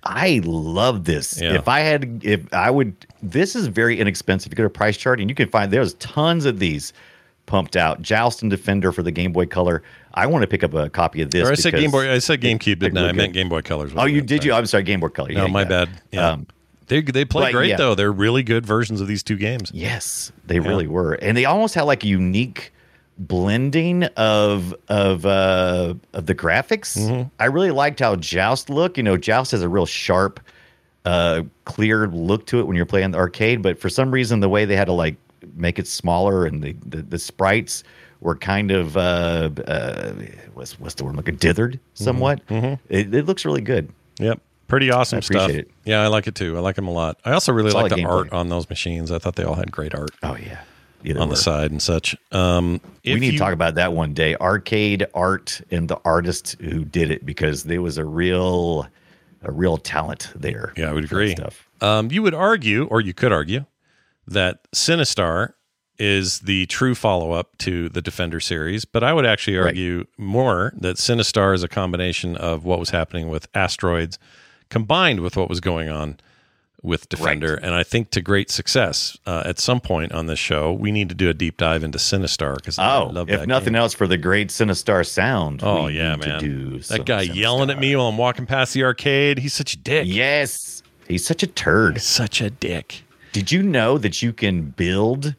I 0.06 0.42
love 0.44 1.06
this. 1.06 1.42
Yeah. 1.42 1.54
If 1.56 1.68
I 1.68 1.80
had, 1.80 2.22
if 2.24 2.54
I 2.54 2.70
would, 2.70 2.96
this 3.24 3.56
is 3.56 3.68
very 3.68 4.00
inexpensive. 4.00 4.52
You 4.52 4.56
go 4.56 4.64
to 4.64 4.70
price 4.70 4.98
chart 4.98 5.20
and 5.20 5.30
you 5.30 5.36
can 5.36 5.50
find 5.50 5.72
there's 5.72 5.96
tons 5.96 6.46
of 6.46 6.60
these 6.60 6.94
pumped 7.48 7.76
out. 7.76 8.02
Joust 8.02 8.42
and 8.42 8.52
Defender 8.52 8.92
for 8.92 9.04
the 9.04 9.12
Game 9.12 9.32
Boy 9.34 9.46
Color. 9.46 9.84
I 10.14 10.28
want 10.28 10.44
to 10.44 10.48
pick 10.48 10.64
up 10.64 10.74
a 10.74 10.90
copy 10.90 11.22
of 11.22 11.32
this. 11.32 11.48
or 11.48 11.52
I 11.52 11.56
said 11.56 11.74
Game 11.74 11.92
Boy. 11.92 12.12
I 12.12 12.20
said 12.20 12.40
GameCube, 12.42 12.80
didn't 12.80 12.98
I? 12.98 13.10
I 13.10 13.12
meant. 13.12 13.34
Game 13.34 13.50
Boy 13.50 13.62
Colors. 13.62 13.92
Oh, 13.96 14.06
you 14.06 14.22
did 14.22 14.44
you? 14.44 14.54
I'm 14.54 14.66
sorry, 14.66 14.84
Game 14.84 15.00
Boy 15.00 15.10
Color. 15.10 15.30
No, 15.32 15.46
Yeah, 15.46 15.52
my 15.52 15.62
yeah. 15.64 15.68
bad. 15.68 15.90
Yeah. 16.12 16.30
Um, 16.30 16.48
they 16.88 17.02
they 17.02 17.26
play 17.26 17.46
but 17.48 17.52
great 17.54 17.70
yeah. 17.70 17.78
though. 17.78 17.96
They're 17.96 18.12
really 18.12 18.44
good 18.44 18.66
versions 18.66 19.02
of 19.02 19.08
these 19.08 19.24
two 19.24 19.38
games. 19.38 19.72
Yes, 19.74 20.32
they 20.46 20.60
really 20.60 20.88
were, 20.88 21.14
and 21.14 21.36
they 21.36 21.46
almost 21.46 21.74
had 21.74 21.84
like 21.84 22.04
a 22.04 22.08
unique 22.08 22.72
blending 23.18 24.04
of 24.18 24.76
of 24.90 25.26
uh 25.26 25.94
of 26.14 26.26
the 26.26 26.36
graphics. 26.36 26.98
Mm-hmm. 26.98 27.30
I 27.40 27.46
really 27.46 27.72
liked 27.72 28.00
how 28.00 28.16
Joust 28.16 28.70
looked. 28.70 28.98
You 28.98 29.04
know, 29.04 29.18
Joust 29.18 29.52
has 29.52 29.62
a 29.62 29.70
real 29.70 29.86
sharp, 29.86 30.40
uh, 31.06 31.44
clear 31.66 32.08
look 32.08 32.46
to 32.48 32.60
it 32.60 32.68
when 32.68 32.76
you're 32.76 32.86
playing 32.86 33.12
the 33.12 33.18
arcade. 33.18 33.62
But 33.62 33.80
for 33.80 33.90
some 33.90 34.12
reason, 34.12 34.40
the 34.40 34.50
way 34.50 34.66
they 34.66 34.76
had 34.76 34.86
to 34.86 34.94
like 34.94 35.16
make 35.56 35.80
it 35.80 35.88
smaller 35.88 36.46
and 36.46 36.64
the 36.64 36.76
the, 36.86 37.02
the 37.02 37.20
sprites 37.20 37.84
were 38.22 38.36
kind 38.36 38.72
of 38.72 38.98
uh, 38.98 39.50
uh 39.68 40.14
what's 40.54 40.80
what's 40.80 40.96
the 40.96 41.06
word 41.06 41.16
like 41.16 41.28
a 41.28 41.32
dithered 41.32 41.80
somewhat. 41.94 42.42
It, 42.50 43.14
it 43.14 43.26
looks 43.26 43.46
really 43.46 43.62
good. 43.62 43.92
Yep. 44.20 44.42
Pretty 44.68 44.90
awesome 44.90 45.22
stuff. 45.22 45.52
it. 45.52 45.70
Yeah, 45.84 46.02
I 46.02 46.08
like 46.08 46.26
it 46.26 46.34
too. 46.34 46.58
I 46.58 46.60
like 46.60 46.76
them 46.76 46.88
a 46.88 46.92
lot. 46.92 47.20
I 47.24 47.34
also 47.34 47.54
really 47.54 47.70
like 47.70 47.94
the 47.94 48.04
art 48.04 48.34
on 48.34 48.50
those 48.50 48.68
machines. 48.68 49.12
I 49.12 49.20
thought 49.20 49.36
they 49.36 49.44
all 49.44 49.54
had 49.54 49.72
great 49.72 49.94
art 49.94 50.10
Oh 50.24 50.36
yeah, 50.36 50.62
Yeah, 51.06 51.14
they 51.14 51.20
on 51.20 51.30
the 51.30 51.36
side 51.36 51.72
and 51.72 51.82
such. 51.82 52.16
Um, 52.32 52.82
we 53.06 53.16
need 53.16 53.26
you- 53.28 53.32
to 53.34 53.38
talk 53.38 53.54
about 53.54 53.76
that 53.76 53.94
one 53.94 54.14
day. 54.14 54.36
Arcade 54.36 55.06
art 55.14 55.62
and 55.72 55.88
the 55.88 56.00
artist 56.04 56.56
who 56.60 56.84
did 56.86 57.12
it 57.12 57.26
because 57.26 57.64
there 57.64 57.82
was 57.82 57.98
a 57.98 58.06
real, 58.06 58.88
a 59.44 59.52
real 59.52 59.78
talent 59.78 60.32
there. 60.36 60.74
Yeah, 60.76 60.90
I 60.90 60.94
would 60.94 61.04
agree. 61.06 61.36
Um, 61.82 62.12
you 62.12 62.22
would 62.24 62.34
argue, 62.34 62.86
or 62.86 63.02
you 63.02 63.14
could 63.14 63.32
argue, 63.32 63.66
that 64.28 64.60
Sinistar 64.74 65.54
is 65.98 66.40
the 66.42 66.66
true 66.66 66.96
follow 66.96 67.32
up 67.32 67.58
to 67.60 67.88
the 67.90 68.02
Defender 68.02 68.40
series, 68.40 68.84
but 68.84 69.04
I 69.04 69.14
would 69.14 69.26
actually 69.26 69.58
argue 69.58 70.06
more 70.18 70.74
that 70.78 70.98
Sinistar 70.98 71.54
is 71.54 71.64
a 71.64 71.68
combination 71.70 72.36
of 72.36 72.66
what 72.66 72.80
was 72.80 72.90
happening 72.90 73.30
with 73.30 73.48
asteroids 73.54 74.20
combined 74.70 75.20
with 75.22 75.38
what 75.38 75.48
was 75.48 75.62
going 75.62 75.88
on 75.90 76.18
with 76.86 77.10
Defender. 77.10 77.56
And 77.56 77.74
I 77.74 77.84
think 77.84 78.12
to 78.12 78.22
great 78.22 78.50
success 78.50 79.18
uh, 79.26 79.44
at 79.46 79.60
some 79.60 79.80
point 79.80 80.12
on 80.12 80.28
this 80.28 80.40
show, 80.40 80.72
we 80.72 80.92
need 80.92 81.10
to 81.10 81.16
do 81.16 81.30
a 81.30 81.34
deep 81.34 81.58
dive 81.58 81.84
into 81.84 81.98
Sinistar 81.98 82.56
because 82.56 82.80
I 82.80 82.96
Oh, 82.98 83.26
if 83.28 83.46
nothing 83.48 83.74
game. 83.74 83.76
else 83.82 83.94
for 83.94 84.08
the 84.08 84.18
great 84.18 84.50
Sinistar 84.50 85.06
sound. 85.06 85.62
Oh 85.64 85.88
yeah, 85.88 86.16
man! 86.16 86.40
do 86.40 86.80
That 86.80 87.06
guy 87.06 87.22
yelling 87.24 87.70
at 87.70 87.80
me 87.80 87.96
while 87.96 88.08
I'm 88.08 88.18
walking 88.18 88.46
past 88.46 88.74
the 88.74 88.84
arcade. 88.84 89.40
He's 89.40 89.54
such 89.54 89.74
a 89.74 89.78
dick. 89.78 90.06
Yes, 90.08 90.84
he's 91.08 91.26
such 91.26 91.44
a 91.44 91.48
turd. 91.48 92.02
Such 92.02 92.42
a 92.42 92.50
dick. 92.50 93.04
Did 93.34 93.52
you 93.52 93.64
know 93.64 93.98
that 93.98 94.22
you 94.22 94.32
can 94.32 94.62
build 94.72 95.36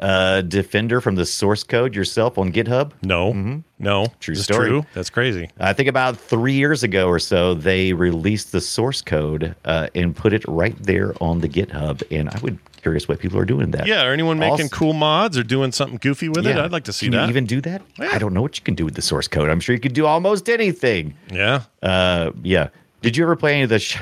uh, 0.00 0.42
Defender 0.42 1.00
from 1.00 1.14
the 1.14 1.24
source 1.26 1.62
code 1.62 1.94
yourself 1.94 2.36
on 2.38 2.52
GitHub? 2.52 2.92
No, 3.02 3.62
no, 3.78 4.06
True 4.20 4.32
It's 4.32 4.42
story. 4.44 4.68
True. 4.68 4.86
That's 4.94 5.10
crazy. 5.10 5.50
I 5.58 5.72
think 5.72 5.88
about 5.88 6.16
three 6.16 6.54
years 6.54 6.82
ago 6.82 7.08
or 7.08 7.18
so, 7.18 7.54
they 7.54 7.92
released 7.92 8.52
the 8.52 8.60
source 8.60 9.00
code 9.02 9.54
uh, 9.64 9.88
and 9.94 10.14
put 10.14 10.32
it 10.32 10.44
right 10.48 10.76
there 10.82 11.14
on 11.20 11.40
the 11.40 11.48
GitHub. 11.48 12.02
And 12.10 12.28
I 12.28 12.38
would 12.40 12.58
curious 12.82 13.08
what 13.08 13.18
people 13.18 13.38
are 13.38 13.46
doing 13.46 13.70
that. 13.70 13.86
Yeah, 13.86 14.02
are 14.04 14.12
anyone 14.12 14.38
making 14.38 14.50
Also- 14.64 14.76
cool 14.76 14.92
mods 14.92 15.38
or 15.38 15.42
doing 15.42 15.72
something 15.72 15.98
goofy 16.02 16.28
with 16.28 16.46
it? 16.46 16.56
I'd 16.56 16.70
like 16.72 16.84
to 16.84 16.92
see 16.92 17.06
Can 17.06 17.12
that. 17.12 17.22
You 17.24 17.30
even 17.30 17.46
do 17.46 17.60
that? 17.62 17.80
I 17.98 18.18
don't 18.18 18.34
know 18.34 18.42
what 18.42 18.58
you 18.58 18.62
can 18.64 18.74
do 18.74 18.84
with 18.84 18.94
the 18.94 19.02
source 19.02 19.26
code. 19.28 19.48
I'm 19.48 19.60
sure 19.60 19.74
you 19.74 19.80
could 19.80 19.94
do 19.94 20.04
almost 20.06 20.48
anything. 20.50 21.14
yeah. 21.32 21.62
Uh, 21.82 22.32
yeah. 22.42 22.68
Did 23.00 23.16
you 23.16 23.24
ever 23.24 23.36
play 23.36 23.54
any 23.54 23.62
of 23.62 23.68
the? 23.70 23.78
Sh- 23.78 23.98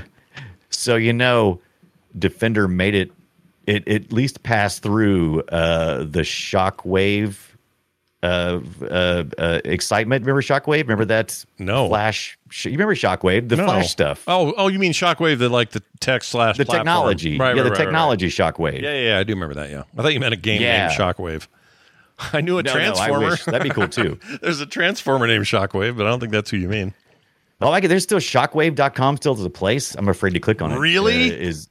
so 0.70 0.96
you 0.96 1.12
know, 1.12 1.60
Defender 2.18 2.66
made 2.68 2.94
it. 2.94 3.10
It 3.66 3.86
at 3.88 4.12
least 4.12 4.42
passed 4.42 4.82
through 4.82 5.42
uh, 5.42 5.98
the 5.98 6.22
shockwave 6.22 7.36
uh, 8.22 8.60
uh, 8.82 9.24
uh, 9.38 9.60
excitement. 9.64 10.24
Remember 10.24 10.42
Shockwave? 10.42 10.82
Remember 10.82 11.04
that? 11.06 11.44
No. 11.58 11.88
Flash. 11.88 12.38
Sh- 12.50 12.66
you 12.66 12.72
remember 12.72 12.94
Shockwave? 12.94 13.48
The 13.48 13.56
No. 13.56 13.64
Flash 13.64 13.90
stuff. 13.90 14.22
Oh, 14.28 14.52
oh, 14.56 14.68
you 14.68 14.78
mean 14.78 14.92
Shockwave, 14.92 15.38
the 15.38 15.48
like 15.48 15.70
the 15.70 15.82
tech 16.00 16.22
slash 16.22 16.56
the 16.56 16.64
platform. 16.64 16.80
technology. 16.86 17.38
Right, 17.38 17.38
yeah, 17.38 17.46
right, 17.48 17.56
the 17.56 17.62
right, 17.70 17.78
right. 17.78 17.84
technology 17.84 18.28
Shockwave. 18.28 18.80
Yeah, 18.82 18.94
yeah, 19.00 19.18
I 19.18 19.24
do 19.24 19.32
remember 19.34 19.54
that. 19.56 19.70
Yeah, 19.70 19.82
I 19.98 20.02
thought 20.02 20.12
you 20.12 20.20
meant 20.20 20.34
a 20.34 20.36
game 20.36 20.62
Yeah. 20.62 20.86
named 20.86 20.98
Shockwave. 20.98 21.48
I 22.32 22.40
knew 22.40 22.58
a 22.58 22.62
No, 22.62 22.72
no, 22.72 22.76
transformer. 22.78 23.30
wish. 23.30 23.44
That'd 23.46 23.62
be 23.62 23.70
cool, 23.70 23.88
too. 23.88 24.18
There's 24.42 24.60
a 24.60 24.66
transformer 24.66 25.26
named 25.26 25.44
Shockwave, 25.46 25.96
but 25.96 26.06
I 26.06 26.10
don't 26.10 26.20
think 26.20 26.30
that's 26.32 26.50
who 26.50 26.58
you 26.58 26.68
mean. 26.68 26.94
Oh, 27.60 27.66
I 27.66 27.70
like. 27.70 27.88
There's 27.88 28.02
still 28.04 28.18
shockwave.com 28.18 29.16
still 29.16 29.34
to 29.36 29.42
the 29.42 29.50
place. 29.50 29.94
I'm 29.96 30.08
afraid 30.08 30.34
to 30.34 30.40
click 30.40 30.62
on 30.62 30.72
it. 30.72 30.78
Really? 30.78 31.30
Uh, 31.32 31.34
is 31.38 31.68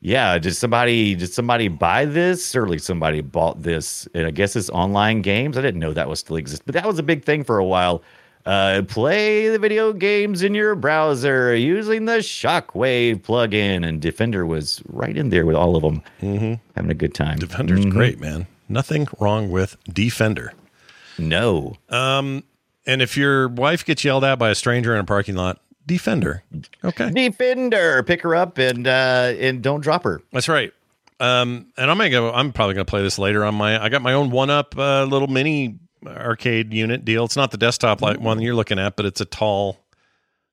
yeah, 0.00 0.38
did 0.38 0.54
somebody 0.54 1.14
did 1.14 1.32
somebody 1.32 1.68
buy 1.68 2.04
this? 2.06 2.44
Certainly 2.44 2.78
somebody 2.78 3.20
bought 3.20 3.62
this. 3.62 4.08
And 4.14 4.26
I 4.26 4.30
guess 4.30 4.56
it's 4.56 4.70
online 4.70 5.22
games. 5.22 5.58
I 5.58 5.62
didn't 5.62 5.80
know 5.80 5.92
that 5.92 6.08
was 6.08 6.20
still 6.20 6.36
exist, 6.36 6.62
but 6.66 6.74
that 6.74 6.86
was 6.86 6.98
a 6.98 7.02
big 7.02 7.24
thing 7.24 7.44
for 7.44 7.58
a 7.58 7.64
while. 7.64 8.02
Uh, 8.46 8.80
play 8.88 9.50
the 9.50 9.58
video 9.58 9.92
games 9.92 10.42
in 10.42 10.54
your 10.54 10.74
browser 10.74 11.54
using 11.54 12.06
the 12.06 12.18
Shockwave 12.18 13.20
plugin, 13.20 13.86
and 13.86 14.00
Defender 14.00 14.46
was 14.46 14.82
right 14.88 15.14
in 15.14 15.28
there 15.28 15.44
with 15.44 15.56
all 15.56 15.76
of 15.76 15.82
them, 15.82 16.02
mm-hmm. 16.22 16.54
having 16.74 16.90
a 16.90 16.94
good 16.94 17.14
time. 17.14 17.38
Defender's 17.38 17.84
Mhm. 17.84 17.90
great, 17.90 18.18
man. 18.18 18.46
Nothing 18.66 19.06
wrong 19.18 19.50
with 19.50 19.76
Defender. 19.92 20.54
No. 21.18 21.74
Um, 21.90 22.44
and 22.86 23.02
if 23.02 23.14
your 23.14 23.46
wife 23.48 23.84
gets 23.84 24.04
yelled 24.04 24.24
at 24.24 24.38
by 24.38 24.48
a 24.48 24.54
stranger 24.54 24.94
in 24.94 25.00
a 25.00 25.04
parking 25.04 25.34
lot, 25.36 25.60
Defender. 25.86 26.42
Okay. 26.84 27.10
Defender, 27.10 28.02
pick 28.04 28.22
her 28.22 28.34
up 28.34 28.58
and 28.58 28.86
uh, 28.86 29.32
and 29.38 29.62
don't 29.62 29.80
drop 29.80 30.04
her. 30.04 30.20
That's 30.32 30.48
right. 30.48 30.72
Um, 31.18 31.66
and 31.76 31.90
I'm 31.90 31.96
gonna 31.98 32.10
go. 32.10 32.32
I'm 32.32 32.52
probably 32.52 32.74
gonna 32.74 32.84
play 32.84 33.02
this 33.02 33.18
later 33.18 33.44
on 33.44 33.54
my. 33.54 33.82
I 33.82 33.88
got 33.88 34.00
my 34.02 34.12
own 34.14 34.30
one 34.30 34.50
up 34.50 34.76
uh, 34.78 35.04
little 35.04 35.28
mini 35.28 35.78
arcade 36.06 36.72
unit 36.72 37.04
deal. 37.04 37.24
It's 37.24 37.36
not 37.36 37.50
the 37.50 37.58
desktop 37.58 38.00
like 38.02 38.18
one 38.20 38.40
you're 38.40 38.54
looking 38.54 38.78
at, 38.78 38.96
but 38.96 39.04
it's 39.04 39.20
a 39.20 39.26
tall, 39.26 39.78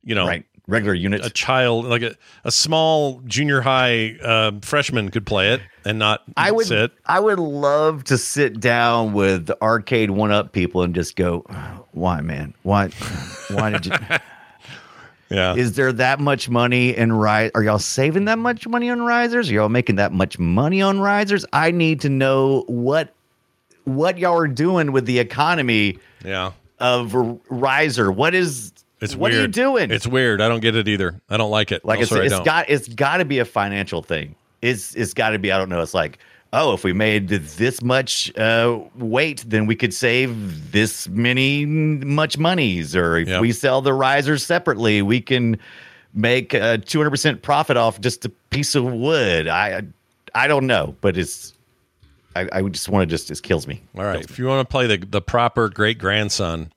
you 0.03 0.13
know, 0.13 0.27
Right, 0.27 0.43
regular 0.67 0.93
unit. 0.93 1.25
a 1.25 1.29
child 1.29 1.85
like 1.85 2.01
a, 2.01 2.15
a 2.43 2.51
small 2.51 3.21
junior 3.25 3.61
high 3.61 4.17
uh, 4.21 4.51
freshman 4.61 5.09
could 5.09 5.25
play 5.25 5.53
it 5.53 5.61
and 5.85 5.97
not 5.99 6.23
I 6.35 6.51
would 6.51 6.67
sit. 6.67 6.91
I 7.05 7.21
would 7.21 7.39
love 7.39 8.03
to 8.05 8.17
sit 8.17 8.59
down 8.59 9.13
with 9.13 9.45
the 9.45 9.61
arcade 9.61 10.11
one 10.11 10.31
up 10.31 10.51
people 10.51 10.81
and 10.81 10.93
just 10.93 11.15
go, 11.15 11.45
why 11.91 12.19
man? 12.19 12.53
Why 12.63 12.89
why 13.51 13.69
did 13.69 13.85
you 13.85 13.93
Yeah. 15.29 15.55
Is 15.55 15.73
there 15.73 15.91
that 15.93 16.19
much 16.19 16.49
money 16.49 16.95
in 16.95 17.13
rise? 17.13 17.51
Are 17.53 17.63
y'all 17.63 17.79
saving 17.79 18.25
that 18.25 18.39
much 18.39 18.67
money 18.67 18.89
on 18.89 19.01
risers? 19.01 19.49
Are 19.49 19.53
y'all 19.53 19.69
making 19.69 19.97
that 19.97 20.13
much 20.13 20.39
money 20.39 20.81
on 20.81 20.99
risers? 20.99 21.45
I 21.51 21.71
need 21.71 22.01
to 22.01 22.09
know 22.09 22.63
what 22.67 23.13
what 23.83 24.17
y'all 24.17 24.37
are 24.37 24.47
doing 24.47 24.91
with 24.91 25.05
the 25.05 25.19
economy 25.19 25.97
yeah. 26.23 26.51
of 26.79 27.15
riser. 27.49 28.11
What 28.11 28.35
is 28.35 28.73
It's 29.01 29.15
what 29.15 29.31
weird. 29.31 29.39
are 29.39 29.41
you 29.43 29.47
doing? 29.47 29.91
It's 29.91 30.07
weird. 30.07 30.41
I 30.41 30.47
don't 30.47 30.59
get 30.59 30.75
it 30.75 30.87
either. 30.87 31.19
I 31.29 31.37
don't 31.37 31.51
like 31.51 31.71
it. 31.71 31.83
Like 31.85 31.99
No, 31.99 32.01
it's, 32.03 32.11
sorry, 32.11 32.27
it's 32.27 32.39
got 32.39 32.69
it's 32.69 32.87
got 32.87 33.17
to 33.17 33.25
be 33.25 33.39
a 33.39 33.45
financial 33.45 34.01
thing. 34.01 34.35
It's 34.61 34.95
it's 34.95 35.13
got 35.13 35.31
to 35.31 35.39
be. 35.39 35.51
I 35.51 35.57
don't 35.57 35.69
know. 35.69 35.81
It's 35.81 35.93
like 35.93 36.19
oh, 36.53 36.73
if 36.73 36.83
we 36.83 36.93
made 36.93 37.27
this 37.29 37.81
much 37.81 38.35
uh, 38.37 38.79
weight, 38.95 39.43
then 39.47 39.65
we 39.65 39.75
could 39.75 39.93
save 39.93 40.71
this 40.71 41.07
many 41.09 41.65
much 41.65 42.37
monies. 42.37 42.95
Or 42.95 43.17
if 43.17 43.27
Yep. 43.27 43.41
we 43.41 43.51
sell 43.51 43.81
the 43.81 43.93
risers 43.93 44.45
separately, 44.45 45.01
we 45.01 45.21
can 45.21 45.57
make 46.13 46.53
a 46.53 46.77
two 46.77 46.99
hundred 46.99 47.11
percent 47.11 47.41
profit 47.41 47.77
off 47.77 47.99
just 48.01 48.25
a 48.25 48.29
piece 48.49 48.75
of 48.75 48.83
wood. 48.85 49.47
I 49.47 49.83
I 50.35 50.47
don't 50.47 50.67
know, 50.67 50.95
but 51.01 51.17
it's. 51.17 51.53
I, 52.35 52.47
I 52.51 52.61
just 52.63 52.87
want 52.89 53.01
to 53.01 53.11
just 53.11 53.31
it 53.31 53.41
kills 53.41 53.65
me. 53.67 53.81
All 53.97 54.03
right. 54.03 54.23
If 54.23 54.37
you 54.37 54.45
want 54.45 54.67
to 54.67 54.71
play 54.71 54.85
the 54.85 54.97
the 55.03 55.21
proper 55.21 55.69
great 55.69 55.97
grandson 55.97 56.71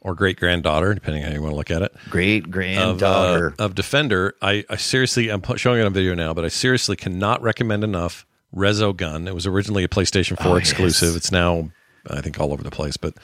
or 0.00 0.14
great 0.14 0.38
granddaughter, 0.38 0.94
depending 0.94 1.22
how 1.22 1.30
you 1.30 1.40
want 1.40 1.52
to 1.52 1.56
look 1.56 1.70
at 1.70 1.82
it, 1.82 1.92
Great 2.10 2.44
of, 2.44 2.50
granddaughter. 2.50 3.54
uh, 3.58 3.64
of 3.64 3.74
Defender, 3.74 4.34
I, 4.40 4.64
I 4.70 4.76
seriously, 4.76 5.28
I'm 5.28 5.42
showing 5.56 5.80
it 5.80 5.84
on 5.84 5.92
video 5.92 6.14
now, 6.14 6.32
but 6.34 6.44
I 6.44 6.48
seriously 6.48 6.94
cannot 6.96 7.42
recommend 7.42 7.82
enough 7.84 8.24
Resogun. 8.54 9.26
It 9.28 9.34
was 9.34 9.46
originally 9.46 9.84
a 9.84 9.88
PlayStation 9.88 10.36
4 10.42 10.52
Oh, 10.52 10.56
exclusive. 10.56 11.08
yes. 11.08 11.16
It's 11.16 11.32
now, 11.32 11.70
I 12.08 12.20
think, 12.20 12.38
all 12.40 12.52
over 12.52 12.62
the 12.62 12.70
place, 12.70 12.96
but 12.96 13.14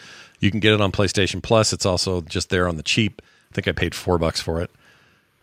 you 0.40 0.50
can 0.50 0.60
get 0.60 0.72
it 0.74 0.80
on 0.80 0.92
PlayStation 0.92 1.42
Plus. 1.42 1.72
It's 1.72 1.86
also 1.86 2.20
just 2.22 2.50
there 2.50 2.68
on 2.68 2.76
the 2.76 2.82
cheap. 2.82 3.22
I 3.50 3.54
think 3.54 3.68
I 3.68 3.72
paid 3.72 3.94
four 3.94 4.18
bucks 4.18 4.40
for 4.40 4.60
it. 4.60 4.70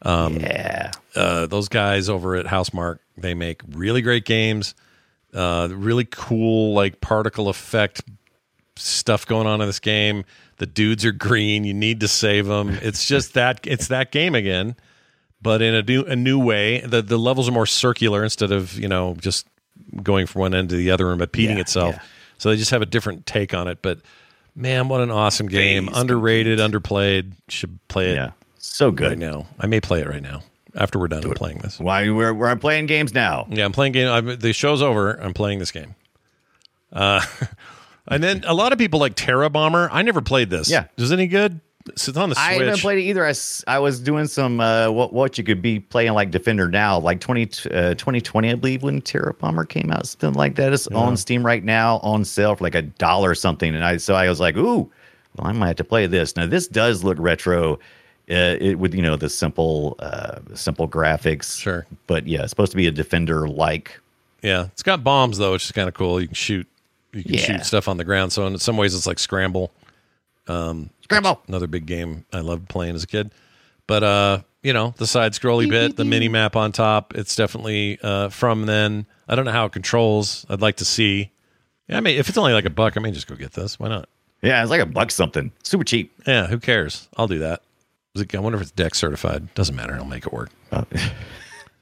Um, 0.04 0.38
yeah. 0.40 0.92
uh, 1.16 1.46
those 1.48 1.70
guys 1.70 2.10
over 2.10 2.36
at 2.36 2.46
Housemarque, 2.48 3.00
they 3.18 3.34
make 3.34 3.62
really 3.70 4.02
great 4.02 4.26
games, 4.26 4.74
uh, 5.34 5.70
really 5.72 6.06
cool 6.06 6.74
like 6.74 7.02
particle 7.02 7.50
effect 7.50 8.02
stuff 8.76 9.26
going 9.28 9.46
on 9.48 9.62
in 9.62 9.68
this 9.68 9.80
game. 9.80 10.26
The 10.58 10.66
dudes 10.66 11.06
are 11.06 11.12
green. 11.12 11.64
You 11.64 11.74
need 11.74 12.00
to 12.02 12.08
save 12.08 12.48
them. 12.48 12.70
It's 12.82 13.06
just 13.08 13.34
that 13.36 13.60
it's 13.64 13.88
that 13.90 14.12
game 14.12 14.34
again, 14.36 14.76
but 15.42 15.62
in 15.62 15.74
a 15.76 15.82
new 15.84 16.04
a 16.04 16.16
new 16.16 16.40
way. 16.40 16.82
The 16.82 17.02
the 17.02 17.18
levels 17.18 17.48
are 17.48 17.52
more 17.52 17.66
circular 17.68 18.24
instead 18.24 18.52
of 18.52 18.74
you 18.80 18.88
know 18.88 19.16
just 19.20 19.48
going 20.04 20.28
from 20.28 20.42
one 20.42 20.54
end 20.54 20.70
to 20.70 20.76
the 20.76 20.92
other 20.92 21.12
and 21.12 21.20
repeating 21.20 21.58
Yeah, 21.58 21.62
itself. 21.62 21.96
yeah. 21.96 22.02
So 22.38 22.50
they 22.50 22.58
just 22.58 22.72
have 22.72 22.82
a 22.82 22.86
different 22.88 23.26
take 23.26 23.54
on 23.54 23.68
it. 23.68 23.82
But 23.82 24.00
man, 24.56 24.88
what 24.90 25.02
an 25.02 25.12
awesome 25.12 25.48
game! 25.48 25.88
Phase 25.88 25.98
Underrated, 25.98 26.60
underplayed. 26.60 27.34
Should 27.50 27.80
play 27.88 28.12
it 28.12 28.16
Yeah. 28.16 28.32
So 28.58 28.92
good. 28.92 29.10
right 29.10 29.18
now. 29.18 29.48
I 29.60 29.68
may 29.68 29.80
play 29.82 30.02
it 30.02 30.08
right 30.08 30.22
now 30.24 30.42
after 30.76 30.98
we're 31.00 31.08
done 31.08 31.22
playing 31.34 31.60
this. 31.60 31.80
Why 31.80 32.10
we're 32.10 32.34
we're 32.34 32.56
playing 32.56 32.86
games 32.88 33.14
now? 33.14 33.48
Yeah, 33.50 33.66
I'm 33.66 33.72
playing 33.72 33.94
game. 33.94 34.08
I'm, 34.10 34.40
the 34.40 34.54
show's 34.54 34.82
over. 34.82 35.14
I'm 35.22 35.34
playing 35.34 35.60
this 35.60 35.72
game. 35.72 35.96
Uh, 36.94 37.22
and 38.08 38.24
then 38.24 38.44
a 38.48 38.54
lot 38.54 38.72
of 38.72 38.78
people 38.80 39.00
like 39.00 39.16
Terra 39.16 39.50
Bomber. 39.50 39.90
I 39.92 40.02
never 40.02 40.22
played 40.22 40.50
this. 40.50 40.70
Yeah. 40.70 40.86
is 40.98 41.12
it 41.12 41.14
any 41.16 41.28
good? 41.28 41.60
It's 41.90 42.08
on 42.10 42.30
the 42.30 42.36
Switch. 42.36 42.38
I 42.46 42.54
haven't 42.54 42.80
played 42.80 43.00
it 43.00 43.02
either. 43.04 43.26
I, 43.26 43.34
I 43.68 43.80
was 43.80 44.00
doing 44.00 44.28
some 44.28 44.60
uh, 44.60 44.90
what 44.92 45.14
what 45.14 45.38
you 45.38 45.44
could 45.44 45.62
be 45.62 45.80
playing 45.80 46.14
like 46.14 46.30
Defender 46.32 46.68
now, 46.70 47.00
like 47.00 47.20
20, 47.20 47.44
uh, 47.72 47.94
2020, 47.96 48.52
I 48.52 48.56
believe, 48.56 48.84
when 48.84 49.02
Terra 49.02 49.34
Bomber 49.34 49.66
came 49.66 49.92
out, 49.92 50.06
something 50.08 50.34
like 50.34 50.56
that. 50.56 50.74
It's 50.74 50.88
on 50.88 51.18
Steam 51.18 51.46
right 51.46 51.64
now, 51.64 51.98
on 52.04 52.24
sale 52.26 52.56
for 52.56 52.64
like 52.64 52.76
a 52.76 52.84
dollar 52.84 53.32
or 53.32 53.36
something. 53.36 53.74
And 53.74 53.84
I 53.84 53.98
so 53.98 54.14
I 54.16 54.30
was 54.30 54.40
like, 54.40 54.56
ooh, 54.58 54.90
well, 55.38 55.48
I 55.48 55.52
might 55.54 55.68
have 55.68 55.76
to 55.78 55.84
play 55.84 56.06
this. 56.08 56.36
Now 56.36 56.46
this 56.46 56.68
does 56.68 57.04
look 57.04 57.18
retro. 57.20 57.80
Uh, 58.30 58.56
it 58.62 58.76
with 58.80 58.94
you 58.94 59.02
know 59.02 59.16
the 59.18 59.30
simple 59.30 59.96
uh, 60.00 60.40
simple 60.54 60.88
graphics, 60.88 61.60
Sure. 61.60 61.86
But 62.08 62.28
yeah, 62.28 62.42
it's 62.44 62.52
supposed 62.52 62.72
to 62.72 62.78
be 62.78 62.88
a 62.88 62.92
Defender 62.92 63.48
like. 63.50 64.00
yeah, 64.42 64.66
it's 64.68 64.84
got 64.84 65.04
bombs 65.04 65.38
though, 65.40 65.54
which 65.54 65.66
is 65.66 65.72
kind 65.72 65.88
of 65.90 65.96
cool. 65.96 66.22
You 66.22 66.28
can 66.28 66.36
shoot. 66.36 66.68
You 67.12 67.24
can 67.24 67.34
Yeah. 67.34 67.40
shoot 67.42 67.66
stuff 67.66 67.88
on 67.90 67.98
the 67.98 68.06
ground. 68.06 68.32
So 68.32 68.46
in 68.48 68.58
some 68.60 68.78
ways, 68.78 68.96
it's 68.96 69.08
like 69.08 69.20
Scramble. 69.20 69.72
Scramble. 71.12 71.42
Another 71.48 71.68
big 71.68 71.86
game 71.86 72.26
I 72.32 72.40
loved 72.40 72.70
playing 72.70 72.96
as 72.96 73.04
a 73.04 73.08
kid. 73.08 73.32
But 73.86 74.04
uh, 74.04 74.42
you 74.64 74.72
know, 74.72 74.94
the 74.98 75.06
side 75.06 75.34
scrolly 75.34 75.70
bit, 75.70 75.98
the 75.98 76.06
mini 76.06 76.30
map 76.30 76.56
on 76.56 76.72
top, 76.72 77.14
it's 77.16 77.36
definitely 77.36 78.00
uh 78.02 78.30
from 78.30 78.66
then. 78.66 79.06
I 79.28 79.36
don't 79.36 79.44
know 79.46 79.52
how 79.52 79.66
it 79.66 79.74
controls. 79.74 80.46
I'd 80.50 80.62
like 80.62 80.78
to 80.78 80.86
see. 80.86 81.32
Yeah, 81.90 81.98
I 81.98 82.02
mean, 82.02 82.18
if 82.18 82.30
it's 82.30 82.38
only 82.38 82.54
like 82.54 82.66
a 82.66 82.70
buck, 82.70 82.96
I 82.96 83.02
may 83.02 83.12
just 83.12 83.28
go 83.28 83.36
get 83.36 83.52
this. 83.52 83.78
Why 83.78 83.90
not? 83.90 84.08
Yeah, 84.42 84.62
it's 84.62 84.72
like 84.72 84.82
a 84.82 84.86
buck 84.86 85.12
something, 85.12 85.52
super 85.64 85.84
cheap. 85.84 86.14
Yeah, 86.26 86.48
who 86.48 86.60
cares? 86.60 87.10
I'll 87.18 87.28
do 87.28 87.40
that. 87.40 87.62
I 88.18 88.40
wonder 88.40 88.56
if 88.58 88.62
it's 88.62 88.72
Dex 88.72 88.98
certified. 88.98 89.54
Doesn't 89.54 89.76
matter. 89.76 89.94
I'll 89.94 90.06
make 90.06 90.26
it 90.26 90.34
work. 90.34 90.50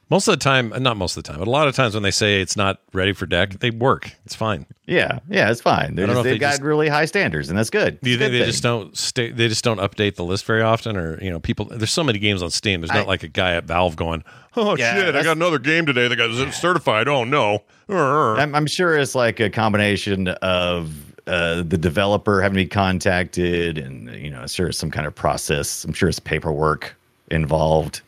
Most 0.09 0.27
of 0.27 0.31
the 0.33 0.43
time, 0.43 0.73
not 0.79 0.97
most 0.97 1.15
of 1.15 1.23
the 1.23 1.27
time, 1.29 1.37
but 1.37 1.47
a 1.47 1.51
lot 1.51 1.67
of 1.67 1.75
times 1.75 1.93
when 1.93 2.01
they 2.01 2.09
say 2.11 2.41
it's 2.41 2.57
not 2.57 2.79
ready 2.93 3.13
for 3.13 3.27
deck, 3.27 3.59
they 3.59 3.69
work. 3.69 4.11
It's 4.25 4.33
fine. 4.33 4.65
Yeah, 4.87 5.19
yeah, 5.29 5.51
it's 5.51 5.61
fine. 5.61 5.93
They're 5.93 6.05
I 6.05 6.07
don't 6.07 6.15
know 6.15 6.15
just, 6.15 6.17
if 6.19 6.23
they've 6.23 6.33
they 6.33 6.39
got 6.39 6.49
just- 6.53 6.61
really 6.63 6.87
high 6.89 7.05
standards, 7.05 7.49
and 7.49 7.57
that's 7.57 7.69
good. 7.69 8.01
Do 8.01 8.09
you 8.09 8.17
think 8.17 8.31
they 8.31 8.39
thing. 8.39 8.47
just 8.47 8.63
don't 8.63 8.97
stay? 8.97 9.29
They 9.31 9.47
just 9.47 9.63
don't 9.63 9.77
update 9.79 10.15
the 10.15 10.23
list 10.25 10.45
very 10.45 10.63
often, 10.63 10.97
or 10.97 11.21
you 11.23 11.29
know, 11.29 11.39
people. 11.39 11.65
There's 11.65 11.91
so 11.91 12.03
many 12.03 12.17
games 12.17 12.41
on 12.41 12.49
Steam. 12.49 12.81
There's 12.81 12.89
not 12.91 13.05
I- 13.05 13.07
like 13.07 13.21
a 13.23 13.27
guy 13.27 13.53
at 13.53 13.65
Valve 13.65 13.95
going, 13.95 14.23
"Oh 14.57 14.75
Yeah, 14.75 14.95
shit, 14.95 15.15
I 15.15 15.21
got 15.21 15.37
another 15.37 15.59
game 15.59 15.85
today 15.85 16.07
that 16.07 16.15
got 16.15 16.53
certified." 16.53 17.07
Oh 17.07 17.23
no. 17.23 17.63
I'm, 17.91 18.53
I'm 18.53 18.67
sure 18.67 18.95
it's 18.97 19.13
like 19.15 19.39
a 19.39 19.49
combination 19.49 20.27
of 20.27 20.91
uh, 21.27 21.63
the 21.63 21.77
developer 21.77 22.41
having 22.41 22.55
to 22.57 22.63
be 22.63 22.67
contacted, 22.67 23.77
and 23.77 24.09
you 24.15 24.29
know, 24.31 24.41
I'm 24.41 24.47
sure, 24.47 24.67
it's 24.69 24.77
some 24.77 24.89
kind 24.91 25.05
of 25.05 25.13
process. 25.13 25.83
I'm 25.83 25.93
sure 25.93 26.09
it's 26.09 26.19
paperwork 26.19 26.95
involved. 27.31 28.01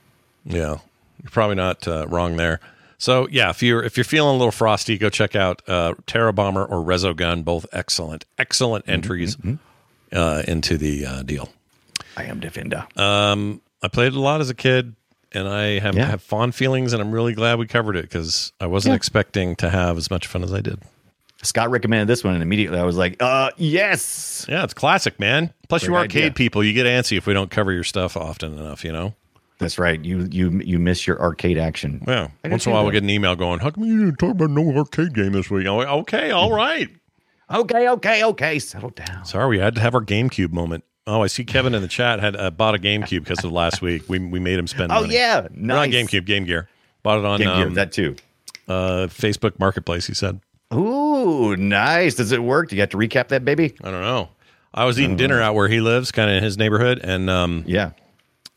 Yeah, 0.45 0.78
you're 1.24 1.32
probably 1.32 1.56
not 1.56 1.88
uh, 1.88 2.08
wrong 2.08 2.38
there. 2.38 2.60
So 2.98 3.28
yeah, 3.32 3.50
if 3.50 3.64
you're 3.64 3.82
if 3.84 3.98
you're 3.98 4.04
feeling 4.04 4.36
a 4.36 4.38
little 4.38 4.52
frosty, 4.52 4.98
go 4.98 5.10
check 5.10 5.36
out 5.36 5.62
uh, 5.68 5.96
Terra 6.06 6.34
Bomber 6.34 6.64
or 6.66 6.84
Resogun. 6.86 7.44
Both 7.44 7.66
excellent, 7.72 8.26
excellent 8.38 8.88
entries 8.88 9.38
uh, 10.12 10.44
into 10.48 10.78
the 10.78 11.06
uh, 11.06 11.24
deal. 11.24 11.50
I 12.18 12.26
am 12.26 12.40
Defender. 12.40 12.86
Um, 12.96 13.62
I 13.82 13.88
played 13.88 14.14
a 14.14 14.20
lot 14.20 14.42
as 14.42 14.50
a 14.52 14.54
kid, 14.54 14.94
and 15.32 15.48
I 15.48 15.80
have 15.80 15.96
Yeah. 15.96 16.06
have 16.12 16.22
fond 16.22 16.54
feelings, 16.54 16.94
and 16.94 17.02
I'm 17.02 17.12
really 17.12 17.34
glad 17.34 17.58
we 17.58 17.66
covered 17.66 17.96
it 17.96 18.04
because 18.04 18.52
I 18.60 18.68
wasn't 18.68 18.92
Yeah. 18.92 18.98
expecting 18.98 19.56
to 19.58 19.70
have 19.72 19.98
as 19.98 20.12
much 20.12 20.28
fun 20.28 20.44
as 20.44 20.54
I 20.54 20.62
did. 20.62 20.80
Scott 21.42 21.72
recommended 21.72 22.08
this 22.08 22.24
one, 22.24 22.36
and 22.36 22.44
immediately 22.44 22.78
I 22.78 22.84
was 22.84 22.98
like, 22.98 23.16
"Uh, 23.20 23.50
yes." 23.58 24.46
Yeah, 24.48 24.64
it's 24.64 24.76
classic, 24.76 25.20
man. 25.20 25.52
Plus, 25.70 25.84
you 25.88 25.96
arcade 25.96 26.24
idea. 26.26 26.32
people, 26.34 26.64
you 26.64 26.74
get 26.74 26.86
antsy 26.86 27.18
if 27.18 27.26
we 27.26 27.34
don't 27.34 27.50
cover 27.50 27.72
your 27.74 27.84
stuff 27.84 28.16
often 28.16 28.54
enough. 28.60 28.84
You 28.86 28.92
know. 28.92 29.16
That's 29.62 29.80
right. 29.80 30.03
You 30.03 30.28
you 30.32 30.59
you 30.64 30.78
miss 30.80 31.07
your 31.07 31.22
arcade 31.22 31.57
action. 31.57 32.03
Yeah. 32.07 32.28
I 32.43 32.49
Once 32.49 32.66
in 32.66 32.72
a 32.72 32.76
while, 32.76 32.82
too, 32.82 32.86
we'll 32.88 32.91
get 32.93 33.03
an 33.03 33.09
email 33.09 33.36
going, 33.36 33.59
"How 33.59 33.70
come 33.70 33.86
you 33.86 34.05
didn't 34.05 34.18
talk 34.18 34.32
about 34.32 34.49
no 34.49 34.76
arcade 34.78 35.14
game 35.14 35.32
this 35.32 35.49
week?" 35.49 35.66
I'm 35.68 35.78
like, 35.78 35.88
okay, 35.88 36.32
all 36.32 36.51
right. 36.53 36.89
Okay, 37.49 37.88
okay, 37.89 38.24
okay. 38.24 38.59
Settle 38.59 38.89
down. 38.89 39.24
Sorry, 39.26 39.47
we 39.47 39.59
had 39.59 39.76
to 39.76 39.82
have 39.82 39.93
our 39.95 40.01
GameCube 40.01 40.51
moment. 40.51 40.84
Oh, 41.07 41.22
I 41.24 41.28
see 41.28 41.43
Kevin 41.43 41.74
in 41.74 41.82
the 41.82 41.88
chat 41.88 42.20
had 42.20 42.36
uh, 42.36 42.51
bought 42.51 42.76
a 42.76 42.78
GameCube 42.78 43.24
because 43.24 43.43
of 43.43 43.51
last 43.51 43.82
week. 43.82 44.07
We 44.09 44.20
we 44.20 44.39
made 44.39 44.57
him 44.59 44.68
spend. 44.68 44.91
Oh 44.91 45.01
money. 45.01 45.14
yeah, 45.16 45.45
Or 45.45 45.49
not. 45.51 45.89
GameCube, 45.89 46.26
Game 46.26 46.45
Gear. 46.45 46.68
Bought 47.03 47.20
it 47.20 47.26
on 47.26 47.39
Game 47.39 47.55
Gear, 47.55 47.68
um, 47.68 47.74
that 47.76 47.91
too. 47.91 48.16
uh, 48.68 49.07
Facebook 49.07 49.59
Marketplace. 49.59 50.07
He 50.07 50.14
said, 50.14 50.39
Ooh, 50.74 51.55
nice. 51.57 52.16
Does 52.16 52.32
it 52.32 52.41
work? 52.43 52.70
Do 52.70 52.76
you 52.76 52.82
have 52.82 52.89
to 52.91 52.97
recap 52.97 53.28
that, 53.30 53.43
baby? 53.43 53.74
"I 53.84 53.91
don't 53.91 54.01
know." 54.01 54.30
I 54.74 54.86
was 54.86 54.97
eating 54.99 55.18
dinner 55.18 55.41
out 55.41 55.53
where 55.53 55.68
he 55.68 55.82
lives, 55.82 56.12
kind 56.14 56.30
of 56.30 56.38
in 56.38 56.43
his 56.43 56.57
neighborhood, 56.57 57.01
and 57.03 57.30
um, 57.30 57.64
Yeah. 57.68 57.91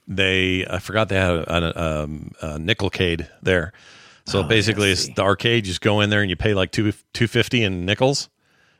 They 0.07 0.67
I 0.69 0.79
forgot 0.79 1.09
they 1.09 1.17
had 1.17 1.31
a, 1.33 1.55
a, 1.55 2.03
um, 2.05 2.33
a 2.43 2.47
nickelcade 2.59 3.29
there. 3.43 3.73
So 4.27 4.41
Oh, 4.41 4.43
basically, 4.43 4.87
yeah, 4.89 4.93
it's 4.93 5.09
the 5.15 5.23
arcade. 5.23 5.67
You 5.67 5.71
just 5.73 5.81
go 5.83 6.01
in 6.01 6.11
there 6.11 6.21
and 6.23 6.31
you 6.31 6.37
pay 6.37 6.55
like 6.55 6.71
two 6.73 6.93
two 7.13 7.27
fifty 7.27 7.63
in 7.63 7.85
nickels, 7.85 8.29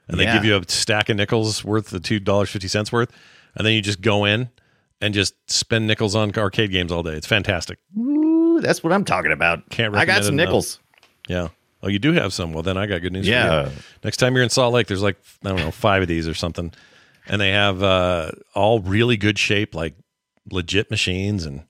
and 0.09 0.19
they 0.19 0.25
give 0.27 0.45
you 0.45 0.57
a 0.57 0.63
stack 0.69 1.09
of 1.11 1.17
nickels 1.17 1.63
worth 1.65 1.91
the 1.91 2.01
two 2.01 2.19
dollars 2.19 2.51
fifty 2.51 2.69
cents 2.69 2.91
worth, 2.91 3.11
and 3.55 3.67
then 3.67 3.75
you 3.75 3.83
just 3.83 4.01
go 4.01 4.25
in 4.25 4.49
and 5.01 5.13
just 5.13 5.35
spend 5.51 5.87
nickels 5.87 6.15
on 6.15 6.33
arcade 6.37 6.71
games 6.71 6.91
all 6.91 7.03
day. 7.03 7.13
It's 7.13 7.27
fantastic. 7.27 7.79
Ooh, 7.99 8.61
that's 8.63 8.83
what 8.83 8.93
I'm 8.93 9.05
talking 9.05 9.33
about. 9.33 9.69
Can't 9.69 9.93
remember. 9.93 9.99
I 9.99 10.15
got 10.17 10.25
some 10.25 10.35
enough. 10.35 10.47
nickels. 10.47 10.81
Yeah. 11.29 11.49
Oh, 11.83 11.89
you 11.89 11.99
do 11.99 12.13
have 12.13 12.33
some. 12.33 12.55
Well, 12.55 12.63
then 12.63 12.79
I 12.79 12.87
got 12.87 13.03
good 13.03 13.13
news. 13.13 13.27
For 13.27 13.31
Yeah. 13.33 13.67
you. 13.67 13.73
Next 14.03 14.17
time 14.17 14.35
you're 14.35 14.43
in 14.45 14.49
Salt 14.49 14.73
Lake, 14.73 14.87
there's 14.87 15.03
like 15.03 15.17
I 15.45 15.49
don't 15.51 15.59
know 15.59 15.71
five 15.71 16.01
of 16.01 16.09
these 16.09 16.27
or 16.27 16.33
something, 16.33 16.73
and 17.27 17.39
they 17.39 17.51
have 17.51 17.83
uh, 17.83 18.31
all 18.55 18.81
really 18.81 19.19
good 19.19 19.39
shape, 19.39 19.75
like 19.75 19.95
legit 20.51 20.91
machines 20.91 21.45
and 21.45 21.63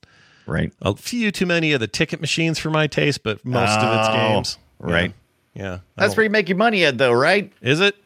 Right. 0.46 0.72
a 0.82 0.94
few 0.96 1.30
too 1.30 1.46
many 1.46 1.72
of 1.72 1.80
the 1.80 1.86
ticket 1.86 2.20
machines 2.20 2.58
for 2.58 2.70
my 2.70 2.86
taste, 2.86 3.22
but 3.22 3.44
most 3.44 3.78
of 3.78 3.98
its 4.00 4.08
Oh, 4.10 4.12
games. 4.12 4.58
right. 4.78 5.14
Yeah. 5.54 5.62
yeah. 5.64 5.78
That's 5.96 6.16
where 6.16 6.24
you 6.24 6.30
make 6.30 6.48
your 6.48 6.58
money 6.58 6.84
at, 6.84 6.98
though, 6.98 7.12
right? 7.12 7.52
Is 7.62 7.80
it? 7.80 7.96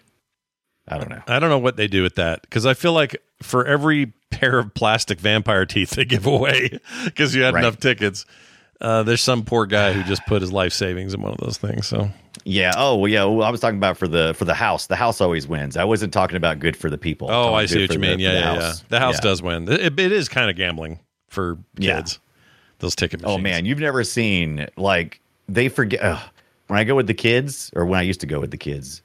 I 0.86 0.98
don't 0.98 1.10
know. 1.10 1.20
I 1.26 1.38
don't 1.38 1.50
know 1.50 1.58
what 1.58 1.76
they 1.76 1.86
do 1.88 2.02
with 2.02 2.14
that 2.14 2.42
because 2.42 2.64
I 2.64 2.74
feel 2.74 2.92
like 2.92 3.16
for 3.42 3.66
every 3.66 4.12
pair 4.30 4.58
of 4.58 4.72
plastic 4.74 5.18
vampire 5.20 5.66
teeth 5.66 5.90
they 5.90 6.04
give 6.04 6.26
away 6.26 6.78
because 7.04 7.34
you 7.34 7.42
had 7.42 7.54
Right. 7.54 7.64
enough 7.64 7.78
tickets, 7.78 8.24
uh, 8.80 9.02
there's 9.02 9.20
some 9.22 9.44
poor 9.44 9.66
guy 9.66 9.92
who 9.92 10.02
just 10.04 10.24
put 10.26 10.40
his 10.42 10.52
life 10.52 10.72
savings 10.72 11.14
in 11.14 11.20
one 11.22 11.32
of 11.32 11.38
those 11.38 11.56
things. 11.58 11.86
So 11.86 12.10
Yeah. 12.44 12.72
Oh, 12.76 12.96
well, 12.96 13.10
yeah. 13.10 13.24
Well, 13.24 13.42
I 13.46 13.50
was 13.50 13.60
talking 13.60 13.78
about 13.78 13.96
for 13.98 14.06
the 14.08 14.34
for 14.34 14.44
the 14.44 14.54
house. 14.54 14.86
The 14.86 14.96
house 14.96 15.20
always 15.20 15.46
wins. 15.48 15.76
I 15.76 15.84
wasn't 15.84 16.12
talking 16.12 16.36
about 16.36 16.58
good 16.60 16.76
for 16.76 16.88
the 16.90 16.98
people. 16.98 17.28
Oh, 17.30 17.54
I 17.54 17.66
see 17.66 17.80
what 17.82 17.92
you 17.92 17.98
mean. 17.98 18.16
for 18.18 18.20
Yeah, 18.22 18.32
the 18.32 18.38
yeah, 18.38 18.44
house. 18.54 18.80
yeah. 18.80 18.86
The 18.88 19.00
house 19.00 19.14
Yeah. 19.16 19.20
does 19.20 19.42
win. 19.42 19.68
It, 19.70 19.98
it 19.98 20.12
is 20.12 20.28
kind 20.28 20.48
of 20.50 20.56
gambling 20.56 21.00
for 21.28 21.58
Yeah. 21.78 21.96
kids. 21.96 22.20
Those 22.78 22.94
ticket 22.94 23.20
machines. 23.20 23.38
Oh 23.38 23.42
man, 23.42 23.64
you've 23.66 23.80
never 23.80 24.04
seen 24.04 24.66
like 24.76 25.20
they 25.48 25.68
forget 25.68 26.00
ugh. 26.02 26.20
when 26.68 26.78
I 26.78 26.84
go 26.84 26.94
with 26.94 27.08
the 27.08 27.14
kids, 27.14 27.72
or 27.74 27.84
when 27.86 27.98
I 27.98 28.02
used 28.02 28.20
to 28.20 28.26
go 28.26 28.38
with 28.40 28.50
the 28.52 28.56
kids. 28.58 29.02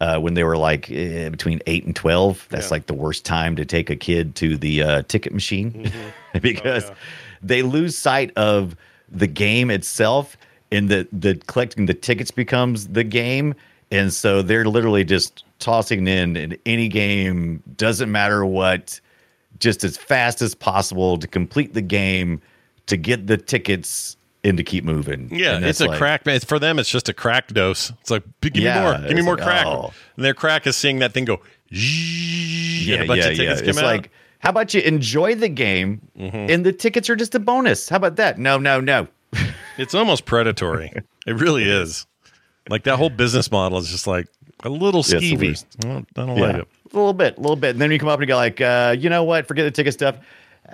Uh, 0.00 0.18
when 0.18 0.34
they 0.34 0.42
were 0.42 0.56
like 0.56 0.90
eh, 0.90 1.28
between 1.28 1.60
eight 1.68 1.84
and 1.84 1.94
twelve, 1.94 2.48
that's 2.50 2.72
like 2.72 2.86
the 2.86 2.94
worst 2.94 3.24
time 3.24 3.54
to 3.54 3.64
take 3.64 3.88
a 3.88 3.94
kid 3.94 4.34
to 4.34 4.56
the 4.56 4.82
uh, 4.82 5.02
ticket 5.02 5.32
machine 5.32 5.70
Mm-hmm. 5.70 6.38
because 6.42 6.90
Oh, 6.90 6.94
they 7.40 7.62
lose 7.62 7.96
sight 7.96 8.32
of 8.36 8.74
the 9.12 9.26
game 9.26 9.70
itself, 9.70 10.36
and 10.70 10.88
the 10.88 11.06
the 11.12 11.36
collecting 11.46 11.86
the 11.86 11.94
tickets 11.94 12.30
becomes 12.30 12.88
the 12.88 13.04
game, 13.04 13.54
and 13.90 14.12
so 14.12 14.42
they're 14.42 14.64
literally 14.64 15.04
just 15.04 15.44
tossing 15.58 16.06
in 16.08 16.36
in 16.36 16.58
any 16.66 16.88
game, 16.88 17.62
doesn't 17.76 18.10
matter 18.10 18.44
what, 18.44 19.00
just 19.60 19.84
as 19.84 19.96
fast 19.96 20.42
as 20.42 20.54
possible 20.54 21.18
to 21.18 21.26
complete 21.28 21.74
the 21.74 21.82
game, 21.82 22.40
to 22.86 22.96
get 22.96 23.26
the 23.26 23.36
tickets 23.36 24.16
and 24.44 24.56
to 24.56 24.64
keep 24.64 24.82
moving. 24.82 25.28
Yeah, 25.32 25.54
And 25.54 25.64
it's 25.64 25.80
a 25.80 25.86
like- 25.86 25.98
crack. 25.98 26.26
It's 26.26 26.44
for 26.44 26.58
them. 26.58 26.80
It's 26.80 26.88
just 26.90 27.08
a 27.08 27.12
crack 27.14 27.46
dose. 27.48 27.90
It's 28.00 28.10
like 28.10 28.24
give 28.40 28.54
me 28.56 28.64
more, 28.74 28.98
give 28.98 29.16
me 29.16 29.22
more 29.22 29.36
like, 29.36 29.44
crack. 29.44 29.66
oh. 29.66 29.92
And 30.16 30.24
their 30.24 30.34
crack 30.34 30.66
is 30.66 30.76
seeing 30.76 30.98
that 30.98 31.12
thing 31.12 31.26
go. 31.26 31.40
Yeah, 31.70 32.94
and 32.96 33.04
a 33.04 33.06
bunch 33.06 33.20
yeah, 33.22 33.28
of 33.28 33.36
tickets 33.36 33.60
yeah. 33.60 33.66
come 33.66 33.68
It's 33.68 33.78
out. 33.78 33.84
like, 33.84 34.10
how 34.42 34.50
about 34.50 34.74
you 34.74 34.80
enjoy 34.82 35.34
the 35.34 35.48
game 35.48 36.00
Mm-hmm. 36.18 36.50
and 36.50 36.66
the 36.66 36.72
tickets 36.72 37.08
are 37.10 37.16
just 37.16 37.34
a 37.34 37.38
bonus? 37.40 37.88
How 37.88 37.96
about 37.96 38.16
that? 38.16 38.38
No, 38.38 38.58
no, 38.58 38.80
no. 38.80 39.08
It's 39.78 39.94
almost 39.94 40.26
predatory. 40.26 40.92
it 41.26 41.32
really 41.40 41.64
is. 41.64 42.06
Like 42.68 42.84
that 42.84 42.96
whole 42.98 43.08
business 43.10 43.50
model 43.50 43.78
is 43.78 43.88
just 43.90 44.06
like 44.06 44.26
a 44.64 44.68
little 44.68 45.00
Yeah, 45.06 45.18
skeevy. 45.18 45.48
worst. 45.48 45.66
I 45.82 45.88
don't, 45.88 46.08
I 46.16 46.26
don't 46.26 46.36
Yeah. 46.36 46.42
like 46.44 46.56
it. 46.56 46.68
A 46.92 46.96
little 46.96 47.14
bit, 47.14 47.38
a 47.38 47.40
little 47.40 47.56
bit. 47.56 47.70
And 47.70 47.80
then 47.80 47.90
you 47.90 47.98
come 47.98 48.10
up 48.10 48.20
and 48.20 48.28
you 48.28 48.34
go 48.34 48.36
like, 48.36 48.60
uh, 48.60 48.94
you 48.98 49.08
know 49.08 49.24
what? 49.24 49.48
Forget 49.48 49.64
the 49.64 49.70
ticket 49.70 49.94
stuff. 49.94 50.16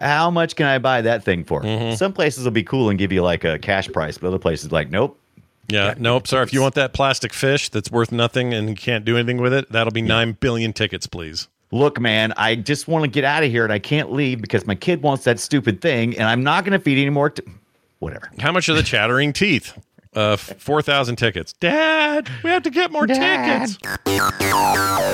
How 0.01 0.31
much 0.31 0.57
can 0.57 0.67
I 0.67 0.79
buy 0.79 1.01
that 1.03 1.23
thing 1.25 1.45
for? 1.45 1.63
Mm-hmm. 1.63 1.95
Some 1.95 2.13
places 2.13 2.43
will 2.45 2.51
be 2.51 2.65
cool 2.65 2.91
and 2.91 2.99
give 2.99 3.13
you 3.13 3.23
like 3.23 3.45
a 3.45 3.59
cash 3.59 3.89
price, 3.89 4.19
but 4.19 4.27
other 4.27 4.39
places 4.41 4.73
like, 4.73 4.91
nope. 4.91 5.19
Yeah, 5.69 5.95
nope. 5.97 6.27
Sorry, 6.27 6.43
if 6.43 6.53
you 6.53 6.61
want 6.61 6.75
that 6.75 6.93
plastic 6.93 7.33
fish 7.33 7.69
that's 7.69 7.91
worth 7.91 8.11
nothing 8.11 8.53
and 8.53 8.69
you 8.69 8.75
can't 8.75 9.05
do 9.05 9.17
anything 9.17 9.37
with 9.39 9.53
it, 9.53 9.71
that'll 9.71 9.93
be 9.93 10.03
nine 10.03 10.33
billion 10.41 10.73
tickets, 10.73 11.07
please. 11.07 11.47
Look, 11.71 12.01
man, 12.01 12.33
I 12.37 12.55
just 12.55 12.89
want 12.89 13.05
to 13.05 13.11
get 13.11 13.25
out 13.25 13.45
of 13.45 13.51
here 13.51 13.65
and 13.65 13.73
I 13.73 13.79
can't 13.79 14.11
leave 14.13 14.41
because 14.41 14.67
my 14.67 14.75
kid 14.75 15.03
wants 15.03 15.25
that 15.25 15.39
stupid 15.39 15.81
thing 15.83 16.17
and 16.17 16.27
I'm 16.27 16.43
not 16.43 16.65
going 16.65 16.73
to 16.79 16.83
feed 16.83 16.99
any 16.99 17.11
more. 17.11 17.31
T- 17.31 17.43
Whatever. 17.99 18.31
How 18.39 18.53
much 18.53 18.69
are 18.69 18.75
the 18.75 18.83
chattering 18.83 19.33
teeth? 19.33 19.77
Uh, 20.15 20.37
four 20.37 20.81
thousand 20.83 21.17
tickets. 21.17 21.53
Dad, 21.55 22.29
we 22.43 22.51
have 22.51 22.63
to 22.63 22.71
get 22.71 22.91
more 22.91 23.07
tickets. 23.07 23.77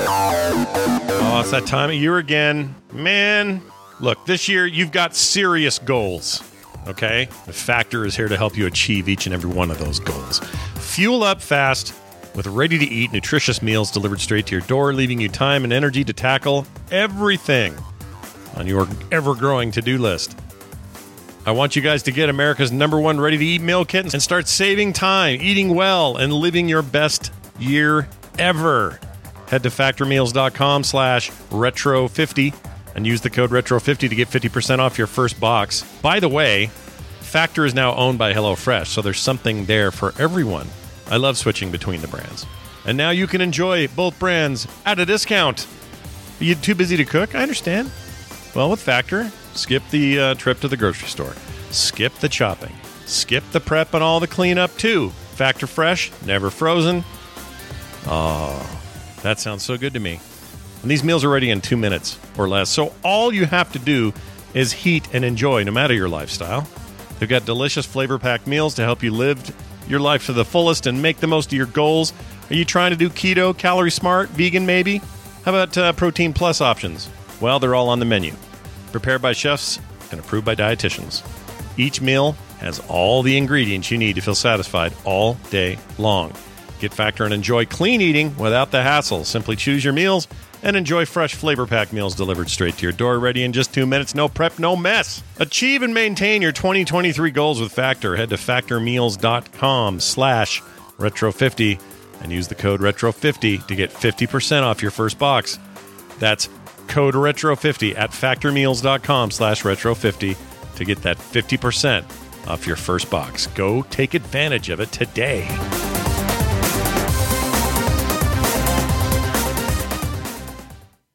Oh, 0.07 1.39
it's 1.41 1.51
that 1.51 1.65
time 1.67 1.89
of 1.89 1.95
year 1.95 2.17
again, 2.17 2.73
man. 2.93 3.61
Look, 3.99 4.25
this 4.25 4.47
year 4.47 4.65
you've 4.65 4.91
got 4.91 5.15
serious 5.15 5.79
goals. 5.79 6.43
Okay, 6.87 7.27
the 7.45 7.53
Factor 7.53 8.05
is 8.05 8.15
here 8.15 8.27
to 8.27 8.37
help 8.37 8.55
you 8.55 8.67
achieve 8.67 9.09
each 9.09 9.25
and 9.25 9.33
every 9.33 9.49
one 9.49 9.71
of 9.71 9.79
those 9.79 9.99
goals. 9.99 10.39
Fuel 10.77 11.23
up 11.23 11.41
fast 11.41 11.93
with 12.35 12.47
ready-to-eat, 12.47 13.11
nutritious 13.11 13.61
meals 13.61 13.91
delivered 13.91 14.19
straight 14.19 14.45
to 14.47 14.51
your 14.51 14.61
door, 14.61 14.93
leaving 14.93 15.19
you 15.19 15.29
time 15.29 15.63
and 15.63 15.71
energy 15.71 16.03
to 16.03 16.13
tackle 16.13 16.67
everything 16.91 17.75
on 18.55 18.67
your 18.67 18.87
ever-growing 19.11 19.71
to-do 19.71 19.97
list. 19.97 20.37
I 21.45 21.51
want 21.51 21.75
you 21.75 21.81
guys 21.81 22.03
to 22.03 22.11
get 22.11 22.29
America's 22.29 22.71
number 22.71 22.99
one 22.99 23.19
ready 23.19 23.37
to 23.37 23.45
eat 23.45 23.61
meal 23.61 23.85
kit 23.85 24.11
and 24.13 24.21
start 24.21 24.47
saving 24.47 24.93
time, 24.93 25.39
eating 25.41 25.75
well, 25.75 26.17
and 26.17 26.33
living 26.33 26.67
your 26.67 26.81
best 26.81 27.31
year 27.59 28.07
ever. 28.39 28.99
Head 29.47 29.63
to 29.63 29.69
factormeals.com 29.69 30.83
slash 30.83 31.29
retro50 31.51 32.55
and 32.95 33.05
use 33.05 33.21
the 33.21 33.29
code 33.29 33.51
retro50 33.51 34.09
to 34.09 34.15
get 34.15 34.27
50% 34.27 34.79
off 34.79 34.97
your 34.97 35.07
first 35.07 35.39
box. 35.39 35.83
By 36.01 36.19
the 36.19 36.29
way, 36.29 36.71
Factor 37.19 37.65
is 37.65 37.75
now 37.75 37.93
owned 37.95 38.17
by 38.17 38.33
HelloFresh, 38.33 38.87
so 38.87 39.01
there's 39.01 39.19
something 39.19 39.65
there 39.65 39.91
for 39.91 40.13
everyone. 40.17 40.67
I 41.09 41.17
love 41.17 41.37
switching 41.37 41.71
between 41.71 42.01
the 42.01 42.07
brands. 42.07 42.45
And 42.85 42.97
now 42.97 43.09
you 43.09 43.27
can 43.27 43.41
enjoy 43.41 43.87
both 43.87 44.17
brands 44.19 44.67
at 44.85 44.99
a 44.99 45.05
discount. 45.05 45.67
Are 46.39 46.43
you 46.43 46.55
too 46.55 46.75
busy 46.75 46.97
to 46.97 47.05
cook? 47.05 47.35
I 47.35 47.41
understand. 47.41 47.91
Well, 48.55 48.69
with 48.69 48.81
Factor, 48.81 49.31
skip 49.53 49.83
the 49.89 50.19
uh, 50.19 50.33
trip 50.35 50.59
to 50.61 50.67
the 50.67 50.77
grocery 50.77 51.07
store, 51.07 51.33
skip 51.71 52.13
the 52.15 52.29
chopping, 52.29 52.75
skip 53.05 53.43
the 53.51 53.59
prep 53.59 53.93
and 53.93 54.03
all 54.03 54.19
the 54.19 54.27
cleanup 54.27 54.75
too. 54.77 55.09
Factor 55.35 55.67
fresh, 55.67 56.11
never 56.25 56.49
frozen. 56.49 57.03
Oh, 58.07 58.81
that 59.23 59.39
sounds 59.39 59.63
so 59.63 59.77
good 59.77 59.93
to 59.93 59.99
me. 59.99 60.19
And 60.81 60.91
these 60.91 61.03
meals 61.03 61.23
are 61.23 61.29
ready 61.29 61.49
in 61.49 61.61
two 61.61 61.77
minutes 61.77 62.19
or 62.37 62.47
less. 62.47 62.69
So 62.69 62.93
all 63.03 63.33
you 63.33 63.45
have 63.45 63.71
to 63.73 63.79
do 63.79 64.13
is 64.53 64.71
heat 64.71 65.07
and 65.13 65.25
enjoy, 65.25 65.63
no 65.63 65.71
matter 65.71 65.93
your 65.93 66.07
lifestyle. 66.07 66.67
They've 67.19 67.27
got 67.27 67.45
delicious 67.45 67.85
flavor 67.85 68.19
packed 68.19 68.45
meals 68.47 68.75
to 68.75 68.83
help 68.83 69.01
you 69.01 69.11
live 69.11 69.43
your 69.87 69.99
life 69.99 70.25
to 70.25 70.33
the 70.33 70.45
fullest 70.45 70.87
and 70.87 71.01
make 71.01 71.17
the 71.17 71.27
most 71.27 71.47
of 71.47 71.53
your 71.53 71.65
goals. 71.67 72.13
Are 72.49 72.55
you 72.55 72.65
trying 72.65 72.91
to 72.91 72.97
do 72.97 73.09
keto, 73.09 73.57
calorie 73.57 73.91
smart, 73.91 74.29
vegan 74.29 74.65
maybe? 74.65 74.97
How 75.43 75.53
about 75.53 75.77
uh, 75.77 75.93
protein 75.93 76.33
plus 76.33 76.61
options? 76.61 77.09
Well, 77.39 77.59
they're 77.59 77.75
all 77.75 77.89
on 77.89 77.99
the 77.99 78.05
menu. 78.05 78.33
Prepared 78.91 79.21
by 79.21 79.33
chefs 79.33 79.79
and 80.11 80.19
approved 80.19 80.45
by 80.45 80.55
dietitians. 80.55 81.23
Each 81.77 82.01
meal 82.01 82.33
has 82.59 82.79
all 82.87 83.21
the 83.21 83.37
ingredients 83.37 83.91
you 83.91 83.97
need 83.97 84.15
to 84.15 84.21
feel 84.21 84.35
satisfied 84.35 84.93
all 85.03 85.35
day 85.49 85.77
long. 85.97 86.33
Get 86.79 86.93
Factor 86.93 87.25
and 87.25 87.33
enjoy 87.33 87.65
clean 87.65 88.01
eating 88.01 88.35
without 88.37 88.71
the 88.71 88.81
hassle. 88.81 89.23
Simply 89.23 89.55
choose 89.55 89.83
your 89.83 89.93
meals 89.93 90.27
and 90.65 90.75
enjoy 90.75 91.05
fresh 91.05 91.35
flavor 91.35 91.65
pack 91.67 91.93
meals 91.93 92.15
delivered 92.15 92.49
straight 92.49 92.75
to 92.77 92.83
your 92.83 92.91
door, 92.91 93.19
ready 93.19 93.43
in 93.43 93.53
just 93.53 93.73
two 93.73 93.85
minutes. 93.85 94.15
No 94.15 94.27
prep, 94.27 94.59
no 94.59 94.75
mess. 94.75 95.23
Achieve 95.37 95.83
and 95.83 95.93
maintain 95.93 96.41
your 96.41 96.51
2023 96.51 97.31
goals 97.31 97.61
with 97.61 97.71
Factor. 97.71 98.15
Head 98.15 98.29
to 98.29 98.35
factormeals.com 98.35 99.99
slash 99.99 100.61
retro50 100.97 101.79
and 102.21 102.31
use 102.31 102.47
the 102.47 102.55
code 102.55 102.81
retro50 102.81 103.67
to 103.67 103.75
get 103.75 103.91
50% 103.91 104.63
off 104.63 104.81
your 104.81 104.91
first 104.91 105.19
box. 105.19 105.59
That's 106.17 106.49
code 106.87 107.13
retro50 107.13 107.97
at 107.97 108.09
factormeals.com 108.09 109.31
slash 109.31 109.63
retro50 109.63 110.35
to 110.75 110.85
get 110.85 111.03
that 111.03 111.17
50% 111.17 112.47
off 112.47 112.65
your 112.65 112.75
first 112.75 113.09
box. 113.11 113.47
Go 113.47 113.83
take 113.83 114.15
advantage 114.15 114.69
of 114.69 114.79
it 114.79 114.91
today. 114.91 115.47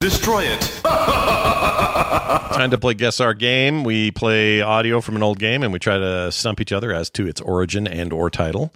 Destroy 0.05 0.45
it. 0.45 0.61
Time 0.83 2.71
to 2.71 2.79
play 2.79 2.95
Guess 2.95 3.21
Our 3.21 3.35
Game. 3.35 3.85
We 3.85 4.11
play 4.11 4.63
audio 4.63 5.03
from 5.03 5.15
an 5.15 5.23
old 5.23 5.39
game 5.39 5.63
and 5.63 5.75
we 5.75 5.79
try 5.79 5.99
to 5.99 6.33
stump 6.33 6.59
each 6.63 6.73
other 6.73 6.91
as 6.91 7.11
to 7.11 7.27
its 7.27 7.39
origin 7.43 7.87
and 7.87 8.11
or 8.11 8.31
title. 8.31 8.73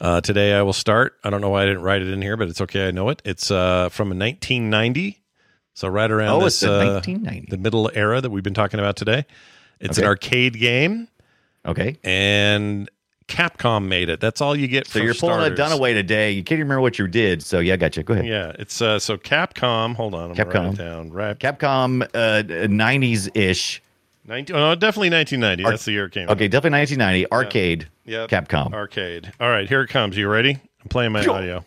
Uh, 0.00 0.22
today 0.22 0.54
I 0.54 0.62
will 0.62 0.72
start. 0.72 1.18
I 1.24 1.28
don't 1.28 1.42
know 1.42 1.50
why 1.50 1.64
I 1.64 1.66
didn't 1.66 1.82
write 1.82 2.00
it 2.00 2.08
in 2.08 2.22
here, 2.22 2.38
but 2.38 2.48
it's 2.48 2.62
okay. 2.62 2.88
I 2.88 2.90
know 2.90 3.10
it. 3.10 3.20
It's 3.26 3.50
uh, 3.50 3.90
from 3.90 4.08
1990. 4.18 5.22
So 5.74 5.88
right 5.88 6.10
around 6.10 6.40
Oh, 6.40 6.44
this 6.44 6.62
it's 6.62 6.70
uh, 6.70 7.02
1990. 7.04 7.48
the 7.50 7.58
middle 7.58 7.90
era 7.92 8.22
that 8.22 8.30
we've 8.30 8.42
been 8.42 8.54
talking 8.54 8.80
about 8.80 8.96
today. 8.96 9.26
It's 9.78 9.98
an 9.98 10.04
arcade 10.04 10.58
game. 10.58 11.06
Okay. 11.66 11.98
And 12.02 12.90
Capcom 13.28 13.86
made 13.86 14.08
it. 14.08 14.20
That's 14.20 14.40
all 14.40 14.56
you 14.56 14.68
get 14.68 14.86
So 14.86 14.98
you're 14.98 15.14
pulling 15.14 15.52
a 15.52 15.54
Dunaway 15.54 15.94
today. 15.94 16.32
You 16.32 16.42
can't 16.42 16.58
even 16.58 16.66
remember 16.68 16.82
what 16.82 16.98
you 16.98 17.08
did. 17.08 17.42
So 17.42 17.58
yeah, 17.60 17.74
I 17.74 17.76
got 17.76 17.96
you. 17.96 18.02
Go 18.02 18.14
ahead. 18.14 18.26
Yeah, 18.26 18.52
it's 18.58 18.80
uh, 18.80 18.98
so 18.98 19.16
Capcom. 19.16 19.94
Hold 19.94 20.14
on, 20.14 20.30
I'm 20.30 20.36
Capcom. 20.36 20.74
it 20.74 20.78
down. 20.78 21.10
Right, 21.10 21.38
Capcom 21.38 22.02
uh, 22.02 22.42
90s 22.42 23.34
ish. 23.36 23.82
19, 24.24 24.54
oh, 24.54 24.74
definitely 24.76 25.10
1990. 25.10 25.64
That's 25.68 25.84
the 25.84 25.92
year 25.92 26.04
it 26.04 26.12
came. 26.12 26.28
out. 26.28 26.36
Okay, 26.36 26.46
definitely 26.46 26.78
1990. 26.78 27.32
Arcade. 27.32 27.88
Yep. 28.04 28.30
Capcom. 28.30 28.72
Arcade. 28.72 29.32
All 29.40 29.50
right, 29.50 29.68
here 29.68 29.82
it 29.82 29.88
comes. 29.88 30.16
You 30.16 30.28
ready? 30.28 30.52
I'm 30.52 30.88
playing 30.88 31.12
my 31.12 31.26
audio. 31.26 31.64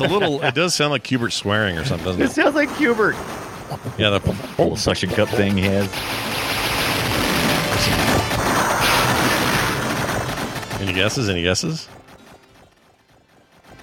It's 0.00 0.10
a 0.12 0.12
little. 0.14 0.42
it 0.42 0.54
does 0.54 0.74
sound 0.74 0.90
like 0.92 1.02
Q*bert 1.04 1.32
swearing 1.32 1.76
or 1.78 1.84
something, 1.84 2.06
doesn't 2.06 2.22
It 2.22 2.26
it? 2.26 2.32
sounds 2.32 2.54
like 2.54 2.74
Q*bert. 2.76 3.14
Yeah. 3.98 4.10
The, 4.10 4.20
Little 4.58 4.76
suction 4.76 5.10
cup 5.10 5.28
thing 5.28 5.56
he 5.56 5.64
has. 5.64 5.88
any 10.80 10.92
guesses? 10.92 11.28
Any 11.28 11.42
guesses? 11.42 11.88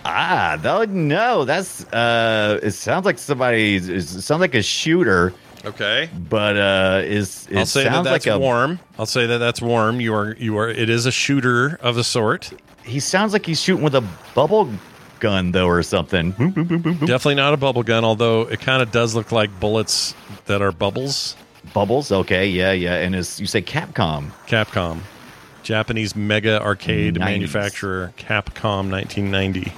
Ah, 0.05 0.57
no, 0.63 0.83
no, 0.85 1.45
that's 1.45 1.83
uh 1.91 2.59
it 2.61 2.71
sounds 2.71 3.05
like 3.05 3.17
somebody 3.17 3.75
it 3.77 4.01
sounds 4.03 4.39
like 4.39 4.53
a 4.55 4.61
shooter, 4.61 5.33
Okay. 5.65 6.09
but 6.29 6.55
uh 6.57 7.01
is 7.03 7.47
it 7.49 7.57
I'll 7.57 7.65
say 7.65 7.83
that 7.83 7.91
sounds 7.93 8.07
that's 8.07 8.25
like 8.25 8.33
a 8.35 8.39
warm. 8.39 8.79
I'll 8.99 9.05
say 9.07 9.25
that 9.25 9.39
that's 9.39 9.61
warm. 9.61 9.99
You 9.99 10.13
are. 10.13 10.35
You 10.37 10.57
are. 10.57 10.69
It 10.69 10.89
is 10.89 11.05
a 11.05 11.11
shooter 11.11 11.77
of 11.81 11.97
a 11.97 12.03
sort. 12.03 12.53
he 12.83 12.99
sounds 12.99 13.33
like 13.33 13.45
he's 13.45 13.59
shooting 13.61 13.83
with 13.83 13.95
a 13.95 14.03
bubble 14.35 14.69
gun 15.19 15.51
though 15.51 15.67
or 15.67 15.81
something. 15.83 16.31
Boom, 16.31 16.51
boom, 16.51 16.65
boom, 16.67 16.81
boom, 16.81 16.97
boom. 16.97 17.07
Definitely 17.07 17.35
not 17.35 17.53
a 17.53 17.57
bubble 17.57 17.83
gun, 17.83 18.03
although 18.05 18.41
it 18.41 18.59
kind 18.59 18.81
of 18.81 18.91
does 18.91 19.15
look 19.15 19.31
like 19.31 19.59
bullets 19.59 20.13
that 20.45 20.61
are 20.61 20.71
bubbles. 20.71 21.35
Bubbles, 21.73 22.11
okay, 22.11 22.47
yeah, 22.47 22.71
yeah. 22.71 22.95
And 22.95 23.15
is 23.15 23.39
you 23.39 23.47
say 23.47 23.61
Capcom. 23.61 24.31
Capcom, 24.47 24.99
Japanese 25.63 26.15
mega 26.15 26.61
arcade 26.61 27.15
90s. 27.15 27.19
manufacturer, 27.19 28.13
Capcom 28.17 28.91
1990. 28.91 29.73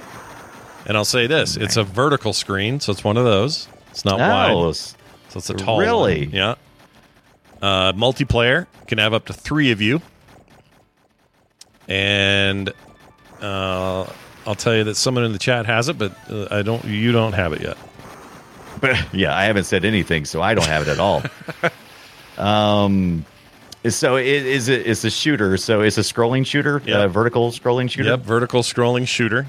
And 0.86 0.96
I'll 0.96 1.04
say 1.04 1.26
this: 1.26 1.56
it's 1.56 1.76
a 1.76 1.84
vertical 1.84 2.32
screen, 2.32 2.80
so 2.80 2.92
it's 2.92 3.04
one 3.04 3.16
of 3.16 3.24
those. 3.24 3.68
It's 3.90 4.04
not 4.04 4.20
Oh, 4.20 4.66
wide, 4.66 4.76
so 4.76 4.94
it's 5.36 5.50
a 5.50 5.54
tall. 5.54 5.78
really? 5.80 6.26
one. 6.26 6.34
Yeah. 6.34 6.54
Uh, 7.60 7.92
multiplayer 7.94 8.66
can 8.86 8.98
have 8.98 9.12
up 9.12 9.26
to 9.26 9.32
three 9.32 9.70
of 9.72 9.80
you, 9.80 10.00
and 11.88 12.72
uh, 13.40 14.06
I'll 14.48 14.54
tell 14.54 14.74
you 14.74 14.84
that 14.84 14.94
someone 14.96 15.24
in 15.24 15.32
the 15.32 15.38
chat 15.38 15.66
has 15.66 15.88
it, 15.88 15.98
but 15.98 16.12
uh, 16.30 16.48
I 16.50 16.62
don't. 16.62 16.84
You 16.84 17.12
don't 17.12 17.34
have 17.34 17.52
it 17.52 17.60
yet. 17.60 17.76
But 18.80 18.96
yeah, 19.14 19.36
I 19.36 19.44
haven't 19.44 19.64
said 19.64 19.84
anything, 19.84 20.24
so 20.24 20.40
I 20.40 20.54
don't 20.54 20.66
have 20.66 20.82
it 20.82 20.88
at 20.88 20.98
all. 20.98 21.22
um 22.38 23.24
so 23.88 24.16
it 24.16 24.26
is 24.26 24.68
it 24.68 24.86
it's 24.86 25.04
a 25.04 25.10
shooter, 25.10 25.56
so 25.56 25.80
it's 25.82 25.98
a 25.98 26.02
scrolling 26.02 26.44
shooter, 26.46 26.82
Yep. 26.84 26.96
uh, 26.96 27.08
vertical 27.08 27.50
scrolling 27.52 27.90
shooter. 27.90 28.10
Yep, 28.10 28.20
vertical 28.20 28.62
scrolling 28.62 29.06
shooter. 29.06 29.46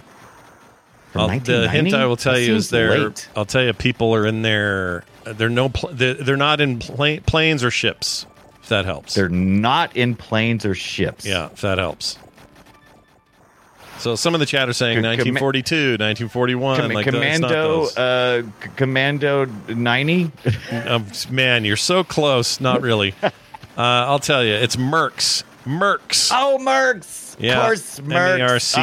The 1.14 1.68
hint 1.72 1.94
I 1.94 2.06
will 2.06 2.18
tell 2.18 2.34
That 2.34 2.44
you 2.44 2.54
is 2.56 2.70
there. 2.70 2.96
late. 3.08 3.28
I'll 3.36 3.46
tell 3.46 3.64
you, 3.64 3.74
people 3.74 4.14
are 4.14 4.28
in 4.28 4.44
there. 4.44 5.04
They're 5.26 5.50
no. 5.50 5.70
Pl- 5.70 5.90
they're, 5.94 6.14
they're 6.14 6.38
not 6.38 6.62
in 6.62 6.78
pla- 6.80 7.18
planes 7.26 7.64
or 7.64 7.72
ships. 7.72 8.28
If 8.62 8.70
that 8.70 8.86
helps. 8.86 9.16
They're 9.16 9.28
not 9.30 9.96
in 9.98 10.16
planes 10.16 10.66
or 10.66 10.76
ships. 10.76 11.26
yeah, 11.26 11.48
if 11.52 11.62
that 11.62 11.80
helps. 11.80 12.20
So 14.00 14.16
some 14.16 14.34
of 14.34 14.40
the 14.40 14.46
chat 14.46 14.70
are 14.70 14.74
saying 14.74 14.96
Com- 14.98 15.04
1942, 15.10 15.76
1941. 16.00 16.80
Com- 16.82 16.92
like 16.92 17.06
Commando, 17.06 17.48
those. 17.50 17.98
uh, 17.98 18.44
C- 18.64 18.70
Commando 18.76 19.46
ninety. 19.68 20.32
Um, 20.72 21.06
man, 21.30 21.66
you're 21.66 21.76
so 21.78 22.04
close. 22.04 22.60
Not 22.62 22.82
really. 22.82 23.14
uh, 23.24 23.32
I'll 23.78 24.20
tell 24.20 24.44
you, 24.44 24.54
it's 24.54 24.76
Mercs. 24.78 25.44
Mercs. 25.66 26.32
oh, 26.34 26.58
Mercs. 26.62 27.36
Yeah, 27.40 27.60
Of 27.60 27.66
course, 27.66 28.00
Mercs. 28.00 28.34
M-E-R-C-S. 28.34 28.78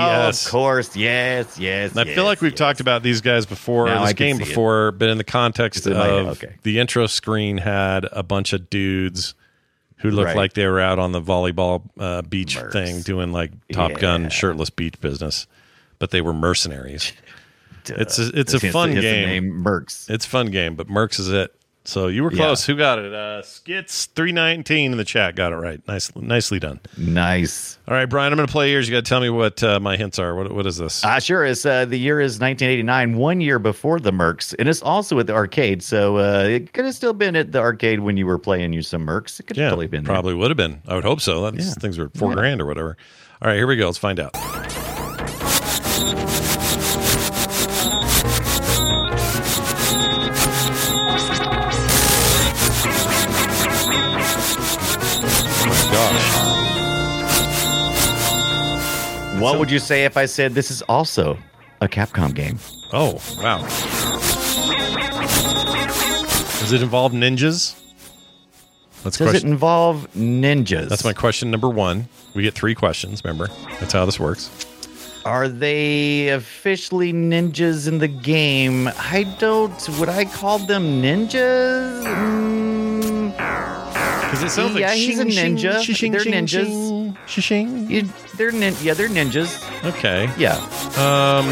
Oh, 0.47 0.47
of 0.49 0.53
course, 0.53 0.97
yes, 0.97 1.59
yes. 1.59 1.91
And 1.93 2.01
I 2.01 2.05
yes, 2.05 2.15
feel 2.15 2.25
like 2.25 2.41
we've 2.41 2.53
yes. 2.53 2.59
talked 2.59 2.81
about 2.81 3.03
these 3.03 3.21
guys 3.21 3.45
before, 3.47 3.87
Now 3.87 4.05
this 4.05 4.13
game 4.15 4.37
see 4.37 4.43
it. 4.43 4.47
before, 4.49 4.93
but 4.93 5.09
in 5.09 5.19
the 5.19 5.25
context 5.25 5.79
It's 5.79 5.87
in 5.89 5.95
my 5.95 6.07
head, 6.07 6.27
of 6.27 6.43
okay. 6.43 6.55
the 6.63 6.79
intro 6.79 7.07
screen 7.07 7.59
had 7.59 8.07
a 8.13 8.23
bunch 8.23 8.53
of 8.53 8.71
dudes 8.71 9.35
who 9.99 10.11
looked 10.11 10.27
Right. 10.27 10.37
like 10.37 10.53
they 10.53 10.67
were 10.67 10.81
out 10.81 10.99
on 10.99 11.13
the 11.13 11.21
volleyball 11.23 11.83
uh, 11.99 12.23
beach 12.23 12.57
Mercs. 12.57 12.73
thing 12.73 13.01
doing 13.03 13.33
like 13.33 13.51
Top 13.73 13.93
Gun 13.95 14.29
shirtless 14.31 14.71
beach 14.71 15.01
business, 15.01 15.47
but 15.99 16.11
they 16.11 16.21
were 16.21 16.33
mercenaries. 16.33 17.13
Duh. 17.85 17.95
It's 17.99 18.19
a, 18.19 18.31
it's 18.39 18.53
a 18.55 18.61
fun 18.73 18.95
game. 18.95 19.63
Mercs. 19.65 20.11
It's 20.11 20.27
a 20.27 20.29
fun 20.29 20.51
game, 20.51 20.75
but 20.75 20.89
Mercs 20.89 21.19
is 21.21 21.29
it. 21.31 21.55
So 21.87 22.09
you 22.09 22.25
were 22.25 22.33
Yeah. 22.33 22.39
close. 22.39 22.67
Who 22.67 22.77
got 22.77 22.99
it? 22.99 23.15
Uh, 23.15 23.43
Skits 23.43 24.07
three 24.07 24.33
nineteen 24.33 24.93
in 24.93 24.99
the 24.99 25.05
chat 25.05 25.37
got 25.37 25.53
it 25.53 25.57
right. 25.57 25.81
Nice, 25.87 26.15
nicely 26.17 26.59
done. 26.59 26.81
Nice. 26.99 27.79
All 27.89 27.95
right, 27.95 28.07
Brian, 28.07 28.33
I'm 28.33 28.37
going 28.37 28.49
to 28.49 28.53
play 28.53 28.73
yours. 28.73 28.89
You 28.89 28.95
got 28.97 29.05
to 29.05 29.09
tell 29.09 29.21
me 29.21 29.31
what 29.31 29.63
uh, 29.63 29.79
my 29.79 29.97
hints 29.97 30.19
are. 30.19 30.35
What 30.35 30.53
what 30.53 30.67
is 30.67 30.77
this? 30.79 31.05
Ah, 31.05 31.21
sure. 31.21 31.45
It's 31.45 31.65
uh, 31.65 31.85
the 31.85 31.97
year 31.99 32.21
is 32.21 32.41
1989, 32.41 33.17
one 33.17 33.41
year 33.41 33.59
before 33.61 34.01
the 34.01 34.11
Mercs, 34.11 34.55
and 34.59 34.69
it's 34.69 34.83
also 34.83 35.19
at 35.21 35.27
the 35.29 35.35
arcade. 35.35 35.83
So 35.83 36.17
uh, 36.19 36.43
it 36.49 36.73
could 36.73 36.85
have 36.85 36.95
still 36.95 37.13
been 37.15 37.37
at 37.37 37.53
the 37.53 37.61
arcade 37.61 38.01
when 38.01 38.17
you 38.17 38.27
were 38.27 38.39
playing 38.39 38.73
you 38.73 38.83
some 38.83 39.07
Mercs. 39.07 39.39
It 39.39 39.47
could 39.47 39.57
have 39.57 39.63
Yeah, 39.65 39.69
totally 39.71 39.87
been 39.87 40.03
there. 40.05 40.13
probably 40.13 40.35
would 40.35 40.51
have 40.51 40.57
been. 40.57 40.83
I 40.89 40.95
would 40.97 41.05
hope 41.05 41.21
so. 41.21 41.49
That's, 41.51 41.65
Yeah. 41.67 41.73
Things 41.75 41.99
were 41.99 42.11
four 42.17 42.31
Yeah. 42.31 42.35
grand 42.37 42.61
or 42.61 42.67
whatever. 42.67 42.97
All 43.41 43.49
right, 43.49 43.57
here 43.57 43.67
we 43.69 43.77
go. 43.77 43.87
Let's 43.87 43.99
find 43.99 44.19
out. 44.19 44.35
What 59.39 59.59
would 59.59 59.71
you 59.71 59.79
say 59.79 60.05
if 60.05 60.17
I 60.17 60.27
said 60.27 60.55
this 60.55 60.71
is 60.71 60.83
also 60.83 61.39
a 61.81 61.89
Capcom 61.89 62.35
game? 62.35 62.59
Oh, 62.93 63.21
wow. 63.43 63.61
Does 66.61 66.73
it 66.73 66.83
involve 66.83 67.13
ninjas? 67.13 67.81
That's 69.05 69.19
Does 69.19 69.35
it 69.35 69.45
involve 69.45 70.09
ninjas? 70.17 70.89
That's 70.89 71.05
my 71.05 71.13
question 71.13 71.51
number 71.51 71.69
one. 71.69 72.09
We 72.35 72.43
get 72.43 72.55
three 72.55 72.75
questions, 72.75 73.23
remember? 73.25 73.49
That's 73.79 73.93
how 73.93 74.05
this 74.07 74.19
works. 74.19 74.51
Are 75.25 75.49
they 75.49 76.29
officially 76.29 77.13
ninjas 77.13 77.87
in 77.89 77.99
the 77.99 78.09
game? 78.09 78.89
I 78.89 79.25
don't. 79.39 79.89
Would 80.01 80.09
I 80.09 80.25
call 80.25 80.59
them 80.61 81.03
ninjas? 81.03 82.05
Mm, 82.05 83.31
Because 84.23 84.43
it 84.43 84.51
sounds 84.51 84.77
Yeah, 84.77 84.89
like 84.89 84.97
he's 84.97 85.19
a 85.21 85.25
ninja. 85.25 85.83
shing, 85.83 85.95
shing, 85.95 86.13
They're 86.13 86.21
shing, 86.21 86.33
ninjas. 86.33 86.96
Shing, 87.27 87.43
shing. 87.43 87.91
you, 87.91 88.03
they're 88.37 88.53
nin- 88.53 88.75
Yeah, 88.81 88.95
they're 88.95 89.09
ninjas. 89.09 89.63
Okay. 89.85 90.31
Yeah. 90.39 90.57
Um, 90.97 91.47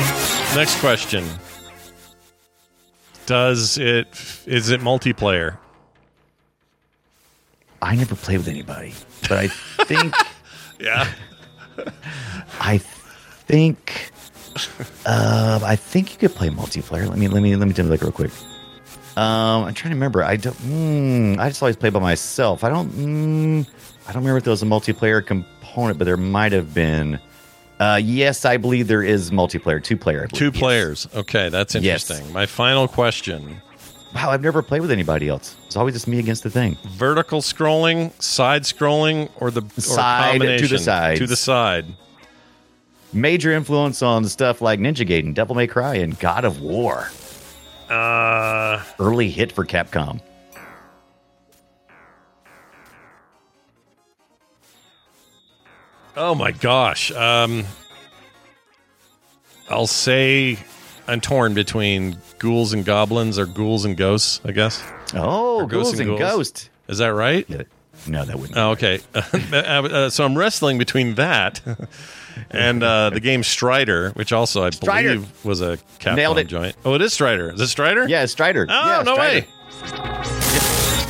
next 0.56 0.78
question. 0.80 1.24
Does 3.26 3.78
it 3.78 4.06
is 4.46 4.70
it 4.70 4.80
multiplayer? 4.80 5.56
I 7.80 7.96
never 7.96 8.14
played 8.14 8.38
with 8.38 8.48
anybody, 8.48 8.94
but 9.22 9.32
I 9.32 9.48
think 9.48 10.14
Yeah. 10.80 11.08
I 12.60 12.78
think 12.78 14.10
uh, 15.06 15.60
I 15.62 15.76
think 15.76 16.12
you 16.12 16.18
could 16.18 16.34
play 16.36 16.48
multiplayer. 16.48 17.08
Let 17.08 17.18
me 17.18 17.28
let 17.28 17.42
me 17.42 17.56
let 17.56 17.66
me 17.66 17.74
take 17.74 17.86
a 17.86 17.88
look 17.88 18.02
real 18.02 18.12
quick. 18.12 18.30
Um, 19.16 19.64
I'm 19.64 19.74
trying 19.74 19.90
to 19.90 19.96
remember. 19.96 20.22
I 20.24 20.36
don't. 20.36 20.56
Mm, 20.56 21.38
I 21.38 21.48
just 21.48 21.62
always 21.62 21.76
play 21.76 21.90
by 21.90 22.00
myself. 22.00 22.64
I 22.64 22.68
don't. 22.68 22.90
Mm, 22.90 23.66
I 24.06 24.12
don't 24.12 24.22
remember 24.22 24.38
if 24.38 24.44
there 24.44 24.50
was 24.50 24.62
a 24.62 24.66
multiplayer 24.66 25.24
but 25.74 26.04
there 26.04 26.16
might 26.16 26.52
have 26.52 26.72
been. 26.74 27.18
Uh, 27.80 28.00
yes, 28.02 28.44
I 28.44 28.56
believe 28.56 28.86
there 28.86 29.02
is 29.02 29.30
multiplayer, 29.30 29.82
two 29.82 29.96
player. 29.96 30.26
Two 30.32 30.46
Yes. 30.46 30.56
players. 30.58 31.08
Okay, 31.14 31.48
that's 31.48 31.74
Yes. 31.74 32.08
interesting. 32.08 32.32
My 32.32 32.46
final 32.46 32.86
question. 32.86 33.60
Wow, 34.14 34.30
I've 34.30 34.42
never 34.42 34.62
played 34.62 34.80
with 34.80 34.92
anybody 34.92 35.28
else. 35.28 35.56
It's 35.66 35.76
always 35.76 35.94
just 35.94 36.06
me 36.06 36.20
against 36.20 36.44
the 36.44 36.50
thing. 36.50 36.76
Vertical 36.90 37.40
scrolling, 37.40 38.12
side 38.22 38.62
scrolling, 38.62 39.28
or 39.36 39.50
the 39.50 39.62
or 39.62 39.80
Side 39.80 40.40
to 40.40 40.68
the 40.68 40.78
sides. 40.78 41.18
To 41.18 41.26
the 41.26 41.34
side. 41.36 41.86
Major 43.12 43.52
influence 43.52 44.02
on 44.02 44.24
stuff 44.26 44.60
like 44.62 44.78
Ninja 44.78 45.06
Gaiden, 45.08 45.34
Devil 45.34 45.56
May 45.56 45.66
Cry, 45.66 45.96
and 45.96 46.18
God 46.20 46.44
of 46.44 46.60
War. 46.60 47.08
Uh, 47.90 48.80
Early 49.00 49.30
hit 49.30 49.50
for 49.52 49.64
Capcom. 49.64 50.20
Oh 56.16 56.34
my 56.34 56.50
gosh. 56.52 57.10
Um, 57.12 57.64
I'll 59.68 59.86
say 59.86 60.58
I'm 61.08 61.20
torn 61.20 61.54
between 61.54 62.16
ghouls 62.38 62.72
and 62.72 62.84
goblins 62.84 63.38
or 63.38 63.46
ghouls 63.46 63.84
and 63.84 63.96
ghosts. 63.96 64.40
I 64.44 64.52
guess. 64.52 64.82
Oh, 65.14 65.60
Or 65.62 65.66
Ghouls 65.66 65.98
and 65.98 66.18
Ghost. 66.18 66.70
Is 66.88 66.98
that 66.98 67.08
right? 67.08 67.48
No, 68.06 68.24
that 68.24 68.38
wouldn't. 68.38 68.58
Oh, 68.58 68.70
okay. 68.72 69.00
Uh, 69.54 70.10
so 70.10 70.24
I'm 70.24 70.36
wrestling 70.36 70.78
between 70.78 71.14
that 71.14 71.60
and 72.50 72.82
uh, 72.82 73.10
the 73.10 73.20
game 73.20 73.42
Strider, 73.44 74.10
which 74.10 74.32
also 74.32 74.64
I 74.64 74.70
Strider. 74.70 75.14
believe 75.14 75.44
was 75.44 75.60
a 75.62 75.78
Capcom 76.00 76.16
Nailed 76.16 76.38
it. 76.38 76.44
joint. 76.48 76.74
Oh, 76.84 76.94
it 76.94 77.02
is 77.02 77.12
Strider. 77.12 77.52
Is 77.52 77.60
it 77.60 77.68
Strider? 77.68 78.08
Yeah, 78.08 78.26
Strider. 78.26 78.66
Oh, 78.68 78.86
yeah, 78.86 79.02
no 79.02 79.14
Strider. 79.14 79.46
way. 79.46 80.53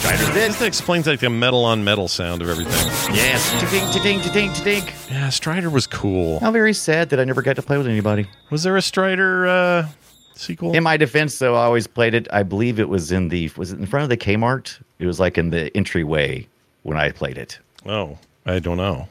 This 0.05 0.61
explains 0.61 1.07
like 1.07 1.21
the 1.21 1.31
metal 1.31 1.65
on 1.65 1.83
metal 1.83 2.09
sound 2.09 2.43
of 2.43 2.49
everything. 2.51 2.73
Yes. 3.15 3.51
Ting, 3.71 3.91
ting, 4.03 4.21
ting, 4.21 4.33
ting, 4.33 4.53
ting. 4.53 4.95
Yeah, 5.11 5.31
Strider 5.31 5.71
was 5.71 5.87
cool. 5.87 6.41
How 6.41 6.51
very 6.51 6.75
sad 6.75 7.09
that 7.11 7.21
I 7.21 7.25
never 7.25 7.41
got 7.41 7.57
to 7.57 7.63
play 7.63 7.79
with 7.79 7.87
anybody. 7.87 8.27
Was 8.51 8.63
there 8.65 8.77
a 8.77 8.83
Strider 8.83 9.47
uh, 9.47 9.89
sequel? 10.35 10.75
In 10.75 10.83
my 10.83 10.97
defense, 10.99 11.39
though, 11.39 11.55
I 11.55 11.65
always 11.65 11.87
played 11.87 12.13
it. 12.15 12.29
I 12.33 12.43
believe 12.43 12.79
it 12.79 12.89
was 12.89 13.13
in 13.13 13.29
the 13.29 13.51
was 13.57 13.73
it 13.73 13.79
in 13.79 13.87
front 13.87 14.03
of 14.05 14.11
the 14.11 14.17
Kmart? 14.19 14.79
It 14.99 15.07
was 15.07 15.19
like 15.19 15.39
in 15.39 15.49
the 15.51 15.75
entryway 15.77 16.47
when 16.83 16.99
I 16.99 17.11
played 17.11 17.39
it. 17.39 17.59
Oh, 17.87 18.19
I 18.45 18.59
don't 18.59 18.77
know. 18.77 19.09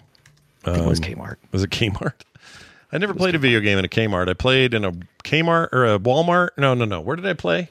I 0.65 0.73
think 0.73 0.85
it 0.85 0.89
was 0.89 0.99
Um, 0.99 1.05
Kmart. 1.05 1.35
Was 1.51 1.63
it 1.63 1.71
Kmart? 1.71 2.13
I 2.91 2.99
never 2.99 3.15
played 3.15 3.33
a 3.33 3.39
video 3.39 3.59
game 3.61 3.79
in 3.79 3.85
a 3.85 3.89
Kmart. 3.89 4.29
I 4.29 4.33
played 4.33 4.75
in 4.75 4.85
a 4.85 4.91
Kmart 5.23 5.69
or 5.73 5.85
a 5.95 5.97
Walmart. 5.97 6.49
No, 6.57 6.75
no, 6.75 6.85
no. 6.85 7.01
Where 7.01 7.15
did 7.15 7.25
I 7.25 7.33
play? 7.33 7.69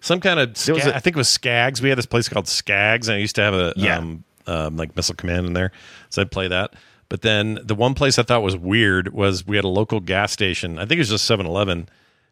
Some 0.00 0.20
kind 0.20 0.40
of. 0.40 0.50
Was 0.50 0.68
a- 0.86 0.96
I 0.96 1.00
think 1.00 1.16
it 1.16 1.18
was 1.18 1.28
Skags. 1.28 1.80
We 1.80 1.88
had 1.88 1.98
this 1.98 2.06
place 2.06 2.28
called 2.28 2.46
Skags, 2.46 3.06
and 3.08 3.16
I 3.16 3.18
used 3.18 3.34
to 3.36 3.42
have 3.42 3.54
a 3.54 3.72
Yeah. 3.76 3.98
um, 3.98 4.24
um, 4.46 4.76
like 4.76 4.96
Missile 4.96 5.14
Command 5.14 5.46
in 5.46 5.52
there, 5.52 5.72
so 6.08 6.22
I'd 6.22 6.30
play 6.30 6.48
that. 6.48 6.74
But 7.08 7.22
then 7.22 7.58
the 7.64 7.74
one 7.74 7.94
place 7.94 8.18
I 8.18 8.22
thought 8.22 8.42
was 8.42 8.56
weird 8.56 9.12
was 9.12 9.46
we 9.46 9.56
had 9.56 9.64
a 9.64 9.68
local 9.68 10.00
gas 10.00 10.32
station. 10.32 10.78
I 10.78 10.82
think 10.82 10.92
it 10.92 10.98
was 11.00 11.08
just 11.10 11.26
7-Eleven, 11.28 11.88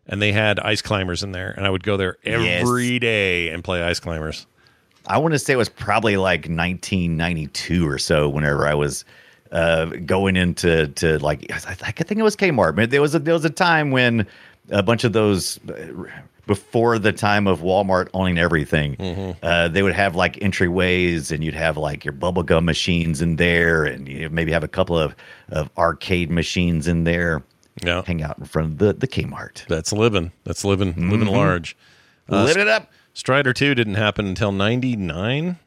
and 0.06 0.22
they 0.22 0.32
had 0.32 0.58
ice 0.60 0.80
climbers 0.82 1.22
in 1.22 1.32
there, 1.32 1.50
and 1.50 1.66
I 1.66 1.70
would 1.70 1.82
go 1.82 1.96
there 1.96 2.16
Yes. 2.24 2.62
every 2.62 2.98
day 2.98 3.48
and 3.50 3.62
play 3.64 3.82
ice 3.82 3.98
climbers. 4.00 4.46
I 5.06 5.18
want 5.18 5.32
to 5.34 5.38
say 5.38 5.52
it 5.52 5.56
was 5.56 5.68
probably 5.68 6.16
like 6.16 6.48
1992 6.48 7.88
or 7.88 7.98
so. 7.98 8.28
Whenever 8.28 8.66
I 8.66 8.74
was 8.74 9.04
uh, 9.52 9.86
going 10.06 10.36
into 10.36 10.88
to 10.88 11.18
like, 11.18 11.50
I, 11.50 11.58
think 11.92 12.18
it 12.20 12.22
was 12.22 12.36
Kmart. 12.36 12.90
There 12.90 13.00
was 13.02 13.14
a 13.14 13.18
there 13.18 13.34
was 13.34 13.44
a 13.44 13.50
time 13.50 13.90
when 13.90 14.26
a 14.70 14.82
bunch 14.82 15.04
of 15.04 15.12
those 15.12 15.58
uh, 15.68 15.72
before 16.48 16.98
the 16.98 17.12
time 17.12 17.46
of 17.46 17.60
Walmart 17.60 18.08
owning 18.12 18.36
everything, 18.38 18.96
Mm-hmm. 18.96 19.38
uh, 19.44 19.68
they 19.68 19.84
would 19.84 19.92
have 19.94 20.16
like 20.16 20.34
entryways, 20.40 21.30
and 21.30 21.44
you'd 21.44 21.54
have 21.54 21.76
like 21.76 22.04
your 22.04 22.12
bubblegum 22.14 22.64
machines 22.64 23.22
in 23.22 23.36
there, 23.36 23.84
and 23.84 24.08
you 24.08 24.28
maybe 24.30 24.50
have 24.50 24.64
a 24.64 24.68
couple 24.68 24.98
of 24.98 25.14
of 25.50 25.70
arcade 25.78 26.30
machines 26.32 26.88
in 26.88 27.04
there. 27.04 27.44
Yeah, 27.84 28.02
hang 28.04 28.22
out 28.24 28.38
in 28.38 28.44
front 28.46 28.72
of 28.72 28.78
the 28.78 28.92
the 28.94 29.06
Kmart. 29.06 29.64
That's 29.68 29.92
living. 29.92 30.32
That's 30.42 30.64
living. 30.64 30.94
Living 31.10 31.28
Mhm. 31.28 31.32
large. 31.32 31.76
Live 32.26 32.56
it 32.56 32.66
up. 32.66 32.90
Strider 33.14 33.52
Two 33.52 33.74
didn't 33.76 33.94
happen 33.94 34.26
until 34.26 34.50
'99. 34.50 35.58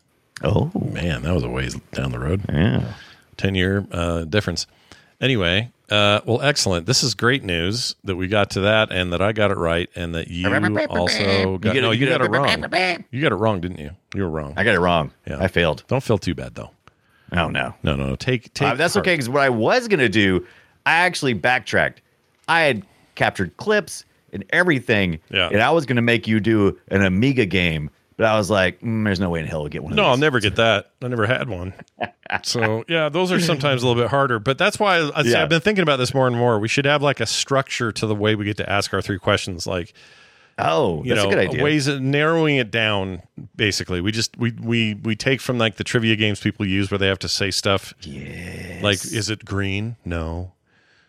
Oh 0.44 0.72
man, 0.94 1.22
that 1.22 1.34
was 1.34 1.44
a 1.44 1.50
ways 1.50 1.76
down 1.94 2.12
the 2.12 2.20
road. 2.20 2.42
Yeah, 2.52 2.94
ten 3.38 3.56
year 3.56 3.86
uh, 3.92 4.26
difference. 4.26 4.68
Anyway, 5.22 5.70
uh, 5.92 6.22
well, 6.26 6.42
excellent. 6.42 6.86
This 6.86 7.04
is 7.04 7.14
great 7.14 7.44
news 7.44 7.96
that 8.06 8.16
we 8.16 8.28
got 8.28 8.50
to 8.52 8.62
that, 8.62 8.92
and 8.92 9.12
that 9.14 9.22
I 9.22 9.32
got 9.34 9.52
it 9.52 9.58
right, 9.58 9.90
and 9.96 10.16
that 10.16 10.30
you 10.30 10.48
also 10.90 11.58
got. 11.58 11.76
it- 11.76 11.82
no, 11.82 11.92
you 11.92 12.06
you 12.06 12.10
got 12.12 12.22
it- 12.22 12.32
wrong. 12.32 13.04
You 13.12 13.22
got 13.22 13.32
it 13.32 13.36
wrong, 13.36 13.62
didn't 13.62 13.80
you? 13.80 13.92
You 14.16 14.24
were 14.24 14.30
wrong. 14.30 14.54
I 14.58 14.64
got 14.64 14.74
it 14.76 14.80
wrong. 14.80 15.12
Yeah, 15.28 15.38
I 15.40 15.48
failed. 15.48 15.84
Don't 15.88 16.02
feel 16.04 16.18
too 16.18 16.34
bad 16.34 16.56
though. 16.56 16.72
Oh 17.34 17.50
no. 17.50 17.74
No, 17.84 17.96
no, 17.96 18.08
no. 18.08 18.16
Take 18.16 18.54
take. 18.54 18.70
Uh, 18.70 18.74
that's 18.76 18.94
heart. 18.96 19.06
okay 19.06 19.14
because 19.14 19.30
what 19.30 19.42
I 19.42 19.50
was 19.50 19.88
gonna 19.88 20.10
do, 20.10 20.46
I 20.86 20.94
actually 20.98 21.34
backtracked. 21.34 22.02
I 22.48 22.62
had 22.62 22.86
captured 23.16 23.56
clips 23.58 24.04
and 24.34 24.44
everything, 24.52 25.20
Yeah. 25.30 25.50
and 25.52 25.62
I 25.62 25.72
was 25.72 25.86
gonna 25.86 26.02
make 26.02 26.28
you 26.28 26.40
do 26.40 26.78
an 26.90 27.04
Amiga 27.04 27.46
game, 27.46 27.90
but 28.18 28.26
I 28.26 28.38
was 28.38 28.50
like, 28.50 28.82
mm, 28.82 29.04
"There's 29.06 29.20
no 29.20 29.30
way 29.30 29.40
in 29.40 29.46
hell 29.48 29.62
we'll 29.62 29.70
get 29.70 29.84
one." 29.84 29.96
No, 29.96 30.06
I'll 30.06 30.18
never 30.18 30.40
get 30.40 30.56
that. 30.58 30.92
I 31.02 31.08
never 31.08 31.26
had 31.26 31.50
one. 31.50 31.74
so 32.44 32.84
yeah, 32.88 33.10
those 33.10 33.32
are 33.32 33.40
sometimes 33.40 33.84
a 33.84 33.88
little 33.88 34.02
bit 34.02 34.10
harder. 34.10 34.40
But 34.40 34.58
that's 34.58 34.80
why 34.80 34.98
I, 34.98 35.22
Yeah. 35.22 35.44
I've 35.44 35.50
been 35.50 35.62
thinking 35.62 35.84
about 35.84 35.98
this 35.98 36.14
more 36.14 36.28
and 36.28 36.36
more. 36.36 36.60
We 36.60 36.68
should 36.68 36.86
have 36.86 37.02
like 37.02 37.20
a 37.20 37.26
structure 37.26 37.92
to 37.92 38.06
the 38.08 38.16
way 38.16 38.36
we 38.36 38.46
get 38.46 38.58
to 38.58 38.70
ask 38.70 38.94
our 38.94 39.02
three 39.02 39.20
questions. 39.20 39.66
Like, 39.68 39.94
oh, 40.58 41.04
you 41.04 41.10
that's 41.16 41.22
a 41.22 41.30
know, 41.30 41.30
good 41.36 41.50
idea. 41.50 41.64
ways 41.64 41.88
of 41.88 42.02
narrowing 42.02 42.58
it 42.58 42.72
down. 42.72 43.22
Basically, 43.56 44.02
we 44.02 44.12
just 44.12 44.38
we 44.38 44.52
we 44.62 44.94
we 44.96 45.16
take 45.16 45.42
from 45.42 45.58
like 45.58 45.76
the 45.78 45.84
trivia 45.84 46.16
games 46.16 46.40
people 46.40 46.66
use 46.66 46.92
where 46.92 46.98
they 46.98 47.08
have 47.08 47.20
to 47.20 47.30
say 47.30 47.52
stuff. 47.52 47.94
Yes. 48.02 48.84
Like, 48.84 49.04
is 49.06 49.30
it 49.30 49.46
green? 49.46 49.96
No. 50.06 50.54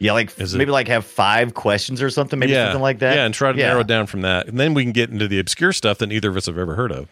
Yeah, 0.02 0.12
like 0.12 0.38
Is 0.40 0.54
it- 0.54 0.58
maybe 0.58 0.70
like 0.72 0.88
have 0.88 1.04
five 1.06 1.54
questions 1.54 2.02
or 2.02 2.10
something, 2.10 2.38
maybe 2.38 2.52
yeah, 2.52 2.66
something 2.66 2.82
like 2.82 2.98
that. 2.98 3.14
Yeah, 3.14 3.24
and 3.24 3.32
try 3.32 3.52
to 3.52 3.58
Yeah. 3.58 3.68
narrow 3.68 3.80
it 3.80 3.86
down 3.86 4.06
from 4.06 4.22
that, 4.22 4.48
and 4.48 4.58
then 4.58 4.74
we 4.74 4.82
can 4.82 4.92
get 4.92 5.10
into 5.10 5.28
the 5.28 5.38
obscure 5.38 5.72
stuff 5.72 5.98
that 5.98 6.08
neither 6.08 6.28
of 6.30 6.36
us 6.36 6.46
have 6.46 6.58
ever 6.58 6.74
heard 6.74 6.90
of. 6.90 7.08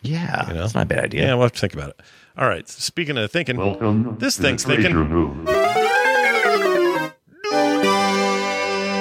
Yeah, 0.00 0.48
You 0.48 0.54
know? 0.54 0.60
that's 0.62 0.74
not 0.74 0.84
a 0.84 0.86
bad 0.86 1.04
idea. 1.04 1.26
Yeah, 1.26 1.34
we'll 1.34 1.42
have 1.44 1.52
to 1.52 1.60
think 1.60 1.74
about 1.74 1.90
it. 1.90 2.00
All 2.36 2.48
right. 2.48 2.66
Speaking 2.68 3.18
of 3.18 3.30
thinking, 3.30 4.16
this 4.18 4.36
thing's 4.38 4.64
thinking. 4.64 5.46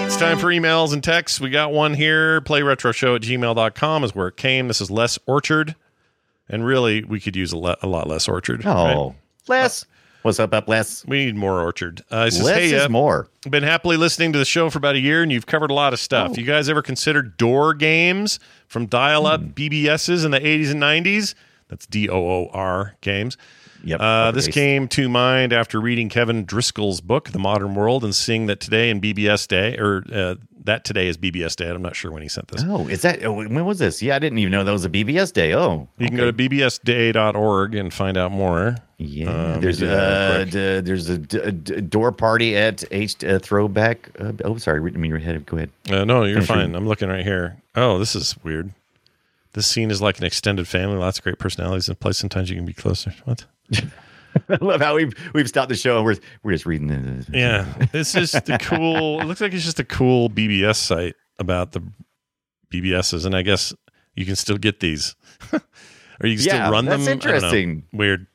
It's 0.06 0.18
time 0.18 0.38
for 0.38 0.48
emails 0.48 0.91
and 0.94 1.03
texts. 1.03 1.40
We 1.40 1.49
got 1.49 1.72
one 1.72 1.94
here. 1.94 2.41
PlayRetroShow 2.41 3.16
at 3.16 3.22
gmail.com 3.22 4.03
is 4.03 4.14
where 4.14 4.28
it 4.28 4.38
came. 4.38 4.68
This 4.68 4.82
is 4.82 4.91
Les 4.91 5.18
Orchard. 5.26 5.76
And 6.49 6.66
really, 6.66 7.03
we 7.03 7.20
could 7.22 7.36
use 7.36 7.53
a, 7.53 7.58
le- 7.58 7.78
a 7.82 7.88
lot 7.88 8.08
less 8.08 8.28
Orchard. 8.28 8.64
Oh, 8.66 9.08
right? 9.08 9.16
Les, 9.48 9.86
what's 10.23 10.39
up, 10.39 10.53
up 10.53 10.68
Les? 10.68 11.06
We 11.06 11.26
need 11.26 11.35
more 11.35 11.61
Orchard. 11.61 12.03
Uh, 12.11 12.30
says, 12.30 12.43
Less 12.43 12.57
hey, 12.57 12.73
is 12.73 12.84
uh, 12.85 12.89
more. 12.89 13.27
Been 13.49 13.64
happily 13.64 13.98
listening 13.98 14.34
to 14.34 14.39
the 14.39 14.45
show 14.45 14.69
for 14.69 14.77
about 14.77 14.95
a 14.95 14.99
year, 14.99 15.23
and 15.23 15.31
you've 15.31 15.45
covered 15.45 15.72
a 15.72 15.73
lot 15.73 15.93
of 15.93 15.98
Oh. 15.99 16.02
stuff. 16.02 16.38
You 16.38 16.45
guys 16.45 16.69
ever 16.69 16.81
considered 16.81 17.38
door 17.38 17.73
games 17.73 18.39
from 18.68 18.85
dial-up 18.85 19.41
Hmm. 19.41 19.48
BBSs 19.49 20.23
in 20.26 20.31
the 20.31 20.39
80s 20.45 20.72
and 20.72 20.80
90s? 20.80 21.35
That's 21.69 21.85
D-O-O-R 21.85 22.95
games. 23.02 23.38
Yep. 23.84 23.99
Uh, 23.99 24.30
this 24.31 24.48
came 24.48 24.88
to 24.89 25.10
mind 25.10 25.53
after 25.53 25.81
reading 25.81 26.07
Kevin 26.07 26.45
Driscoll's 26.45 27.02
book, 27.02 27.30
The 27.31 27.39
Modem 27.39 27.73
World, 27.73 28.03
and 28.03 28.14
seeing 28.14 28.45
that 28.45 28.60
today 28.60 28.91
in 28.91 28.99
BBS 29.02 29.48
Day, 29.48 29.76
or 29.77 30.03
uh, 30.14 30.35
that 30.65 30.83
today 30.85 31.07
is 31.07 31.17
BBS 31.17 31.55
Day. 31.55 31.69
I'm 31.69 31.81
not 31.81 31.95
sure 31.95 32.11
when 32.11 32.21
he 32.21 32.27
sent 32.27 32.47
this. 32.49 32.63
Oh, 32.65 32.88
is 32.88 33.01
that 33.01 33.23
oh, 33.25 33.33
when 33.33 33.65
was 33.65 33.79
this? 33.79 34.01
Yeah, 34.01 34.15
I 34.15 34.19
didn't 34.19 34.38
even 34.39 34.51
know 34.51 34.63
that 34.63 34.71
was 34.71 34.85
a 34.85 34.89
BBS 34.89 35.33
day. 35.33 35.53
Oh, 35.53 35.88
You 35.97 36.07
can 36.07 36.17
go 36.17 36.29
to 36.31 36.33
bbsday.org 36.33 37.75
and 37.75 37.93
find 37.93 38.17
out 38.17 38.31
more. 38.31 38.75
Yeah, 38.97 39.29
Um, 39.55 39.61
there's 39.61 39.81
real 39.81 39.91
uh, 39.91 40.35
quick. 40.38 40.51
d- 40.51 40.79
there's 40.81 41.09
a, 41.09 41.17
d- 41.17 41.38
a 41.39 41.51
d- 41.51 41.81
door 41.81 42.11
party 42.11 42.55
at 42.55 42.83
H 42.91 43.23
uh, 43.23 43.39
throwback. 43.39 44.09
Uh, 44.19 44.33
oh, 44.45 44.57
sorry, 44.57 44.79
I 44.79 44.97
mean 44.97 45.09
your 45.09 45.17
head. 45.19 45.43
Go 45.45 45.57
ahead. 45.57 45.71
Uh, 45.89 46.05
no, 46.05 46.23
you're 46.23 46.35
Finish 46.35 46.47
fine. 46.47 46.57
reading. 46.59 46.75
I'm 46.75 46.88
looking 46.88 47.09
right 47.09 47.25
here. 47.25 47.57
Oh, 47.75 47.97
this 47.97 48.15
is 48.15 48.35
weird. 48.43 48.71
This 49.53 49.67
scene 49.67 49.89
is 49.91 50.01
like 50.01 50.19
an 50.19 50.23
extended 50.25 50.67
family. 50.67 50.97
Lots 50.97 51.17
of 51.17 51.23
great 51.23 51.39
personalities 51.39 51.89
in 51.89 51.95
place. 51.95 52.17
Sometimes 52.19 52.49
you 52.49 52.55
can 52.55 52.65
be 52.65 52.73
closer. 52.73 53.13
What? 53.25 53.45
I 54.49 54.58
love 54.62 54.82
how 54.82 54.95
we've 54.95 55.14
we've 55.34 55.48
stopped 55.48 55.70
the 55.70 55.76
show 55.76 55.98
and 55.98 56.06
we're 56.06 56.16
we're 56.44 56.52
just 56.52 56.66
reading 56.66 56.88
the. 56.88 57.26
Yeah, 57.38 57.66
it's 57.94 58.14
just 58.14 58.34
the 58.45 58.58
cool. 58.60 59.20
It 59.22 59.26
looks 59.26 59.41
like 59.41 59.53
it's 59.53 59.64
just 59.66 59.80
a 59.80 59.84
cool 59.86 60.30
BBS 60.30 60.76
site 60.78 61.16
about 61.40 61.72
the 61.74 61.82
BBSs, 62.72 63.26
and 63.26 63.36
I 63.36 63.41
guess 63.41 63.74
you 64.16 64.26
can 64.26 64.36
still 64.36 64.58
get 64.58 64.80
these, 64.80 65.16
or 65.53 66.28
you 66.28 66.38
can 66.38 66.45
Yeah, 66.45 66.64
still 66.64 66.72
run 66.72 66.86
that's 66.86 66.98
them. 66.98 67.06
Know. 67.06 67.12
interesting. 67.12 67.84
Weird. 67.94 68.28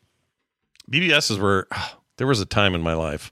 BBSs 0.91 1.39
were. 1.39 1.69
there 2.19 2.27
was 2.27 2.41
a 2.41 2.47
time 2.47 2.75
in 2.75 2.81
my 2.81 2.95
life 2.95 3.31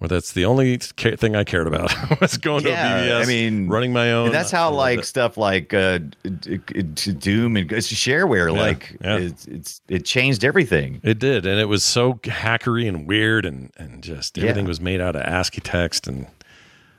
Well, 0.00 0.08
that's 0.08 0.32
the 0.32 0.46
only 0.46 0.78
ca- 0.96 1.16
thing 1.16 1.36
I 1.36 1.44
cared 1.44 1.66
about 1.66 1.92
was 2.22 2.38
going 2.38 2.64
Yeah, 2.64 2.94
to 2.94 3.00
a 3.00 3.20
BBS. 3.20 3.22
I 3.22 3.26
mean, 3.26 3.68
running 3.68 3.92
my 3.92 4.12
own. 4.12 4.26
And 4.26 4.34
that's 4.34 4.50
how 4.50 4.70
like 4.70 5.04
stuff 5.04 5.36
like 5.36 5.74
uh, 5.74 5.98
Doom 5.98 7.56
and 7.56 7.70
shareware 7.70 8.52
Yeah, 8.54 8.60
like 8.60 8.96
yeah. 9.02 9.16
It's, 9.18 9.46
it's 9.46 9.80
it 9.88 10.04
changed 10.04 10.44
everything. 10.44 11.00
It 11.02 11.18
did, 11.18 11.44
and 11.44 11.60
it 11.60 11.66
was 11.66 11.84
so 11.84 12.14
hackery 12.14 12.88
and 12.88 13.06
weird, 13.06 13.44
and 13.44 13.70
and 13.76 14.02
just 14.02 14.38
everything 14.38 14.64
was 14.64 14.80
made 14.80 15.00
out 15.00 15.16
of 15.16 15.22
ASCII 15.22 15.60
text, 15.60 16.06
and 16.06 16.26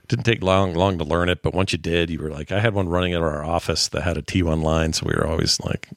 didn't 0.07 0.25
take 0.25 0.43
long 0.43 0.73
long 0.75 0.97
to 0.99 1.03
learn 1.03 1.29
it. 1.29 1.41
But 1.41 1.53
once 1.53 1.71
you 1.71 1.79
did, 1.79 2.09
you 2.09 2.19
were 2.19 2.29
like, 2.29 2.51
I 2.51 2.59
had 2.59 2.73
one 2.73 2.87
running 2.89 3.13
at 3.13 3.21
our 3.21 3.43
office 3.43 3.87
that 3.89 4.01
had 4.03 4.17
a 4.17 4.21
T1 4.21 4.61
line, 4.61 4.93
so 4.93 5.05
we 5.07 5.13
were 5.15 5.25
always 5.25 5.59
like, 5.61 5.89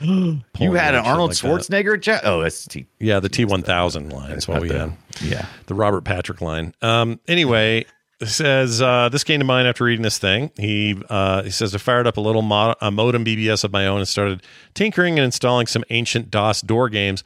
You 0.00 0.72
had 0.74 0.94
an 0.94 1.04
Arnold 1.04 1.30
like 1.30 1.38
that. 1.38 1.48
Swschwarzenegger 1.48 2.00
jet. 2.00 2.22
Oh, 2.24 2.42
that's 2.42 2.66
T. 2.66 2.86
Yeah, 3.00 3.20
the 3.20 3.28
T1000 3.28 4.12
line 4.12 4.30
is 4.32 4.46
what 4.46 4.62
we 4.62 4.68
had. 4.68 4.92
Yeah. 5.20 5.46
The 5.66 5.74
Robert 5.74 6.04
Patrick 6.04 6.40
line. 6.40 6.74
Um, 6.82 7.18
anyway, 7.26 7.84
says 8.24 8.80
uh, 8.80 9.08
this 9.10 9.24
came 9.24 9.40
to 9.40 9.44
mind 9.44 9.66
after 9.68 9.84
reading 9.84 10.02
this 10.02 10.18
thing. 10.18 10.50
He 10.56 11.00
uh, 11.10 11.42
he 11.42 11.50
says 11.50 11.74
I 11.74 11.78
fired 11.78 12.06
up 12.06 12.16
a 12.16 12.20
little 12.20 12.42
mod- 12.42 12.76
a 12.80 12.90
modem 12.90 13.24
BBS 13.24 13.64
of 13.64 13.72
my 13.72 13.86
own 13.86 13.98
and 13.98 14.08
started 14.08 14.42
tinkering 14.74 15.18
and 15.18 15.24
installing 15.24 15.66
some 15.66 15.84
ancient 15.90 16.30
DOS 16.30 16.60
door 16.60 16.88
games, 16.88 17.24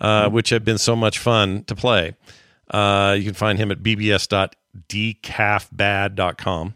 uh, 0.00 0.28
which 0.28 0.50
have 0.50 0.64
been 0.64 0.78
so 0.78 0.94
much 0.94 1.18
fun 1.18 1.64
to 1.64 1.74
play. 1.74 2.14
Uh, 2.70 3.14
you 3.16 3.24
can 3.24 3.34
find 3.34 3.58
him 3.58 3.70
at 3.70 3.82
bbs.decafbad.com. 3.82 6.74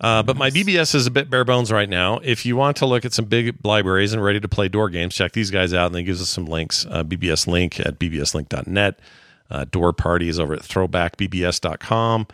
Uh, 0.00 0.22
but 0.22 0.36
my 0.36 0.50
BBS 0.50 0.94
is 0.94 1.06
a 1.06 1.10
bit 1.10 1.28
bare 1.28 1.44
bones 1.44 1.72
right 1.72 1.88
now. 1.88 2.20
If 2.22 2.46
you 2.46 2.56
want 2.56 2.76
to 2.78 2.86
look 2.86 3.04
at 3.04 3.12
some 3.12 3.24
big 3.24 3.56
libraries 3.64 4.12
and 4.12 4.22
ready 4.22 4.38
to 4.38 4.48
play 4.48 4.68
door 4.68 4.88
games, 4.90 5.14
check 5.14 5.32
these 5.32 5.50
guys 5.50 5.74
out. 5.74 5.86
And 5.86 5.94
they 5.94 6.04
gives 6.04 6.22
us 6.22 6.28
some 6.28 6.44
links. 6.46 6.86
Uh, 6.88 7.02
BBS 7.02 7.46
link 7.46 7.80
at 7.80 7.98
bbslink.net. 7.98 9.00
Uh, 9.50 9.64
door 9.64 9.92
parties 9.92 10.38
over 10.38 10.54
at 10.54 10.60
throwbackbbs.com. 10.60 12.26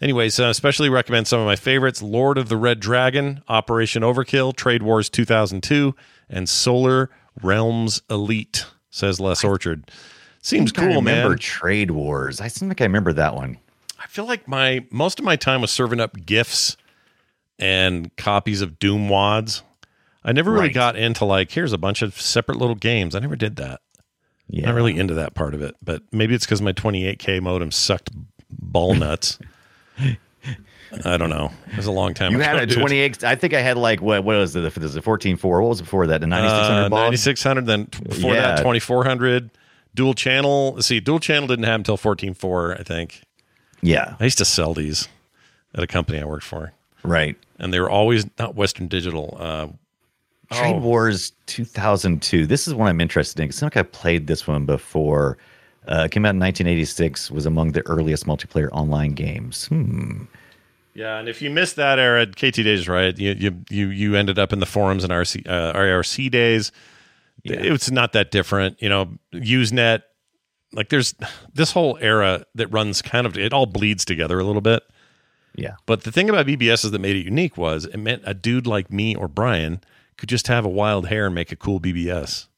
Anyways, 0.00 0.40
I 0.40 0.48
especially 0.48 0.88
recommend 0.88 1.28
some 1.28 1.40
of 1.40 1.46
my 1.46 1.56
favorites 1.56 2.02
Lord 2.02 2.36
of 2.36 2.48
the 2.48 2.56
Red 2.56 2.80
Dragon, 2.80 3.42
Operation 3.48 4.02
Overkill, 4.02 4.56
Trade 4.56 4.82
Wars 4.82 5.08
2002, 5.08 5.94
and 6.28 6.48
Solar 6.48 7.10
Realms 7.42 8.02
Elite, 8.10 8.66
says 8.90 9.20
Les 9.20 9.44
Orchard. 9.44 9.90
Seems 10.42 10.72
I 10.72 10.80
cool, 10.80 10.96
remember 10.96 11.30
man. 11.30 11.38
Trade 11.38 11.90
Wars. 11.92 12.40
I 12.40 12.48
seem 12.48 12.68
like 12.68 12.80
I 12.80 12.84
remember 12.84 13.12
that 13.12 13.34
one. 13.34 13.58
I 13.98 14.06
feel 14.06 14.26
like 14.26 14.48
my 14.48 14.84
most 14.90 15.18
of 15.18 15.24
my 15.24 15.36
time 15.36 15.60
was 15.60 15.70
serving 15.70 16.00
up 16.00 16.26
gifts 16.26 16.76
and 17.58 18.14
copies 18.16 18.60
of 18.62 18.78
Doom 18.78 19.08
wads. 19.08 19.62
I 20.24 20.32
never 20.32 20.50
really 20.50 20.66
Right. 20.66 20.74
got 20.74 20.96
into 20.96 21.24
like 21.24 21.50
here's 21.52 21.72
a 21.72 21.78
bunch 21.78 22.02
of 22.02 22.20
separate 22.20 22.58
little 22.58 22.74
games. 22.76 23.14
I 23.14 23.18
never 23.18 23.36
did 23.36 23.56
that. 23.56 23.80
Yeah. 24.48 24.66
Not 24.66 24.74
really 24.74 24.98
into 24.98 25.14
that 25.14 25.34
part 25.34 25.54
of 25.54 25.62
it, 25.62 25.74
but 25.82 26.02
maybe 26.12 26.34
it's 26.34 26.44
because 26.44 26.60
my 26.62 26.72
28k 26.72 27.40
modem 27.40 27.70
sucked 27.70 28.10
ball 28.50 28.94
nuts. 28.94 29.38
I 31.04 31.16
don't 31.16 31.30
know. 31.30 31.50
It 31.72 31.76
was 31.76 31.86
a 31.86 31.90
long 31.92 32.14
time 32.14 32.32
You 32.32 32.38
ago. 32.38 32.46
had 32.46 32.56
a 32.62 32.66
dude. 32.66 32.78
28. 32.78 33.24
I 33.24 33.34
think 33.34 33.52
I 33.52 33.60
had 33.60 33.76
like 33.76 34.00
what? 34.00 34.22
What 34.22 34.36
was 34.36 34.54
it? 34.54 34.60
This 34.60 34.76
is 34.76 34.96
a 34.96 35.00
14.4. 35.02 35.42
What 35.62 35.68
was 35.68 35.80
before 35.80 36.06
that? 36.06 36.20
The 36.20 36.26
9600 36.26 36.84
Uh, 36.84 36.88
9600 37.04 37.66
then 37.66 37.84
before 38.08 38.34
that 38.34 38.58
2400 38.58 39.50
dual 39.94 40.14
channel 40.14 40.80
see 40.82 41.00
dual 41.00 41.18
channel 41.20 41.46
didn't 41.48 41.64
have 41.66 41.78
until 41.80 41.96
14.4 41.96 42.80
i 42.80 42.82
think 42.82 43.22
Yeah. 43.80 44.16
i 44.18 44.24
used 44.24 44.38
to 44.38 44.44
sell 44.44 44.74
these 44.74 45.06
at 45.72 45.84
a 45.84 45.86
company 45.86 46.18
i 46.20 46.24
worked 46.24 46.42
for 46.44 46.72
Right. 47.04 47.36
and 47.58 47.72
they 47.72 47.78
were 47.80 47.90
always 47.90 48.26
not 48.38 48.54
western 48.56 48.88
digital 48.88 49.36
uh 49.38 49.68
Trade 50.52 50.76
oh, 50.76 50.80
Wars 50.80 51.32
2002. 51.46 52.46
This 52.46 52.68
is 52.68 52.74
one 52.74 52.86
I'm 52.88 53.00
interested 53.00 53.40
in. 53.42 53.48
'cause 53.48 53.62
I 53.62 53.66
think 53.66 53.76
I 53.78 53.82
played 53.82 54.26
this 54.26 54.46
one 54.46 54.66
before. 54.66 55.38
Uh, 55.88 56.06
came 56.08 56.24
out 56.26 56.34
in 56.34 56.38
1986. 56.38 57.30
Was 57.30 57.46
among 57.46 57.72
the 57.72 57.84
earliest 57.86 58.26
multiplayer 58.26 58.68
online 58.72 59.12
games. 59.12 59.66
Hmm. 59.68 60.24
yeah 60.94 61.18
and 61.18 61.28
if 61.28 61.40
you 61.42 61.50
missed 61.50 61.76
that 61.76 61.98
era 61.98 62.26
kt 62.26 62.54
days 62.62 62.86
right 62.88 63.18
you 63.18 63.32
you 63.32 63.64
you, 63.70 63.88
you 63.88 64.14
ended 64.16 64.38
up 64.38 64.52
in 64.52 64.60
the 64.60 64.66
forums 64.66 65.02
and 65.02 65.12
rc 65.12 65.42
uh, 65.48 65.72
irc 65.72 66.30
days 66.30 66.70
it 67.42 67.72
was 67.72 67.90
not 67.90 68.12
that 68.12 68.30
different 68.30 68.80
you 68.80 68.88
know 68.88 69.08
usenet 69.34 70.02
like 70.72 70.90
there's 70.90 71.14
this 71.52 71.72
whole 71.72 71.98
era 72.00 72.44
that 72.54 72.68
runs 72.68 73.02
kind 73.02 73.26
of 73.26 73.36
it 73.36 73.52
all 73.52 73.66
bleeds 73.66 74.04
together 74.04 74.38
a 74.38 74.44
little 74.44 74.60
bit 74.62 74.82
Yeah. 75.54 75.76
But 75.86 76.02
the 76.02 76.12
thing 76.12 76.28
about 76.28 76.46
BBS 76.46 76.84
is 76.84 76.90
that 76.90 76.98
made 76.98 77.16
it 77.16 77.24
unique 77.24 77.56
was 77.56 77.84
it 77.86 77.96
meant 77.96 78.22
a 78.24 78.34
dude 78.34 78.66
like 78.66 78.90
me 78.90 79.14
or 79.14 79.28
Brian 79.28 79.80
could 80.16 80.28
just 80.28 80.48
have 80.48 80.64
a 80.64 80.68
wild 80.68 81.08
hair 81.08 81.26
and 81.26 81.34
make 81.34 81.52
a 81.52 81.56
cool 81.56 81.80
BBS. 81.80 82.48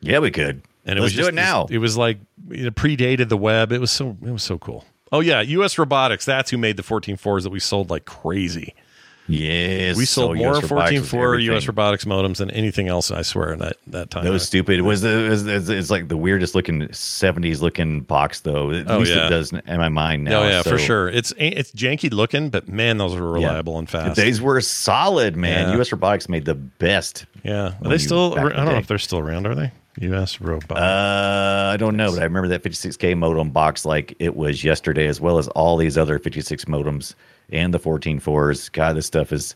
Yeah, 0.00 0.18
we 0.18 0.30
could. 0.30 0.62
And 0.84 0.98
it 0.98 1.02
Let's 1.02 1.12
was 1.12 1.12
do 1.12 1.18
just 1.18 1.28
it 1.30 1.34
now. 1.34 1.66
It 1.70 1.78
was 1.78 1.96
like 1.96 2.18
it 2.50 2.74
predated 2.74 3.28
the 3.28 3.36
web. 3.36 3.72
It 3.72 3.78
was 3.78 3.90
so 3.90 4.16
it 4.22 4.30
was 4.30 4.42
so 4.42 4.58
cool. 4.58 4.84
Oh 5.12 5.20
yeah, 5.20 5.40
US 5.40 5.78
Robotics. 5.78 6.24
That's 6.24 6.50
who 6.50 6.58
made 6.58 6.76
the 6.76 6.82
14.4s 6.82 7.42
that 7.42 7.50
we 7.50 7.60
sold 7.60 7.90
like 7.90 8.04
crazy. 8.04 8.74
Yes. 9.32 9.96
we 9.96 10.04
sold 10.04 10.36
so 10.36 10.42
more 10.44 10.56
US 10.56 10.62
Robotics 10.70 11.00
was 11.00 11.10
14.4. 11.10 11.42
US 11.56 11.66
Robotics 11.66 12.04
modems 12.04 12.36
than 12.38 12.50
anything 12.50 12.88
else. 12.88 13.10
I 13.10 13.22
swear 13.22 13.52
in 13.54 13.58
that 13.60 13.76
that 13.88 14.10
time. 14.10 14.24
That 14.24 14.30
was 14.30 14.44
stupid. 14.46 14.78
It 14.78 14.82
was 14.82 15.00
the 15.00 15.26
it 15.26 15.28
was, 15.30 15.68
it's, 15.68 15.90
like 15.90 16.08
the 16.08 16.16
weirdest 16.16 16.54
looking 16.54 16.82
70s 16.88 17.60
looking 17.60 18.00
box 18.00 18.40
though. 18.40 18.70
At 18.72 18.90
Oh, 18.90 18.98
least 18.98 19.12
yeah. 19.12 19.26
it 19.26 19.30
does 19.30 19.52
in 19.52 19.62
my 19.78 19.88
mind 19.88 20.24
now. 20.24 20.42
oh 20.42 20.48
yeah, 20.48 20.62
for 20.62 20.78
sure. 20.78 21.08
It's 21.08 21.32
it's 21.38 21.72
janky 21.72 22.12
looking, 22.12 22.50
but 22.50 22.68
man, 22.68 22.98
those 22.98 23.14
were 23.14 23.38
Yeah. 23.38 23.46
reliable 23.48 23.78
and 23.78 23.88
fast. 23.88 24.16
These 24.20 24.40
were 24.40 24.60
solid, 24.60 25.36
man. 25.36 25.68
Yeah. 25.70 25.80
US 25.80 25.92
Robotics 25.92 26.28
made 26.28 26.44
the 26.44 26.54
best. 26.54 27.26
yeah, 27.42 27.74
are 27.82 27.88
they 27.88 27.98
still? 27.98 28.34
I 28.38 28.42
don't 28.48 28.64
know 28.66 28.76
if 28.76 28.86
they're 28.86 28.98
still 28.98 29.18
around. 29.18 29.46
Are 29.46 29.54
they? 29.54 29.72
US 30.00 30.40
Robotics. 30.40 30.80
Uh, 30.80 31.70
I 31.74 31.76
don't 31.76 31.96
know, 31.96 32.10
but 32.12 32.20
I 32.20 32.24
remember 32.24 32.48
that 32.48 32.62
56k 32.62 33.14
modem 33.16 33.50
box 33.50 33.84
like 33.84 34.14
it 34.18 34.34
was 34.36 34.64
yesterday, 34.64 35.06
as 35.06 35.20
well 35.20 35.36
as 35.38 35.48
all 35.48 35.76
these 35.76 35.98
other 35.98 36.18
56 36.18 36.64
modems 36.64 37.14
and 37.50 37.72
the 37.72 37.78
14.4s. 37.80 38.70
God, 38.72 38.96
this 38.96 39.06
stuff 39.06 39.32
is 39.32 39.54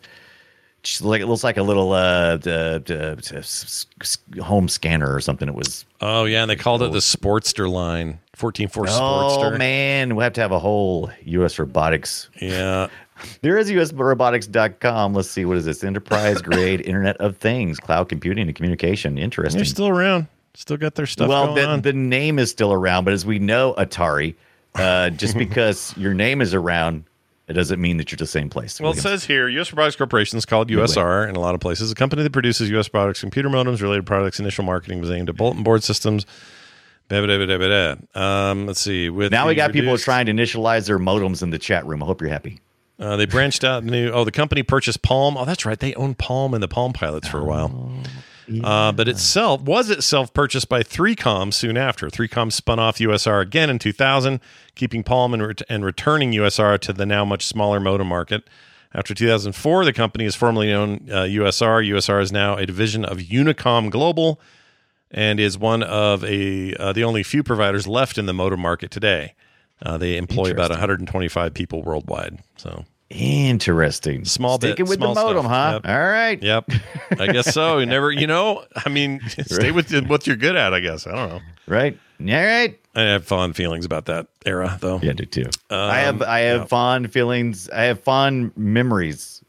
just 0.82 1.02
like 1.02 1.20
it 1.20 1.26
looks 1.26 1.42
like 1.44 1.56
a 1.56 1.62
little 1.62 1.92
uh, 1.92 2.38
uh, 2.46 2.80
s- 2.88 3.86
s- 4.00 4.18
home 4.40 4.68
scanner 4.68 5.12
or 5.12 5.20
something. 5.20 5.48
It 5.48 5.54
was. 5.54 5.84
Oh 6.00 6.24
yeah, 6.24 6.42
and 6.42 6.50
they 6.50 6.56
called 6.56 6.82
it 6.82 6.92
the 6.92 6.98
Sportster 6.98 7.68
line, 7.70 8.20
fourteen 8.34 8.68
four 8.68 8.84
Sportster. 8.86 9.54
Oh 9.54 9.58
man, 9.58 10.14
we'll 10.14 10.22
have 10.24 10.34
to 10.34 10.40
have 10.40 10.52
a 10.52 10.58
whole 10.58 11.10
U.S. 11.24 11.58
robotics. 11.58 12.28
Yeah, 12.40 12.88
There 13.40 13.58
is 13.58 13.70
usrobotics.com. 13.70 15.14
Let's 15.14 15.30
see, 15.30 15.44
what 15.44 15.56
is 15.56 15.64
this? 15.64 15.82
Enterprise 15.84 16.42
grade 16.42 16.80
Internet 16.86 17.16
of 17.18 17.36
Things, 17.36 17.78
cloud 17.78 18.08
computing 18.08 18.46
and 18.46 18.54
communication. 18.54 19.18
Interesting. 19.18 19.58
they're 19.58 19.64
still 19.64 19.88
around. 19.88 20.26
Still 20.54 20.76
got 20.78 20.94
their 20.94 21.06
stuff 21.06 21.28
well, 21.28 21.54
going 21.54 21.82
the, 21.82 21.92
the 21.92 21.98
name 21.98 22.38
is 22.38 22.50
still 22.50 22.72
around, 22.72 23.04
but 23.04 23.12
as 23.12 23.26
we 23.26 23.38
know, 23.38 23.74
Atari, 23.76 24.34
uh, 24.74 25.10
just 25.10 25.36
because 25.38 25.94
your 25.98 26.14
name 26.14 26.40
is 26.40 26.54
around, 26.54 27.04
it 27.48 27.52
doesn't 27.52 27.80
mean 27.80 27.96
that 27.98 28.10
you're 28.10 28.16
the 28.16 28.26
same 28.26 28.50
place. 28.50 28.80
well, 28.80 28.92
it 28.92 28.98
says 28.98 29.24
here, 29.24 29.48
U.S. 29.48 29.72
Robotics 29.72 29.96
Corporation 29.96 30.36
is 30.36 30.44
called 30.44 30.68
USR 30.68 31.28
in 31.28 31.36
a 31.36 31.40
lot 31.40 31.54
of 31.54 31.60
places. 31.60 31.90
A 31.92 31.94
company 31.94 32.22
that 32.22 32.32
produces 32.32 32.70
U.S. 32.70 32.88
products, 32.88 33.20
computer 33.20 33.48
modems, 33.48 33.80
related 33.80 34.04
products. 34.06 34.40
Initial 34.40 34.64
marketing 34.64 35.00
was 35.00 35.10
aimed 35.10 35.28
at 35.28 35.36
bulletin 35.36 35.62
board 35.62 35.84
systems. 35.84 36.26
Blah, 37.08 37.24
blah, 37.24 37.56
blah. 37.58 37.94
Um, 38.20 38.66
let's 38.66 38.80
see. 38.80 39.08
With 39.10 39.30
now 39.30 39.46
we 39.46 39.54
got 39.54 39.72
people 39.72 39.96
trying 39.96 40.26
to 40.26 40.32
initialize 40.32 40.86
their 40.88 40.98
modems 40.98 41.42
in 41.42 41.50
the 41.50 41.58
chat 41.58 41.86
room. 41.86 42.02
I 42.02 42.06
hope 42.06 42.20
you're 42.20 42.30
happy. 42.30 42.60
Uh, 42.98 43.14
they 43.16 43.26
branched 43.26 43.62
out 43.62 43.84
new. 43.84 44.10
Oh, 44.10 44.24
the 44.24 44.32
company 44.32 44.62
purchased 44.62 45.02
Palm. 45.02 45.36
Oh, 45.36 45.44
that's 45.44 45.64
right. 45.64 45.78
They 45.78 45.94
owned 45.94 46.18
Palm 46.18 46.54
and 46.54 46.62
the 46.62 46.68
Palm 46.68 46.92
pilots 46.92 47.28
for 47.28 47.38
a 47.38 47.44
while. 47.44 47.92
Uh, 48.62 48.92
but 48.92 49.08
itself 49.08 49.60
was 49.62 49.90
itself 49.90 50.32
purchased 50.32 50.68
by 50.68 50.82
3Com 50.82 51.52
soon 51.52 51.76
after. 51.76 52.08
3Com 52.08 52.52
spun 52.52 52.78
off 52.78 52.98
USR 52.98 53.42
again 53.42 53.70
in 53.70 53.78
2000, 53.78 54.40
keeping 54.74 55.02
Palm 55.02 55.34
and, 55.34 55.46
ret- 55.46 55.62
and 55.68 55.84
returning 55.84 56.32
USR 56.32 56.78
to 56.80 56.92
the 56.92 57.06
now 57.06 57.24
much 57.24 57.44
smaller 57.44 57.80
modem 57.80 58.06
market. 58.06 58.44
After 58.94 59.14
2004, 59.14 59.84
the 59.84 59.92
company 59.92 60.24
is 60.24 60.34
formerly 60.34 60.68
known 60.68 61.08
uh, 61.10 61.22
USR. 61.24 61.86
USR 61.86 62.22
is 62.22 62.32
now 62.32 62.56
a 62.56 62.64
division 62.64 63.04
of 63.04 63.18
Unicom 63.18 63.90
Global 63.90 64.40
and 65.10 65.38
is 65.38 65.58
one 65.58 65.82
of 65.82 66.24
a 66.24 66.74
uh, 66.74 66.92
the 66.92 67.04
only 67.04 67.22
few 67.22 67.42
providers 67.42 67.86
left 67.86 68.16
in 68.18 68.26
the 68.26 68.32
modem 68.32 68.60
market 68.60 68.90
today. 68.90 69.34
Uh, 69.82 69.98
they 69.98 70.16
employ 70.16 70.50
about 70.50 70.70
125 70.70 71.52
people 71.52 71.82
worldwide. 71.82 72.38
So 72.56 72.84
Interesting. 73.10 74.24
Small 74.24 74.58
bit, 74.58 74.78
with 74.80 74.94
small 74.94 75.14
the 75.14 75.20
modem, 75.22 75.42
stuff. 75.44 75.52
huh? 75.52 75.80
Yep. 75.84 75.94
All 75.94 76.08
right. 76.08 76.42
Yep. 76.42 76.70
I 77.20 77.32
guess 77.32 77.54
so. 77.54 77.78
You 77.78 77.86
never, 77.86 78.10
you 78.10 78.26
know, 78.26 78.64
I 78.84 78.88
mean, 78.88 79.20
stay 79.28 79.70
with 79.70 79.92
what 80.08 80.26
you're 80.26 80.36
good 80.36 80.56
at, 80.56 80.74
I 80.74 80.80
guess. 80.80 81.06
I 81.06 81.12
don't 81.12 81.28
know. 81.28 81.40
Right. 81.68 81.96
All 82.20 82.26
right. 82.26 82.78
I 82.96 83.02
have 83.02 83.24
fond 83.24 83.54
feelings 83.54 83.84
about 83.84 84.06
that 84.06 84.26
era, 84.44 84.76
though. 84.80 84.98
Yeah, 85.02 85.10
I 85.10 85.14
do 85.14 85.24
too. 85.26 85.44
Um, 85.70 85.78
I 85.78 85.98
have 85.98 86.22
I 86.22 86.38
have 86.40 86.62
yeah. 86.62 86.66
fond 86.66 87.12
feelings. 87.12 87.68
I 87.70 87.82
have 87.84 88.00
fond 88.00 88.56
memories. 88.56 89.42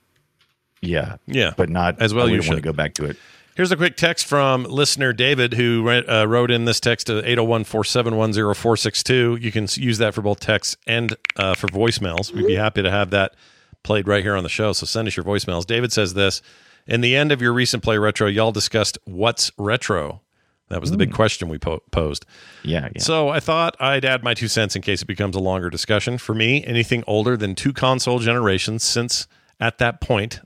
Yeah. 0.81 1.15
Yeah. 1.25 1.53
But 1.57 1.69
not 1.69 1.99
As 2.01 2.13
well 2.13 2.29
you 2.29 2.39
want 2.39 2.55
to 2.55 2.61
go 2.61 2.73
back 2.73 2.93
to 2.95 3.05
it. 3.05 3.17
Here's 3.57 3.71
a 3.71 3.75
quick 3.75 3.97
text 3.97 4.27
from 4.27 4.65
listener 4.65 5.13
David 5.13 5.55
who 5.55 5.89
uh, 5.89 6.25
wrote 6.25 6.51
in 6.51 6.65
this 6.65 6.79
text 6.79 7.07
to 7.07 7.17
801 7.27 7.63
471 7.63 8.33
0462. 8.33 9.39
You 9.41 9.51
can 9.51 9.67
use 9.73 9.97
that 9.97 10.13
for 10.13 10.21
both 10.21 10.39
text 10.39 10.77
and 10.85 11.15
uh, 11.37 11.55
for 11.55 11.65
voicemails. 11.65 12.31
We'd 12.31 12.45
be 12.45 12.53
happy 12.53 12.83
to 12.83 12.91
have 12.91 13.09
that 13.09 13.33
played 13.81 14.07
right 14.07 14.21
here 14.21 14.35
on 14.35 14.43
the 14.43 14.49
show. 14.49 14.73
So 14.73 14.85
send 14.85 15.07
us 15.07 15.17
your 15.17 15.23
voicemails. 15.23 15.65
David 15.65 15.91
says 15.91 16.13
this 16.13 16.43
In 16.85 17.01
the 17.01 17.15
end 17.15 17.31
of 17.31 17.41
your 17.41 17.51
recent 17.51 17.81
Play 17.81 17.97
Retro, 17.97 18.27
y'all 18.27 18.51
discussed 18.51 18.99
what's 19.05 19.51
retro. 19.57 20.21
That 20.69 20.79
was 20.79 20.91
the 20.91 20.97
big 20.97 21.11
question 21.11 21.49
we 21.49 21.57
po- 21.57 21.81
posed. 21.89 22.27
Yeah, 22.61 22.89
yeah. 22.93 23.01
So 23.01 23.29
I 23.29 23.39
thought 23.39 23.75
I'd 23.79 24.05
add 24.05 24.23
my 24.23 24.35
two 24.35 24.47
cents 24.47 24.75
in 24.75 24.83
case 24.83 25.01
it 25.01 25.07
becomes 25.07 25.35
a 25.35 25.39
longer 25.39 25.71
discussion. 25.71 26.19
For 26.19 26.35
me, 26.35 26.63
anything 26.63 27.03
older 27.07 27.35
than 27.35 27.55
two 27.55 27.73
console 27.73 28.19
generations, 28.19 28.83
since 28.83 29.25
at 29.59 29.79
that 29.79 29.99
point, 29.99 30.41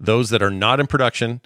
those 0.00 0.30
that 0.30 0.42
are 0.42 0.50
not 0.50 0.80
in 0.80 0.88
production 0.88 1.40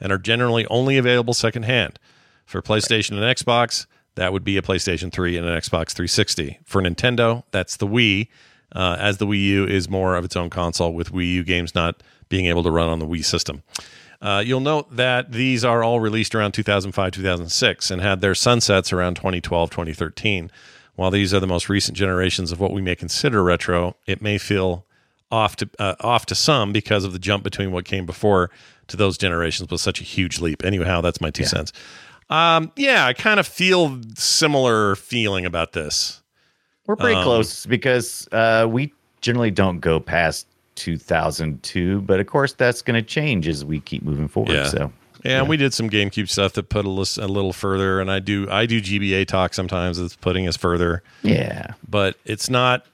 and 0.00 0.12
are 0.12 0.18
generally 0.18 0.66
only 0.66 0.96
available 0.96 1.34
secondhand. 1.34 1.98
For 2.44 2.62
PlayStation 2.62 3.12
and 3.12 3.36
Xbox, 3.36 3.86
that 4.14 4.32
would 4.32 4.44
be 4.44 4.56
a 4.56 4.62
PlayStation 4.62 5.12
3 5.12 5.36
and 5.36 5.46
an 5.46 5.58
Xbox 5.58 5.92
360. 5.92 6.58
For 6.64 6.82
Nintendo, 6.82 7.44
that's 7.50 7.76
the 7.76 7.86
Wii, 7.86 8.28
uh, 8.74 8.96
as 8.98 9.18
the 9.18 9.26
Wii 9.26 9.42
U 9.44 9.66
is 9.66 9.88
more 9.88 10.16
of 10.16 10.24
its 10.24 10.34
own 10.34 10.50
console, 10.50 10.92
with 10.92 11.12
Wii 11.12 11.34
U 11.34 11.44
games 11.44 11.74
not 11.74 12.02
being 12.28 12.46
able 12.46 12.62
to 12.62 12.70
run 12.70 12.88
on 12.88 12.98
the 12.98 13.06
Wii 13.06 13.24
system. 13.24 13.62
Uh, 14.20 14.42
you'll 14.44 14.60
note 14.60 14.94
that 14.96 15.32
these 15.32 15.64
are 15.64 15.84
all 15.84 16.00
released 16.00 16.34
around 16.34 16.52
2005, 16.52 17.12
2006, 17.12 17.90
and 17.90 18.02
had 18.02 18.20
their 18.20 18.34
sunsets 18.34 18.92
around 18.92 19.14
2012, 19.14 19.70
2013. 19.70 20.50
While 20.96 21.12
these 21.12 21.32
are 21.32 21.38
the 21.38 21.46
most 21.46 21.68
recent 21.68 21.96
generations 21.96 22.50
of 22.50 22.58
what 22.58 22.72
we 22.72 22.82
may 22.82 22.96
consider 22.96 23.44
retro, 23.44 23.94
it 24.06 24.20
may 24.20 24.36
feel 24.36 24.84
off 25.30 25.56
to 25.56 25.68
uh, 25.78 25.94
off 26.00 26.26
to 26.26 26.34
some 26.34 26.72
because 26.72 27.04
of 27.04 27.12
the 27.12 27.18
jump 27.18 27.44
between 27.44 27.70
what 27.70 27.84
came 27.84 28.06
before 28.06 28.50
to 28.88 28.96
those 28.96 29.16
generations 29.18 29.70
was 29.70 29.80
such 29.82 30.00
a 30.00 30.04
huge 30.04 30.40
leap. 30.40 30.64
Anyhow, 30.64 31.00
that's 31.00 31.20
my 31.20 31.30
two 31.30 31.42
Yeah. 31.44 31.48
cents. 31.48 31.72
Um, 32.30 32.72
yeah, 32.76 33.06
I 33.06 33.14
kind 33.14 33.40
of 33.40 33.46
feel 33.46 34.00
similar 34.16 34.96
feeling 34.96 35.46
about 35.46 35.72
this. 35.72 36.20
We're 36.86 36.96
pretty 36.96 37.16
Um, 37.16 37.24
close 37.24 37.64
because 37.66 38.28
uh, 38.32 38.66
we 38.68 38.92
generally 39.20 39.50
don't 39.50 39.80
go 39.80 39.98
past 40.00 40.46
2002, 40.76 42.02
but 42.02 42.20
of 42.20 42.26
course 42.26 42.52
that's 42.52 42.82
going 42.82 43.02
to 43.02 43.06
change 43.06 43.48
as 43.48 43.64
we 43.64 43.80
keep 43.80 44.02
moving 44.02 44.28
forward. 44.28 44.52
Yeah. 44.52 44.68
So 44.68 44.92
Yeah, 45.24 45.40
and 45.40 45.48
we 45.48 45.56
did 45.56 45.74
some 45.74 45.90
GameCube 45.90 46.28
stuff 46.28 46.52
that 46.54 46.68
put 46.68 46.84
a, 46.84 46.90
lis- 46.90 47.16
a 47.18 47.26
little 47.26 47.52
further, 47.52 48.00
and 48.00 48.10
I 48.10 48.20
do 48.20 48.48
I 48.50 48.66
do 48.66 48.80
GBA 48.80 49.26
talk 49.26 49.52
sometimes 49.54 49.98
that's 49.98 50.14
putting 50.16 50.46
us 50.46 50.56
further. 50.56 51.02
yeah, 51.22 51.72
but 51.88 52.16
it's 52.24 52.48
not 52.50 52.84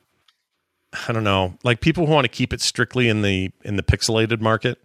i 1.08 1.12
don't 1.12 1.24
know 1.24 1.52
like 1.64 1.80
people 1.80 2.06
who 2.06 2.12
want 2.12 2.24
to 2.24 2.28
keep 2.28 2.52
it 2.52 2.60
strictly 2.60 3.08
in 3.08 3.22
the 3.22 3.50
in 3.64 3.74
the 3.74 3.82
pixelated 3.82 4.40
market 4.40 4.78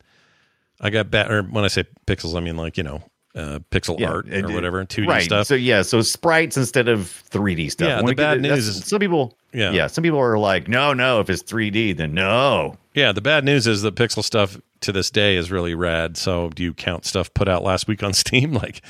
i 0.81 0.89
got 0.89 1.09
bad 1.11 1.29
or 1.31 1.43
when 1.43 1.63
i 1.63 1.67
say 1.67 1.83
pixels 2.07 2.35
i 2.35 2.39
mean 2.39 2.57
like 2.57 2.77
you 2.77 2.83
know 2.83 3.01
uh, 3.35 3.59
pixel 3.71 3.99
Yeah, 3.99 4.09
art 4.09 4.27
or 4.27 4.33
it- 4.33 4.49
whatever 4.49 4.83
2d 4.83 5.07
right. 5.07 5.21
stuff 5.23 5.45
So 5.47 5.53
yeah, 5.55 5.83
so 5.83 6.01
sprites 6.01 6.57
instead 6.57 6.87
of 6.87 7.01
3D 7.29 7.71
stuff. 7.71 7.87
Yeah, 7.87 7.97
When 7.97 8.07
the 8.07 8.15
bad 8.15 8.41
news 8.41 8.67
is- 8.67 8.83
some 8.85 8.99
people. 8.99 9.37
Yeah. 9.53 9.69
yeah. 9.71 9.85
Some 9.87 10.03
people 10.03 10.19
are 10.19 10.37
like, 10.39 10.67
no, 10.67 10.93
no. 10.93 11.19
If 11.19 11.29
it's 11.29 11.43
3D, 11.43 11.95
then 11.95 12.13
no. 12.15 12.75
yeah 12.95 13.11
the 13.11 13.21
bad 13.21 13.45
news 13.45 13.67
is 13.67 13.83
that 13.83 13.93
pixel 13.95 14.23
stuff 14.23 14.59
to 14.81 14.91
this 14.91 15.11
day 15.11 15.35
is 15.35 15.51
really 15.51 15.75
rad 15.75 16.17
so 16.17 16.49
do 16.49 16.63
you 16.63 16.73
count 16.73 17.05
stuff 17.05 17.31
put 17.35 17.47
out 17.47 17.63
last 17.63 17.87
week 17.87 18.01
on 18.01 18.13
steam 18.23 18.51
like 18.53 18.81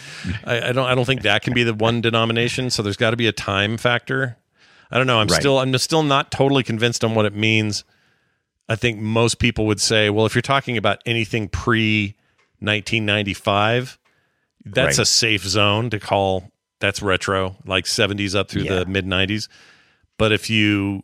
I, 0.45 0.69
I 0.69 0.71
don't 0.71 0.85
i 0.87 0.95
don't 0.95 1.05
think 1.05 1.23
that 1.23 1.41
can 1.41 1.53
be 1.53 1.63
the 1.63 1.73
one 1.73 1.99
denomination 1.99 2.69
so 2.69 2.81
there's 2.81 2.97
got 2.97 3.11
to 3.11 3.17
be 3.17 3.27
a 3.27 3.31
time 3.33 3.75
factor 3.77 4.37
i 4.89 4.97
don't 4.97 5.05
know 5.07 5.19
i'm 5.19 5.27
Right. 5.27 5.39
still 5.39 5.59
i'm 5.59 5.77
still 5.79 6.03
not 6.03 6.31
totally 6.31 6.63
convinced 6.63 7.03
on 7.03 7.13
what 7.13 7.25
it 7.25 7.33
means 7.35 7.83
i 8.69 8.75
think 8.75 8.99
most 8.99 9.39
people 9.39 9.65
would 9.65 9.81
say 9.81 10.09
well 10.09 10.25
if 10.25 10.33
you're 10.35 10.41
talking 10.41 10.77
about 10.77 11.01
anything 11.05 11.49
pre 11.49 12.15
1995 12.59 13.97
that's 14.65 14.97
Right. 14.97 15.03
a 15.03 15.05
safe 15.05 15.43
zone 15.43 15.89
to 15.89 15.99
call 15.99 16.51
that's 16.79 17.01
retro 17.01 17.55
like 17.65 17.85
70s 17.85 18.35
up 18.35 18.49
through 18.49 18.63
Yeah. 18.63 18.79
the 18.79 18.85
mid 18.85 19.05
90s 19.05 19.47
but 20.17 20.31
if 20.31 20.49
you 20.49 21.03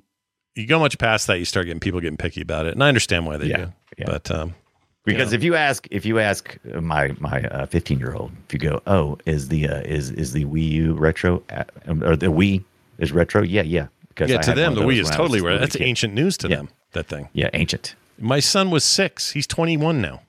you 0.55 0.67
go 0.67 0.79
much 0.79 0.97
past 0.97 1.27
that 1.27 1.37
you 1.39 1.45
start 1.45 1.65
getting 1.65 1.79
people 1.79 1.99
getting 1.99 2.17
picky 2.17 2.41
about 2.41 2.65
it 2.65 2.73
and 2.73 2.83
i 2.83 2.87
understand 2.87 3.25
why 3.25 3.37
they 3.37 3.47
Yeah, 3.47 3.57
do 3.65 3.73
yeah. 3.97 4.05
but 4.07 4.31
um 4.31 4.55
Because 5.05 5.31
Yeah. 5.31 5.37
if 5.37 5.43
you 5.43 5.55
ask, 5.55 5.87
if 5.91 6.03
you 6.05 6.17
ask 6.19 6.57
my 6.81 7.13
my 7.19 7.65
15 7.67 7.99
year 7.99 8.15
old, 8.15 8.31
if 8.47 8.53
you 8.53 8.59
go, 8.59 8.81
oh, 8.87 9.17
is 9.27 9.49
the 9.49 9.67
uh, 9.69 9.81
is 9.85 10.09
is 10.09 10.31
the 10.33 10.45
Wii 10.45 10.67
U 10.85 10.93
retro 10.95 11.43
uh, 11.51 11.63
or 12.01 12.15
the 12.15 12.31
Wii 12.31 12.63
is 12.97 13.11
retro? 13.11 13.43
Yeah, 13.43 13.61
yeah. 13.61 13.87
Because 14.15 14.31
yeah 14.31 14.37
I 14.39 14.41
to 14.43 14.53
them 14.55 14.73
the 14.75 14.81
wii 14.81 14.83
is 14.83 14.85
when 14.85 14.95
I 14.95 14.99
was 14.99 15.09
totally 15.11 15.39
just 15.39 15.43
a 15.43 15.47
right 15.47 15.51
little 15.53 15.59
that's 15.67 15.75
kid. 15.75 15.83
ancient 15.83 16.13
news 16.13 16.37
to 16.37 16.47
Yeah. 16.47 16.55
them 16.55 16.69
that 16.93 17.07
thing 17.07 17.29
Yeah, 17.33 17.49
ancient. 17.53 17.95
my 18.17 18.39
son 18.39 18.71
was 18.71 18.83
six 18.83 19.31
he's 19.31 19.45
21 19.47 20.01
now 20.01 20.21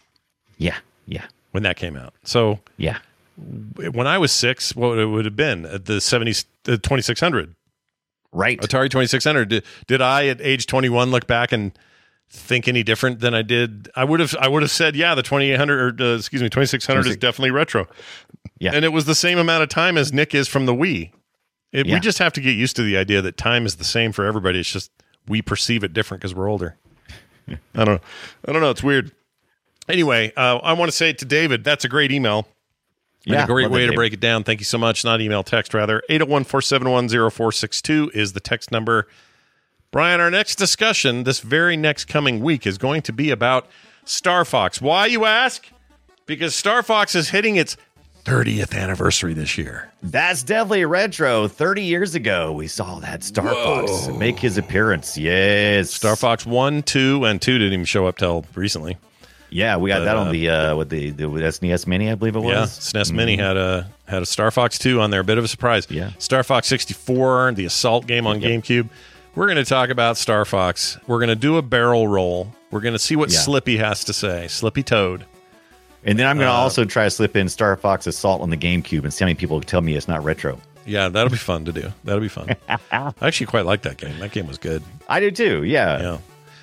Yeah, 0.58 0.76
yeah, 1.06 1.26
when 1.52 1.62
that 1.62 1.76
came 1.76 1.96
out 1.96 2.12
so 2.24 2.58
yeah. 2.76 2.98
when 3.92 4.06
i 4.06 4.18
was 4.18 4.32
six 4.32 4.74
what 4.74 4.98
it 4.98 5.06
would 5.06 5.24
have 5.24 5.36
been 5.36 5.64
at 5.66 5.84
the 5.86 5.94
70s 5.94 6.44
the 6.64 6.76
2600 6.78 7.54
Right. 8.32 8.60
Atari 8.60 8.90
2600. 8.90 9.48
Did, 9.48 9.64
did 9.86 10.02
I 10.02 10.26
at 10.26 10.42
age 10.42 10.66
21 10.66 11.10
look 11.10 11.26
back 11.26 11.52
and 11.52 11.72
think 12.28 12.68
any 12.68 12.82
different 12.82 13.20
than 13.20 13.32
I 13.32 13.40
did? 13.40 13.88
I 13.96 14.04
would 14.04 14.20
have 14.20 14.34
I 14.38 14.46
would 14.48 14.60
have 14.62 14.70
said, 14.70 14.94
yeah, 14.94 15.14
the 15.14 15.22
2800 15.22 16.00
or 16.02 16.04
uh, 16.12 16.16
excuse 16.16 16.42
me, 16.42 16.50
2600 16.50 17.06
is 17.08 17.16
definitely 17.16 17.52
retro. 17.52 17.86
Yeah. 18.58 18.72
And 18.74 18.84
it 18.84 18.90
was 18.92 19.06
the 19.06 19.14
same 19.14 19.38
amount 19.38 19.62
of 19.62 19.70
time 19.70 19.96
as 19.96 20.12
Nick 20.12 20.34
is 20.34 20.48
from 20.48 20.66
the 20.66 20.74
Wii. 20.74 21.12
It, 21.72 21.86
Yeah. 21.86 21.94
We 21.94 22.00
just 22.00 22.18
have 22.18 22.32
to 22.34 22.40
get 22.40 22.52
used 22.52 22.76
to 22.76 22.82
the 22.82 22.96
idea 22.96 23.22
that 23.22 23.36
time 23.36 23.66
is 23.66 23.76
the 23.76 23.84
same 23.84 24.12
for 24.12 24.24
everybody. 24.24 24.60
It's 24.60 24.72
just 24.72 24.90
we 25.28 25.42
perceive 25.42 25.84
it 25.84 25.92
different 25.92 26.20
because 26.22 26.34
we're 26.34 26.48
older. 26.48 26.76
I 27.48 27.84
don't 27.84 27.86
know. 27.96 28.00
I 28.48 28.52
don't 28.52 28.62
know. 28.62 28.70
It's 28.70 28.82
weird. 28.82 29.12
Anyway, 29.88 30.32
uh, 30.36 30.56
I 30.58 30.72
want 30.72 30.90
to 30.90 30.96
say 30.96 31.12
to 31.12 31.24
David, 31.24 31.62
that's 31.64 31.84
a 31.84 31.88
great 31.88 32.10
email. 32.12 32.48
And 33.26 33.34
Yeah, 33.34 33.44
a 33.44 33.46
great 33.46 33.70
way 33.70 33.82
to 33.82 33.88
Dave. 33.88 33.96
break 33.96 34.12
it 34.12 34.20
down. 34.20 34.44
Thank 34.44 34.60
you 34.60 34.64
so 34.64 34.78
much. 34.78 35.04
Not 35.04 35.20
email, 35.20 35.42
text 35.42 35.74
rather. 35.74 36.02
801 36.08 36.44
471 36.44 37.08
0462 37.30 38.10
is 38.14 38.32
the 38.32 38.40
text 38.40 38.70
number. 38.72 39.06
Brian, 39.92 40.20
our 40.20 40.30
next 40.30 40.56
discussion 40.56 41.24
this 41.24 41.40
very 41.40 41.76
next 41.76 42.06
coming 42.06 42.40
week 42.40 42.66
is 42.66 42.78
going 42.78 43.02
to 43.02 43.12
be 43.12 43.30
about 43.30 43.66
Star 44.04 44.44
Fox. 44.44 44.80
Why, 44.80 45.06
you 45.06 45.24
ask? 45.24 45.66
Because 46.26 46.54
Star 46.54 46.82
Fox 46.82 47.14
is 47.14 47.30
hitting 47.30 47.56
its 47.56 47.76
30th 48.26 48.76
anniversary 48.76 49.32
this 49.34 49.56
year. 49.56 49.88
That's 50.02 50.42
definitely 50.42 50.84
retro. 50.84 51.46
30 51.46 51.82
years 51.82 52.14
ago, 52.16 52.52
we 52.52 52.66
saw 52.66 52.98
that 52.98 53.22
Star 53.22 53.54
Fox 53.54 54.08
make 54.08 54.38
his 54.38 54.58
appearance. 54.58 55.16
Yes. 55.16 55.90
Star 55.90 56.16
Fox 56.16 56.44
1, 56.44 56.82
2, 56.82 57.24
and 57.24 57.40
2 57.40 57.58
didn't 57.58 57.72
even 57.72 57.84
show 57.84 58.06
up 58.06 58.18
till 58.18 58.44
recently. 58.56 58.96
Yeah, 59.48 59.76
we 59.76 59.90
got 59.90 60.00
But, 60.00 60.04
that 60.06 60.16
uh, 60.16 60.20
on 60.22 60.32
the 60.32 60.50
uh 60.50 60.76
with 60.76 60.88
the, 60.90 61.10
the 61.10 61.22
SNES 61.24 61.86
Mini, 61.86 62.10
I 62.10 62.16
believe 62.16 62.34
it 62.34 62.40
was. 62.40 62.92
Yeah, 62.92 63.00
SNES 63.00 63.12
Mini 63.12 63.36
had 63.36 63.56
a 63.56 63.88
had 64.08 64.20
a 64.22 64.26
Star 64.26 64.50
Fox 64.50 64.76
2 64.78 65.00
on 65.00 65.10
there. 65.12 65.20
A 65.20 65.24
bit 65.24 65.38
of 65.38 65.44
a 65.44 65.48
surprise. 65.48 65.86
Yeah. 65.88 66.10
Star 66.18 66.42
Fox 66.42 66.66
64, 66.66 67.52
the 67.52 67.64
Assault 67.64 68.08
game 68.08 68.26
on 68.26 68.40
Yep. 68.40 68.50
GameCube. 68.64 68.88
We're 69.36 69.46
going 69.46 69.56
to 69.56 69.64
talk 69.64 69.90
about 69.90 70.16
Star 70.16 70.44
Fox. 70.44 70.98
We're 71.06 71.18
going 71.18 71.28
to 71.28 71.36
do 71.36 71.58
a 71.58 71.62
barrel 71.62 72.08
roll. 72.08 72.52
We're 72.72 72.80
going 72.80 72.94
to 72.94 72.98
see 72.98 73.14
what 73.14 73.30
Yeah. 73.30 73.38
Slippy 73.38 73.76
has 73.76 74.02
to 74.04 74.12
say. 74.12 74.48
Slippy 74.48 74.82
Toad. 74.82 75.24
And 76.06 76.18
then 76.18 76.26
I'm 76.26 76.36
going 76.36 76.46
to 76.48 76.52
Uh, 76.52 76.56
also 76.56 76.84
try 76.84 77.04
to 77.04 77.10
slip 77.10 77.36
in 77.36 77.48
Star 77.48 77.76
Fox 77.76 78.06
Assault 78.06 78.40
on 78.40 78.50
the 78.50 78.56
GameCube 78.56 79.02
and 79.04 79.12
see 79.12 79.24
how 79.24 79.26
many 79.26 79.34
people 79.34 79.60
tell 79.60 79.80
me 79.80 79.94
it's 79.96 80.08
not 80.08 80.22
retro. 80.24 80.58
Yeah, 80.86 81.08
that'll 81.08 81.30
be 81.30 81.36
fun 81.36 81.64
to 81.64 81.72
do. 81.72 81.92
That'll 82.04 82.20
be 82.20 82.28
fun. 82.28 82.54
I 82.92 83.12
actually 83.20 83.46
quite 83.46 83.66
like 83.66 83.82
that 83.82 83.96
game. 83.96 84.16
That 84.20 84.30
game 84.30 84.46
was 84.46 84.56
good. 84.56 84.82
I 85.08 85.18
do 85.18 85.30
too. 85.32 85.64
Yeah. 85.64 86.00
Yeah. 86.00 86.18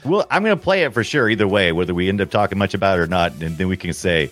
Well, 0.06 0.26
I'm 0.32 0.44
going 0.44 0.58
to 0.58 0.64
play 0.64 0.84
it 0.84 0.94
for 0.94 1.04
sure 1.04 1.30
either 1.30 1.48
way, 1.48 1.72
whether 1.74 1.94
we 1.94 2.08
end 2.10 2.22
up 2.22 2.30
talking 2.30 2.58
much 2.58 2.74
about 2.74 3.00
it 3.00 3.02
or 3.02 3.08
not, 3.08 3.34
and 3.42 3.58
then 3.58 3.68
we 3.70 3.76
can 3.78 3.92
say, 3.94 4.32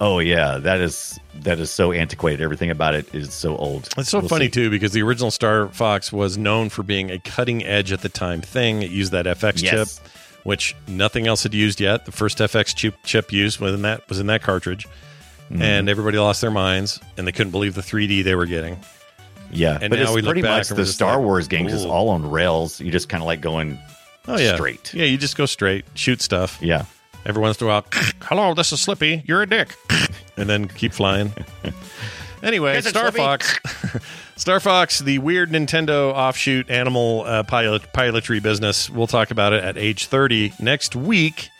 "Oh 0.00 0.18
yeah, 0.20 0.58
that 0.58 0.80
is 0.80 1.18
that 1.42 1.58
is 1.60 1.70
so 1.70 1.92
antiquated. 1.92 2.40
Everything 2.42 2.70
about 2.70 2.94
it 2.94 3.12
is 3.14 3.32
so 3.32 3.56
old." 3.56 3.88
It's 3.96 4.08
so 4.08 4.18
We'll 4.20 4.28
funny 4.28 4.46
see. 4.46 4.50
too 4.50 4.70
because 4.70 4.90
the 4.92 5.02
original 5.02 5.30
Star 5.30 5.68
Fox 5.68 6.12
was 6.12 6.36
known 6.38 6.68
for 6.68 6.82
being 6.82 7.10
a 7.12 7.18
cutting 7.20 7.64
edge 7.64 7.92
at 7.92 8.00
the 8.02 8.08
time 8.08 8.40
thing. 8.40 8.82
It 8.82 8.90
used 8.90 9.12
that 9.12 9.26
FX 9.26 9.62
Yes. 9.62 9.70
chip, 10.00 10.08
which 10.44 10.74
nothing 10.86 11.26
else 11.26 11.42
had 11.42 11.52
used 11.52 11.80
yet. 11.80 12.04
The 12.06 12.12
first 12.12 12.38
FX 12.38 12.74
chip, 12.74 12.94
chip 13.04 13.32
used 13.32 13.58
was 13.60 13.74
in 13.74 13.82
that 13.82 14.08
was 14.08 14.20
in 14.20 14.26
that 14.28 14.42
cartridge, 14.42 14.86
Mm-hmm. 15.50 15.60
and 15.60 15.88
everybody 15.90 16.16
lost 16.16 16.40
their 16.40 16.50
minds 16.50 16.98
and 17.18 17.26
they 17.26 17.32
couldn't 17.32 17.50
believe 17.50 17.74
the 17.74 17.82
3D 17.82 18.24
they 18.24 18.34
were 18.34 18.46
getting. 18.46 18.78
Yeah, 19.50 19.78
And 19.80 19.90
but 19.90 19.96
now 19.96 20.04
it's 20.04 20.12
we 20.12 20.22
look 20.22 20.30
pretty 20.30 20.40
back 20.40 20.56
much 20.60 20.70
and 20.70 20.78
the 20.78 20.86
Star 20.86 21.16
like, 21.18 21.24
Wars 21.26 21.48
games 21.48 21.70
is 21.74 21.84
all 21.84 22.08
on 22.08 22.30
rails. 22.30 22.80
You 22.80 22.90
just 22.90 23.10
kind 23.10 23.22
of 23.22 23.26
like 23.26 23.42
going 23.42 23.78
Oh 24.26 24.38
yeah, 24.38 24.54
straight. 24.54 24.94
Yeah, 24.94 25.04
you 25.04 25.18
just 25.18 25.36
go 25.36 25.44
straight, 25.44 25.84
shoot 25.92 26.22
stuff. 26.22 26.58
Yeah. 26.62 26.86
Every 27.26 27.42
once 27.42 27.60
in 27.60 27.66
a 27.66 27.68
while, 27.68 27.84
hello, 28.22 28.54
this 28.54 28.72
is 28.72 28.80
Slippy. 28.80 29.22
You're 29.26 29.42
a 29.42 29.46
dick, 29.46 29.74
and 30.38 30.48
then 30.48 30.66
keep 30.66 30.92
flying. 30.94 31.32
Anyway, 32.42 32.72
Here's 32.72 32.88
Star 32.88 33.04
Slippy. 33.10 33.18
Fox, 33.18 33.58
Star 34.36 34.58
Fox, 34.60 34.98
the 34.98 35.18
weird 35.18 35.50
Nintendo 35.50 36.12
offshoot 36.12 36.68
animal 36.68 37.22
uh, 37.24 37.44
pilot 37.44 37.82
pilotry 37.92 38.42
business. 38.42 38.90
We'll 38.90 39.06
talk 39.06 39.30
about 39.30 39.52
it 39.52 39.62
at 39.62 39.78
age 39.78 40.06
thirty 40.06 40.52
next 40.58 40.96
week, 40.96 41.50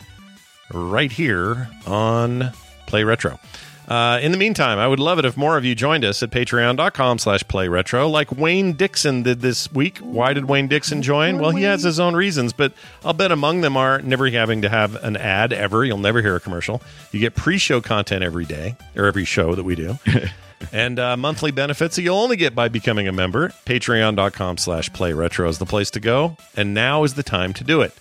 right 0.73 1.11
here 1.11 1.69
on 1.87 2.51
Play 2.85 3.03
Retro. 3.03 3.39
Uh, 3.87 4.19
in 4.21 4.31
the 4.31 4.37
meantime, 4.37 4.79
I 4.79 4.87
would 4.87 4.99
love 4.99 5.19
it 5.19 5.25
if 5.25 5.37
more 5.37 5.57
of 5.57 5.65
you 5.65 5.75
joined 5.75 6.03
us 6.03 6.23
at 6.23 6.31
patreon.com 6.31 7.19
slash 7.19 7.43
play 7.47 7.67
retro, 7.67 8.07
like 8.09 8.31
Wayne 8.31 8.73
Dixon 8.73 9.23
did 9.23 9.41
this 9.41 9.71
week. 9.71 9.99
Why 9.99 10.33
did 10.33 10.45
Wayne 10.45 10.67
Dixon 10.67 11.01
join? 11.01 11.39
Well, 11.39 11.51
he 11.51 11.63
has 11.63 11.83
his 11.83 11.99
own 11.99 12.15
reasons, 12.15 12.51
but 12.51 12.73
I'll 13.03 13.13
bet 13.13 13.31
among 13.31 13.61
them 13.61 13.77
are 13.77 14.01
never 14.01 14.27
having 14.29 14.63
to 14.63 14.69
have 14.69 14.95
an 15.03 15.17
ad 15.17 15.53
ever. 15.53 15.85
You'll 15.85 15.99
never 15.99 16.21
hear 16.21 16.35
a 16.35 16.39
commercial. 16.39 16.81
You 17.11 17.19
get 17.19 17.35
pre 17.35 17.57
show 17.57 17.79
content 17.79 18.23
every 18.23 18.45
day, 18.45 18.75
or 18.95 19.05
every 19.05 19.25
show 19.25 19.53
that 19.53 19.63
we 19.63 19.75
do. 19.75 19.99
and 20.71 20.99
uh, 20.99 21.15
monthly 21.15 21.51
benefits 21.51 21.95
that 21.95 22.01
you'll 22.01 22.17
only 22.17 22.37
get 22.37 22.55
by 22.55 22.69
becoming 22.69 23.07
a 23.07 23.11
member. 23.11 23.49
Patreon.com 23.65 24.57
slash 24.57 24.91
play 24.93 25.13
retro 25.13 25.47
is 25.47 25.59
the 25.59 25.65
place 25.65 25.91
to 25.91 25.99
go. 25.99 26.37
And 26.55 26.73
now 26.73 27.03
is 27.03 27.13
the 27.13 27.23
time 27.23 27.53
to 27.53 27.63
do 27.63 27.81
it. 27.81 27.93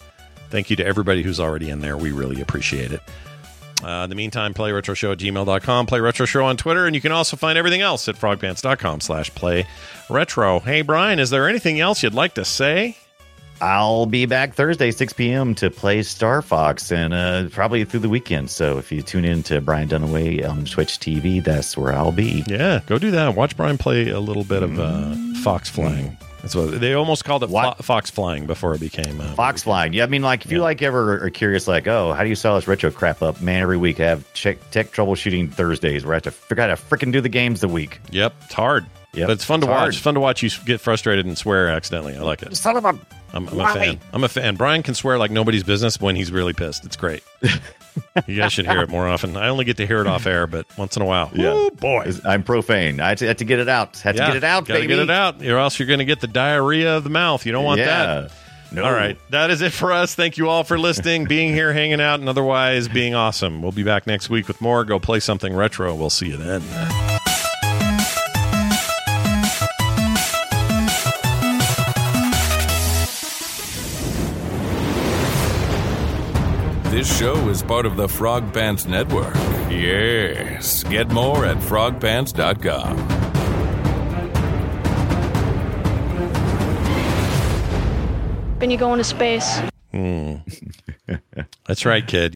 Thank 0.49 0.71
you 0.71 0.77
to 0.77 0.87
everybody 0.87 1.23
who's 1.23 1.41
already 1.41 1.69
in 1.69 1.81
there. 1.81 1.97
We 1.97 2.13
really 2.13 2.41
appreciate 2.41 2.93
it. 2.93 3.01
Uh, 3.85 4.05
in 4.05 4.11
the 4.11 4.17
meantime, 4.17 4.55
play 4.55 4.73
retro 4.73 4.95
show 4.95 5.13
at 5.13 5.19
gmail.com, 5.19 5.87
play 5.87 6.01
retro 6.01 6.27
show 6.27 6.45
on 6.45 6.57
Twitter, 6.57 6.87
and 6.87 6.95
you 6.95 7.01
can 7.01 7.13
also 7.13 7.37
find 7.37 7.59
everything 7.59 7.83
else 7.83 8.09
at 8.09 8.17
frogpants.com 8.17 9.01
slash 9.01 9.35
play 9.35 9.67
retro. 10.09 10.61
Hey, 10.61 10.83
Brian, 10.83 11.19
is 11.19 11.31
there 11.31 11.49
anything 11.49 11.81
else 11.81 12.03
you'd 12.03 12.15
like 12.15 12.35
to 12.35 12.45
say? 12.45 12.97
I'll 13.61 14.07
be 14.07 14.27
back 14.27 14.55
Thursday, 14.55 14.91
6 14.91 15.13
p.m. 15.13 15.55
to 15.57 15.71
play 15.71 16.03
Star 16.03 16.43
Fox 16.43 16.91
and 16.91 17.15
uh, 17.15 17.49
probably 17.51 17.85
through 17.85 18.01
the 18.01 18.09
weekend. 18.09 18.51
So 18.51 18.79
if 18.79 18.91
you 18.91 19.01
tune 19.01 19.25
in 19.25 19.43
to 19.45 19.61
Brian 19.61 19.89
Dunaway 19.89 20.49
on 20.49 20.65
Twitch 20.65 20.99
TV, 20.99 21.43
that's 21.43 21.77
where 21.77 21.93
I'll 21.93 22.13
be. 22.13 22.43
Yeah, 22.47 22.81
go 22.87 22.99
do 22.99 23.11
that. 23.13 23.35
Watch 23.35 23.57
Brian 23.57 23.79
play 23.79 24.11
a 24.11 24.21
little 24.21 24.45
bit 24.45 24.63
of 24.63 24.79
uh, 24.79 25.15
Fox 25.43 25.69
flying. 25.71 26.17
That's 26.45 26.55
what 26.55 26.79
they 26.79 26.93
almost 26.93 27.25
called 27.25 27.43
it 27.43 27.47
fo- 27.49 27.73
Fox 27.83 28.11
flying 28.11 28.45
before 28.45 28.75
it 28.75 28.79
became 28.81 29.19
uh, 29.19 29.33
Fox 29.33 29.63
flying. 29.63 29.95
Yeah, 29.95 30.05
I 30.05 30.09
mean, 30.09 30.21
like 30.21 30.45
if 30.45 30.53
you 30.53 30.59
like 30.59 30.83
ever 30.83 31.25
are 31.25 31.31
curious, 31.31 31.67
like, 31.67 31.89
oh, 31.89 32.13
how 32.13 32.23
do 32.23 32.29
you 32.29 32.35
sell 32.35 32.55
this 32.57 32.69
retro 32.69 32.91
crap 32.91 33.23
up? 33.23 33.41
Man, 33.41 33.63
every 33.63 33.79
week 33.79 33.99
I 33.99 34.05
have 34.09 34.31
check, 34.35 34.59
tech 34.71 34.91
troubleshooting 34.93 35.51
Thursdays 35.51 36.05
where 36.05 36.13
I 36.13 36.17
have 36.17 36.25
to 36.25 36.31
figure 36.31 36.63
out 36.63 36.69
how 36.69 36.75
to 36.77 36.83
freaking 36.83 37.13
do 37.13 37.23
the 37.23 37.31
games 37.31 37.63
the 37.63 37.69
week. 37.69 37.99
Yep, 38.11 38.35
it's 38.45 38.53
hard. 38.53 38.85
Yep. 39.15 39.29
But 39.29 39.33
it's 39.33 39.45
fun 39.45 39.61
to 39.61 39.67
It's 39.67 39.71
watch. 39.71 39.89
It's 39.89 39.99
fun 39.99 40.15
to 40.15 40.21
watch 40.21 40.43
you 40.43 40.51
get 40.67 40.83
frustrated 40.83 41.25
and 41.25 41.39
swear 41.39 41.69
accidentally. 41.71 42.15
I 42.15 42.21
like 42.21 42.43
it. 42.43 42.55
Son 42.55 42.77
of 42.77 42.85
a. 42.85 42.89
I'm, 43.33 43.49
I'm 43.49 43.61
a 43.61 43.73
fan. 43.73 44.01
I'm 44.13 44.25
a 44.25 44.29
fan. 44.29 44.57
Brian 44.57 44.83
can 44.83 44.93
swear 44.93 45.17
like 45.19 45.31
nobody's 45.31 45.63
business 45.65 45.99
when 45.99 46.15
he's 46.15 46.31
really 46.31 46.53
pissed. 46.53 46.85
It's 46.85 46.97
great. 46.97 47.23
you 48.27 48.37
guys 48.37 48.53
should 48.53 48.67
hear 48.67 48.83
it 48.83 48.89
more 48.89 49.07
often. 49.09 49.37
I 49.37 49.49
only 49.49 49.65
get 49.65 49.77
to 49.79 49.87
hear 49.87 50.01
it 50.01 50.07
off 50.07 50.27
air, 50.27 50.47
but 50.47 50.67
once 50.77 50.97
in 50.97 51.03
a 51.03 51.05
while. 51.05 51.31
Yeah. 51.35 51.53
Woo, 51.55 51.71
boy. 51.71 52.11
I'm 52.25 52.43
profane. 52.43 53.01
I 53.01 53.11
had 53.11 53.19
to, 53.19 53.27
had 53.27 53.39
to 53.39 53.45
get 53.45 53.59
it 53.61 53.69
out. 53.69 53.99
Had 53.99 54.17
Yeah, 54.17 54.27
to 54.27 54.33
get 54.33 54.37
it 54.39 54.45
out, 54.45 54.67
gotta 54.67 54.81
baby. 54.81 54.89
get 54.95 54.99
it 55.01 55.11
out, 55.11 55.43
or 55.45 55.59
else 55.59 55.79
you're 55.79 55.87
going 55.89 55.99
to 56.01 56.05
get 56.05 56.21
the 56.21 56.27
diarrhea 56.27 56.97
of 56.97 57.05
the 57.05 57.11
mouth. 57.11 57.45
You 57.47 57.53
don't 57.53 57.65
want 57.65 57.81
Yeah. 57.81 57.87
that. 58.23 58.33
No. 58.73 58.83
All 58.83 58.93
right, 58.93 59.17
that 59.31 59.51
is 59.51 59.61
it 59.63 59.73
for 59.73 59.93
us. 59.93 60.17
Thank 60.17 60.37
you 60.37 60.49
all 60.49 60.65
for 60.65 60.77
listening, 60.77 61.25
being 61.29 61.53
here, 61.55 61.73
hanging 61.73 62.01
out, 62.01 62.19
and 62.19 62.29
otherwise 62.29 62.89
being 62.89 63.15
awesome. 63.15 63.63
We'll 63.63 63.71
be 63.71 63.85
back 63.85 64.07
next 64.09 64.29
week 64.31 64.49
with 64.49 64.61
more. 64.61 64.85
Go 64.85 64.99
play 64.99 65.21
something 65.21 65.55
retro. 65.55 65.95
We'll 65.95 66.11
see 66.11 66.27
you 66.27 66.37
then. 66.37 67.14
This 76.95 77.19
show 77.19 77.35
is 77.49 77.61
part 77.61 77.87
of 77.87 77.97
the 77.97 78.09
Frog 78.09 78.55
Pants 78.55 78.87
Network. 78.87 79.35
Yes. 79.69 80.85
Get 80.85 81.11
more 81.11 81.45
at 81.45 81.57
frogpants.com. 81.57 82.99
When 88.61 88.71
you 88.71 88.79
go 88.79 88.93
into 88.93 89.03
space. 89.03 89.59
Hmm. 89.91 90.37
That's 91.67 91.85
right, 91.85 92.07
kid. 92.07 92.35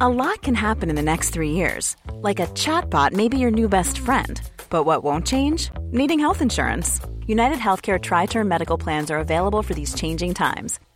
A 0.00 0.08
lot 0.08 0.40
can 0.42 0.54
happen 0.54 0.90
in 0.90 0.94
the 0.94 1.02
next 1.02 1.30
three 1.30 1.50
years. 1.50 1.96
Like 2.12 2.38
a 2.38 2.46
chatbot 2.54 3.12
may 3.12 3.26
be 3.26 3.38
your 3.38 3.50
new 3.50 3.68
best 3.68 3.98
friend. 3.98 4.40
But 4.70 4.84
what 4.84 5.02
won't 5.02 5.26
change? 5.26 5.72
Needing 5.90 6.20
health 6.20 6.40
insurance. 6.40 7.00
United 7.26 7.58
Healthcare 7.58 8.00
Tri 8.00 8.26
Term 8.26 8.46
Medical 8.46 8.78
Plans 8.78 9.10
are 9.10 9.18
available 9.18 9.62
for 9.62 9.74
these 9.74 9.94
changing 9.94 10.34
times. 10.34 10.78